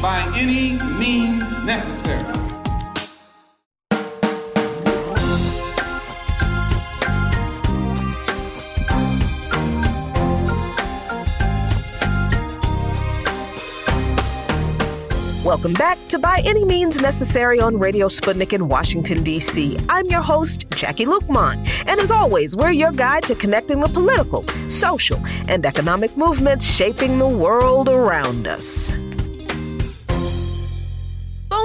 By 0.00 0.32
any 0.36 0.72
means 0.98 1.50
necessary. 1.64 2.57
Welcome 15.48 15.72
back 15.72 15.96
to 16.08 16.18
By 16.18 16.42
Any 16.44 16.62
Means 16.62 17.00
Necessary 17.00 17.58
on 17.58 17.78
Radio 17.78 18.08
Sputnik 18.08 18.52
in 18.52 18.68
Washington, 18.68 19.22
D.C. 19.22 19.78
I'm 19.88 20.04
your 20.04 20.20
host, 20.20 20.68
Jacquie 20.68 21.06
Luqman. 21.06 21.66
And 21.86 21.98
as 21.98 22.10
always, 22.10 22.54
we're 22.54 22.72
your 22.72 22.92
guide 22.92 23.22
to 23.22 23.34
connecting 23.34 23.80
the 23.80 23.88
political, 23.88 24.46
social, 24.68 25.18
and 25.48 25.64
economic 25.64 26.14
movements 26.18 26.66
shaping 26.66 27.18
the 27.18 27.26
world 27.26 27.88
around 27.88 28.46
us. 28.46 28.92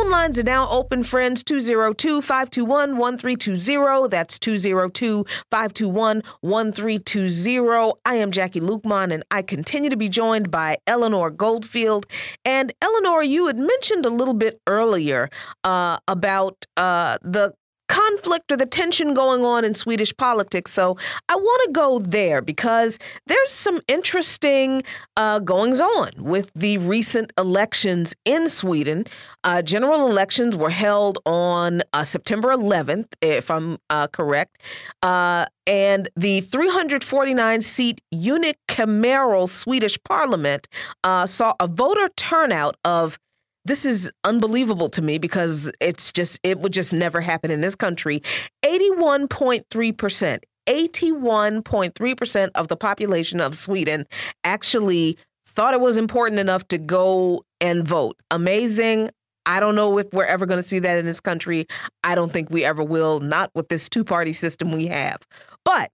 Phone 0.03 0.11
lines 0.11 0.37
are 0.37 0.43
now 0.43 0.67
open, 0.69 1.01
friends. 1.05 1.45
202 1.45 2.21
521 2.21 2.97
1320. 2.97 4.09
That's 4.09 4.37
202 4.37 5.23
521 5.49 6.21
1320. 6.41 7.93
I 8.03 8.15
am 8.15 8.29
Jacquie 8.29 8.59
Luqman, 8.59 9.13
and 9.13 9.23
I 9.31 9.41
continue 9.43 9.89
to 9.89 9.95
be 9.95 10.09
joined 10.09 10.51
by 10.51 10.75
Eleanor 10.87 11.29
Goldfield. 11.29 12.05
And 12.43 12.73
Eleanor, 12.81 13.23
you 13.23 13.47
had 13.47 13.57
mentioned 13.57 14.05
a 14.05 14.09
little 14.09 14.33
bit 14.33 14.59
earlier 14.67 15.29
uh, 15.63 15.99
about 16.09 16.65
uh, 16.75 17.17
the 17.21 17.53
conflict 17.93 18.51
or 18.51 18.57
the 18.57 18.65
tension 18.65 19.13
going 19.13 19.45
on 19.45 19.63
in 19.63 19.75
Swedish 19.75 20.17
politics. 20.17 20.73
So 20.73 20.97
I 21.29 21.35
want 21.35 21.61
to 21.67 21.71
go 21.73 21.99
there 21.99 22.41
because 22.41 22.97
there's 23.27 23.51
some 23.51 23.79
interesting 23.87 24.81
uh, 25.15 25.37
goings 25.37 25.79
on 25.79 26.09
with 26.17 26.51
the 26.55 26.79
recent 26.79 27.31
elections 27.37 28.15
in 28.25 28.49
Sweden. 28.49 29.05
Uh, 29.43 29.61
general 29.61 30.09
elections 30.09 30.55
were 30.55 30.71
held 30.71 31.19
on 31.27 31.83
uh, 31.93 32.03
September 32.03 32.49
11th, 32.49 33.13
if 33.21 33.51
I'm 33.51 33.77
uh, 33.91 34.07
correct. 34.07 34.57
Uh, 35.03 35.45
and 35.67 36.09
the 36.15 36.41
349 36.41 37.61
seat 37.61 38.01
unicameral 38.11 39.47
Swedish 39.47 40.01
parliament 40.03 40.67
uh, 41.03 41.27
saw 41.27 41.53
a 41.59 41.67
voter 41.67 42.09
turnout 42.17 42.75
of 42.83 43.19
this 43.65 43.85
is 43.85 44.11
unbelievable 44.23 44.89
to 44.89 45.01
me 45.01 45.17
because 45.17 45.71
it's 45.79 46.11
just 46.11 46.39
it 46.43 46.59
would 46.59 46.73
just 46.73 46.93
never 46.93 47.21
happen 47.21 47.51
in 47.51 47.61
this 47.61 47.75
country 47.75 48.21
81.3% 48.65 50.39
81.3% 50.67 52.49
of 52.55 52.69
the 52.69 52.77
population 52.77 53.41
of 53.41 53.57
Sweden 53.57 54.05
actually 54.45 55.17
thought 55.45 55.73
it 55.73 55.81
was 55.81 55.97
important 55.97 56.39
enough 56.39 56.67
to 56.69 56.77
go 56.77 57.43
and 57.59 57.87
vote 57.87 58.15
amazing 58.31 59.09
I 59.45 59.59
don't 59.59 59.75
know 59.75 59.97
if 59.97 60.07
we're 60.13 60.23
ever 60.25 60.45
going 60.45 60.61
to 60.61 60.67
see 60.67 60.79
that 60.79 60.97
in 60.97 61.05
this 61.05 61.19
country. 61.19 61.67
I 62.03 62.15
don't 62.15 62.31
think 62.31 62.49
we 62.49 62.63
ever 62.63 62.81
will, 62.81 63.19
not 63.19 63.51
with 63.53 63.67
this 63.67 63.89
two 63.89 64.05
party 64.05 64.31
system 64.31 64.71
we 64.71 64.87
have. 64.87 65.17
But 65.65 65.91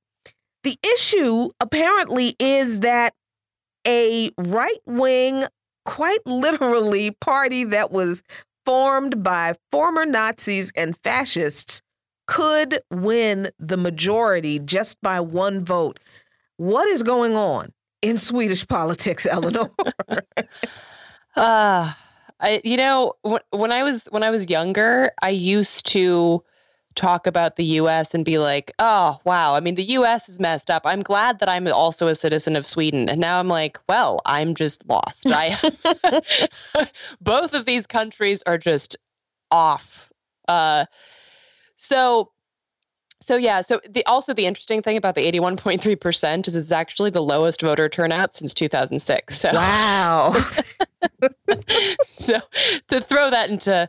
the 0.63 0.75
issue 0.93 1.49
apparently 1.59 2.35
is 2.39 2.81
that 2.81 3.13
a 3.87 4.31
right 4.37 4.79
wing 4.85 5.45
quite 5.85 6.25
literally 6.25 7.11
party 7.11 7.63
that 7.65 7.91
was 7.91 8.23
formed 8.65 9.23
by 9.23 9.55
former 9.71 10.05
Nazis 10.05 10.71
and 10.75 10.95
fascists 11.03 11.81
could 12.27 12.79
win 12.91 13.49
the 13.57 13.77
majority 13.77 14.59
just 14.59 15.01
by 15.01 15.19
one 15.19 15.65
vote. 15.65 15.99
What 16.57 16.87
is 16.87 17.01
going 17.01 17.35
on 17.35 17.73
in 18.01 18.17
Swedish 18.17 18.67
politics, 18.67 19.25
Eleanor? 19.25 19.71
uh, 21.35 21.93
I 22.41 22.61
you 22.63 22.77
know 22.77 23.13
when 23.23 23.71
I 23.71 23.83
was 23.83 24.07
when 24.11 24.23
I 24.23 24.29
was 24.29 24.49
younger, 24.49 25.11
I 25.21 25.29
used 25.29 25.85
to 25.87 26.43
talk 26.95 27.27
about 27.27 27.55
the 27.55 27.63
US 27.65 28.13
and 28.13 28.25
be 28.25 28.37
like, 28.39 28.71
oh, 28.79 29.19
wow, 29.23 29.55
I 29.55 29.59
mean, 29.59 29.75
the 29.75 29.83
US 29.91 30.27
is 30.27 30.39
messed 30.39 30.69
up. 30.69 30.81
I'm 30.85 31.01
glad 31.01 31.39
that 31.39 31.49
I'm 31.49 31.67
also 31.67 32.07
a 32.07 32.15
citizen 32.15 32.55
of 32.55 32.67
Sweden. 32.67 33.09
And 33.09 33.21
now 33.21 33.39
I'm 33.39 33.47
like, 33.47 33.79
well, 33.87 34.19
I'm 34.25 34.55
just 34.55 34.85
lost. 34.87 35.27
I 35.29 35.57
both 37.21 37.53
of 37.53 37.65
these 37.65 37.87
countries 37.87 38.43
are 38.45 38.57
just 38.57 38.97
off. 39.51 40.11
Uh, 40.47 40.85
so 41.75 42.31
So 43.21 43.37
yeah, 43.37 43.61
so 43.61 43.79
the 43.87 44.05
also 44.05 44.33
the 44.33 44.45
interesting 44.45 44.81
thing 44.81 44.97
about 44.97 45.15
the 45.15 45.31
81.3% 45.31 46.47
is 46.47 46.55
it's 46.55 46.71
actually 46.71 47.11
the 47.11 47.21
lowest 47.21 47.61
voter 47.61 47.87
turnout 47.87 48.33
since 48.33 48.53
2006. 48.53 49.37
So 49.37 49.51
Wow. 49.53 50.35
so 52.05 52.39
to 52.87 52.99
throw 52.99 53.29
that 53.29 53.49
into 53.49 53.87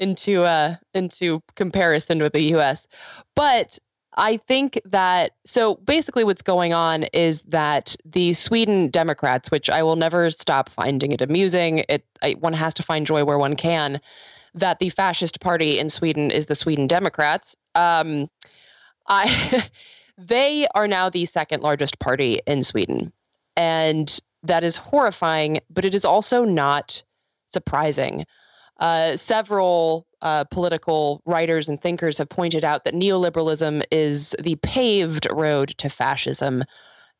into 0.00 0.42
uh 0.42 0.74
into 0.94 1.40
comparison 1.54 2.20
with 2.20 2.32
the 2.32 2.54
US. 2.56 2.88
But 3.36 3.78
I 4.16 4.38
think 4.38 4.80
that 4.86 5.32
so 5.44 5.76
basically 5.76 6.24
what's 6.24 6.42
going 6.42 6.74
on 6.74 7.04
is 7.12 7.42
that 7.42 7.94
the 8.04 8.32
Sweden 8.32 8.88
Democrats, 8.88 9.50
which 9.50 9.70
I 9.70 9.84
will 9.84 9.96
never 9.96 10.30
stop 10.30 10.68
finding 10.68 11.12
it 11.12 11.20
amusing, 11.20 11.84
it 11.88 12.04
I, 12.22 12.32
one 12.32 12.52
has 12.54 12.74
to 12.74 12.82
find 12.82 13.06
joy 13.06 13.24
where 13.24 13.38
one 13.38 13.54
can, 13.54 14.00
that 14.54 14.80
the 14.80 14.88
fascist 14.88 15.40
party 15.40 15.78
in 15.78 15.88
Sweden 15.88 16.30
is 16.32 16.46
the 16.46 16.56
Sweden 16.56 16.88
Democrats. 16.88 17.54
Um, 17.76 18.28
I 19.06 19.68
they 20.18 20.66
are 20.74 20.88
now 20.88 21.08
the 21.08 21.24
second 21.24 21.62
largest 21.62 21.98
party 22.00 22.40
in 22.46 22.62
Sweden. 22.62 23.12
And 23.56 24.18
that 24.42 24.64
is 24.64 24.76
horrifying, 24.76 25.60
but 25.70 25.84
it 25.84 25.94
is 25.94 26.04
also 26.04 26.44
not 26.44 27.02
surprising. 27.46 28.26
Uh, 28.80 29.14
several 29.14 30.06
uh, 30.22 30.44
political 30.44 31.22
writers 31.26 31.68
and 31.68 31.80
thinkers 31.80 32.16
have 32.18 32.28
pointed 32.28 32.64
out 32.64 32.84
that 32.84 32.94
neoliberalism 32.94 33.82
is 33.90 34.34
the 34.40 34.56
paved 34.56 35.26
road 35.30 35.68
to 35.76 35.90
fascism, 35.90 36.64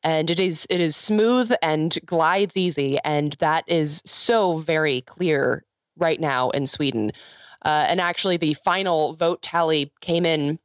and 0.03 0.31
it 0.31 0.41
is 0.41 0.66
it 0.70 0.81
is 0.81 0.97
smooth 0.97 1.53
and 1.62 1.99
glides 2.07 2.57
easy, 2.57 2.99
and 3.05 3.35
that 3.35 3.65
is 3.66 4.03
so 4.07 4.57
very 4.57 5.03
clear 5.03 5.65
right 5.99 6.20
now 6.20 6.49
in 6.51 6.66
Sweden. 6.66 7.12
Uh, 7.62 7.85
and 7.89 8.01
actually, 8.01 8.39
the 8.39 8.55
final 8.55 9.12
vote 9.12 9.43
tally 9.43 9.93
came 10.01 10.24
in 10.24 10.59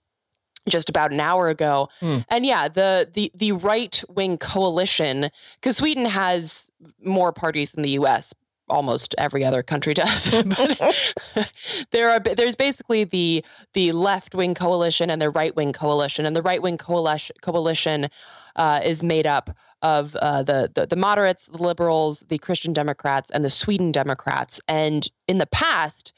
just 0.68 0.90
about 0.90 1.12
an 1.12 1.20
hour 1.20 1.50
ago. 1.50 1.90
Mm. 2.02 2.26
And 2.30 2.46
yeah, 2.46 2.70
the 2.70 3.10
the 3.14 3.32
the 3.36 3.52
right 3.52 4.02
wing 4.08 4.38
coalition 4.38 5.30
because 5.60 5.78
Sweden 5.78 6.06
has 6.06 6.72
more 7.04 7.34
parties 7.34 7.72
than 7.72 7.84
the 7.84 7.92
U.S. 7.92 8.34
Almost 8.68 9.16
every 9.18 9.44
other 9.44 9.64
country 9.64 9.94
does. 10.04 10.32
but 10.58 11.14
there 11.92 12.10
are 12.10 12.20
there's 12.20 12.56
basically 12.56 13.04
the 13.04 13.44
the 13.74 13.92
left 13.92 14.36
wing 14.36 14.56
coalition 14.56 15.10
and 15.10 15.22
the 15.22 15.30
right 15.30 15.56
wing 15.56 15.74
coalition, 15.74 16.26
and 16.26 16.36
the 16.36 16.42
right 16.42 16.62
wing 16.62 16.78
coalition 16.78 17.36
coalition 17.42 18.10
uh, 18.56 18.80
is 18.84 19.04
made 19.04 19.28
up 19.28 19.56
of 19.82 20.16
uh, 20.16 20.42
the, 20.44 20.72
the 20.74 20.88
the 20.88 20.96
moderates, 20.96 21.48
the 21.48 21.62
liberals, 21.62 22.24
the 22.28 22.38
Christian 22.38 22.74
Democrats, 22.74 23.30
and 23.32 23.46
the 23.46 23.50
Sweden 23.50 23.92
Democrats. 23.92 24.60
And 24.68 25.08
in 25.28 25.38
the 25.38 25.46
past, 25.46 26.12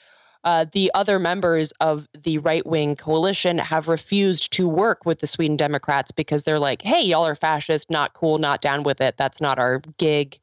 uh, 0.43 0.65
the 0.71 0.89
other 0.93 1.19
members 1.19 1.73
of 1.81 2.07
the 2.23 2.37
right 2.37 2.65
wing 2.65 2.95
coalition 2.95 3.57
have 3.57 3.89
refused 3.89 4.53
to 4.53 4.67
work 4.67 5.05
with 5.05 5.19
the 5.19 5.27
Sweden 5.27 5.57
Democrats 5.57 6.11
because 6.11 6.43
they're 6.43 6.59
like, 6.59 6.81
hey, 6.81 7.01
y'all 7.01 7.25
are 7.25 7.35
fascist, 7.35 7.89
not 7.89 8.13
cool, 8.13 8.37
not 8.37 8.61
down 8.61 8.83
with 8.83 9.01
it. 9.01 9.17
That's 9.17 9.41
not 9.41 9.59
our 9.59 9.81
gig. 9.97 10.39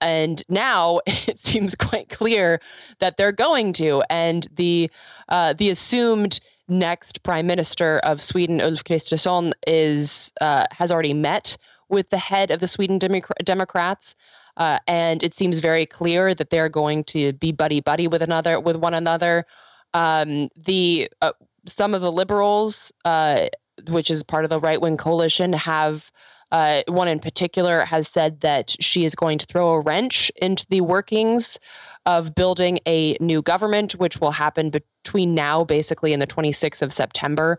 And 0.00 0.42
now 0.48 1.00
it 1.06 1.38
seems 1.38 1.74
quite 1.74 2.08
clear 2.08 2.60
that 2.98 3.16
they're 3.16 3.32
going 3.32 3.72
to. 3.74 4.02
And 4.10 4.46
the 4.54 4.90
uh, 5.28 5.52
the 5.54 5.70
assumed 5.70 6.40
next 6.68 7.22
prime 7.22 7.46
minister 7.46 7.98
of 7.98 8.20
Sweden, 8.20 8.60
Ulf 8.60 8.84
Kristersson, 8.84 9.52
is 9.66 10.32
uh, 10.40 10.64
has 10.70 10.92
already 10.92 11.14
met 11.14 11.56
with 11.88 12.10
the 12.10 12.18
head 12.18 12.50
of 12.50 12.60
the 12.60 12.68
Sweden 12.68 12.98
Demo- 12.98 13.20
Democrats. 13.44 14.14
Uh, 14.56 14.78
and 14.86 15.22
it 15.22 15.34
seems 15.34 15.58
very 15.58 15.84
clear 15.84 16.34
that 16.34 16.50
they're 16.50 16.70
going 16.70 17.04
to 17.04 17.32
be 17.34 17.52
buddy 17.52 17.80
buddy 17.80 18.08
with 18.08 18.22
another 18.22 18.58
with 18.58 18.76
one 18.76 18.94
another. 18.94 19.44
Um, 19.92 20.48
the 20.56 21.10
uh, 21.20 21.32
some 21.66 21.94
of 21.94 22.00
the 22.00 22.12
liberals, 22.12 22.92
uh, 23.04 23.46
which 23.88 24.10
is 24.10 24.22
part 24.22 24.44
of 24.44 24.50
the 24.50 24.60
right 24.60 24.80
wing 24.80 24.96
coalition, 24.96 25.52
have 25.52 26.10
uh, 26.52 26.82
one 26.88 27.08
in 27.08 27.18
particular 27.18 27.84
has 27.84 28.08
said 28.08 28.40
that 28.40 28.76
she 28.80 29.04
is 29.04 29.14
going 29.14 29.38
to 29.38 29.46
throw 29.46 29.70
a 29.70 29.80
wrench 29.80 30.30
into 30.36 30.66
the 30.70 30.80
workings 30.80 31.58
of 32.06 32.34
building 32.34 32.78
a 32.86 33.16
new 33.20 33.42
government, 33.42 33.92
which 33.94 34.20
will 34.20 34.30
happen 34.30 34.70
between 34.70 35.34
now, 35.34 35.64
basically, 35.64 36.12
in 36.12 36.20
the 36.20 36.26
26th 36.26 36.82
of 36.82 36.92
September, 36.92 37.58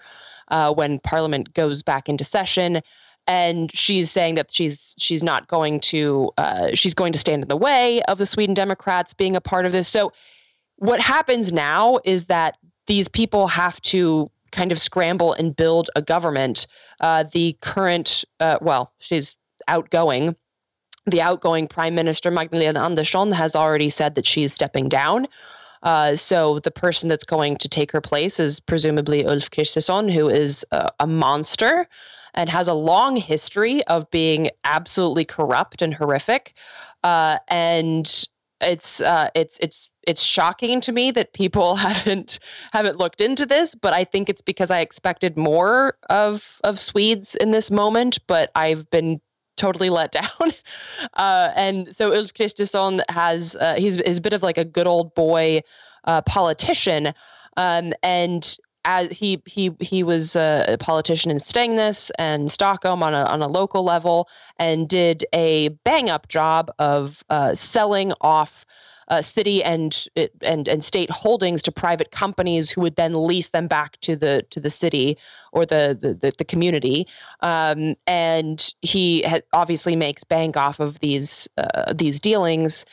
uh, 0.50 0.74
when 0.74 1.00
Parliament 1.00 1.54
goes 1.54 1.84
back 1.84 2.08
into 2.08 2.24
session 2.24 2.82
and 3.28 3.76
she's 3.78 4.10
saying 4.10 4.36
that 4.36 4.50
she's 4.54 4.96
she's 4.98 5.22
not 5.22 5.48
going 5.48 5.82
to 5.82 6.32
uh, 6.38 6.70
she's 6.74 6.94
going 6.94 7.12
to 7.12 7.20
stand 7.20 7.44
in 7.44 7.48
the 7.50 7.58
way 7.58 8.02
of 8.04 8.18
the 8.18 8.26
Sweden 8.26 8.56
Democrats 8.56 9.14
being 9.14 9.36
a 9.36 9.42
part 9.42 9.66
of 9.66 9.74
this. 9.74 9.88
So 9.88 10.14
what 10.78 11.02
happens 11.02 11.52
now 11.52 12.00
is 12.06 12.28
that 12.28 12.58
these 12.86 13.10
people 13.10 13.48
have 13.48 13.82
to 13.82 14.32
kind 14.52 14.72
of 14.72 14.80
scramble 14.80 15.34
and 15.34 15.56
build 15.56 15.90
a 15.96 16.02
government. 16.02 16.68
Uh, 17.00 17.24
the 17.32 17.58
current, 17.62 18.26
uh, 18.40 18.58
well, 18.62 18.94
she's 19.00 19.36
outgoing. 19.68 20.36
The 21.06 21.22
outgoing 21.22 21.68
Prime 21.68 21.96
Minister 21.96 22.32
Magdalena 22.32 22.84
Andersson 22.84 23.32
has 23.32 23.56
already 23.56 23.90
said 23.90 24.16
that 24.16 24.26
she's 24.26 24.54
stepping 24.54 24.90
down. 24.90 25.28
Uh, 25.84 26.16
so 26.16 26.60
the 26.60 26.72
person 26.72 27.08
that's 27.08 27.24
going 27.24 27.56
to 27.58 27.70
take 27.70 27.92
her 27.92 28.02
place 28.02 28.40
is 28.40 28.60
presumably 28.60 29.26
Ulf 29.26 29.50
Kristersson, 29.52 30.12
who 30.12 30.28
is 30.28 30.66
a 31.00 31.08
monster 31.08 31.88
and 32.38 32.50
has 32.50 32.68
a 32.68 32.74
long 32.74 33.16
history 33.16 33.84
of 33.86 34.10
being 34.12 34.50
absolutely 34.64 35.26
corrupt 35.26 35.82
and 35.82 35.94
horrific. 35.94 36.54
Uh, 37.04 37.38
and 37.48 38.26
it's 38.62 39.02
uh, 39.02 39.30
it's 39.36 39.60
it's 39.60 39.90
it's 40.08 40.24
shocking 40.24 40.82
to 40.82 40.92
me 40.92 41.12
that 41.12 41.34
people 41.34 41.76
haven't 41.76 42.40
haven't 42.72 42.98
looked 42.98 43.22
into 43.22 43.46
this, 43.46 43.76
but 43.76 43.94
I 43.94 44.04
think 44.04 44.30
it's 44.30 44.42
because 44.42 44.72
I 44.72 44.80
expected 44.80 45.38
more 45.38 45.98
of 46.10 46.60
of 46.64 46.80
Swedes 46.80 47.36
in 47.36 47.52
this 47.52 47.70
moment, 47.70 48.20
but 48.26 48.50
I've 48.56 48.90
been 48.90 49.22
totally 49.58 49.90
let 49.90 50.12
down. 50.14 50.54
Uh, 51.14 51.52
and 51.56 51.96
so 51.96 52.16
Ulf 52.16 52.34
Kristersson 52.34 53.02
has 53.10 53.56
uh, 53.56 53.76
he's 53.76 53.98
he's 53.98 54.18
a 54.18 54.22
bit 54.22 54.34
of 54.34 54.42
like 54.42 54.58
a 54.58 54.66
good 54.66 54.88
old 54.88 55.14
boy 55.14 55.62
uh, 56.06 56.22
politician. 56.22 57.14
Um, 57.58 57.94
and 58.02 58.58
as 58.86 59.12
he 59.12 59.42
he 59.46 59.76
he 59.82 60.02
was 60.02 60.36
a 60.36 60.78
politician 60.80 61.30
in 61.30 61.38
Strängnäs 61.38 62.10
and 62.18 62.50
Stockholm 62.50 63.04
on 63.04 63.14
a 63.14 63.24
on 63.24 63.42
a 63.42 63.48
local 63.48 63.84
level, 63.84 64.30
and 64.58 64.88
did 64.88 65.26
a 65.34 65.70
bang 65.84 66.10
up 66.10 66.30
job 66.30 66.72
of 66.80 67.24
uh, 67.30 67.54
selling 67.54 68.14
off. 68.22 68.66
Uh, 69.10 69.22
city 69.22 69.64
and 69.64 70.06
and 70.42 70.68
and 70.68 70.84
state 70.84 71.10
holdings 71.10 71.62
to 71.62 71.72
private 71.72 72.12
companies 72.12 72.70
who 72.70 72.82
would 72.82 72.98
then 72.98 73.14
lease 73.14 73.50
them 73.50 73.68
back 73.68 73.98
to 74.02 74.18
the 74.18 74.44
to 74.50 74.60
the 74.60 74.70
city 74.70 75.18
or 75.54 75.66
the 75.66 75.98
the, 76.00 76.32
the 76.38 76.46
community. 76.46 77.08
Um, 77.42 77.96
and 78.06 78.74
he 78.82 79.26
obviously 79.54 79.96
makes 79.96 80.26
bank 80.26 80.58
off 80.58 80.80
of 80.82 81.00
these 81.00 81.48
uh, 81.58 81.94
these 81.94 82.20
dealings. 82.20 82.86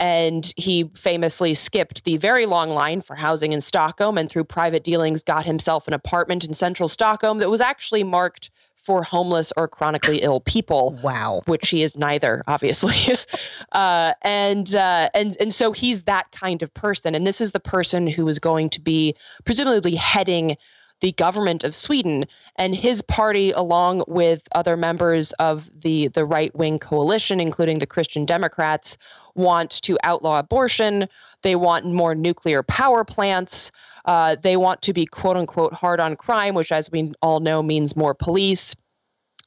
And 0.00 0.52
he 0.56 0.90
famously 0.94 1.54
skipped 1.54 2.04
the 2.04 2.18
very 2.18 2.46
long 2.46 2.70
line 2.70 3.02
for 3.02 3.16
housing 3.16 3.52
in 3.52 3.60
Stockholm 3.60 4.16
and 4.16 4.30
through 4.30 4.44
private 4.44 4.84
dealings 4.84 5.24
got 5.24 5.44
himself 5.44 5.88
an 5.88 5.92
apartment 5.92 6.44
in 6.44 6.54
central 6.54 6.88
Stockholm 6.88 7.38
that 7.38 7.50
was 7.50 7.60
actually 7.60 8.04
marked 8.04 8.50
for 8.78 9.02
homeless 9.02 9.52
or 9.56 9.68
chronically 9.68 10.18
ill 10.18 10.40
people. 10.40 10.98
Wow. 11.02 11.42
Which 11.46 11.68
he 11.68 11.82
is 11.82 11.98
neither, 11.98 12.42
obviously. 12.46 12.94
uh, 13.72 14.14
and 14.22 14.74
uh, 14.74 15.10
and 15.12 15.36
and 15.40 15.52
so 15.52 15.72
he's 15.72 16.04
that 16.04 16.30
kind 16.32 16.62
of 16.62 16.72
person. 16.72 17.14
And 17.14 17.26
this 17.26 17.40
is 17.40 17.50
the 17.50 17.60
person 17.60 18.06
who 18.06 18.26
is 18.28 18.38
going 18.38 18.70
to 18.70 18.80
be 18.80 19.14
presumably 19.44 19.94
heading 19.94 20.56
the 21.00 21.12
government 21.12 21.64
of 21.64 21.74
Sweden 21.74 22.26
and 22.56 22.74
his 22.74 23.02
party, 23.02 23.52
along 23.52 24.04
with 24.08 24.48
other 24.52 24.76
members 24.76 25.32
of 25.34 25.68
the 25.82 26.08
the 26.08 26.24
right 26.24 26.54
wing 26.56 26.78
coalition, 26.78 27.40
including 27.40 27.78
the 27.78 27.86
Christian 27.86 28.24
Democrats, 28.24 28.96
want 29.34 29.82
to 29.82 29.98
outlaw 30.02 30.38
abortion. 30.38 31.08
They 31.42 31.56
want 31.56 31.84
more 31.84 32.14
nuclear 32.14 32.62
power 32.62 33.04
plants. 33.04 33.70
Uh, 34.08 34.36
they 34.42 34.56
want 34.56 34.80
to 34.80 34.94
be 34.94 35.04
quote 35.04 35.36
unquote 35.36 35.74
hard 35.74 36.00
on 36.00 36.16
crime, 36.16 36.54
which, 36.54 36.72
as 36.72 36.90
we 36.90 37.12
all 37.20 37.40
know, 37.40 37.62
means 37.62 37.94
more 37.94 38.14
police. 38.14 38.74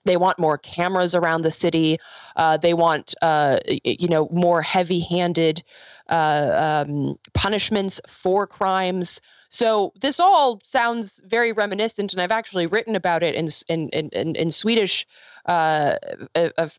They 0.05 0.17
want 0.17 0.37
more 0.39 0.59
cameras 0.59 1.15
around 1.15 1.41
the 1.41 1.51
city. 1.51 1.97
Uh, 2.35 2.57
they 2.57 2.75
want, 2.75 3.15
uh, 3.23 3.57
you 3.83 4.07
know, 4.07 4.29
more 4.31 4.61
heavy-handed 4.61 5.63
uh, 6.09 6.83
um, 6.87 7.17
punishments 7.33 8.01
for 8.07 8.45
crimes. 8.45 9.19
So 9.49 9.93
this 9.99 10.19
all 10.19 10.61
sounds 10.63 11.21
very 11.25 11.53
reminiscent, 11.53 12.13
and 12.13 12.21
I've 12.21 12.31
actually 12.31 12.67
written 12.67 12.95
about 12.95 13.23
it 13.23 13.33
in 13.33 13.47
in 13.67 13.89
in, 13.89 14.35
in 14.35 14.49
Swedish, 14.51 15.07
uh, 15.47 15.95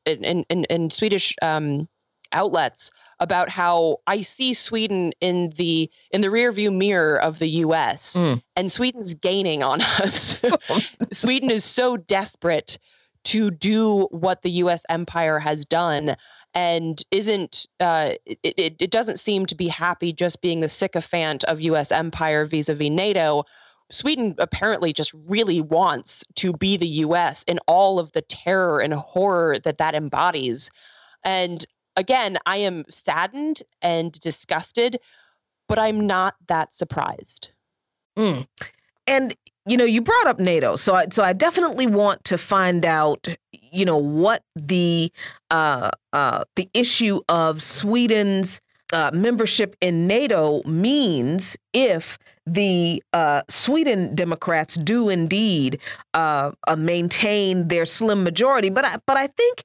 in, 0.06 0.44
in, 0.48 0.64
in 0.64 0.90
Swedish 0.90 1.34
um, 1.42 1.88
outlets 2.32 2.92
about 3.22 3.48
how 3.48 3.98
I 4.08 4.20
see 4.20 4.52
Sweden 4.52 5.12
in 5.20 5.50
the 5.50 5.88
in 6.10 6.22
the 6.22 6.28
rearview 6.28 6.74
mirror 6.76 7.16
of 7.22 7.38
the 7.38 7.48
US 7.48 8.20
mm. 8.20 8.42
and 8.56 8.70
Sweden's 8.70 9.14
gaining 9.14 9.62
on 9.62 9.80
us. 10.00 10.40
Sweden 11.12 11.50
is 11.50 11.64
so 11.64 11.96
desperate 11.96 12.80
to 13.24 13.52
do 13.52 14.08
what 14.10 14.42
the 14.42 14.50
US 14.50 14.84
empire 14.88 15.38
has 15.38 15.64
done 15.64 16.16
and 16.52 17.02
isn't 17.12 17.66
uh, 17.78 18.14
it, 18.26 18.38
it, 18.42 18.76
it 18.80 18.90
doesn't 18.90 19.20
seem 19.20 19.46
to 19.46 19.54
be 19.54 19.68
happy 19.68 20.12
just 20.12 20.42
being 20.42 20.58
the 20.58 20.68
sycophant 20.68 21.44
of 21.44 21.60
US 21.60 21.92
empire 21.92 22.44
vis-a-vis 22.44 22.90
NATO 22.90 23.44
Sweden 23.88 24.34
apparently 24.38 24.92
just 24.92 25.14
really 25.28 25.60
wants 25.60 26.24
to 26.36 26.52
be 26.54 26.76
the 26.76 26.88
US 26.88 27.44
in 27.44 27.60
all 27.68 28.00
of 28.00 28.10
the 28.12 28.22
terror 28.22 28.80
and 28.80 28.92
horror 28.94 29.58
that 29.60 29.78
that 29.78 29.94
embodies. 29.94 30.70
And 31.24 31.64
again, 31.96 32.38
I 32.46 32.58
am 32.58 32.84
saddened 32.88 33.62
and 33.80 34.12
disgusted, 34.20 34.98
but 35.68 35.78
I'm 35.78 36.06
not 36.06 36.34
that 36.48 36.74
surprised. 36.74 37.50
Mm. 38.16 38.46
And 39.06 39.34
you 39.66 39.76
know, 39.76 39.84
you 39.84 40.02
brought 40.02 40.26
up 40.26 40.40
NATO, 40.40 40.74
so 40.74 40.94
I, 40.94 41.06
so 41.10 41.22
I 41.22 41.32
definitely 41.32 41.86
want 41.86 42.24
to 42.24 42.36
find 42.36 42.84
out, 42.84 43.28
you 43.52 43.84
know, 43.84 43.96
what 43.96 44.42
the 44.56 45.12
uh, 45.50 45.90
uh, 46.12 46.42
the 46.56 46.68
issue 46.74 47.20
of 47.28 47.62
Sweden's 47.62 48.60
uh, 48.92 49.10
membership 49.14 49.76
in 49.80 50.06
NATO 50.06 50.62
means 50.64 51.56
if 51.72 52.18
the 52.44 53.02
uh, 53.12 53.42
Sweden 53.48 54.14
Democrats 54.14 54.74
do 54.74 55.08
indeed 55.08 55.78
uh, 56.12 56.50
uh, 56.66 56.76
maintain 56.76 57.68
their 57.68 57.86
slim 57.86 58.24
majority. 58.24 58.68
But 58.68 58.84
I, 58.84 58.96
but 59.06 59.16
I 59.16 59.28
think 59.28 59.62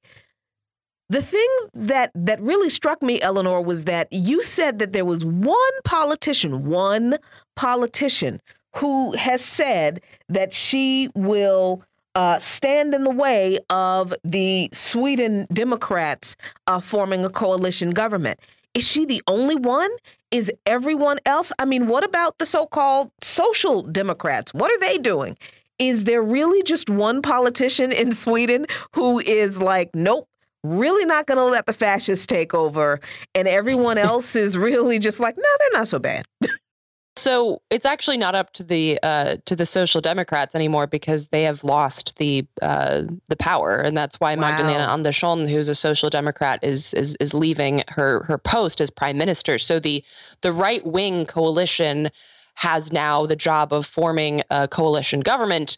the 1.09 1.21
thing 1.21 1.47
that 1.73 2.11
that 2.15 2.41
really 2.41 2.69
struck 2.69 3.01
me, 3.01 3.21
Eleanor, 3.21 3.61
was 3.61 3.85
that 3.85 4.07
you 4.11 4.43
said 4.43 4.79
that 4.79 4.93
there 4.93 5.05
was 5.05 5.23
one 5.23 5.57
politician, 5.84 6.65
one 6.65 7.17
politician 7.55 8.41
who 8.75 9.13
has 9.13 9.43
said 9.43 10.01
that 10.29 10.53
she 10.53 11.09
will 11.15 11.81
uh, 12.15 12.39
stand 12.39 12.93
in 12.93 13.03
the 13.03 13.11
way 13.11 13.59
of 13.69 14.13
the 14.23 14.69
Sweden 14.73 15.47
Democrats 15.53 16.35
uh, 16.67 16.79
forming 16.81 17.23
a 17.23 17.29
coalition 17.29 17.91
government. 17.91 18.39
Is 18.73 18.88
she 18.88 19.05
the 19.05 19.21
only 19.27 19.55
one? 19.55 19.91
Is 20.31 20.51
everyone 20.65 21.17
else? 21.25 21.51
I 21.57 21.65
mean, 21.65 21.88
what 21.88 22.03
about 22.03 22.38
the 22.38 22.45
so 22.45 22.65
called 22.65 23.11
social 23.21 23.81
democrats? 23.81 24.53
What 24.53 24.71
are 24.71 24.79
they 24.79 24.97
doing? 24.97 25.38
Is 25.79 26.03
there 26.03 26.21
really 26.21 26.63
just 26.63 26.89
one 26.89 27.21
politician 27.21 27.91
in 27.91 28.11
Sweden 28.11 28.65
who 28.93 29.19
is 29.19 29.61
like, 29.61 29.89
nope, 29.93 30.27
really 30.63 31.05
not 31.05 31.27
going 31.27 31.38
to 31.38 31.45
let 31.45 31.65
the 31.65 31.73
fascists 31.73 32.25
take 32.25 32.53
over? 32.53 32.99
And 33.35 33.47
everyone 33.47 33.97
else 33.97 34.35
is 34.35 34.57
really 34.57 34.99
just 34.99 35.19
like, 35.19 35.38
no, 35.38 35.43
they're 35.59 35.79
not 35.79 35.88
so 35.88 35.99
bad. 35.99 36.25
So 37.17 37.63
it's 37.71 37.85
actually 37.85 38.17
not 38.17 38.35
up 38.35 38.53
to 38.53 38.63
the 38.63 38.99
uh, 39.01 39.38
to 39.45 39.55
the 39.55 39.65
Social 39.65 40.01
Democrats 40.01 40.53
anymore 40.53 40.85
because 40.85 41.29
they 41.29 41.43
have 41.43 41.63
lost 41.63 42.15
the 42.17 42.45
uh, 42.61 43.03
the 43.27 43.35
power, 43.35 43.79
and 43.79 43.97
that's 43.97 44.19
why 44.19 44.35
wow. 44.35 44.41
Magdalena 44.41 44.84
Andersson, 44.91 45.47
who's 45.47 45.67
a 45.67 45.73
Social 45.73 46.09
Democrat, 46.09 46.59
is 46.61 46.93
is 46.93 47.17
is 47.19 47.34
leaving 47.34 47.81
her 47.88 48.23
her 48.25 48.38
post 48.38 48.79
as 48.81 48.91
prime 48.91 49.17
minister. 49.17 49.57
So 49.57 49.79
the 49.79 50.03
the 50.41 50.53
right 50.53 50.85
wing 50.85 51.25
coalition 51.25 52.11
has 52.53 52.91
now 52.91 53.25
the 53.25 53.35
job 53.35 53.73
of 53.73 53.85
forming 53.85 54.43
a 54.51 54.67
coalition 54.67 55.21
government, 55.21 55.77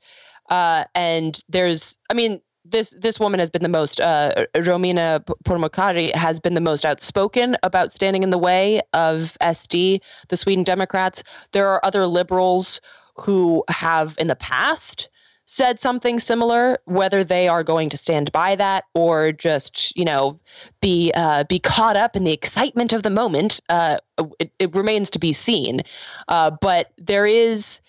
uh, 0.50 0.86
and 0.96 1.42
there's, 1.48 1.98
I 2.10 2.14
mean, 2.14 2.42
this 2.66 2.92
this 2.92 3.20
woman 3.20 3.40
has 3.40 3.50
been 3.50 3.64
the 3.64 3.70
most 3.70 4.02
uh, 4.02 4.46
Romina 4.56 5.24
Pourmokhtari 5.46 6.14
has 6.16 6.40
been 6.40 6.54
the 6.54 6.62
most 6.62 6.86
outspoken 6.86 7.58
about 7.64 7.92
standing 7.92 8.24
in 8.24 8.30
the 8.30 8.38
way 8.38 8.82
of 8.94 9.38
SD, 9.42 10.02
the 10.28 10.38
Sweden 10.38 10.64
Democrats. 10.64 11.24
There 11.52 11.68
are 11.68 11.84
other 11.86 12.06
liberals 12.06 12.82
who 13.16 13.64
have 13.70 14.16
in 14.18 14.28
the 14.28 14.36
past 14.36 15.10
said 15.46 15.80
something 15.80 16.20
similar. 16.20 16.80
Whether 16.86 17.24
they 17.24 17.48
are 17.48 17.64
going 17.64 17.90
to 17.90 17.98
stand 17.98 18.32
by 18.32 18.56
that 18.56 18.86
or 18.94 19.32
just 19.32 19.96
you 19.98 20.06
know 20.06 20.40
be 20.82 21.12
uh, 21.16 21.46
be 21.46 21.60
caught 21.60 21.96
up 21.96 22.16
in 22.16 22.24
the 22.24 22.34
excitement 22.34 22.94
of 22.94 23.04
the 23.04 23.10
moment, 23.10 23.60
uh, 23.70 23.98
it, 24.40 24.52
it, 24.60 24.76
remains 24.76 25.10
to 25.12 25.20
be 25.20 25.34
seen. 25.34 25.82
Uh, 26.28 26.52
but 26.52 26.92
there 26.98 27.26
is 27.26 27.82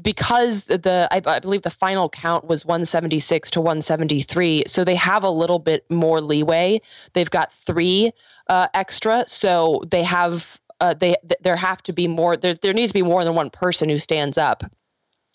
because 0.00 0.64
the 0.64 1.08
I, 1.10 1.20
I, 1.26 1.38
believe 1.40 1.62
the 1.62 1.70
final 1.70 2.08
count 2.08 2.46
was 2.46 2.64
176 2.64 3.50
to 3.52 3.60
173 3.60 4.64
so 4.66 4.84
they 4.84 4.94
have 4.94 5.22
a 5.22 5.30
little 5.30 5.58
bit 5.58 5.88
more 5.90 6.20
leeway. 6.20 6.80
They've 7.12 7.30
got 7.30 7.52
three 7.52 8.12
uh, 8.48 8.68
extra 8.74 9.24
so 9.26 9.82
they 9.88 10.02
have 10.02 10.60
uh, 10.80 10.94
they 10.94 11.16
there 11.40 11.56
have 11.56 11.82
to 11.84 11.92
be 11.92 12.08
more 12.08 12.36
there, 12.36 12.54
there 12.54 12.72
needs 12.72 12.90
to 12.90 12.98
be 12.98 13.02
more 13.02 13.24
than 13.24 13.34
one 13.34 13.50
person 13.50 13.88
who 13.88 13.98
stands 13.98 14.36
up 14.36 14.64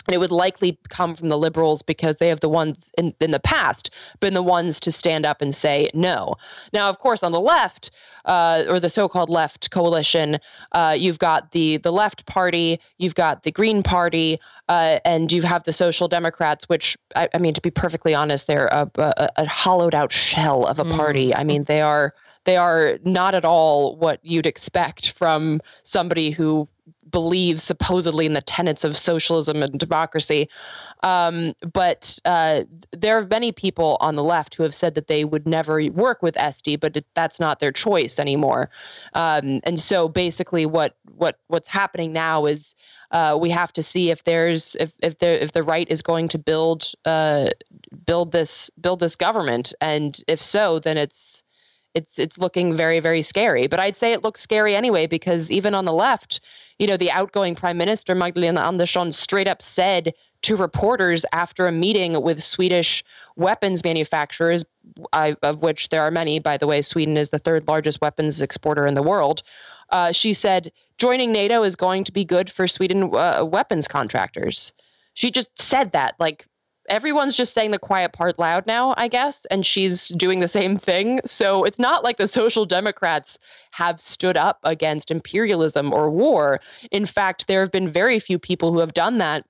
and 0.10 0.16
it 0.16 0.18
would 0.18 0.32
likely 0.32 0.76
come 0.90 1.14
from 1.14 1.30
the 1.30 1.38
liberals 1.38 1.84
because 1.84 2.16
they 2.16 2.30
have 2.30 2.40
the 2.40 2.50
ones 2.50 2.92
in, 2.98 3.14
in 3.22 3.30
the 3.30 3.40
past 3.40 3.92
been 4.20 4.34
the 4.34 4.42
ones 4.42 4.80
to 4.80 4.92
stand 4.92 5.24
up 5.24 5.40
and 5.40 5.54
say 5.54 5.88
no. 5.94 6.36
Now, 6.74 6.90
of 6.90 6.98
course, 6.98 7.22
on 7.22 7.32
the 7.32 7.40
left, 7.40 7.92
uh, 8.26 8.64
or 8.68 8.80
the 8.80 8.90
so-called 8.90 9.30
left 9.30 9.70
coalition, 9.70 10.40
uh, 10.72 10.96
you've 10.98 11.20
got 11.20 11.52
the 11.52 11.78
the 11.78 11.92
left 11.92 12.26
party, 12.26 12.80
you've 12.98 13.14
got 13.14 13.44
the 13.44 13.52
Green 13.52 13.84
Party, 13.84 14.40
uh, 14.68 14.98
and 15.06 15.32
you 15.32 15.44
have 15.44 15.64
the 15.66 15.74
Social 15.74 16.08
Democrats, 16.08 16.68
which 16.68 16.98
I, 17.16 17.30
I 17.36 17.38
mean, 17.38 17.54
to 17.54 17.62
be 17.62 17.70
perfectly 17.70 18.16
honest, 18.16 18.48
they're 18.48 18.66
a, 18.66 18.90
a, 18.96 19.30
a 19.36 19.48
hollowed 19.48 19.94
out 19.94 20.12
shell 20.12 20.64
of 20.64 20.80
a 20.80 20.86
party. 20.86 21.30
Mm. 21.30 21.34
I 21.38 21.44
mean, 21.44 21.64
they 21.66 21.82
are 21.82 22.16
they 22.46 22.58
are 22.58 22.98
not 23.04 23.36
at 23.36 23.46
all 23.46 23.96
what 23.98 24.20
you'd 24.24 24.48
expect 24.48 25.12
from 25.12 25.62
somebody 25.84 26.32
who 26.32 26.68
believes 27.12 27.64
supposedly 27.64 28.26
in 28.26 28.34
the 28.34 28.42
tenets 28.42 28.84
of 28.84 28.98
socialism 28.98 29.64
and 29.64 29.80
democracy. 29.80 30.50
Um, 31.04 31.54
but 31.74 32.20
uh, 32.26 32.64
there 32.92 33.18
are 33.18 33.26
many 33.26 33.52
people 33.52 33.98
on 34.02 34.16
the 34.16 34.24
left 34.24 34.56
who 34.56 34.64
have 34.64 34.76
said 34.76 34.96
that 34.96 35.08
they 35.08 35.24
would 35.24 35.48
never 35.48 35.84
work 35.86 36.22
with 36.22 36.36
SD, 36.36 36.80
but 36.80 36.98
it, 36.98 37.06
that's 37.14 37.40
not 37.40 37.60
their 37.60 37.72
choice 37.72 38.20
anymore. 38.20 38.70
Um, 39.14 39.62
and 39.64 39.80
so 39.80 40.10
basically, 40.10 40.66
what 40.66 40.96
what 41.16 41.40
what's 41.48 41.68
happening 41.68 42.14
now 42.14 42.46
is. 42.46 42.76
Uh, 43.12 43.36
we 43.42 43.50
have 43.50 43.74
to 43.74 43.82
see 43.82 44.12
if 44.12 44.24
there's 44.24 44.76
if 44.76 44.94
if 45.02 45.18
there 45.18 45.34
if 45.34 45.52
the 45.54 45.64
right 45.64 45.90
is 45.90 46.04
going 46.04 46.28
to 46.28 46.38
build 46.38 46.92
uh, 47.06 47.48
build 48.06 48.32
this 48.32 48.70
build 48.80 49.00
this 49.00 49.16
government, 49.16 49.74
and 49.82 50.22
if 50.28 50.40
so, 50.40 50.78
then 50.78 50.96
it's 50.96 51.44
it's 51.96 52.20
it's 52.20 52.38
looking 52.38 52.74
very 52.74 53.00
very 53.00 53.22
scary. 53.22 53.68
But 53.68 53.80
I'd 53.80 53.98
say 53.98 54.14
it 54.14 54.24
looks 54.24 54.42
scary 54.42 54.76
anyway 54.76 55.08
because 55.08 55.52
even 55.52 55.74
on 55.74 55.86
the 55.86 55.94
left, 55.94 56.42
you 56.80 56.88
know, 56.88 56.98
the 56.98 57.12
outgoing 57.12 57.56
prime 57.56 57.78
minister 57.78 58.16
Magdalena 58.16 58.62
Andersson 58.62 59.12
straight 59.12 59.48
up 59.48 59.62
said 59.62 60.14
to 60.42 60.56
reporters 60.56 61.26
after 61.34 61.68
a 61.68 61.72
meeting 61.72 62.22
with 62.22 62.42
Swedish 62.42 63.04
weapons 63.36 63.84
manufacturers, 63.84 64.64
I, 65.12 65.36
of 65.44 65.62
which 65.62 65.90
there 65.90 66.02
are 66.02 66.12
many, 66.12 66.40
by 66.40 66.58
the 66.58 66.68
way, 66.68 66.82
Sweden 66.82 67.18
is 67.18 67.30
the 67.30 67.40
third 67.40 67.68
largest 67.68 68.00
weapons 68.02 68.42
exporter 68.42 68.88
in 68.88 68.94
the 68.94 69.04
world. 69.04 69.44
Uh, 69.90 70.12
she 70.14 70.34
said 70.34 70.72
joining 70.98 71.32
NATO 71.32 71.64
is 71.64 71.76
going 71.76 72.04
to 72.06 72.12
be 72.12 72.24
good 72.24 72.50
for 72.50 72.68
Sweden 72.68 73.14
uh, 73.14 73.44
weapons 73.44 73.88
contractors. 73.88 74.72
She 75.14 75.32
just 75.32 75.50
said 75.60 75.92
that 75.92 76.16
like 76.20 76.48
everyone's 76.90 77.36
just 77.36 77.54
saying 77.54 77.72
the 77.72 77.80
quiet 77.80 78.14
part 78.14 78.40
loud 78.40 78.66
now, 78.68 78.94
I 78.98 79.08
guess, 79.08 79.46
and 79.46 79.66
she's 79.66 80.10
doing 80.10 80.40
the 80.40 80.48
same 80.48 80.78
thing. 80.78 81.22
So 81.26 81.64
it's 81.64 81.80
not 81.80 82.04
like 82.04 82.18
the 82.18 82.28
social 82.28 82.66
democrats 82.66 83.40
have 83.72 84.00
stood 84.00 84.36
up 84.36 84.60
against 84.64 85.12
imperialism 85.12 85.94
or 85.94 86.10
war. 86.10 86.60
In 86.92 87.06
fact, 87.06 87.48
there 87.48 87.62
have 87.62 87.72
been 87.72 87.88
very 87.88 88.20
few 88.20 88.40
people 88.40 88.74
who 88.74 88.80
have 88.80 88.94
done 88.94 89.20
that. 89.20 89.46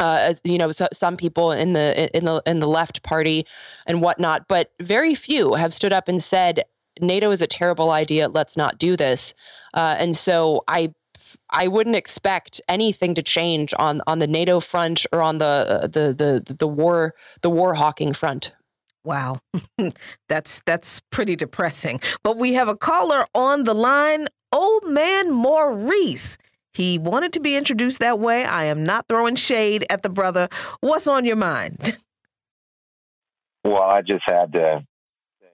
Uh, 0.00 0.34
you 0.44 0.58
know, 0.58 0.70
so, 0.70 0.86
some 0.92 1.16
people 1.16 1.50
in 1.50 1.72
the 1.72 2.16
in 2.16 2.24
the 2.24 2.40
in 2.46 2.60
the 2.60 2.68
left 2.68 3.02
party 3.02 3.44
and 3.84 4.00
whatnot, 4.00 4.46
but 4.46 4.70
very 4.80 5.12
few 5.12 5.54
have 5.54 5.74
stood 5.74 5.92
up 5.92 6.06
and 6.06 6.22
said 6.22 6.62
NATO 7.00 7.32
is 7.32 7.42
a 7.42 7.48
terrible 7.48 7.90
idea. 7.90 8.28
Let's 8.28 8.56
not 8.56 8.78
do 8.78 8.96
this. 8.96 9.34
Uh, 9.74 9.96
and 9.98 10.16
so 10.16 10.62
I 10.68 10.94
I 11.50 11.68
wouldn't 11.68 11.96
expect 11.96 12.60
anything 12.68 13.14
to 13.14 13.22
change 13.22 13.72
on 13.78 14.02
on 14.06 14.18
the 14.18 14.26
NATO 14.26 14.60
front 14.60 15.06
or 15.12 15.22
on 15.22 15.38
the 15.38 15.88
the 15.92 16.44
the 16.46 16.54
the 16.54 16.68
war 16.68 17.14
the 17.42 17.50
war 17.50 17.74
hawking 17.74 18.12
front. 18.12 18.52
Wow. 19.04 19.40
that's 20.28 20.60
that's 20.66 21.00
pretty 21.10 21.36
depressing. 21.36 22.00
But 22.22 22.36
we 22.36 22.54
have 22.54 22.68
a 22.68 22.76
caller 22.76 23.26
on 23.34 23.64
the 23.64 23.74
line, 23.74 24.26
old 24.52 24.84
man 24.86 25.32
Maurice. 25.32 26.36
He 26.74 26.98
wanted 26.98 27.32
to 27.32 27.40
be 27.40 27.56
introduced 27.56 28.00
that 28.00 28.18
way. 28.18 28.44
I 28.44 28.64
am 28.64 28.84
not 28.84 29.06
throwing 29.08 29.34
shade 29.34 29.86
at 29.90 30.02
the 30.02 30.08
brother. 30.08 30.48
What's 30.80 31.06
on 31.06 31.24
your 31.24 31.36
mind? 31.36 31.98
Well, 33.64 33.82
I 33.82 34.00
just 34.00 34.22
had 34.24 34.52
to 34.52 34.86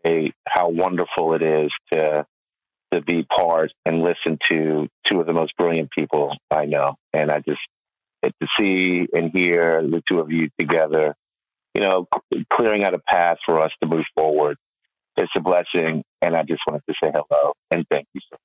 say 0.04 0.32
how 0.46 0.68
wonderful 0.68 1.34
it 1.34 1.42
is 1.42 1.70
to 1.92 2.24
to 2.94 3.02
be 3.02 3.24
part 3.24 3.72
and 3.84 4.02
listen 4.02 4.38
to 4.50 4.88
two 5.10 5.20
of 5.20 5.26
the 5.26 5.32
most 5.32 5.56
brilliant 5.56 5.90
people 5.90 6.32
I 6.50 6.66
know. 6.66 6.94
And 7.12 7.30
I 7.30 7.38
just 7.40 7.60
to 8.24 8.46
see 8.58 9.06
and 9.12 9.30
hear 9.34 9.82
the 9.82 10.02
two 10.10 10.18
of 10.18 10.30
you 10.30 10.48
together, 10.58 11.14
you 11.74 11.82
know, 11.82 12.06
clearing 12.52 12.84
out 12.84 12.94
a 12.94 12.98
path 12.98 13.38
for 13.44 13.60
us 13.60 13.70
to 13.82 13.88
move 13.88 14.04
forward. 14.16 14.56
It's 15.16 15.30
a 15.36 15.40
blessing. 15.40 16.02
And 16.22 16.34
I 16.34 16.42
just 16.42 16.62
wanted 16.66 16.82
to 16.88 16.94
say 17.02 17.10
hello 17.12 17.52
and 17.70 17.84
thank 17.90 18.06
you 18.14 18.20
so 18.22 18.34
much. 18.34 18.40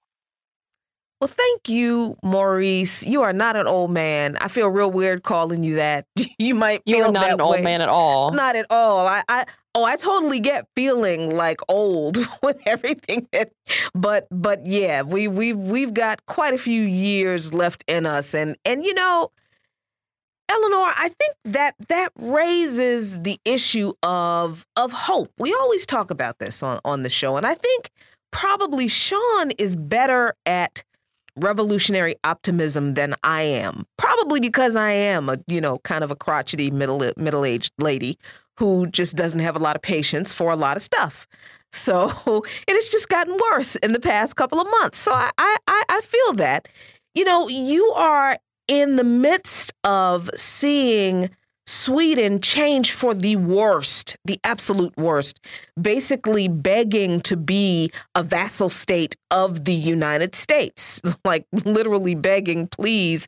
Well, 1.21 1.27
thank 1.35 1.67
you, 1.67 2.15
Maurice. 2.23 3.03
You 3.03 3.23
are 3.23 3.33
not 3.33 3.57
an 3.57 3.67
old 3.67 3.91
man. 3.91 4.37
I 4.37 4.47
feel 4.47 4.69
real 4.69 4.89
weird 4.89 5.23
calling 5.23 5.63
you 5.63 5.75
that. 5.75 6.05
You 6.41 6.55
might 6.55 6.81
feel 6.85 6.97
You're 6.97 7.11
not 7.11 7.29
an 7.31 7.37
way. 7.39 7.43
old 7.43 7.63
man 7.63 7.81
at 7.81 7.89
all. 7.89 8.31
Not 8.31 8.55
at 8.55 8.65
all. 8.69 9.05
I, 9.05 9.23
I 9.27 9.45
oh, 9.75 9.83
I 9.83 9.95
totally 9.95 10.39
get 10.39 10.67
feeling 10.75 11.35
like 11.35 11.59
old 11.69 12.17
with 12.43 12.61
everything 12.65 13.27
that 13.31 13.51
but 13.93 14.27
but 14.31 14.65
yeah, 14.65 15.01
we 15.01 15.27
we 15.27 15.53
we've 15.53 15.93
got 15.93 16.25
quite 16.25 16.53
a 16.53 16.57
few 16.57 16.81
years 16.81 17.53
left 17.53 17.83
in 17.87 18.05
us 18.05 18.33
and 18.33 18.55
and 18.65 18.83
you 18.83 18.93
know, 18.93 19.31
Eleanor, 20.49 20.91
I 20.95 21.11
think 21.19 21.35
that 21.45 21.75
that 21.89 22.11
raises 22.17 23.21
the 23.21 23.39
issue 23.45 23.93
of 24.03 24.65
of 24.75 24.91
hope. 24.91 25.31
We 25.37 25.53
always 25.53 25.85
talk 25.85 26.11
about 26.11 26.39
this 26.39 26.63
on, 26.63 26.79
on 26.83 27.03
the 27.03 27.09
show, 27.09 27.37
and 27.37 27.45
I 27.45 27.55
think 27.55 27.89
probably 28.31 28.87
Sean 28.87 29.51
is 29.51 29.75
better 29.75 30.33
at 30.45 30.83
revolutionary 31.35 32.15
optimism 32.23 32.95
than 32.95 33.15
I 33.23 33.43
am. 33.43 33.85
Probably 33.97 34.39
because 34.39 34.75
I 34.75 34.91
am 34.91 35.29
a, 35.29 35.37
you 35.47 35.61
know, 35.61 35.79
kind 35.79 36.03
of 36.03 36.11
a 36.11 36.15
crotchety 36.15 36.71
middle 36.71 36.99
middle-aged 37.15 37.71
lady 37.77 38.17
who 38.59 38.85
just 38.87 39.15
doesn't 39.15 39.39
have 39.39 39.55
a 39.55 39.59
lot 39.59 39.75
of 39.75 39.81
patience 39.81 40.33
for 40.33 40.51
a 40.51 40.55
lot 40.55 40.77
of 40.77 40.83
stuff. 40.83 41.27
So 41.71 42.11
it 42.67 42.73
has 42.73 42.89
just 42.89 43.09
gotten 43.09 43.37
worse 43.51 43.75
in 43.77 43.93
the 43.93 43.99
past 43.99 44.35
couple 44.35 44.59
of 44.59 44.67
months. 44.79 44.99
So 44.99 45.11
I 45.13 45.31
I, 45.37 45.83
I 45.89 46.01
feel 46.01 46.33
that. 46.33 46.67
You 47.15 47.25
know, 47.25 47.47
you 47.47 47.85
are 47.95 48.37
in 48.67 48.97
the 48.97 49.03
midst 49.03 49.73
of 49.83 50.29
seeing 50.35 51.29
Sweden 51.65 52.41
change 52.41 52.91
for 52.91 53.13
the 53.13 53.35
worst, 53.35 54.17
the 54.25 54.39
absolute 54.43 54.95
worst, 54.97 55.39
basically 55.79 56.47
begging 56.47 57.21
to 57.21 57.37
be 57.37 57.91
a 58.15 58.23
vassal 58.23 58.69
state 58.69 59.15
of 59.31 59.65
the 59.65 59.73
United 59.73 60.33
States, 60.35 60.99
like 61.25 61.45
literally 61.65 62.15
begging, 62.15 62.67
please, 62.67 63.27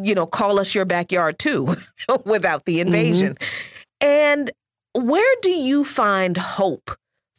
you 0.00 0.14
know, 0.14 0.26
call 0.26 0.58
us 0.58 0.74
your 0.74 0.84
backyard 0.84 1.38
too, 1.38 1.76
without 2.24 2.64
the 2.64 2.80
invasion. 2.80 3.34
Mm-hmm. 3.34 3.71
And 4.02 4.50
where 4.94 5.36
do 5.40 5.50
you 5.50 5.84
find 5.84 6.36
hope 6.36 6.90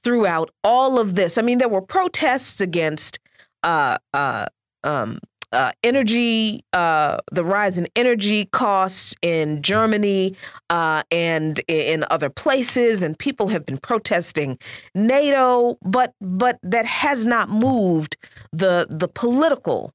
throughout 0.03 0.49
all 0.63 0.99
of 0.99 1.15
this? 1.15 1.37
I 1.37 1.41
mean, 1.41 1.59
there 1.59 1.69
were 1.69 1.81
protests 1.81 2.61
against 2.61 3.19
uh, 3.63 3.97
uh, 4.13 4.47
um, 4.83 5.19
uh, 5.51 5.71
energy, 5.83 6.63
uh, 6.73 7.17
the 7.31 7.43
rise 7.43 7.77
in 7.77 7.87
energy 7.95 8.45
costs 8.45 9.15
in 9.21 9.61
Germany 9.61 10.35
uh, 10.71 11.03
and 11.11 11.61
in 11.67 12.03
other 12.09 12.29
places, 12.29 13.03
and 13.03 13.17
people 13.19 13.47
have 13.49 13.65
been 13.65 13.77
protesting 13.77 14.57
NATO, 14.95 15.77
but 15.83 16.13
but 16.19 16.57
that 16.63 16.85
has 16.85 17.25
not 17.25 17.49
moved 17.49 18.17
the 18.51 18.87
the 18.89 19.07
political 19.07 19.93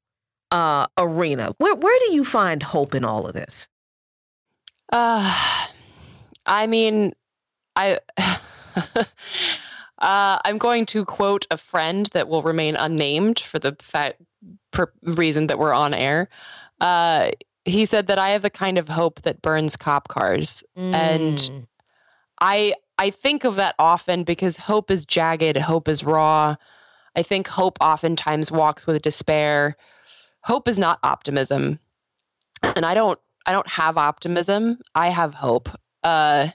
uh, 0.53 0.87
arena. 0.97 1.53
Where 1.59 1.75
where 1.75 1.99
do 2.07 2.13
you 2.13 2.25
find 2.25 2.63
hope 2.63 2.95
in 2.95 3.05
all 3.05 3.27
of 3.27 3.35
this? 3.35 3.67
Uh, 4.93 5.67
I 6.49 6.67
mean, 6.67 7.15
I. 7.77 7.99
Uh, 9.99 10.39
I'm 10.45 10.59
going 10.59 10.87
to 10.87 11.05
quote 11.05 11.47
a 11.51 11.57
friend 11.57 12.07
that 12.13 12.29
will 12.29 12.43
remain 12.43 12.77
unnamed 12.77 13.41
for 13.41 13.59
the 13.59 13.77
fact 13.81 14.23
per 14.71 14.93
reason 15.03 15.49
that 15.49 15.59
we're 15.59 15.73
on 15.73 15.93
air. 15.93 16.29
Uh, 16.81 17.33
he 17.65 17.85
said 17.85 18.07
that 18.07 18.19
I 18.19 18.31
have 18.31 18.43
the 18.43 18.51
kind 18.51 18.79
of 18.79 18.89
hope 18.89 19.23
that 19.23 19.43
burns 19.43 19.77
cop 19.77 20.09
cars, 20.09 20.63
mm. 20.77 20.95
and 20.95 21.67
I 22.41 22.75
I 22.97 23.11
think 23.11 23.45
of 23.45 23.57
that 23.57 23.75
often 23.79 24.23
because 24.23 24.57
hope 24.57 24.91
is 24.91 25.05
jagged, 25.05 25.57
hope 25.57 25.89
is 25.89 26.05
raw. 26.05 26.55
I 27.17 27.23
think 27.25 27.49
hope 27.49 27.79
oftentimes 27.81 28.53
walks 28.53 28.87
with 28.87 29.03
despair. 29.03 29.77
Hope 30.43 30.69
is 30.69 30.79
not 30.79 31.01
optimism, 31.03 31.81
and 32.63 32.87
I 32.87 32.95
don't 32.95 33.19
I 33.47 33.53
don't 33.53 33.67
have 33.67 33.99
optimism. 33.99 34.79
I 34.95 35.09
have 35.09 35.35
hope. 35.35 35.69
Uh, 36.09 36.51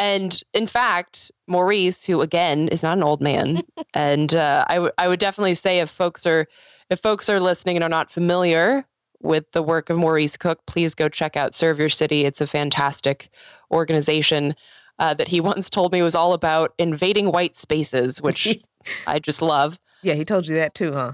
and 0.00 0.42
in 0.52 0.66
fact, 0.66 1.30
Maurice, 1.46 2.04
who 2.04 2.22
again 2.22 2.68
is 2.68 2.82
not 2.82 2.96
an 2.96 3.04
old 3.04 3.20
man, 3.20 3.62
and 3.94 4.34
uh, 4.34 4.64
I, 4.68 4.74
w- 4.74 4.92
I 4.98 5.06
would 5.06 5.20
definitely 5.20 5.54
say 5.54 5.78
if 5.78 5.90
folks 5.90 6.26
are 6.26 6.48
if 6.88 6.98
folks 6.98 7.30
are 7.30 7.38
listening 7.38 7.76
and 7.76 7.84
are 7.84 7.88
not 7.88 8.10
familiar 8.10 8.84
with 9.22 9.52
the 9.52 9.62
work 9.62 9.90
of 9.90 9.96
Maurice 9.96 10.36
Cook, 10.36 10.64
please 10.66 10.94
go 10.94 11.08
check 11.08 11.36
out 11.36 11.54
Serve 11.54 11.78
Your 11.78 11.88
City. 11.88 12.24
It's 12.24 12.40
a 12.40 12.46
fantastic 12.48 13.28
organization 13.70 14.56
uh, 14.98 15.14
that 15.14 15.28
he 15.28 15.40
once 15.52 15.70
told 15.70 15.92
me 15.92 16.02
was 16.02 16.16
all 16.16 16.32
about 16.32 16.74
invading 16.78 17.30
white 17.30 17.54
spaces, 17.54 18.20
which 18.20 18.58
I 19.06 19.20
just 19.20 19.40
love. 19.40 19.78
Yeah, 20.02 20.14
he 20.14 20.24
told 20.24 20.48
you 20.48 20.56
that 20.56 20.74
too, 20.74 20.92
huh? 20.94 21.12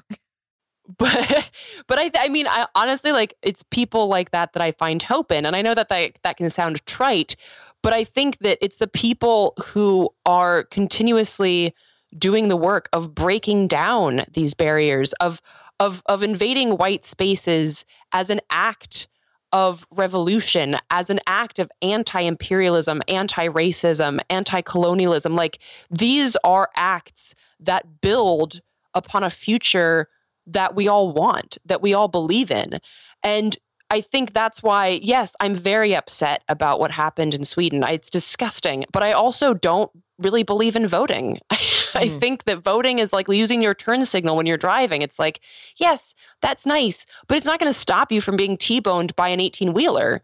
But 0.98 1.50
but 1.88 1.98
I 1.98 2.10
I 2.18 2.28
mean 2.28 2.46
I 2.46 2.66
honestly 2.74 3.12
like 3.12 3.34
it's 3.42 3.64
people 3.70 4.06
like 4.06 4.30
that 4.30 4.52
that 4.52 4.62
I 4.62 4.72
find 4.72 5.02
hope 5.02 5.32
in, 5.32 5.44
and 5.44 5.56
I 5.56 5.62
know 5.62 5.74
that 5.74 5.88
that 5.88 6.12
that 6.22 6.36
can 6.36 6.48
sound 6.48 6.84
trite, 6.86 7.36
but 7.82 7.92
I 7.92 8.04
think 8.04 8.38
that 8.38 8.58
it's 8.60 8.76
the 8.76 8.86
people 8.86 9.54
who 9.64 10.10
are 10.24 10.64
continuously 10.64 11.74
doing 12.16 12.48
the 12.48 12.56
work 12.56 12.88
of 12.92 13.14
breaking 13.14 13.68
down 13.68 14.24
these 14.32 14.54
barriers 14.54 15.12
of 15.14 15.40
of 15.78 16.02
of 16.06 16.22
invading 16.22 16.76
white 16.76 17.04
spaces 17.04 17.84
as 18.12 18.30
an 18.30 18.40
act 18.50 19.08
of 19.52 19.86
revolution 19.92 20.76
as 20.90 21.08
an 21.08 21.20
act 21.26 21.58
of 21.58 21.70
anti-imperialism, 21.80 23.00
anti-racism, 23.08 24.18
anti-colonialism 24.28 25.34
like 25.34 25.58
these 25.90 26.36
are 26.44 26.68
acts 26.76 27.34
that 27.60 28.00
build 28.00 28.60
upon 28.94 29.22
a 29.22 29.30
future 29.30 30.08
that 30.46 30.74
we 30.74 30.88
all 30.88 31.12
want, 31.12 31.58
that 31.64 31.82
we 31.82 31.94
all 31.94 32.08
believe 32.08 32.50
in. 32.50 32.80
And 33.22 33.56
I 33.90 34.00
think 34.00 34.32
that's 34.32 34.62
why, 34.62 35.00
yes, 35.02 35.34
I'm 35.40 35.54
very 35.54 35.94
upset 35.94 36.42
about 36.48 36.80
what 36.80 36.90
happened 36.90 37.34
in 37.34 37.44
Sweden. 37.44 37.84
It's 37.84 38.10
disgusting, 38.10 38.84
but 38.92 39.02
I 39.02 39.12
also 39.12 39.54
don't 39.54 39.90
really 40.18 40.42
believe 40.42 40.76
in 40.76 40.88
voting. 40.88 41.38
I 41.50 42.08
mm. 42.08 42.20
think 42.20 42.44
that 42.44 42.58
voting 42.58 42.98
is 42.98 43.12
like 43.12 43.28
using 43.28 43.62
your 43.62 43.74
turn 43.74 44.04
signal 44.04 44.36
when 44.36 44.46
you're 44.46 44.56
driving. 44.56 45.02
It's 45.02 45.18
like, 45.18 45.40
yes, 45.76 46.14
that's 46.40 46.66
nice, 46.66 47.06
but 47.28 47.36
it's 47.36 47.46
not 47.46 47.60
going 47.60 47.72
to 47.72 47.78
stop 47.78 48.10
you 48.10 48.20
from 48.20 48.36
being 48.36 48.56
T 48.56 48.80
boned 48.80 49.14
by 49.14 49.28
an 49.28 49.40
18 49.40 49.72
wheeler. 49.72 50.22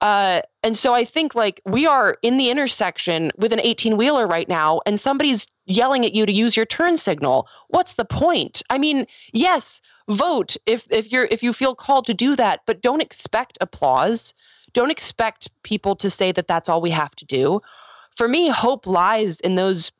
Uh, 0.00 0.42
and 0.62 0.76
so 0.76 0.92
I 0.92 1.04
think 1.04 1.34
like 1.34 1.60
we 1.64 1.86
are 1.86 2.18
in 2.22 2.36
the 2.36 2.50
intersection 2.50 3.32
with 3.36 3.52
an 3.52 3.60
18 3.60 3.96
wheeler 3.96 4.26
right 4.26 4.48
now, 4.48 4.80
and 4.84 5.00
somebody's 5.00 5.46
yelling 5.64 6.04
at 6.04 6.14
you 6.14 6.26
to 6.26 6.32
use 6.32 6.56
your 6.56 6.66
turn 6.66 6.96
signal. 6.98 7.48
What's 7.68 7.94
the 7.94 8.04
point? 8.04 8.62
I 8.68 8.78
mean, 8.78 9.06
yes, 9.32 9.80
vote 10.08 10.56
if 10.66 10.86
if 10.90 11.10
you're 11.10 11.26
if 11.30 11.42
you 11.42 11.52
feel 11.52 11.74
called 11.74 12.06
to 12.06 12.14
do 12.14 12.36
that, 12.36 12.60
but 12.66 12.82
don't 12.82 13.00
expect 13.00 13.56
applause. 13.60 14.34
Don't 14.74 14.90
expect 14.90 15.48
people 15.62 15.96
to 15.96 16.10
say 16.10 16.32
that 16.32 16.46
that's 16.46 16.68
all 16.68 16.82
we 16.82 16.90
have 16.90 17.16
to 17.16 17.24
do. 17.24 17.62
For 18.16 18.28
me, 18.28 18.48
hope 18.50 18.86
lies 18.86 19.40
in 19.40 19.54
those 19.54 19.92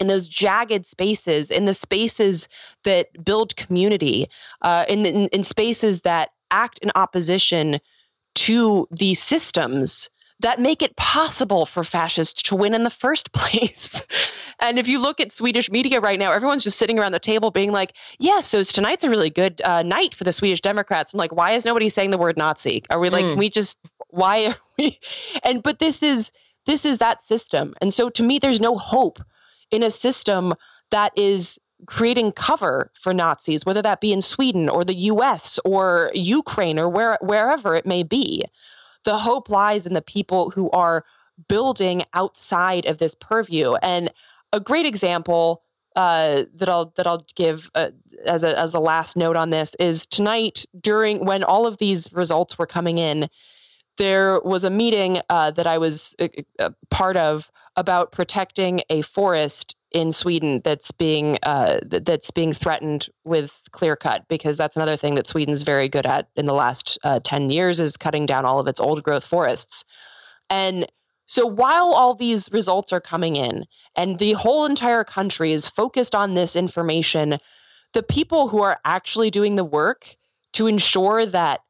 in 0.00 0.08
those 0.08 0.26
jagged 0.26 0.86
spaces, 0.86 1.50
in 1.50 1.66
the 1.66 1.74
spaces 1.74 2.48
that 2.84 3.08
build 3.22 3.54
community, 3.56 4.28
uh, 4.62 4.86
in, 4.88 5.04
in, 5.04 5.28
in 5.28 5.42
spaces 5.42 6.00
that 6.00 6.30
act 6.50 6.78
in 6.78 6.90
opposition 6.94 7.80
to 8.34 8.86
the 8.90 9.14
systems 9.14 10.10
that 10.40 10.58
make 10.58 10.80
it 10.82 10.96
possible 10.96 11.66
for 11.66 11.84
fascists 11.84 12.42
to 12.42 12.56
win 12.56 12.74
in 12.74 12.82
the 12.82 12.90
first 12.90 13.32
place. 13.32 14.02
and 14.58 14.78
if 14.78 14.88
you 14.88 15.00
look 15.00 15.20
at 15.20 15.32
Swedish 15.32 15.70
media 15.70 16.00
right 16.00 16.18
now, 16.18 16.32
everyone's 16.32 16.64
just 16.64 16.78
sitting 16.78 16.98
around 16.98 17.12
the 17.12 17.18
table 17.18 17.50
being 17.50 17.72
like, 17.72 17.92
yeah, 18.18 18.40
so 18.40 18.62
tonight's 18.62 19.04
a 19.04 19.10
really 19.10 19.30
good 19.30 19.60
uh, 19.62 19.82
night 19.82 20.14
for 20.14 20.24
the 20.24 20.32
Swedish 20.32 20.60
Democrats. 20.60 21.12
I'm 21.12 21.18
like, 21.18 21.32
why 21.32 21.52
is 21.52 21.64
nobody 21.64 21.88
saying 21.88 22.10
the 22.10 22.18
word 22.18 22.36
Nazi? 22.36 22.82
Are 22.90 22.98
we 22.98 23.10
like, 23.10 23.24
mm. 23.24 23.30
can 23.30 23.38
we 23.38 23.50
just, 23.50 23.78
why 24.08 24.46
are 24.46 24.56
we? 24.78 24.98
And, 25.44 25.62
but 25.62 25.78
this 25.78 26.02
is, 26.02 26.32
this 26.66 26.84
is 26.84 26.98
that 26.98 27.20
system. 27.20 27.74
And 27.80 27.92
so 27.92 28.10
to 28.10 28.22
me, 28.22 28.38
there's 28.38 28.60
no 28.60 28.76
hope 28.76 29.18
in 29.70 29.82
a 29.82 29.90
system 29.90 30.54
that 30.90 31.12
is 31.16 31.58
creating 31.86 32.32
cover 32.32 32.90
for 32.94 33.12
Nazis, 33.12 33.64
whether 33.64 33.82
that 33.82 34.00
be 34.00 34.12
in 34.12 34.20
Sweden 34.20 34.68
or 34.68 34.84
the 34.84 34.94
US 34.94 35.58
or 35.64 36.10
Ukraine 36.14 36.78
or 36.78 36.88
where, 36.88 37.18
wherever 37.20 37.74
it 37.74 37.86
may 37.86 38.02
be. 38.02 38.44
The 39.04 39.18
hope 39.18 39.48
lies 39.48 39.86
in 39.86 39.94
the 39.94 40.02
people 40.02 40.50
who 40.50 40.70
are 40.70 41.04
building 41.48 42.02
outside 42.14 42.86
of 42.86 42.98
this 42.98 43.14
purview. 43.14 43.74
And 43.82 44.12
a 44.52 44.60
great 44.60 44.86
example 44.86 45.62
uh, 45.96 46.44
that 46.54 46.68
I'll 46.68 46.92
that 46.96 47.06
I'll 47.06 47.26
give 47.34 47.70
uh, 47.74 47.90
as 48.24 48.44
a 48.44 48.56
as 48.58 48.74
a 48.74 48.80
last 48.80 49.16
note 49.16 49.36
on 49.36 49.50
this 49.50 49.74
is 49.80 50.06
tonight 50.06 50.64
during 50.80 51.24
when 51.24 51.42
all 51.42 51.66
of 51.66 51.78
these 51.78 52.12
results 52.12 52.58
were 52.58 52.66
coming 52.66 52.98
in, 52.98 53.28
there 53.98 54.40
was 54.44 54.64
a 54.64 54.70
meeting 54.70 55.20
uh, 55.28 55.50
that 55.52 55.66
I 55.66 55.78
was 55.78 56.14
a, 56.20 56.30
uh, 56.60 56.70
a 56.70 56.72
part 56.94 57.16
of 57.16 57.50
about 57.76 58.12
protecting 58.12 58.82
a 58.88 59.02
forest 59.02 59.74
in 59.92 60.12
Sweden 60.12 60.60
that's 60.62 60.90
being 60.90 61.38
uh, 61.42 61.80
that's 61.82 62.30
being 62.30 62.52
threatened 62.52 63.08
with 63.24 63.60
clear 63.70 63.96
cut 63.96 64.26
because 64.28 64.56
that's 64.56 64.76
another 64.76 64.96
thing 64.96 65.14
that 65.16 65.26
Sweden's 65.26 65.62
very 65.62 65.88
good 65.88 66.06
at 66.06 66.28
in 66.36 66.46
the 66.46 66.52
last 66.52 66.98
uh, 67.04 67.20
ten 67.22 67.50
years 67.50 67.80
is 67.80 67.96
cutting 67.96 68.26
down 68.26 68.44
all 68.44 68.60
of 68.60 68.68
its 68.68 68.80
old 68.80 69.02
growth 69.02 69.24
forests, 69.24 69.84
and 70.48 70.86
so 71.26 71.46
while 71.46 71.92
all 71.92 72.14
these 72.14 72.50
results 72.52 72.92
are 72.92 73.00
coming 73.00 73.36
in 73.36 73.64
and 73.94 74.18
the 74.18 74.32
whole 74.32 74.66
entire 74.66 75.04
country 75.04 75.52
is 75.52 75.68
focused 75.68 76.14
on 76.14 76.34
this 76.34 76.56
information, 76.56 77.36
the 77.92 78.02
people 78.02 78.48
who 78.48 78.62
are 78.62 78.80
actually 78.84 79.30
doing 79.30 79.54
the 79.54 79.64
work 79.64 80.16
to 80.54 80.66
ensure 80.66 81.26
that 81.26 81.60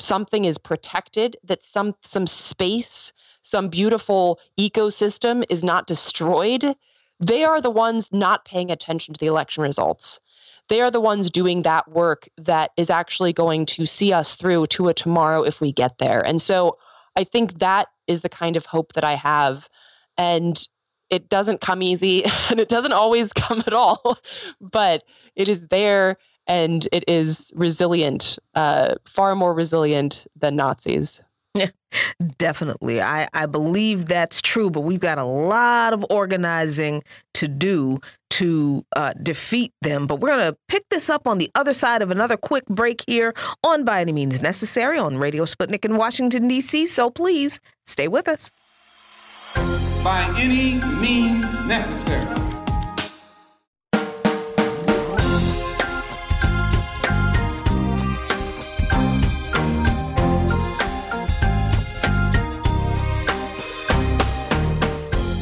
something 0.00 0.44
is 0.44 0.58
protected, 0.58 1.36
that 1.44 1.64
some 1.64 1.94
some 2.02 2.26
space 2.26 3.12
some 3.42 3.68
beautiful 3.68 4.38
ecosystem 4.58 5.44
is 5.48 5.64
not 5.64 5.86
destroyed, 5.86 6.76
they 7.20 7.44
are 7.44 7.60
the 7.60 7.70
ones 7.70 8.10
not 8.12 8.44
paying 8.44 8.70
attention 8.70 9.14
to 9.14 9.20
the 9.20 9.26
election 9.26 9.62
results. 9.62 10.20
they 10.68 10.80
are 10.80 10.90
the 10.90 11.00
ones 11.00 11.30
doing 11.30 11.62
that 11.62 11.90
work 11.90 12.28
that 12.38 12.70
is 12.76 12.90
actually 12.90 13.32
going 13.32 13.66
to 13.66 13.84
see 13.84 14.12
us 14.12 14.36
through 14.36 14.66
to 14.66 14.88
a 14.88 14.94
tomorrow 14.94 15.42
if 15.42 15.60
we 15.60 15.72
get 15.72 15.98
there. 15.98 16.24
And 16.24 16.40
so 16.40 16.78
I 17.16 17.24
think 17.24 17.58
that 17.58 17.88
is 18.06 18.20
the 18.20 18.28
kind 18.28 18.56
of 18.56 18.66
hope 18.66 18.92
that 18.92 19.02
I 19.02 19.14
have. 19.14 19.68
And 20.16 20.56
it 21.10 21.28
doesn't 21.28 21.60
come 21.60 21.82
easy 21.82 22.24
and 22.50 22.60
it 22.60 22.68
doesn't 22.68 22.92
always 22.92 23.32
come 23.44 23.62
at 23.66 23.72
all, 23.72 24.18
but 24.60 25.02
it 25.34 25.48
is 25.48 25.66
there 25.68 26.16
and 26.46 26.88
it 26.92 27.04
is 27.08 27.52
resilient, 27.54 28.38
uh, 28.54 28.94
far 29.04 29.34
more 29.34 29.54
resilient 29.54 30.26
than 30.36 30.56
Nazis. 30.56 31.22
Definitely. 32.38 33.00
I, 33.00 33.28
I 33.32 33.46
believe 33.46 34.06
that's 34.06 34.40
true, 34.40 34.70
but 34.70 34.80
we've 34.80 35.00
got 35.00 35.18
a 35.18 35.24
lot 35.24 35.92
of 35.92 36.04
organizing 36.10 37.02
to 37.34 37.48
do 37.48 38.00
to 38.30 38.84
uh, 38.94 39.12
defeat 39.22 39.72
them. 39.82 40.06
But 40.06 40.20
we're 40.20 40.28
going 40.28 40.52
to 40.52 40.56
pick 40.68 40.84
this 40.90 41.10
up 41.10 41.26
on 41.26 41.38
the 41.38 41.50
other 41.54 41.74
side 41.74 42.02
of 42.02 42.10
another 42.10 42.36
quick 42.36 42.64
break 42.66 43.02
here 43.06 43.34
on 43.64 43.84
By 43.84 44.00
Any 44.00 44.12
Means 44.12 44.40
Necessary 44.40 44.98
on 44.98 45.18
Radio 45.18 45.44
Sputnik 45.44 45.84
in 45.84 45.96
Washington, 45.96 46.48
D.C. 46.48 46.86
So 46.86 47.10
please 47.10 47.60
stay 47.86 48.08
with 48.08 48.28
us. 48.28 48.50
By 50.04 50.32
any 50.38 50.74
means 51.00 51.52
necessary. 51.66 52.49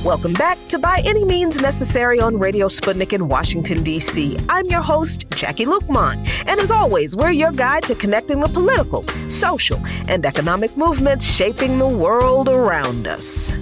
Welcome 0.08 0.32
back 0.32 0.56
to 0.68 0.78
By 0.78 1.02
Any 1.04 1.22
Means 1.22 1.60
Necessary 1.60 2.18
on 2.18 2.38
Radio 2.38 2.68
Sputnik 2.68 3.12
in 3.12 3.28
Washington, 3.28 3.82
D.C. 3.82 4.38
I'm 4.48 4.64
your 4.64 4.80
host, 4.80 5.28
Jacquie 5.28 5.66
Luqman. 5.66 6.26
And 6.46 6.58
as 6.58 6.70
always, 6.70 7.14
we're 7.14 7.30
your 7.30 7.52
guide 7.52 7.82
to 7.82 7.94
connecting 7.94 8.40
the 8.40 8.48
political, 8.48 9.06
social, 9.28 9.78
and 10.08 10.24
economic 10.24 10.74
movements 10.78 11.30
shaping 11.30 11.78
the 11.78 11.86
world 11.86 12.48
around 12.48 13.06
us. 13.06 13.52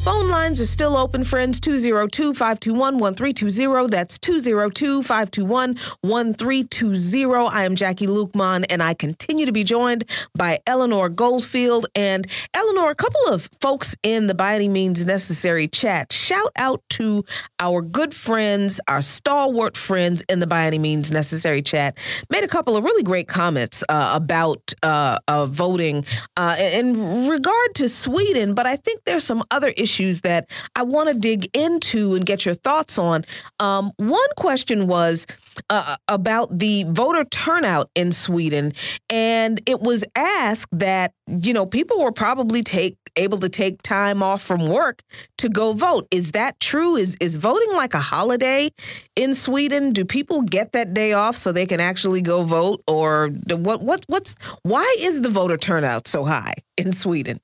Phone 0.00 0.30
lines 0.30 0.62
are 0.62 0.66
still 0.66 0.96
open, 0.96 1.24
friends. 1.24 1.60
202 1.60 2.32
521 2.32 2.96
1320. 2.96 3.88
That's 3.88 4.18
202 4.18 5.02
521 5.02 5.76
1320. 6.00 7.34
I 7.34 7.64
am 7.64 7.76
Jacquie 7.76 8.06
Luqman, 8.06 8.64
and 8.70 8.82
I 8.82 8.94
continue 8.94 9.44
to 9.44 9.52
be 9.52 9.62
joined 9.62 10.06
by 10.34 10.58
Eleanor 10.66 11.10
Goldfield. 11.10 11.84
And 11.94 12.26
Eleanor, 12.54 12.90
a 12.90 12.94
couple 12.94 13.20
of 13.28 13.50
folks 13.60 13.94
in 14.02 14.26
the 14.26 14.34
By 14.34 14.54
Any 14.54 14.68
Means 14.68 15.04
Necessary 15.04 15.68
chat, 15.68 16.14
shout 16.14 16.52
out 16.56 16.82
to 16.90 17.22
our 17.58 17.82
good 17.82 18.14
friends, 18.14 18.80
our 18.88 19.02
stalwart 19.02 19.76
friends 19.76 20.24
in 20.30 20.40
the 20.40 20.46
By 20.46 20.64
Any 20.64 20.78
Means 20.78 21.10
Necessary 21.10 21.60
chat, 21.60 21.98
made 22.30 22.42
a 22.42 22.48
couple 22.48 22.74
of 22.74 22.84
really 22.84 23.02
great 23.02 23.28
comments 23.28 23.84
uh, 23.90 24.12
about 24.14 24.72
uh, 24.82 25.18
uh, 25.28 25.44
voting 25.44 26.06
uh, 26.38 26.56
in 26.72 27.28
regard 27.28 27.74
to 27.74 27.86
Sweden, 27.86 28.54
but 28.54 28.64
I 28.64 28.76
think 28.76 29.02
there's 29.04 29.24
some 29.24 29.42
other 29.50 29.68
issues 29.76 29.89
issues 29.90 30.20
that 30.20 30.48
I 30.76 30.82
want 30.82 31.08
to 31.08 31.18
dig 31.18 31.48
into 31.52 32.14
and 32.14 32.24
get 32.24 32.44
your 32.44 32.54
thoughts 32.54 32.96
on. 32.98 33.24
Um, 33.58 33.90
one 33.96 34.30
question 34.36 34.86
was 34.86 35.26
uh, 35.68 35.96
about 36.06 36.56
the 36.56 36.84
voter 36.88 37.24
turnout 37.24 37.90
in 37.96 38.12
Sweden, 38.12 38.72
and 39.08 39.60
it 39.66 39.80
was 39.80 40.04
asked 40.14 40.70
that 40.78 41.12
you 41.26 41.52
know 41.52 41.66
people 41.66 42.02
were 42.02 42.12
probably 42.12 42.62
take 42.62 42.96
able 43.16 43.38
to 43.38 43.48
take 43.48 43.82
time 43.82 44.22
off 44.22 44.42
from 44.42 44.68
work 44.68 45.02
to 45.38 45.48
go 45.48 45.72
vote. 45.72 46.06
Is 46.12 46.30
that 46.32 46.58
true? 46.60 46.94
Is 46.96 47.16
is 47.20 47.34
voting 47.34 47.72
like 47.72 47.94
a 47.94 48.00
holiday 48.00 48.70
in 49.16 49.34
Sweden? 49.34 49.92
Do 49.92 50.04
people 50.04 50.42
get 50.42 50.70
that 50.72 50.94
day 50.94 51.12
off 51.12 51.36
so 51.36 51.50
they 51.50 51.66
can 51.66 51.80
actually 51.80 52.22
go 52.22 52.44
vote, 52.44 52.80
or 52.86 53.30
what? 53.50 53.82
What? 53.82 54.04
What's 54.06 54.36
why 54.62 54.94
is 55.00 55.22
the 55.22 55.30
voter 55.30 55.56
turnout 55.56 56.06
so 56.06 56.24
high 56.24 56.54
in 56.76 56.92
Sweden? 56.92 57.40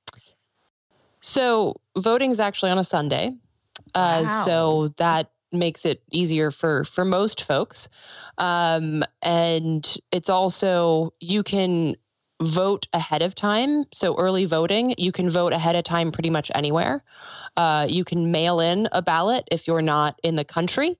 So 1.21 1.75
voting 1.97 2.31
is 2.31 2.39
actually 2.39 2.71
on 2.71 2.77
a 2.77 2.83
Sunday. 2.83 3.35
Uh, 3.93 4.23
wow. 4.25 4.25
So 4.25 4.87
that 4.97 5.31
makes 5.51 5.85
it 5.85 6.03
easier 6.11 6.51
for 6.51 6.83
for 6.83 7.05
most 7.05 7.43
folks. 7.43 7.89
Um, 8.37 9.03
and 9.21 9.97
it's 10.11 10.29
also 10.29 11.13
you 11.19 11.43
can 11.43 11.95
vote 12.41 12.87
ahead 12.93 13.23
of 13.23 13.33
time. 13.33 13.85
So 13.93 14.15
early 14.15 14.45
voting 14.45 14.93
you 14.97 15.11
can 15.11 15.29
vote 15.29 15.53
ahead 15.53 15.75
of 15.75 15.83
time 15.83 16.11
pretty 16.11 16.29
much 16.29 16.51
anywhere. 16.53 17.03
Uh, 17.55 17.87
you 17.89 18.03
can 18.03 18.31
mail 18.31 18.59
in 18.59 18.87
a 18.91 19.01
ballot 19.01 19.47
if 19.51 19.67
you're 19.67 19.81
not 19.81 20.19
in 20.23 20.35
the 20.35 20.45
country 20.45 20.97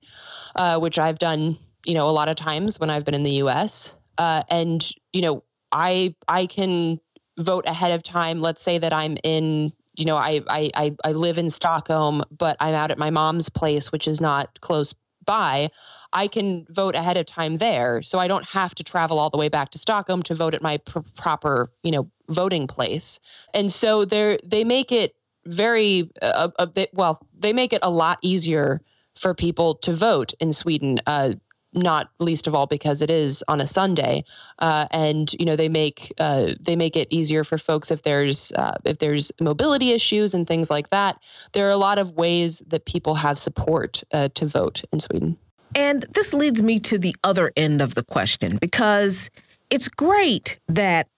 uh, 0.56 0.78
which 0.78 0.98
i've 0.98 1.18
done 1.18 1.56
you 1.84 1.94
know 1.94 2.08
a 2.08 2.12
lot 2.12 2.28
of 2.28 2.36
times 2.36 2.78
when 2.78 2.90
i've 2.90 3.04
been 3.04 3.14
in 3.14 3.22
the 3.22 3.30
us 3.30 3.94
uh, 4.18 4.42
and 4.50 4.90
you 5.12 5.22
know 5.22 5.42
i 5.72 6.14
i 6.26 6.46
can 6.46 7.00
vote 7.38 7.66
ahead 7.68 7.92
of 7.92 8.02
time. 8.02 8.40
Let's 8.40 8.60
say 8.60 8.78
that 8.78 8.92
i'm 8.92 9.16
in 9.22 9.72
you 9.98 10.04
know, 10.04 10.16
I, 10.16 10.40
I, 10.48 10.96
I 11.04 11.12
live 11.12 11.38
in 11.38 11.50
Stockholm, 11.50 12.22
but 12.30 12.56
I'm 12.60 12.74
out 12.74 12.92
at 12.92 12.98
my 12.98 13.10
mom's 13.10 13.48
place, 13.48 13.90
which 13.90 14.06
is 14.06 14.20
not 14.20 14.60
close 14.60 14.94
by. 15.24 15.70
I 16.12 16.28
can 16.28 16.66
vote 16.70 16.94
ahead 16.94 17.16
of 17.16 17.26
time 17.26 17.58
there, 17.58 18.00
so 18.02 18.20
I 18.20 18.28
don't 18.28 18.44
have 18.46 18.76
to 18.76 18.84
travel 18.84 19.18
all 19.18 19.28
the 19.28 19.36
way 19.36 19.48
back 19.48 19.72
to 19.72 19.78
Stockholm 19.78 20.22
to 20.22 20.34
vote 20.34 20.54
at 20.54 20.62
my 20.62 20.78
pr- 20.78 21.00
proper, 21.16 21.72
you 21.82 21.90
know, 21.90 22.08
voting 22.28 22.68
place. 22.68 23.18
And 23.52 23.72
so 23.72 24.04
they 24.04 24.38
they 24.44 24.62
make 24.62 24.92
it 24.92 25.16
very 25.46 26.08
uh, 26.22 26.50
a 26.58 26.66
bit 26.66 26.90
well. 26.94 27.26
They 27.36 27.52
make 27.52 27.72
it 27.72 27.80
a 27.82 27.90
lot 27.90 28.18
easier 28.22 28.80
for 29.16 29.34
people 29.34 29.74
to 29.74 29.94
vote 29.94 30.32
in 30.38 30.52
Sweden. 30.52 31.00
Uh, 31.06 31.34
not 31.72 32.10
least 32.18 32.46
of 32.46 32.54
all 32.54 32.66
because 32.66 33.02
it 33.02 33.10
is 33.10 33.44
on 33.48 33.60
a 33.60 33.66
Sunday, 33.66 34.24
uh, 34.58 34.86
and 34.90 35.32
you 35.38 35.44
know 35.44 35.56
they 35.56 35.68
make 35.68 36.12
uh, 36.18 36.54
they 36.60 36.76
make 36.76 36.96
it 36.96 37.08
easier 37.10 37.44
for 37.44 37.58
folks 37.58 37.90
if 37.90 38.02
there's 38.02 38.52
uh, 38.52 38.76
if 38.84 38.98
there's 38.98 39.32
mobility 39.40 39.92
issues 39.92 40.34
and 40.34 40.46
things 40.46 40.70
like 40.70 40.90
that. 40.90 41.18
There 41.52 41.66
are 41.66 41.70
a 41.70 41.76
lot 41.76 41.98
of 41.98 42.12
ways 42.12 42.62
that 42.68 42.86
people 42.86 43.14
have 43.14 43.38
support 43.38 44.02
uh, 44.12 44.28
to 44.34 44.46
vote 44.46 44.82
in 44.92 45.00
Sweden. 45.00 45.38
And 45.74 46.06
this 46.14 46.32
leads 46.32 46.62
me 46.62 46.78
to 46.80 46.98
the 46.98 47.14
other 47.22 47.52
end 47.56 47.82
of 47.82 47.94
the 47.94 48.02
question 48.02 48.56
because 48.56 49.30
it's 49.70 49.88
great 49.88 50.58
that 50.68 51.08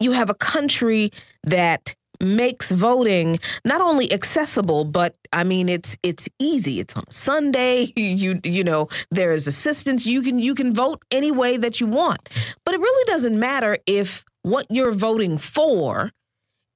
you 0.00 0.12
have 0.12 0.30
a 0.30 0.34
country 0.34 1.10
that 1.42 1.94
makes 2.20 2.70
voting 2.70 3.38
not 3.64 3.80
only 3.80 4.12
accessible 4.12 4.84
but 4.84 5.16
i 5.32 5.44
mean 5.44 5.68
it's 5.68 5.96
it's 6.02 6.28
easy. 6.38 6.80
It's 6.80 6.94
on 6.96 7.10
sunday. 7.10 7.92
You 7.96 8.40
you 8.44 8.64
know 8.64 8.88
there 9.10 9.32
is 9.32 9.46
assistance. 9.46 10.06
You 10.06 10.22
can 10.22 10.38
you 10.38 10.54
can 10.54 10.74
vote 10.74 11.02
any 11.10 11.32
way 11.32 11.56
that 11.56 11.80
you 11.80 11.86
want. 11.86 12.28
But 12.64 12.74
it 12.74 12.80
really 12.80 13.04
doesn't 13.06 13.38
matter 13.38 13.78
if 13.86 14.24
what 14.42 14.66
you're 14.70 14.92
voting 14.92 15.38
for 15.38 16.10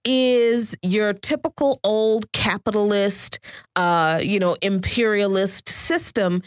is 0.04 0.76
your 0.82 1.12
typical 1.12 1.80
old 1.84 2.32
capitalist 2.32 3.40
uh 3.76 4.20
you 4.22 4.40
know 4.40 4.56
imperialist 4.62 5.68
system. 5.68 6.42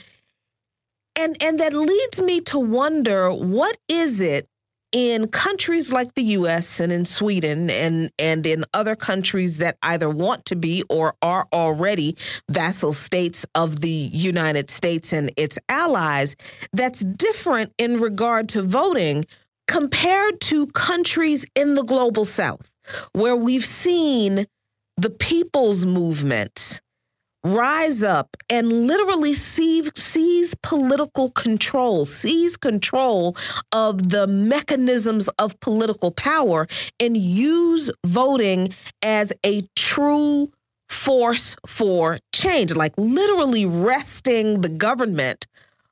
And 1.15 1.35
and 1.41 1.59
that 1.59 1.73
leads 1.73 2.21
me 2.21 2.41
to 2.41 2.59
wonder 2.59 3.31
what 3.31 3.77
is 3.87 4.21
it 4.21 4.47
in 4.91 5.27
countries 5.27 5.91
like 5.91 6.13
the 6.15 6.23
US 6.23 6.79
and 6.79 6.91
in 6.91 7.05
Sweden 7.05 7.69
and, 7.69 8.11
and 8.19 8.45
in 8.45 8.65
other 8.73 8.95
countries 8.95 9.57
that 9.57 9.77
either 9.83 10.09
want 10.09 10.45
to 10.45 10.55
be 10.55 10.83
or 10.89 11.15
are 11.21 11.47
already 11.53 12.17
vassal 12.49 12.93
states 12.93 13.45
of 13.55 13.81
the 13.81 13.89
United 13.89 14.69
States 14.69 15.13
and 15.13 15.31
its 15.37 15.57
allies, 15.69 16.35
that's 16.73 17.01
different 17.01 17.73
in 17.77 17.99
regard 17.99 18.49
to 18.49 18.61
voting 18.61 19.25
compared 19.67 20.41
to 20.41 20.67
countries 20.67 21.45
in 21.55 21.75
the 21.75 21.83
global 21.83 22.25
south, 22.25 22.71
where 23.13 23.35
we've 23.35 23.65
seen 23.65 24.45
the 24.97 25.09
people's 25.09 25.85
movements 25.85 26.81
rise 27.43 28.03
up 28.03 28.37
and 28.49 28.87
literally 28.87 29.33
seize, 29.33 29.89
seize 29.95 30.53
political 30.61 31.31
control, 31.31 32.05
seize 32.05 32.57
control 32.57 33.35
of 33.71 34.09
the 34.09 34.27
mechanisms 34.27 35.27
of 35.39 35.59
political 35.59 36.11
power, 36.11 36.67
and 36.99 37.17
use 37.17 37.89
voting 38.05 38.73
as 39.01 39.33
a 39.45 39.63
true 39.75 40.51
force 40.89 41.55
for 41.65 42.19
change, 42.33 42.75
like 42.75 42.93
literally 42.97 43.65
wresting 43.65 44.61
the 44.61 44.69
government 44.69 45.47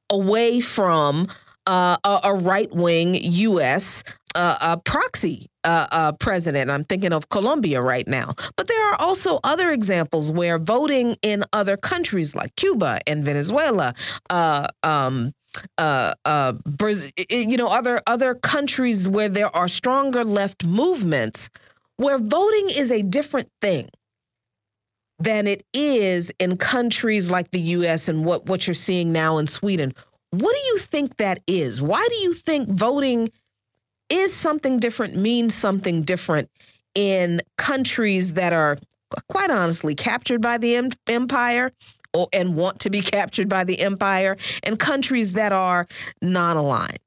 away 0.09 0.59
from 0.59 1.27
uh, 1.67 1.97
a, 2.03 2.19
a 2.25 2.33
right 2.33 2.71
wing 2.73 3.15
U.S. 3.15 4.03
Uh, 4.35 4.57
a 4.61 4.77
proxy 4.77 5.47
uh, 5.63 5.87
uh, 5.91 6.11
president. 6.13 6.69
I'm 6.71 6.83
thinking 6.85 7.13
of 7.13 7.29
Colombia 7.29 7.81
right 7.81 8.07
now. 8.07 8.33
But 8.55 8.67
there 8.67 8.91
are 8.91 8.95
also 8.99 9.39
other 9.43 9.71
examples 9.71 10.31
where 10.31 10.59
voting 10.59 11.17
in 11.21 11.43
other 11.53 11.77
countries 11.77 12.35
like 12.35 12.55
Cuba 12.55 12.99
and 13.07 13.23
Venezuela, 13.23 13.93
uh, 14.29 14.67
um, 14.83 15.31
uh, 15.77 16.13
uh, 16.25 16.53
you 17.29 17.57
know, 17.57 17.67
other 17.67 18.01
other 18.07 18.35
countries 18.35 19.09
where 19.09 19.29
there 19.29 19.53
are 19.55 19.67
stronger 19.67 20.23
left 20.23 20.65
movements, 20.65 21.49
where 21.97 22.17
voting 22.17 22.69
is 22.75 22.91
a 22.91 23.01
different 23.03 23.49
thing. 23.61 23.89
than 25.19 25.47
it 25.47 25.63
is 25.73 26.31
in 26.39 26.57
countries 26.57 27.29
like 27.29 27.51
the 27.51 27.59
US 27.59 28.07
and 28.07 28.25
what, 28.25 28.45
what 28.45 28.65
you're 28.67 28.73
seeing 28.73 29.11
now 29.11 29.37
in 29.37 29.47
Sweden. 29.47 29.93
What 30.31 30.53
do 30.53 30.61
you 30.67 30.77
think 30.77 31.17
that 31.17 31.39
is? 31.47 31.81
Why 31.81 32.07
do 32.09 32.15
you 32.17 32.33
think 32.33 32.69
voting 32.69 33.29
is 34.09 34.33
something 34.33 34.79
different, 34.79 35.15
means 35.15 35.53
something 35.53 36.03
different 36.03 36.49
in 36.95 37.41
countries 37.57 38.33
that 38.33 38.53
are 38.53 38.77
quite 39.29 39.49
honestly 39.49 39.95
captured 39.95 40.41
by 40.41 40.57
the 40.57 40.91
empire 41.07 41.71
or, 42.13 42.27
and 42.33 42.55
want 42.55 42.79
to 42.79 42.89
be 42.89 43.01
captured 43.01 43.49
by 43.49 43.63
the 43.63 43.79
empire, 43.79 44.37
and 44.63 44.79
countries 44.79 45.33
that 45.33 45.51
are 45.51 45.87
non 46.21 46.57
aligned? 46.57 46.97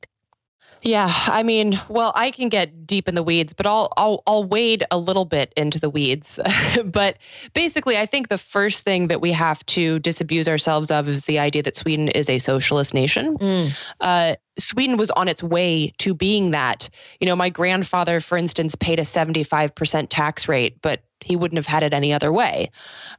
Yeah, 0.83 1.13
I 1.27 1.43
mean, 1.45 1.81
well, 1.89 2.13
I 2.15 2.33
can 2.33 2.49
get 2.49 2.87
deep 2.87 3.07
in 3.07 3.15
the 3.15 3.23
weeds, 3.23 3.53
but 3.53 3.67
I'll 3.67 3.93
I'll 3.97 4.23
I'll 4.27 4.45
wade 4.45 4.85
a 4.91 4.99
little 4.99 5.25
bit 5.25 5.53
into 5.57 5.79
the 5.79 5.89
weeds. 5.89 6.41
but 6.85 7.19
basically, 7.55 7.97
I 7.97 8.07
think 8.07 8.29
the 8.29 8.39
first 8.39 8.83
thing 8.83 9.09
that 9.09 9.21
we 9.21 9.31
have 9.33 9.65
to 9.67 10.01
disabuse 10.01 10.49
ourselves 10.49 10.91
of 10.91 11.09
is 11.09 11.23
the 11.27 11.39
idea 11.39 11.63
that 11.63 11.77
Sweden 11.77 12.09
is 12.09 12.29
a 12.29 12.39
socialist 12.39 12.95
nation. 12.95 13.37
Mm. 13.39 13.73
Uh, 14.01 14.35
Sweden 14.59 14.97
was 14.97 15.11
on 15.13 15.29
its 15.29 15.43
way 15.43 15.93
to 15.99 16.15
being 16.15 16.51
that. 16.51 16.89
You 17.21 17.27
know, 17.27 17.37
my 17.37 17.49
grandfather, 17.49 18.21
for 18.21 18.37
instance, 18.37 18.75
paid 18.75 18.99
a 18.99 19.03
75% 19.03 20.07
tax 20.11 20.49
rate, 20.49 20.77
but 20.83 21.01
he 21.25 21.37
wouldn't 21.37 21.59
have 21.59 21.67
had 21.67 21.83
it 21.83 21.93
any 21.93 22.13
other 22.13 22.33
way. 22.33 22.71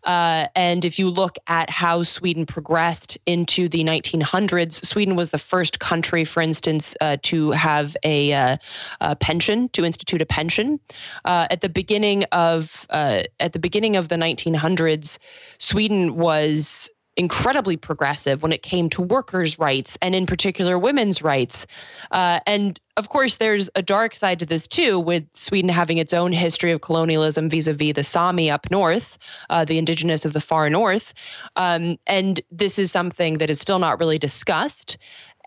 Uh, 0.04 0.48
and 0.56 0.86
if 0.86 1.00
you 1.00 1.10
look 1.10 1.38
at 1.48 1.70
how 1.70 2.04
Sweden 2.04 2.46
progressed 2.46 3.18
into 3.26 3.70
the 3.70 3.84
1900s, 3.84 4.86
Sweden 4.86 5.16
was 5.16 5.32
the 5.32 5.38
first 5.38 5.80
country, 5.80 6.26
for 6.26 6.42
instance, 6.42 6.96
uh, 7.02 7.18
to 7.24 7.52
have 7.52 7.96
a, 8.04 8.34
uh, 8.34 8.56
a, 9.02 9.16
pension, 9.16 9.70
to 9.70 9.86
institute 9.86 10.22
a 10.22 10.26
pension. 10.26 10.80
Uh, 11.26 11.48
at 11.50 11.62
the 11.62 11.70
beginning 11.70 12.24
of 12.32 12.86
uh, 12.90 13.24
at 13.40 13.54
the 13.54 13.60
beginning 13.60 13.96
of 13.96 14.10
the 14.10 14.16
1900s, 14.16 15.20
Sweden 15.58 16.16
was 16.16 16.90
incredibly 17.16 17.78
progressive 17.78 18.42
when 18.42 18.52
it 18.52 18.64
came 18.64 18.90
to 18.90 19.02
workers' 19.02 19.60
rights 19.60 19.98
and, 20.02 20.16
in 20.16 20.26
particular, 20.26 20.80
women's 20.80 21.22
rights. 21.22 21.68
Uh, 22.12 22.40
and 22.48 22.80
of 22.96 23.10
course, 23.10 23.38
there's 23.38 23.70
a 23.76 23.82
dark 23.82 24.16
side 24.16 24.40
to 24.40 24.46
this 24.46 24.68
too, 24.68 25.00
with 25.00 25.24
Sweden 25.34 25.70
having 25.70 25.98
its 25.98 26.14
own 26.14 26.32
history 26.32 26.72
of 26.72 26.82
colonialism 26.82 27.50
vis 27.50 27.68
a 27.68 27.74
vis 27.74 27.94
the 27.94 28.04
Sami 28.04 28.52
up 28.52 28.70
north, 28.70 29.18
uh, 29.50 29.66
the 29.66 29.80
indigenous 29.80 30.26
of 30.26 30.34
the 30.34 30.40
far 30.40 30.70
north. 30.70 31.14
Um, 31.56 31.98
and 32.06 32.40
this 32.52 32.78
is 32.78 32.92
something 32.92 33.36
that 33.36 33.50
is 33.50 33.60
still 33.60 33.80
not 33.80 34.00
really 34.00 34.20
discussed. 34.20 34.98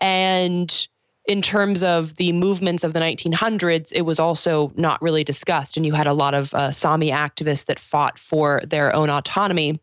And 0.01 0.87
in 1.25 1.41
terms 1.41 1.83
of 1.83 2.15
the 2.15 2.33
movements 2.33 2.83
of 2.83 2.93
the 2.93 2.99
1900s, 2.99 3.91
it 3.93 4.01
was 4.01 4.19
also 4.19 4.71
not 4.75 5.01
really 5.01 5.23
discussed. 5.23 5.77
And 5.77 5.85
you 5.85 5.93
had 5.93 6.07
a 6.07 6.13
lot 6.13 6.33
of 6.33 6.53
uh, 6.53 6.71
Sami 6.71 7.11
activists 7.11 7.65
that 7.65 7.79
fought 7.79 8.17
for 8.17 8.61
their 8.65 8.93
own 8.93 9.09
autonomy. 9.09 9.79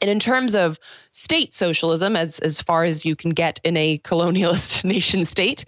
And 0.00 0.10
in 0.10 0.18
terms 0.18 0.54
of 0.54 0.78
state 1.10 1.54
socialism, 1.54 2.16
as, 2.16 2.38
as 2.40 2.60
far 2.60 2.84
as 2.84 3.04
you 3.04 3.16
can 3.16 3.30
get 3.30 3.60
in 3.64 3.76
a 3.76 3.98
colonialist 4.04 4.84
nation 4.94 5.24
state, 5.24 5.64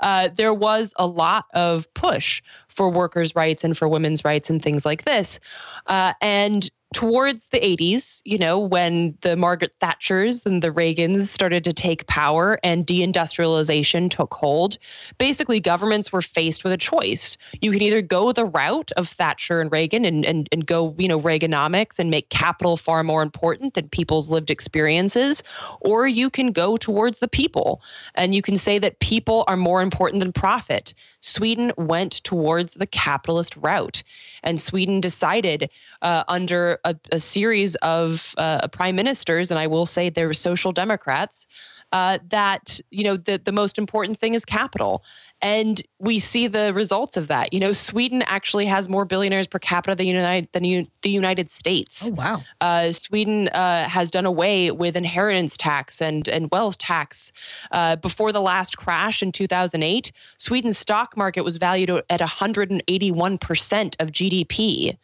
uh, 0.00 0.28
there 0.34 0.54
was 0.54 0.92
a 0.96 1.06
lot 1.06 1.46
of 1.54 1.92
push 1.94 2.42
for 2.68 2.90
workers' 2.90 3.34
rights 3.34 3.64
and 3.64 3.76
for 3.76 3.88
women's 3.88 4.24
rights 4.24 4.50
and 4.50 4.62
things 4.62 4.84
like 4.84 5.04
this. 5.04 5.40
Uh, 5.86 6.12
and 6.20 6.68
towards 6.92 7.48
the 7.50 7.60
80s, 7.60 8.20
you 8.24 8.36
know, 8.36 8.58
when 8.58 9.16
the 9.20 9.36
Margaret 9.36 9.72
Thatchers 9.80 10.44
and 10.44 10.60
the 10.60 10.70
Reagans 10.70 11.22
started 11.22 11.62
to 11.64 11.72
take 11.72 12.06
power 12.06 12.58
and 12.64 12.86
deindustrialization 12.86 14.10
took 14.10 14.34
hold, 14.34 14.76
basically 15.16 15.60
governments 15.60 16.12
were 16.12 16.22
faced 16.22 16.64
with 16.64 16.72
a 16.72 16.76
choice. 16.76 17.38
You 17.60 17.70
can 17.70 17.82
either 17.82 18.02
go 18.02 18.32
the 18.32 18.44
route 18.44 18.90
of 18.96 19.08
Thatcher 19.08 19.60
and 19.60 19.70
Reagan 19.70 20.04
and, 20.04 20.26
and, 20.26 20.48
and 20.50 20.66
go, 20.66 20.94
you 20.98 21.06
know, 21.06 21.20
Reaganomics 21.20 22.00
and 22.00 22.10
make 22.10 22.28
capital 22.28 22.76
far 22.76 23.04
more 23.04 23.22
important 23.22 23.74
than 23.74 23.88
people's 23.88 24.30
lived 24.30 24.50
experiences, 24.50 25.44
or 25.80 26.08
you 26.08 26.28
can 26.28 26.50
go 26.50 26.76
towards 26.76 27.20
the 27.20 27.28
people 27.28 27.82
and 28.16 28.34
you 28.34 28.42
can 28.42 28.56
say 28.56 28.78
that 28.78 28.98
people 28.98 29.44
are 29.46 29.56
more 29.56 29.80
important 29.80 30.20
than 30.20 30.32
profit. 30.32 30.94
Sweden 31.20 31.72
went 31.76 32.12
towards 32.24 32.74
the 32.74 32.86
capitalist 32.86 33.56
route. 33.56 34.02
And 34.42 34.60
Sweden 34.60 35.00
decided 35.00 35.70
uh, 36.02 36.24
under 36.28 36.78
a, 36.84 36.96
a, 37.12 37.18
series 37.18 37.74
of 37.76 38.34
uh, 38.38 38.66
prime 38.68 38.96
ministers, 38.96 39.50
and 39.50 39.60
I 39.60 39.66
will 39.66 39.86
say 39.86 40.08
they 40.08 40.24
were 40.24 40.32
social 40.32 40.72
democrats, 40.72 41.46
uh, 41.92 42.18
that 42.28 42.80
you 42.90 43.04
know 43.04 43.16
the 43.16 43.38
the 43.38 43.52
most 43.52 43.76
important 43.76 44.16
thing 44.16 44.34
is 44.34 44.44
capital, 44.44 45.02
and 45.42 45.82
we 45.98 46.18
see 46.18 46.46
the 46.46 46.72
results 46.74 47.16
of 47.16 47.28
that. 47.28 47.52
You 47.52 47.60
know, 47.60 47.72
Sweden 47.72 48.22
actually 48.22 48.66
has 48.66 48.88
more 48.88 49.04
billionaires 49.04 49.46
per 49.46 49.58
capita 49.58 49.94
than 49.94 50.06
United 50.06 50.48
than 50.52 50.64
U, 50.64 50.86
the 51.02 51.10
United 51.10 51.50
States. 51.50 52.10
Oh 52.10 52.14
wow! 52.14 52.42
Uh, 52.60 52.92
Sweden 52.92 53.48
uh, 53.48 53.88
has 53.88 54.10
done 54.10 54.26
away 54.26 54.70
with 54.70 54.96
inheritance 54.96 55.56
tax 55.56 56.00
and 56.00 56.28
and 56.28 56.50
wealth 56.50 56.78
tax. 56.78 57.32
Uh, 57.70 57.96
before 57.96 58.32
the 58.32 58.40
last 58.40 58.76
crash 58.76 59.22
in 59.22 59.32
2008, 59.32 60.12
Sweden's 60.36 60.78
stock 60.78 61.16
market 61.16 61.42
was 61.42 61.56
valued 61.56 61.90
at 62.10 62.20
181 62.20 63.38
percent 63.38 63.96
of 63.98 64.10
GDP. 64.10 64.96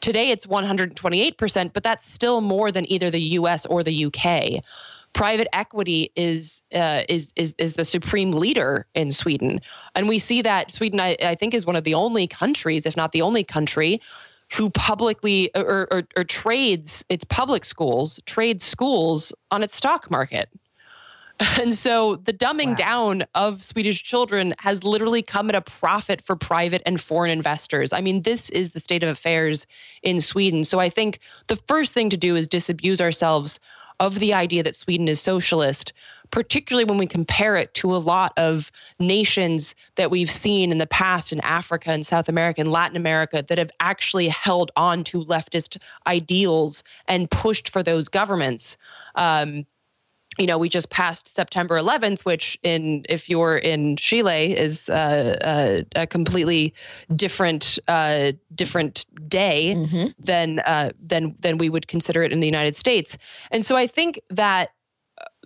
Today 0.00 0.30
it's 0.30 0.44
128%, 0.44 1.72
but 1.72 1.82
that's 1.82 2.06
still 2.06 2.42
more 2.42 2.70
than 2.70 2.90
either 2.92 3.10
the 3.10 3.22
US 3.38 3.64
or 3.64 3.82
the 3.82 4.04
UK 4.04 4.62
private 5.14 5.48
equity 5.52 6.10
is 6.16 6.62
uh, 6.74 7.02
is 7.08 7.32
is 7.36 7.54
is 7.58 7.74
the 7.74 7.84
supreme 7.84 8.32
leader 8.32 8.86
in 8.94 9.10
Sweden, 9.10 9.60
and 9.94 10.08
we 10.08 10.18
see 10.18 10.42
that 10.42 10.72
Sweden, 10.72 11.00
I, 11.00 11.16
I 11.22 11.34
think, 11.34 11.54
is 11.54 11.64
one 11.64 11.76
of 11.76 11.84
the 11.84 11.94
only 11.94 12.26
countries, 12.26 12.84
if 12.84 12.96
not 12.96 13.12
the 13.12 13.22
only 13.22 13.44
country, 13.44 14.00
who 14.52 14.70
publicly 14.70 15.50
or, 15.54 15.88
or, 15.90 16.02
or 16.16 16.22
trades 16.24 17.04
its 17.08 17.24
public 17.24 17.64
schools, 17.64 18.20
trades 18.26 18.64
schools 18.64 19.32
on 19.50 19.62
its 19.62 19.76
stock 19.76 20.10
market. 20.10 20.48
And 21.60 21.74
so 21.74 22.14
the 22.14 22.32
dumbing 22.32 22.70
wow. 22.70 22.74
down 22.74 23.24
of 23.34 23.62
Swedish 23.64 24.04
children 24.04 24.54
has 24.60 24.84
literally 24.84 25.20
come 25.20 25.48
at 25.48 25.56
a 25.56 25.60
profit 25.60 26.22
for 26.24 26.36
private 26.36 26.80
and 26.86 27.00
foreign 27.00 27.32
investors. 27.32 27.92
I 27.92 28.00
mean, 28.00 28.22
this 28.22 28.50
is 28.50 28.70
the 28.70 28.78
state 28.78 29.02
of 29.02 29.08
affairs 29.08 29.66
in 30.04 30.20
Sweden. 30.20 30.62
So 30.62 30.78
I 30.78 30.88
think 30.88 31.18
the 31.48 31.56
first 31.56 31.92
thing 31.92 32.08
to 32.10 32.16
do 32.16 32.36
is 32.36 32.46
disabuse 32.46 33.00
ourselves 33.00 33.58
of 34.00 34.18
the 34.18 34.34
idea 34.34 34.62
that 34.62 34.76
Sweden 34.76 35.08
is 35.08 35.20
socialist, 35.20 35.92
particularly 36.30 36.84
when 36.84 36.98
we 36.98 37.06
compare 37.06 37.56
it 37.56 37.72
to 37.74 37.94
a 37.94 37.98
lot 37.98 38.32
of 38.36 38.72
nations 38.98 39.74
that 39.94 40.10
we've 40.10 40.30
seen 40.30 40.72
in 40.72 40.78
the 40.78 40.86
past 40.86 41.32
in 41.32 41.40
Africa 41.40 41.90
and 41.90 42.04
South 42.04 42.28
America 42.28 42.60
and 42.60 42.72
Latin 42.72 42.96
America 42.96 43.44
that 43.46 43.58
have 43.58 43.70
actually 43.80 44.28
held 44.28 44.70
on 44.76 45.04
to 45.04 45.24
leftist 45.24 45.76
ideals 46.06 46.82
and 47.08 47.30
pushed 47.30 47.68
for 47.68 47.82
those 47.82 48.08
governments. 48.08 48.76
Um, 49.14 49.64
you 50.38 50.46
know, 50.46 50.58
we 50.58 50.68
just 50.68 50.90
passed 50.90 51.28
September 51.28 51.78
11th, 51.78 52.24
which 52.24 52.58
in 52.62 53.04
if 53.08 53.28
you're 53.28 53.56
in 53.56 53.96
Chile 53.96 54.56
is 54.56 54.88
uh, 54.88 55.36
uh, 55.44 56.00
a 56.00 56.06
completely 56.06 56.74
different 57.14 57.78
uh, 57.88 58.32
different 58.54 59.06
day 59.28 59.74
mm-hmm. 59.76 60.06
than 60.18 60.58
uh, 60.60 60.90
than 61.00 61.36
than 61.40 61.58
we 61.58 61.68
would 61.68 61.86
consider 61.86 62.22
it 62.22 62.32
in 62.32 62.40
the 62.40 62.46
United 62.46 62.76
States. 62.76 63.18
And 63.50 63.64
so 63.64 63.76
I 63.76 63.86
think 63.86 64.20
that 64.30 64.70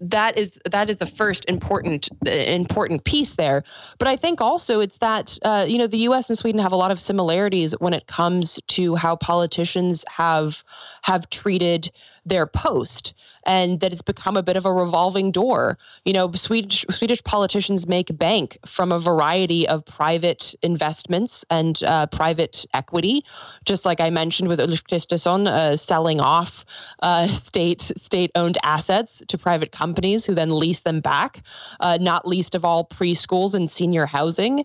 that 0.00 0.38
is 0.38 0.60
that 0.70 0.88
is 0.88 0.96
the 0.96 1.06
first 1.06 1.44
important 1.46 2.08
important 2.26 3.04
piece 3.04 3.34
there. 3.34 3.64
But 3.98 4.08
I 4.08 4.16
think 4.16 4.40
also 4.40 4.80
it's 4.80 4.98
that 4.98 5.38
uh, 5.42 5.66
you 5.68 5.78
know 5.78 5.86
the 5.86 5.98
U.S. 5.98 6.30
and 6.30 6.38
Sweden 6.38 6.60
have 6.60 6.72
a 6.72 6.76
lot 6.76 6.90
of 6.90 7.00
similarities 7.00 7.72
when 7.72 7.94
it 7.94 8.06
comes 8.06 8.60
to 8.68 8.94
how 8.94 9.16
politicians 9.16 10.04
have 10.08 10.64
have 11.02 11.28
treated 11.30 11.90
their 12.24 12.46
post 12.46 13.14
and 13.48 13.80
that 13.80 13.92
it's 13.92 14.02
become 14.02 14.36
a 14.36 14.42
bit 14.42 14.56
of 14.56 14.66
a 14.66 14.72
revolving 14.72 15.32
door. 15.32 15.78
You 16.04 16.12
know, 16.12 16.30
Swedish 16.32 16.84
Swedish 16.90 17.24
politicians 17.24 17.88
make 17.88 18.16
bank 18.16 18.58
from 18.66 18.92
a 18.92 19.00
variety 19.00 19.66
of 19.66 19.84
private 19.86 20.54
investments 20.62 21.44
and 21.50 21.82
uh, 21.84 22.06
private 22.06 22.66
equity, 22.74 23.24
just 23.64 23.86
like 23.86 24.00
I 24.00 24.10
mentioned 24.10 24.48
with 24.48 24.60
Ulf 24.60 24.84
Kristersson 24.84 25.48
uh, 25.48 25.76
selling 25.76 26.20
off 26.20 26.64
uh, 27.02 27.26
state 27.28 27.80
state 27.80 28.30
owned 28.34 28.58
assets 28.62 29.22
to 29.26 29.38
private 29.38 29.72
companies 29.72 30.26
who 30.26 30.34
then 30.34 30.50
lease 30.50 30.82
them 30.82 31.00
back. 31.00 31.42
Uh, 31.80 31.98
not 32.00 32.28
least 32.28 32.54
of 32.54 32.64
all 32.64 32.84
preschools 32.84 33.54
and 33.54 33.70
senior 33.70 34.04
housing. 34.04 34.60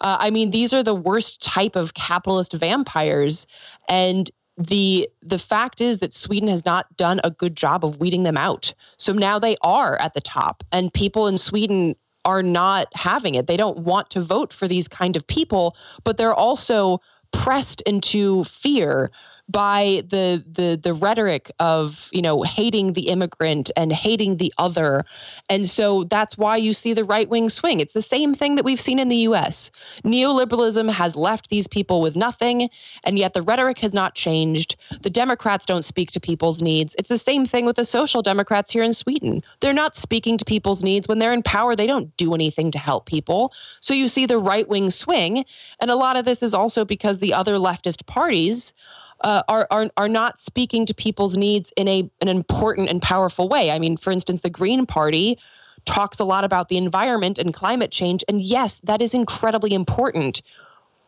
Uh, 0.00 0.16
I 0.20 0.30
mean, 0.30 0.50
these 0.50 0.72
are 0.72 0.84
the 0.84 0.94
worst 0.94 1.42
type 1.42 1.74
of 1.74 1.94
capitalist 1.94 2.52
vampires, 2.52 3.48
and 3.88 4.30
the 4.58 5.08
the 5.22 5.38
fact 5.38 5.80
is 5.80 5.98
that 5.98 6.12
Sweden 6.12 6.48
has 6.48 6.64
not 6.64 6.94
done 6.96 7.20
a 7.22 7.30
good 7.30 7.56
job 7.56 7.84
of 7.84 8.00
weeding 8.00 8.24
them 8.24 8.36
out. 8.36 8.74
So 8.96 9.12
now 9.12 9.38
they 9.38 9.56
are 9.62 9.96
at 10.00 10.14
the 10.14 10.20
top 10.20 10.64
and 10.72 10.92
people 10.92 11.28
in 11.28 11.38
Sweden 11.38 11.94
are 12.24 12.42
not 12.42 12.88
having 12.94 13.36
it. 13.36 13.46
They 13.46 13.56
don't 13.56 13.78
want 13.78 14.10
to 14.10 14.20
vote 14.20 14.52
for 14.52 14.66
these 14.66 14.88
kind 14.88 15.16
of 15.16 15.26
people, 15.26 15.76
but 16.02 16.16
they're 16.16 16.34
also 16.34 17.00
pressed 17.32 17.80
into 17.82 18.42
fear 18.44 19.10
by 19.48 20.02
the 20.08 20.44
the 20.46 20.78
the 20.80 20.92
rhetoric 20.92 21.50
of 21.58 22.08
you 22.12 22.20
know 22.20 22.42
hating 22.42 22.92
the 22.92 23.08
immigrant 23.08 23.70
and 23.76 23.92
hating 23.92 24.36
the 24.36 24.52
other. 24.58 25.04
And 25.48 25.66
so 25.66 26.04
that's 26.04 26.36
why 26.36 26.56
you 26.56 26.72
see 26.72 26.92
the 26.92 27.04
right 27.04 27.28
wing 27.28 27.48
swing. 27.48 27.80
It's 27.80 27.94
the 27.94 28.02
same 28.02 28.34
thing 28.34 28.56
that 28.56 28.64
we've 28.64 28.80
seen 28.80 28.98
in 28.98 29.08
the 29.08 29.16
US 29.28 29.70
neoliberalism 30.04 30.90
has 30.90 31.16
left 31.16 31.48
these 31.48 31.66
people 31.66 32.00
with 32.00 32.16
nothing 32.16 32.68
and 33.04 33.18
yet 33.18 33.32
the 33.32 33.42
rhetoric 33.42 33.78
has 33.78 33.94
not 33.94 34.14
changed. 34.14 34.76
The 35.02 35.10
democrats 35.10 35.64
don't 35.64 35.84
speak 35.84 36.10
to 36.12 36.20
people's 36.20 36.60
needs. 36.60 36.94
It's 36.98 37.08
the 37.08 37.18
same 37.18 37.46
thing 37.46 37.64
with 37.64 37.76
the 37.76 37.84
social 37.84 38.22
democrats 38.22 38.70
here 38.70 38.82
in 38.82 38.92
Sweden. 38.92 39.42
They're 39.60 39.72
not 39.72 39.96
speaking 39.96 40.36
to 40.38 40.44
people's 40.44 40.82
needs. 40.82 41.08
When 41.08 41.18
they're 41.18 41.32
in 41.32 41.42
power 41.42 41.74
they 41.74 41.86
don't 41.86 42.14
do 42.16 42.34
anything 42.34 42.70
to 42.72 42.78
help 42.78 43.06
people. 43.06 43.52
So 43.80 43.94
you 43.94 44.08
see 44.08 44.26
the 44.26 44.38
right 44.38 44.68
wing 44.68 44.90
swing 44.90 45.44
and 45.80 45.90
a 45.90 45.96
lot 45.96 46.16
of 46.16 46.26
this 46.26 46.42
is 46.42 46.54
also 46.54 46.84
because 46.84 47.18
the 47.18 47.32
other 47.32 47.56
leftist 47.56 48.04
parties 48.06 48.74
uh, 49.20 49.42
are, 49.48 49.66
are 49.70 49.90
are 49.96 50.08
not 50.08 50.38
speaking 50.38 50.86
to 50.86 50.94
people's 50.94 51.36
needs 51.36 51.72
in 51.76 51.88
a 51.88 52.10
an 52.20 52.28
important 52.28 52.88
and 52.88 53.02
powerful 53.02 53.48
way. 53.48 53.70
I 53.70 53.78
mean, 53.78 53.96
for 53.96 54.12
instance, 54.12 54.42
the 54.42 54.50
Green 54.50 54.86
Party 54.86 55.38
talks 55.84 56.20
a 56.20 56.24
lot 56.24 56.44
about 56.44 56.68
the 56.68 56.76
environment 56.76 57.38
and 57.38 57.52
climate 57.52 57.90
change, 57.90 58.24
and 58.28 58.40
yes, 58.40 58.80
that 58.80 59.02
is 59.02 59.14
incredibly 59.14 59.74
important. 59.74 60.42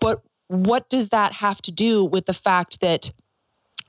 But 0.01 0.23
what 0.49 0.89
does 0.89 1.11
that 1.11 1.33
have 1.33 1.63
to 1.63 1.73
do 1.73 2.05
with 2.05 2.27
the 2.27 2.33
fact 2.33 2.81
that 2.81 3.13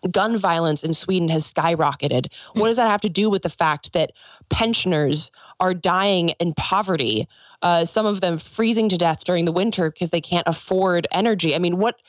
gun 0.09 0.37
violence 0.37 0.83
in 0.83 0.93
Sweden 0.93 1.29
has 1.29 1.51
skyrocketed? 1.51 2.31
What 2.53 2.67
does 2.67 2.77
that 2.77 2.87
have 2.87 3.01
to 3.01 3.09
do 3.09 3.29
with 3.29 3.41
the 3.41 3.49
fact 3.49 3.93
that 3.93 4.11
pensioners 4.49 5.31
are 5.59 5.73
dying 5.73 6.29
in 6.39 6.53
poverty? 6.53 7.27
Uh, 7.61 7.85
some 7.85 8.05
of 8.05 8.21
them 8.21 8.37
freezing 8.37 8.89
to 8.89 8.97
death 8.97 9.23
during 9.23 9.45
the 9.45 9.51
winter 9.51 9.91
because 9.91 10.09
they 10.09 10.21
can't 10.21 10.47
afford 10.47 11.07
energy. 11.11 11.55
I 11.55 11.59
mean, 11.59 11.77
what 11.77 11.99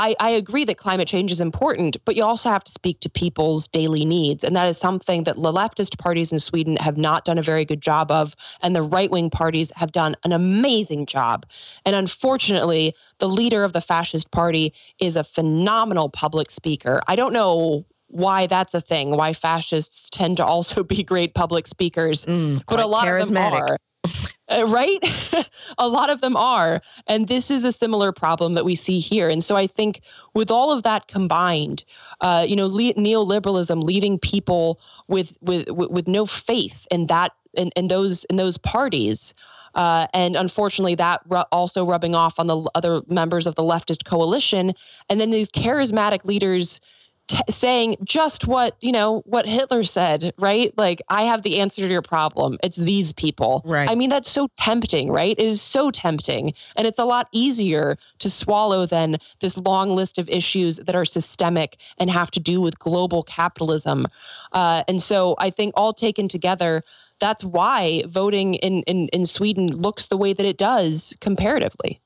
I, 0.00 0.14
I 0.18 0.30
agree 0.30 0.64
that 0.64 0.78
climate 0.78 1.06
change 1.06 1.30
is 1.30 1.42
important, 1.42 1.98
but 2.06 2.16
you 2.16 2.24
also 2.24 2.48
have 2.48 2.64
to 2.64 2.72
speak 2.72 3.00
to 3.00 3.10
people's 3.10 3.68
daily 3.68 4.06
needs. 4.06 4.44
And 4.44 4.56
that 4.56 4.66
is 4.66 4.78
something 4.78 5.24
that 5.24 5.36
the 5.36 5.52
leftist 5.52 5.98
parties 5.98 6.32
in 6.32 6.38
Sweden 6.38 6.76
have 6.76 6.96
not 6.96 7.26
done 7.26 7.36
a 7.36 7.42
very 7.42 7.66
good 7.66 7.82
job 7.82 8.10
of. 8.10 8.34
And 8.62 8.74
the 8.74 8.80
right 8.80 9.10
wing 9.10 9.28
parties 9.28 9.70
have 9.76 9.92
done 9.92 10.16
an 10.24 10.32
amazing 10.32 11.04
job. 11.04 11.44
And 11.84 11.94
unfortunately, 11.94 12.94
the 13.18 13.28
leader 13.28 13.62
of 13.62 13.74
the 13.74 13.82
fascist 13.82 14.30
party 14.30 14.72
is 15.00 15.16
a 15.16 15.24
phenomenal 15.24 16.08
public 16.08 16.50
speaker. 16.50 17.02
I 17.06 17.14
don't 17.14 17.34
know 17.34 17.84
why 18.06 18.46
that's 18.46 18.72
a 18.72 18.80
thing, 18.80 19.10
why 19.10 19.34
fascists 19.34 20.08
tend 20.08 20.38
to 20.38 20.46
also 20.46 20.82
be 20.94 21.02
great 21.02 21.34
public 21.34 21.66
speakers, 21.66 22.24
Mm, 22.24 22.62
but 22.66 22.80
a 22.80 22.86
lot 22.86 23.06
of 23.06 23.28
them 23.28 23.36
are. 23.36 23.76
Uh, 24.50 24.66
right? 24.66 24.98
a 25.78 25.86
lot 25.86 26.10
of 26.10 26.20
them 26.20 26.36
are. 26.36 26.80
And 27.06 27.28
this 27.28 27.52
is 27.52 27.62
a 27.62 27.70
similar 27.70 28.10
problem 28.10 28.54
that 28.54 28.64
we 28.64 28.74
see 28.74 28.98
here. 28.98 29.28
And 29.28 29.44
so 29.44 29.56
I 29.56 29.68
think 29.68 30.00
with 30.34 30.50
all 30.50 30.72
of 30.72 30.82
that 30.82 31.06
combined, 31.06 31.84
uh, 32.20 32.44
you 32.48 32.56
know, 32.56 32.66
le- 32.66 32.94
neoliberalism 32.94 33.80
leaving 33.80 34.18
people 34.18 34.80
with, 35.06 35.38
with, 35.40 35.70
with, 35.70 35.90
with 35.90 36.08
no 36.08 36.26
faith 36.26 36.84
in 36.90 37.06
that, 37.06 37.30
in, 37.54 37.70
in 37.76 37.86
those, 37.86 38.24
in 38.24 38.34
those 38.34 38.58
parties. 38.58 39.34
Uh, 39.76 40.08
and 40.12 40.34
unfortunately, 40.34 40.96
that 40.96 41.20
ru- 41.28 41.44
also 41.52 41.86
rubbing 41.86 42.16
off 42.16 42.40
on 42.40 42.48
the 42.48 42.68
other 42.74 43.02
members 43.06 43.46
of 43.46 43.54
the 43.54 43.62
leftist 43.62 44.04
coalition. 44.04 44.74
And 45.08 45.20
then 45.20 45.30
these 45.30 45.48
charismatic 45.48 46.24
leaders 46.24 46.80
t- 47.30 47.38
saying 47.48 47.96
just 48.04 48.46
what 48.46 48.76
you 48.80 48.92
know 48.92 49.22
what 49.24 49.46
Hitler 49.46 49.84
said, 49.84 50.32
right? 50.38 50.76
Like 50.76 51.00
I 51.08 51.22
have 51.22 51.42
the 51.42 51.60
answer 51.60 51.82
to 51.82 51.88
your 51.88 52.02
problem. 52.02 52.58
It's 52.62 52.76
these 52.76 53.12
people. 53.12 53.62
Right. 53.64 53.88
I 53.88 53.94
mean, 53.94 54.10
that's 54.10 54.30
so 54.30 54.48
tempting, 54.58 55.10
right? 55.10 55.36
It 55.38 55.44
is 55.44 55.62
so 55.62 55.90
tempting, 55.90 56.54
and 56.76 56.86
it's 56.86 56.98
a 56.98 57.04
lot 57.04 57.28
easier 57.32 57.96
to 58.18 58.30
swallow 58.30 58.86
than 58.86 59.18
this 59.40 59.56
long 59.56 59.90
list 59.90 60.18
of 60.18 60.28
issues 60.28 60.76
that 60.76 60.96
are 60.96 61.04
systemic 61.04 61.76
and 61.98 62.10
have 62.10 62.30
to 62.32 62.40
do 62.40 62.60
with 62.60 62.78
global 62.78 63.22
capitalism. 63.22 64.06
Uh, 64.52 64.82
and 64.88 65.00
so, 65.00 65.36
I 65.38 65.50
think 65.50 65.74
all 65.76 65.92
taken 65.92 66.28
together. 66.28 66.82
That's 67.20 67.44
why 67.44 68.02
voting 68.06 68.54
in, 68.54 68.82
in, 68.84 69.08
in 69.08 69.26
Sweden 69.26 69.66
looks 69.66 70.06
the 70.06 70.16
way 70.16 70.32
that 70.32 70.46
it 70.46 70.56
does 70.56 71.14
comparatively. 71.20 72.00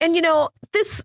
And 0.00 0.16
you 0.16 0.22
know, 0.22 0.48
this 0.72 1.02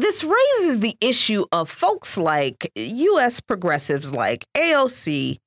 this 0.00 0.24
raises 0.24 0.80
the 0.80 0.96
issue 1.00 1.44
of 1.52 1.68
folks 1.68 2.16
like 2.16 2.70
US 2.74 3.40
progressives 3.40 4.12
like 4.12 4.46
AOC 4.54 5.38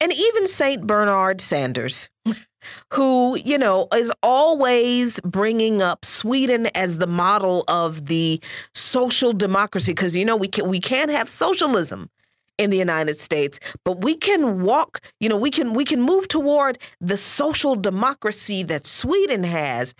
and 0.00 0.12
even 0.12 0.46
St. 0.48 0.86
Bernard 0.86 1.40
Sanders 1.40 2.08
who, 2.92 3.36
you 3.38 3.58
know, 3.58 3.88
is 3.94 4.12
always 4.22 5.20
bringing 5.20 5.82
up 5.82 6.04
Sweden 6.04 6.66
as 6.74 6.98
the 6.98 7.06
model 7.06 7.64
of 7.68 8.06
the 8.06 8.40
social 8.74 9.32
democracy 9.32 9.92
because 9.92 10.16
you 10.16 10.24
know 10.24 10.36
we 10.36 10.48
can 10.48 10.68
we 10.68 10.80
can't 10.80 11.10
have 11.10 11.28
socialism 11.28 12.10
in 12.58 12.70
the 12.70 12.76
United 12.76 13.20
States, 13.20 13.60
but 13.84 14.02
we 14.02 14.16
can 14.16 14.62
walk, 14.62 15.00
you 15.20 15.28
know, 15.28 15.36
we 15.36 15.50
can 15.50 15.74
we 15.74 15.84
can 15.84 16.02
move 16.02 16.28
toward 16.28 16.78
the 17.00 17.16
social 17.16 17.76
democracy 17.76 18.62
that 18.64 18.86
Sweden 18.86 19.44
has. 19.44 19.94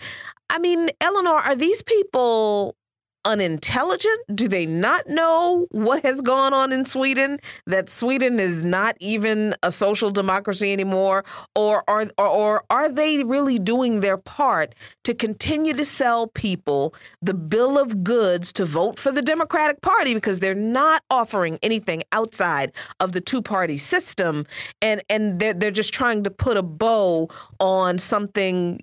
I 0.50 0.58
mean, 0.58 0.88
Eleanor, 1.00 1.36
are 1.36 1.54
these 1.54 1.82
people 1.82 2.74
unintelligent? 3.28 4.20
Do 4.34 4.48
they 4.48 4.66
not 4.66 5.06
know 5.06 5.66
what 5.70 6.02
has 6.02 6.20
gone 6.22 6.54
on 6.54 6.72
in 6.72 6.86
Sweden? 6.86 7.38
That 7.66 7.90
Sweden 7.90 8.40
is 8.40 8.62
not 8.62 8.96
even 9.00 9.54
a 9.62 9.70
social 9.70 10.10
democracy 10.10 10.72
anymore, 10.72 11.24
or 11.54 11.84
are 11.88 12.06
or, 12.16 12.26
or 12.26 12.64
are 12.70 12.88
they 12.88 13.22
really 13.22 13.58
doing 13.58 14.00
their 14.00 14.16
part 14.16 14.74
to 15.04 15.14
continue 15.14 15.74
to 15.74 15.84
sell 15.84 16.26
people 16.28 16.94
the 17.22 17.34
bill 17.34 17.78
of 17.78 18.02
goods 18.02 18.52
to 18.54 18.64
vote 18.64 18.98
for 18.98 19.12
the 19.12 19.22
Democratic 19.22 19.82
Party 19.82 20.14
because 20.14 20.40
they're 20.40 20.54
not 20.54 21.02
offering 21.10 21.58
anything 21.62 22.02
outside 22.12 22.72
of 22.98 23.12
the 23.12 23.20
two-party 23.20 23.78
system, 23.78 24.46
and 24.80 25.02
and 25.10 25.38
they're 25.38 25.54
they're 25.54 25.70
just 25.70 25.92
trying 25.92 26.24
to 26.24 26.30
put 26.30 26.56
a 26.56 26.62
bow 26.62 27.28
on 27.60 27.98
something 27.98 28.80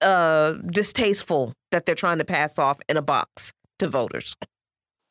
uh, 0.00 0.52
distasteful 0.70 1.52
that 1.70 1.84
they're 1.84 1.94
trying 1.94 2.18
to 2.18 2.24
pass 2.24 2.58
off 2.58 2.78
in 2.88 2.96
a 2.96 3.02
box 3.02 3.52
to 3.82 3.88
voters. 3.88 4.36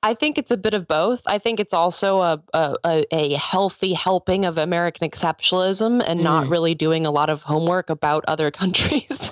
I 0.04 0.16
think 0.16 0.40
it's 0.40 0.50
a 0.50 0.58
bit 0.58 0.74
of 0.74 0.88
both. 0.88 1.22
I 1.28 1.38
think 1.38 1.60
it's 1.60 1.76
also 1.76 2.20
a 2.22 2.44
a, 2.54 3.06
a, 3.12 3.34
healthy 3.36 3.94
helping 3.94 4.46
of 4.46 4.58
American 4.58 5.08
exceptionalism 5.08 6.04
and 6.06 6.24
not 6.24 6.46
Mm. 6.46 6.50
really 6.50 6.74
doing 6.74 7.06
a 7.06 7.12
lot 7.12 7.30
of 7.30 7.44
homework 7.44 7.92
about 7.92 8.26
other 8.28 8.50
countries. 8.62 9.32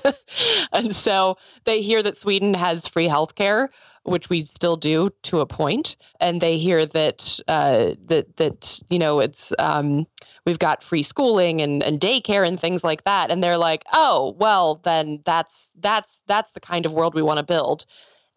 and 0.71 0.95
so 0.95 1.37
they 1.63 1.81
hear 1.81 2.03
that 2.03 2.17
Sweden 2.17 2.53
has 2.53 2.87
free 2.87 3.07
healthcare, 3.07 3.69
which 4.03 4.29
we 4.29 4.45
still 4.45 4.77
do 4.77 5.09
to 5.23 5.39
a 5.39 5.47
point, 5.47 5.95
and 6.19 6.39
they 6.39 6.57
hear 6.59 6.85
that 6.85 7.39
uh, 7.47 7.95
that 8.05 8.37
that 8.37 8.79
you 8.91 8.99
know 8.99 9.21
it's 9.21 9.51
um, 9.57 10.05
we've 10.45 10.59
got 10.59 10.83
free 10.83 11.03
schooling 11.03 11.61
and, 11.61 11.81
and 11.81 11.99
daycare 11.99 12.47
and 12.47 12.59
things 12.59 12.83
like 12.83 13.03
that, 13.05 13.31
and 13.31 13.43
they're 13.43 13.57
like, 13.57 13.83
oh 13.91 14.35
well, 14.37 14.75
then 14.83 15.21
that's 15.25 15.71
that's 15.79 16.21
that's 16.27 16.51
the 16.51 16.59
kind 16.59 16.85
of 16.85 16.93
world 16.93 17.15
we 17.15 17.23
want 17.23 17.37
to 17.37 17.43
build. 17.43 17.85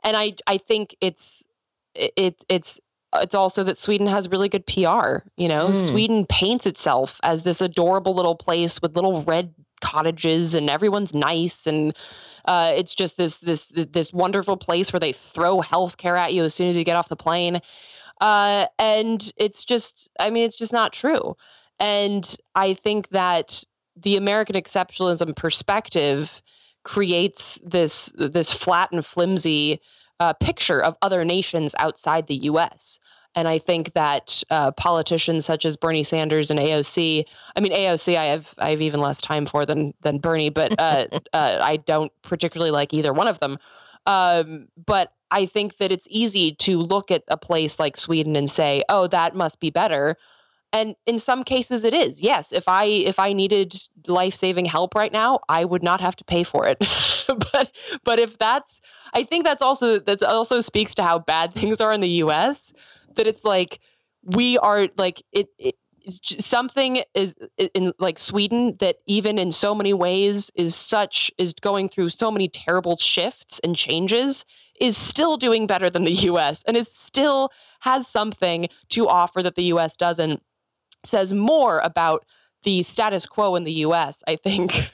And 0.02 0.16
I 0.16 0.32
I 0.46 0.58
think 0.58 0.96
it's 1.00 1.46
it 1.94 2.42
it's 2.48 2.80
it's 3.14 3.34
also 3.34 3.62
that 3.64 3.76
Sweden 3.76 4.06
has 4.06 4.28
really 4.28 4.48
good 4.48 4.66
PR. 4.66 5.18
You 5.36 5.48
know, 5.48 5.68
Mm. 5.68 5.76
Sweden 5.76 6.26
paints 6.26 6.66
itself 6.66 7.20
as 7.22 7.42
this 7.42 7.60
adorable 7.60 8.14
little 8.14 8.36
place 8.36 8.80
with 8.80 8.94
little 8.94 9.22
red 9.24 9.54
cottages 9.80 10.54
and 10.54 10.70
everyone's 10.70 11.12
nice 11.12 11.66
and 11.66 11.94
uh, 12.44 12.72
it's 12.74 12.94
just 12.94 13.16
this 13.16 13.38
this 13.38 13.72
this 13.74 14.12
wonderful 14.12 14.56
place 14.56 14.92
where 14.92 15.00
they 15.00 15.12
throw 15.12 15.60
healthcare 15.60 16.18
at 16.18 16.32
you 16.32 16.42
as 16.44 16.54
soon 16.54 16.68
as 16.68 16.76
you 16.76 16.84
get 16.84 16.96
off 16.96 17.08
the 17.08 17.16
plane. 17.16 17.60
Uh, 18.20 18.66
and 18.78 19.32
it's 19.36 19.64
just, 19.64 20.08
I 20.18 20.30
mean, 20.30 20.44
it's 20.44 20.56
just 20.56 20.72
not 20.72 20.92
true. 20.92 21.36
And 21.80 22.36
I 22.54 22.74
think 22.74 23.08
that 23.08 23.64
the 23.96 24.16
American 24.16 24.54
exceptionalism 24.54 25.34
perspective 25.34 26.42
creates 26.84 27.60
this 27.64 28.12
this 28.16 28.52
flat 28.52 28.90
and 28.92 29.04
flimsy 29.04 29.80
uh, 30.20 30.32
picture 30.34 30.82
of 30.82 30.96
other 31.02 31.24
nations 31.24 31.74
outside 31.78 32.26
the 32.26 32.36
U.S. 32.44 32.98
And 33.34 33.48
I 33.48 33.58
think 33.58 33.94
that 33.94 34.42
uh, 34.50 34.72
politicians 34.72 35.46
such 35.46 35.64
as 35.64 35.76
Bernie 35.76 36.02
Sanders 36.02 36.50
and 36.50 36.60
AOC, 36.60 37.24
I 37.56 37.60
mean 37.60 37.72
AOC, 37.72 38.16
I 38.16 38.24
have 38.26 38.54
I 38.58 38.70
have 38.70 38.80
even 38.80 39.00
less 39.00 39.20
time 39.20 39.46
for 39.46 39.64
than 39.64 39.94
than 40.02 40.18
Bernie, 40.18 40.50
but 40.50 40.78
uh, 40.78 41.06
uh, 41.32 41.58
I 41.62 41.76
don't 41.78 42.12
particularly 42.22 42.70
like 42.70 42.92
either 42.92 43.12
one 43.12 43.28
of 43.28 43.38
them. 43.40 43.58
Um, 44.06 44.68
but 44.84 45.12
I 45.30 45.46
think 45.46 45.78
that 45.78 45.92
it's 45.92 46.06
easy 46.10 46.52
to 46.56 46.78
look 46.78 47.10
at 47.10 47.22
a 47.28 47.36
place 47.36 47.78
like 47.78 47.96
Sweden 47.96 48.36
and 48.36 48.50
say, 48.50 48.82
"Oh, 48.88 49.06
that 49.06 49.34
must 49.34 49.60
be 49.60 49.70
better." 49.70 50.16
And 50.72 50.96
in 51.06 51.18
some 51.18 51.44
cases, 51.44 51.84
it 51.84 51.92
is. 51.92 52.22
Yes, 52.22 52.50
if 52.50 52.66
I 52.66 52.84
if 52.84 53.18
I 53.18 53.34
needed 53.34 53.74
life 54.06 54.34
saving 54.34 54.64
help 54.64 54.94
right 54.94 55.12
now, 55.12 55.40
I 55.48 55.64
would 55.66 55.82
not 55.82 56.00
have 56.00 56.16
to 56.16 56.24
pay 56.24 56.44
for 56.44 56.66
it. 56.66 56.78
but 57.52 57.70
but 58.04 58.18
if 58.18 58.38
that's, 58.38 58.80
I 59.12 59.22
think 59.24 59.44
that's 59.44 59.60
also 59.62 59.98
that 59.98 60.22
also 60.22 60.60
speaks 60.60 60.94
to 60.94 61.02
how 61.02 61.18
bad 61.18 61.52
things 61.54 61.80
are 61.80 61.92
in 61.92 62.00
the 62.00 62.08
U.S. 62.24 62.72
That 63.16 63.26
it's 63.26 63.44
like 63.44 63.80
we 64.24 64.56
are 64.58 64.88
like 64.96 65.22
it, 65.32 65.48
it 65.58 65.74
something 66.22 67.02
is 67.14 67.34
in 67.74 67.92
like 67.98 68.18
Sweden 68.18 68.76
that 68.78 68.96
even 69.06 69.38
in 69.38 69.52
so 69.52 69.74
many 69.74 69.92
ways 69.92 70.50
is 70.54 70.74
such 70.74 71.30
is 71.38 71.52
going 71.52 71.88
through 71.88 72.08
so 72.08 72.30
many 72.30 72.48
terrible 72.48 72.96
shifts 72.96 73.60
and 73.62 73.76
changes 73.76 74.44
is 74.80 74.96
still 74.96 75.36
doing 75.36 75.66
better 75.66 75.90
than 75.90 76.04
the 76.04 76.12
US 76.12 76.64
and 76.64 76.76
is 76.76 76.90
still 76.90 77.50
has 77.80 78.08
something 78.08 78.68
to 78.88 79.08
offer 79.08 79.42
that 79.42 79.54
the 79.54 79.64
US 79.64 79.96
doesn't 79.96 80.42
says 81.04 81.34
more 81.34 81.80
about 81.80 82.24
the 82.62 82.82
status 82.82 83.26
quo 83.26 83.54
in 83.56 83.64
the 83.64 83.72
US, 83.72 84.22
I 84.26 84.36
think. 84.36 84.90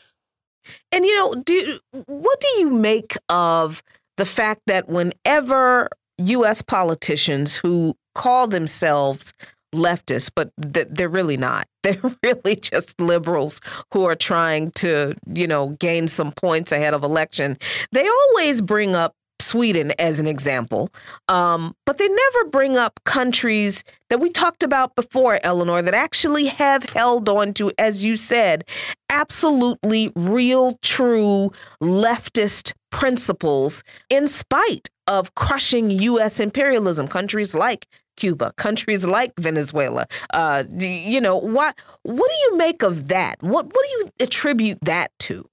And 0.92 1.04
you 1.04 1.16
know, 1.16 1.34
do 1.42 1.78
what 2.06 2.40
do 2.40 2.48
you 2.60 2.70
make 2.70 3.16
of 3.28 3.82
the 4.16 4.26
fact 4.26 4.62
that 4.66 4.88
whenever 4.88 5.88
US 6.18 6.62
politicians 6.62 7.56
who 7.56 7.96
call 8.14 8.48
themselves 8.48 9.32
leftists, 9.74 10.30
but 10.34 10.50
th- 10.72 10.88
they're 10.90 11.08
really 11.08 11.36
not. 11.36 11.66
They're 11.88 12.16
really 12.22 12.56
just 12.56 13.00
liberals 13.00 13.62
who 13.94 14.04
are 14.04 14.16
trying 14.16 14.72
to, 14.72 15.14
you 15.32 15.46
know, 15.46 15.70
gain 15.78 16.08
some 16.08 16.32
points 16.32 16.70
ahead 16.70 16.92
of 16.92 17.02
election. 17.02 17.56
They 17.92 18.06
always 18.06 18.60
bring 18.60 18.94
up 18.94 19.14
Sweden 19.40 19.92
as 19.98 20.18
an 20.18 20.26
example, 20.26 20.90
um, 21.28 21.74
but 21.86 21.98
they 21.98 22.08
never 22.08 22.44
bring 22.50 22.76
up 22.76 23.00
countries 23.04 23.84
that 24.10 24.20
we 24.20 24.30
talked 24.30 24.62
about 24.62 24.96
before, 24.96 25.38
Eleanor, 25.42 25.82
that 25.82 25.94
actually 25.94 26.46
have 26.46 26.82
held 26.84 27.28
on 27.28 27.54
to, 27.54 27.70
as 27.78 28.04
you 28.04 28.16
said, 28.16 28.64
absolutely 29.10 30.12
real, 30.16 30.78
true 30.82 31.52
leftist 31.82 32.72
principles 32.90 33.82
in 34.10 34.26
spite 34.26 34.88
of 35.06 35.34
crushing 35.34 35.90
U.S. 35.90 36.40
imperialism. 36.40 37.08
Countries 37.08 37.54
like 37.54 37.86
Cuba, 38.18 38.52
countries 38.56 39.04
like 39.04 39.32
Venezuela. 39.38 40.06
Uh, 40.34 40.64
you 40.78 41.20
know, 41.20 41.36
what 41.36 41.78
what 42.02 42.30
do 42.30 42.36
you 42.36 42.56
make 42.56 42.82
of 42.82 43.08
that? 43.08 43.40
What 43.42 43.66
what 43.66 43.86
do 43.86 43.88
you 43.90 44.08
attribute 44.20 44.78
that 44.82 45.12
to? 45.20 45.48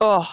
Oh, 0.00 0.28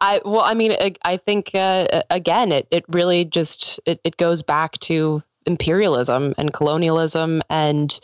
I 0.00 0.20
well, 0.24 0.42
I 0.42 0.54
mean, 0.54 0.72
I, 0.72 0.92
I 1.02 1.16
think 1.16 1.54
uh, 1.54 2.02
again, 2.10 2.52
it 2.52 2.68
it 2.70 2.84
really 2.88 3.24
just 3.24 3.80
it, 3.86 4.00
it 4.04 4.16
goes 4.16 4.42
back 4.42 4.78
to 4.80 5.22
imperialism 5.46 6.34
and 6.36 6.52
colonialism, 6.52 7.42
and 7.48 7.98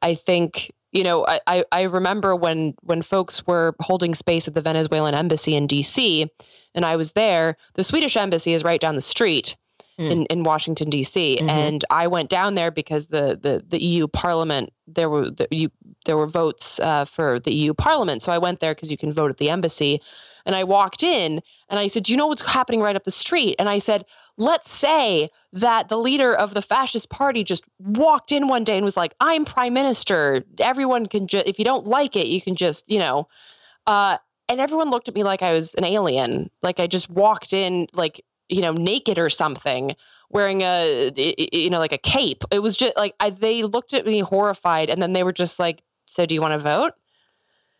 I 0.00 0.14
think 0.14 0.72
you 0.92 1.04
know 1.04 1.26
I, 1.46 1.64
I 1.70 1.82
remember 1.82 2.34
when 2.34 2.74
when 2.82 3.02
folks 3.02 3.46
were 3.46 3.74
holding 3.80 4.14
space 4.14 4.48
at 4.48 4.54
the 4.54 4.62
Venezuelan 4.62 5.14
embassy 5.14 5.54
in 5.54 5.66
D.C. 5.66 6.30
and 6.74 6.86
I 6.86 6.96
was 6.96 7.12
there. 7.12 7.56
The 7.74 7.84
Swedish 7.84 8.16
embassy 8.16 8.54
is 8.54 8.64
right 8.64 8.80
down 8.80 8.94
the 8.94 9.02
street, 9.02 9.56
mm. 9.98 10.10
in, 10.10 10.26
in 10.26 10.42
Washington 10.42 10.90
D.C. 10.90 11.38
Mm-hmm. 11.40 11.50
And 11.50 11.84
I 11.90 12.06
went 12.06 12.30
down 12.30 12.54
there 12.54 12.70
because 12.70 13.08
the 13.08 13.38
the, 13.40 13.64
the 13.66 13.82
EU 13.82 14.06
Parliament 14.08 14.72
there 14.86 15.10
were 15.10 15.30
the, 15.30 15.48
you, 15.50 15.70
there 16.04 16.16
were 16.16 16.26
votes 16.26 16.80
uh, 16.80 17.04
for 17.04 17.40
the 17.40 17.52
EU 17.52 17.74
Parliament, 17.74 18.22
so 18.22 18.32
I 18.32 18.38
went 18.38 18.60
there 18.60 18.74
because 18.74 18.90
you 18.90 18.96
can 18.96 19.12
vote 19.12 19.30
at 19.30 19.38
the 19.38 19.50
embassy. 19.50 20.00
And 20.46 20.56
I 20.56 20.64
walked 20.64 21.02
in 21.02 21.42
and 21.68 21.78
I 21.78 21.88
said, 21.88 22.04
"Do 22.04 22.12
you 22.12 22.16
know 22.16 22.28
what's 22.28 22.46
happening 22.46 22.80
right 22.80 22.96
up 22.96 23.04
the 23.04 23.10
street?" 23.10 23.56
And 23.58 23.68
I 23.68 23.78
said, 23.78 24.06
"Let's 24.38 24.72
say 24.72 25.28
that 25.52 25.88
the 25.88 25.98
leader 25.98 26.34
of 26.34 26.54
the 26.54 26.62
fascist 26.62 27.10
party 27.10 27.44
just 27.44 27.64
walked 27.78 28.32
in 28.32 28.48
one 28.48 28.64
day 28.64 28.76
and 28.76 28.84
was 28.84 28.96
like, 28.96 29.14
"I'm 29.20 29.44
prime 29.44 29.74
minister. 29.74 30.44
Everyone 30.58 31.06
can 31.06 31.26
just 31.26 31.46
if 31.46 31.58
you 31.58 31.64
don't 31.64 31.86
like 31.86 32.16
it, 32.16 32.28
you 32.28 32.40
can 32.40 32.56
just, 32.56 32.88
you 32.88 32.98
know." 32.98 33.28
Uh, 33.86 34.16
and 34.48 34.60
everyone 34.60 34.90
looked 34.90 35.08
at 35.08 35.14
me 35.14 35.24
like 35.24 35.42
I 35.42 35.52
was 35.52 35.74
an 35.74 35.84
alien, 35.84 36.50
like 36.62 36.80
I 36.80 36.86
just 36.86 37.10
walked 37.10 37.52
in 37.52 37.88
like 37.92 38.24
you 38.48 38.62
know, 38.62 38.72
naked 38.72 39.18
or 39.18 39.30
something, 39.30 39.96
wearing 40.30 40.62
a, 40.62 41.12
you 41.52 41.70
know, 41.70 41.78
like 41.78 41.92
a 41.92 41.98
cape. 41.98 42.44
It 42.50 42.60
was 42.60 42.76
just 42.76 42.96
like 42.96 43.14
I, 43.20 43.30
they 43.30 43.62
looked 43.62 43.94
at 43.94 44.06
me 44.06 44.20
horrified, 44.20 44.90
and 44.90 45.00
then 45.00 45.12
they 45.12 45.22
were 45.22 45.32
just 45.32 45.58
like, 45.58 45.82
"So, 46.06 46.26
do 46.26 46.34
you 46.34 46.40
want 46.40 46.52
to 46.52 46.58
vote?" 46.58 46.92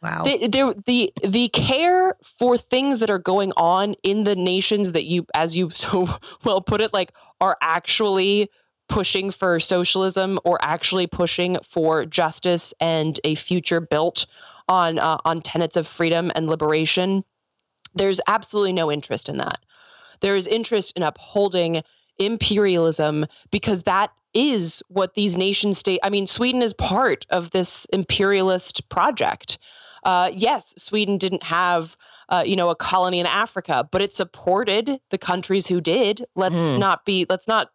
Wow. 0.07 0.23
The, 0.23 0.75
the 0.87 1.13
the 1.27 1.49
care 1.49 2.17
for 2.39 2.57
things 2.57 3.01
that 3.01 3.11
are 3.11 3.19
going 3.19 3.53
on 3.57 3.95
in 4.03 4.25
the 4.25 4.37
nations 4.37 4.93
that 4.93 5.05
you, 5.05 5.27
as 5.35 5.57
you 5.57 5.71
so 5.75 6.09
well 6.45 6.61
put 6.61 6.81
it, 6.81 6.93
like 6.93 7.13
are 7.41 7.57
actually 7.61 8.51
pushing 8.89 9.31
for 9.31 9.59
socialism 9.59 10.39
or 10.45 10.59
actually 10.63 11.07
pushing 11.07 11.59
for 11.65 12.07
justice 12.07 12.73
and 12.81 13.19
a 13.25 13.35
future 13.35 13.81
built 13.81 14.27
on 14.69 14.99
uh, 14.99 15.19
on 15.25 15.43
tenets 15.43 15.77
of 15.77 15.87
freedom 15.87 16.31
and 16.35 16.49
liberation. 16.49 17.25
There's 17.95 18.21
absolutely 18.27 18.75
no 18.75 18.93
interest 18.93 19.29
in 19.29 19.39
that 19.39 19.59
there 20.21 20.37
is 20.37 20.47
interest 20.47 20.97
in 20.97 21.03
upholding 21.03 21.83
imperialism 22.19 23.27
because 23.51 23.83
that 23.83 24.11
is 24.33 24.83
what 24.89 25.15
these 25.15 25.37
nation 25.37 25.73
state 25.73 26.01
i 26.03 26.11
mean 26.11 26.27
sweden 26.27 26.63
is 26.63 26.73
part 26.75 27.27
of 27.31 27.51
this 27.51 27.87
imperialist 27.87 28.89
project 28.89 29.59
uh, 30.07 30.31
yes 30.35 30.73
sweden 30.79 31.19
didn't 31.19 31.43
have 31.43 31.97
uh, 32.29 32.43
you 32.47 32.57
know 32.57 32.71
a 32.71 32.77
colony 32.77 33.21
in 33.21 33.27
africa 33.27 33.87
but 33.91 34.01
it 34.01 34.13
supported 34.13 34.99
the 35.11 35.19
countries 35.19 35.67
who 35.67 35.81
did 35.81 36.25
let's 36.35 36.57
mm. 36.57 36.79
not 36.79 37.05
be 37.05 37.27
let's 37.29 37.47
not 37.47 37.71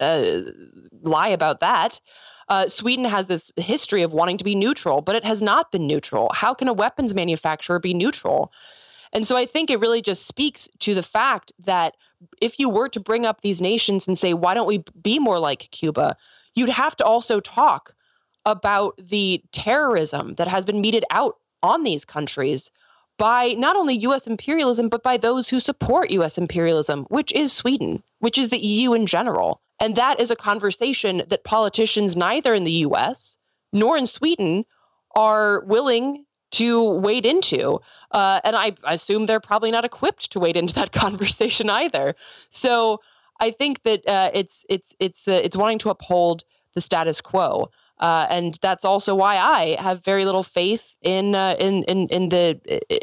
uh, 0.00 0.40
lie 1.02 1.28
about 1.28 1.60
that 1.60 2.00
uh, 2.48 2.68
Sweden 2.68 3.04
has 3.04 3.26
this 3.26 3.50
history 3.56 4.02
of 4.02 4.12
wanting 4.12 4.36
to 4.36 4.44
be 4.44 4.54
neutral, 4.54 5.00
but 5.00 5.16
it 5.16 5.24
has 5.24 5.40
not 5.40 5.72
been 5.72 5.86
neutral. 5.86 6.30
How 6.34 6.52
can 6.54 6.68
a 6.68 6.72
weapons 6.72 7.14
manufacturer 7.14 7.78
be 7.78 7.94
neutral? 7.94 8.52
And 9.12 9.26
so 9.26 9.36
I 9.36 9.46
think 9.46 9.70
it 9.70 9.80
really 9.80 10.02
just 10.02 10.26
speaks 10.26 10.68
to 10.80 10.94
the 10.94 11.02
fact 11.02 11.52
that 11.60 11.96
if 12.40 12.58
you 12.58 12.68
were 12.68 12.88
to 12.90 13.00
bring 13.00 13.26
up 13.26 13.40
these 13.40 13.60
nations 13.60 14.06
and 14.06 14.18
say, 14.18 14.34
why 14.34 14.54
don't 14.54 14.66
we 14.66 14.82
be 15.00 15.18
more 15.18 15.38
like 15.38 15.70
Cuba, 15.70 16.16
you'd 16.54 16.68
have 16.68 16.96
to 16.96 17.04
also 17.04 17.40
talk 17.40 17.94
about 18.44 18.94
the 18.98 19.42
terrorism 19.52 20.34
that 20.34 20.48
has 20.48 20.64
been 20.64 20.80
meted 20.80 21.04
out 21.10 21.38
on 21.64 21.82
these 21.82 22.04
countries 22.04 22.70
by 23.16 23.54
not 23.56 23.76
only 23.76 23.94
US 24.08 24.26
imperialism, 24.26 24.88
but 24.88 25.02
by 25.02 25.16
those 25.16 25.48
who 25.48 25.60
support 25.60 26.10
US 26.10 26.38
imperialism, 26.38 27.04
which 27.08 27.32
is 27.32 27.52
Sweden, 27.52 28.02
which 28.18 28.38
is 28.38 28.50
the 28.50 28.58
EU 28.58 28.92
in 28.92 29.06
general. 29.06 29.60
And 29.80 29.96
that 29.96 30.20
is 30.20 30.30
a 30.30 30.36
conversation 30.36 31.22
that 31.28 31.44
politicians, 31.44 32.16
neither 32.16 32.54
in 32.54 32.64
the 32.64 32.86
US 32.88 33.38
nor 33.72 33.96
in 33.96 34.06
Sweden, 34.06 34.64
are 35.16 35.64
willing 35.64 36.24
to 36.52 36.84
wade 37.00 37.26
into. 37.26 37.80
Uh, 38.10 38.40
and 38.44 38.54
I, 38.54 38.72
assume 38.84 39.26
they're 39.26 39.40
probably 39.40 39.70
not 39.70 39.84
equipped 39.84 40.32
to 40.32 40.40
wade 40.40 40.56
into 40.56 40.74
that 40.74 40.92
conversation 41.04 41.70
either. 41.70 42.14
So 42.50 43.00
I 43.40 43.50
think 43.50 43.82
that 43.82 44.08
uh, 44.08 44.30
it's 44.32 44.64
it's 44.68 44.94
it's 45.00 45.28
uh, 45.28 45.40
it's 45.42 45.56
wanting 45.56 45.78
to 45.80 45.90
uphold 45.90 46.44
the 46.74 46.80
status 46.80 47.20
quo. 47.20 47.70
Uh, 48.00 48.26
and 48.28 48.58
that's 48.60 48.84
also 48.84 49.14
why 49.14 49.36
I 49.36 49.80
have 49.80 50.04
very 50.04 50.24
little 50.24 50.42
faith 50.42 50.96
in 51.02 51.34
uh, 51.34 51.54
in 51.60 51.84
in 51.84 52.08
in 52.08 52.28
the 52.28 52.60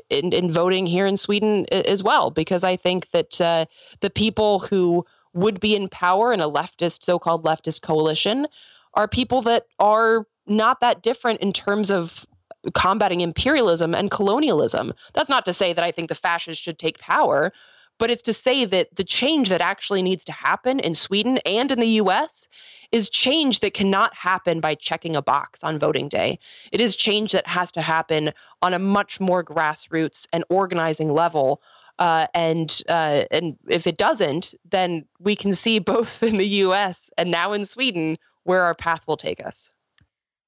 in, 0.09 0.33
in 0.33 0.51
voting 0.51 0.85
here 0.85 1.05
in 1.05 1.15
Sweden 1.15 1.65
as 1.71 2.03
well, 2.03 2.29
because 2.29 2.63
I 2.65 2.75
think 2.75 3.09
that 3.11 3.39
uh, 3.39 3.65
the 4.01 4.09
people 4.09 4.59
who 4.59 5.05
would 5.33 5.61
be 5.61 5.75
in 5.75 5.87
power 5.87 6.33
in 6.33 6.41
a 6.41 6.49
leftist, 6.49 7.03
so-called 7.03 7.45
leftist 7.45 7.81
coalition, 7.81 8.47
are 8.95 9.07
people 9.07 9.41
that 9.43 9.65
are 9.79 10.27
not 10.45 10.81
that 10.81 11.01
different 11.01 11.39
in 11.39 11.53
terms 11.53 11.89
of 11.89 12.25
combating 12.73 13.21
imperialism 13.21 13.95
and 13.95 14.11
colonialism. 14.11 14.93
That's 15.13 15.29
not 15.29 15.45
to 15.45 15.53
say 15.53 15.73
that 15.73 15.83
I 15.83 15.91
think 15.91 16.09
the 16.09 16.15
fascists 16.15 16.63
should 16.63 16.77
take 16.77 16.99
power, 16.99 17.53
but 17.97 18.09
it's 18.09 18.23
to 18.23 18.33
say 18.33 18.65
that 18.65 18.95
the 18.95 19.03
change 19.03 19.49
that 19.49 19.61
actually 19.61 20.01
needs 20.01 20.23
to 20.25 20.31
happen 20.31 20.79
in 20.79 20.95
Sweden 20.95 21.39
and 21.45 21.71
in 21.71 21.79
the 21.79 22.01
US 22.01 22.47
is 22.91 23.09
change 23.09 23.61
that 23.61 23.73
cannot 23.73 24.13
happen 24.15 24.59
by 24.59 24.75
checking 24.75 25.15
a 25.15 25.21
box 25.21 25.63
on 25.63 25.79
voting 25.79 26.09
day. 26.09 26.39
It 26.71 26.81
is 26.81 26.95
change 26.95 27.31
that 27.31 27.47
has 27.47 27.71
to 27.73 27.81
happen 27.81 28.31
on 28.61 28.73
a 28.73 28.79
much 28.79 29.19
more 29.19 29.43
grassroots 29.43 30.27
and 30.33 30.43
organizing 30.49 31.13
level. 31.13 31.61
Uh, 31.99 32.27
and 32.33 32.81
uh, 32.89 33.23
and 33.31 33.57
if 33.67 33.85
it 33.85 33.97
doesn't, 33.97 34.55
then 34.69 35.05
we 35.19 35.35
can 35.35 35.53
see 35.53 35.79
both 35.93 36.23
in 36.23 36.37
the 36.37 36.47
U.S. 36.47 37.09
and 37.17 37.31
now 37.31 37.53
in 37.53 37.65
Sweden 37.65 38.17
where 38.43 38.63
our 38.63 38.75
path 38.75 39.01
will 39.07 39.17
take 39.17 39.45
us. 39.45 39.71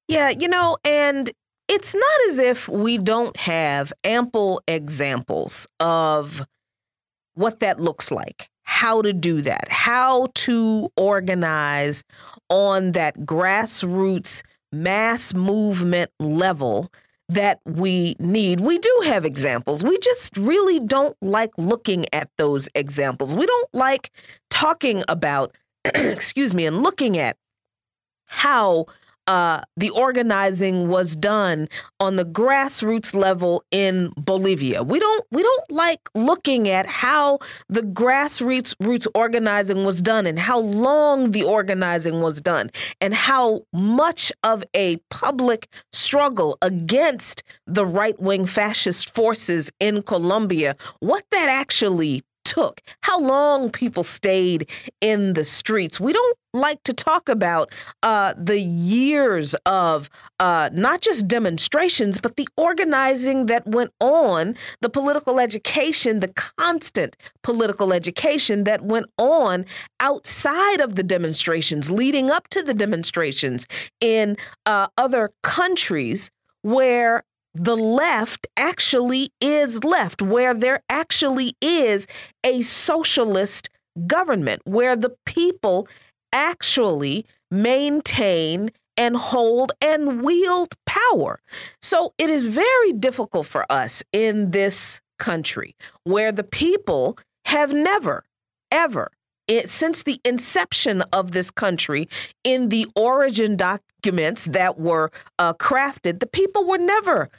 Yeah, 0.08 0.30
you 0.30 0.48
know, 0.48 0.76
and 0.84 1.30
it's 1.68 1.94
not 1.94 2.30
as 2.30 2.38
if 2.38 2.68
we 2.68 2.98
don't 2.98 3.36
have 3.36 3.92
ample 4.04 4.60
examples 4.68 5.66
of 5.80 6.46
what 7.34 7.60
that 7.60 7.80
looks 7.80 8.10
like, 8.10 8.50
how 8.74 9.00
to 9.00 9.12
do 9.12 9.40
that, 9.40 9.68
how 9.68 10.26
to 10.34 10.88
organize 10.96 12.02
on 12.50 12.90
that 12.90 13.16
grassroots 13.20 14.42
mass 14.72 15.32
movement 15.32 16.10
level 16.18 16.90
that 17.28 17.60
we 17.64 18.16
need. 18.18 18.58
We 18.58 18.78
do 18.78 19.02
have 19.04 19.24
examples. 19.24 19.84
We 19.84 19.96
just 19.98 20.36
really 20.36 20.80
don't 20.80 21.16
like 21.22 21.52
looking 21.56 22.06
at 22.12 22.28
those 22.36 22.68
examples. 22.74 23.36
We 23.36 23.46
don't 23.46 23.68
like 23.72 24.10
talking 24.50 25.04
about, 25.08 25.54
excuse 25.84 26.52
me, 26.52 26.66
and 26.66 26.82
looking 26.82 27.16
at 27.16 27.36
how 28.26 28.86
uh, 29.26 29.60
the 29.76 29.90
organizing 29.90 30.88
was 30.88 31.16
done 31.16 31.68
on 32.00 32.16
the 32.16 32.24
grassroots 32.24 33.14
level 33.14 33.64
in 33.70 34.12
Bolivia. 34.16 34.82
We 34.82 34.98
don't 34.98 35.24
we 35.30 35.42
don't 35.42 35.70
like 35.70 36.00
looking 36.14 36.68
at 36.68 36.86
how 36.86 37.38
the 37.68 37.82
grassroots 37.82 38.74
roots 38.80 39.06
organizing 39.14 39.84
was 39.84 40.02
done 40.02 40.26
and 40.26 40.38
how 40.38 40.58
long 40.58 41.30
the 41.30 41.44
organizing 41.44 42.20
was 42.20 42.40
done 42.40 42.70
and 43.00 43.14
how 43.14 43.62
much 43.72 44.30
of 44.42 44.62
a 44.74 44.96
public 45.10 45.68
struggle 45.92 46.58
against 46.62 47.42
the 47.66 47.86
right-wing 47.86 48.46
fascist 48.46 49.14
forces 49.14 49.70
in 49.80 50.02
Colombia 50.02 50.76
what 51.00 51.24
that 51.30 51.48
actually 51.48 52.22
took, 52.44 52.80
how 53.00 53.20
long 53.20 53.70
people 53.70 54.04
stayed 54.04 54.68
in 55.00 55.32
the 55.32 55.44
streets. 55.44 55.98
We 55.98 56.12
don't 56.12 56.38
like 56.52 56.82
to 56.84 56.92
talk 56.92 57.28
about 57.28 57.72
uh, 58.02 58.32
the 58.38 58.60
years 58.60 59.54
of 59.66 60.08
uh, 60.38 60.70
not 60.72 61.00
just 61.00 61.26
demonstrations, 61.26 62.18
but 62.18 62.36
the 62.36 62.48
organizing 62.56 63.46
that 63.46 63.66
went 63.66 63.90
on, 64.00 64.54
the 64.80 64.88
political 64.88 65.40
education, 65.40 66.20
the 66.20 66.28
constant 66.28 67.16
political 67.42 67.92
education 67.92 68.64
that 68.64 68.84
went 68.84 69.06
on 69.18 69.66
outside 70.00 70.80
of 70.80 70.94
the 70.94 71.02
demonstrations, 71.02 71.90
leading 71.90 72.30
up 72.30 72.48
to 72.48 72.62
the 72.62 72.74
demonstrations 72.74 73.66
in 74.00 74.36
uh, 74.66 74.86
other 74.96 75.30
countries 75.42 76.30
where 76.62 77.24
the 77.54 77.76
left 77.76 78.46
actually 78.56 79.30
is 79.40 79.84
left, 79.84 80.20
where 80.20 80.54
there 80.54 80.80
actually 80.88 81.54
is 81.60 82.06
a 82.44 82.62
socialist 82.62 83.68
government, 84.06 84.60
where 84.64 84.96
the 84.96 85.14
people 85.24 85.86
actually 86.32 87.24
maintain 87.50 88.70
and 88.96 89.16
hold 89.16 89.72
and 89.80 90.22
wield 90.22 90.74
power. 90.86 91.40
So 91.82 92.12
it 92.18 92.30
is 92.30 92.46
very 92.46 92.92
difficult 92.92 93.46
for 93.46 93.70
us 93.70 94.02
in 94.12 94.50
this 94.50 95.00
country 95.18 95.76
where 96.04 96.32
the 96.32 96.44
people 96.44 97.18
have 97.44 97.72
never, 97.72 98.24
ever, 98.70 99.10
it, 99.46 99.68
since 99.68 100.02
the 100.02 100.18
inception 100.24 101.02
of 101.12 101.32
this 101.32 101.50
country, 101.50 102.08
in 102.44 102.70
the 102.70 102.86
origin 102.96 103.56
documents 103.56 104.46
that 104.46 104.78
were 104.78 105.10
uh, 105.38 105.52
crafted, 105.54 106.20
the 106.20 106.26
people 106.26 106.66
were 106.66 106.78
never 106.78 107.30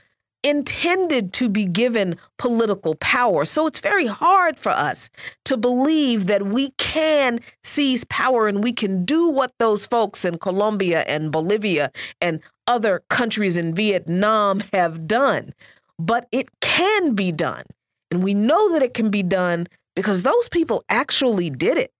intended 0.45 1.33
to 1.33 1.49
be 1.49 1.65
given 1.65 2.15
political 2.37 2.93
power. 2.95 3.45
So 3.45 3.65
it's 3.65 3.79
very 3.79 4.05
hard 4.05 4.59
for 4.59 4.69
us 4.69 5.09
to 5.45 5.57
believe 5.57 6.27
that 6.27 6.45
we 6.45 6.69
can 6.77 7.39
seize 7.63 8.03
power 8.05 8.47
and 8.47 8.63
we 8.63 8.71
can 8.71 9.05
do 9.05 9.27
what 9.27 9.53
those 9.57 9.87
folks 9.87 10.23
in 10.23 10.37
Colombia 10.37 11.01
and 11.07 11.31
Bolivia 11.31 11.91
and 12.21 12.41
other 12.67 13.01
countries 13.09 13.57
in 13.57 13.73
Vietnam 13.73 14.61
have 14.71 15.07
done. 15.07 15.51
But 15.97 16.27
it 16.31 16.47
can 16.61 17.15
be 17.15 17.31
done. 17.31 17.63
And 18.11 18.23
we 18.23 18.35
know 18.35 18.71
that 18.73 18.83
it 18.83 18.93
can 18.93 19.09
be 19.09 19.23
done 19.23 19.65
because 19.95 20.21
those 20.21 20.47
people 20.49 20.83
actually 20.89 21.49
did 21.49 21.77
it. 21.77 21.91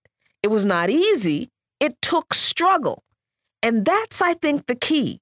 It 0.43 0.49
was 0.49 0.65
not 0.65 0.91
easy, 0.91 1.49
it 1.79 1.99
took 2.03 2.35
struggle. 2.35 3.01
And 3.63 3.85
that's, 3.85 4.21
I 4.21 4.35
think, 4.35 4.67
the 4.67 4.75
key 4.75 5.19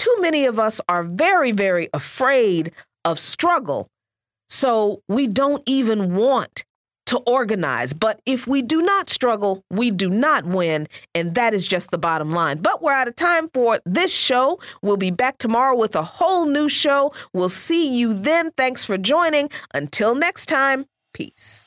too 0.00 0.16
many 0.20 0.46
of 0.46 0.58
us 0.58 0.80
are 0.88 1.02
very, 1.02 1.52
very 1.52 1.90
afraid 1.92 2.72
of 3.04 3.18
struggle. 3.18 3.86
So 4.48 5.02
we 5.08 5.26
don't 5.26 5.62
even 5.66 6.16
want 6.16 6.64
to 7.04 7.18
organize. 7.26 7.92
But 7.92 8.18
if 8.24 8.46
we 8.46 8.62
do 8.62 8.80
not 8.80 9.10
struggle, 9.10 9.62
we 9.68 9.90
do 9.90 10.08
not 10.08 10.46
win. 10.46 10.88
And 11.14 11.34
that 11.34 11.52
is 11.52 11.68
just 11.68 11.90
the 11.90 11.98
bottom 11.98 12.32
line. 12.32 12.62
But 12.62 12.80
we're 12.80 12.94
out 12.94 13.08
of 13.08 13.16
time 13.16 13.50
for 13.52 13.78
this 13.84 14.10
show. 14.10 14.58
We'll 14.80 14.96
be 14.96 15.10
back 15.10 15.36
tomorrow 15.36 15.76
with 15.76 15.94
a 15.94 16.02
whole 16.02 16.46
new 16.46 16.70
show. 16.70 17.12
We'll 17.34 17.50
see 17.50 17.94
you 17.94 18.14
then. 18.14 18.52
Thanks 18.52 18.86
for 18.86 18.96
joining. 18.96 19.50
Until 19.74 20.14
next 20.14 20.46
time, 20.46 20.86
peace. 21.12 21.66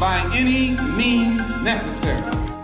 By 0.00 0.28
any 0.34 0.70
means 0.96 1.48
necessary. 1.62 2.55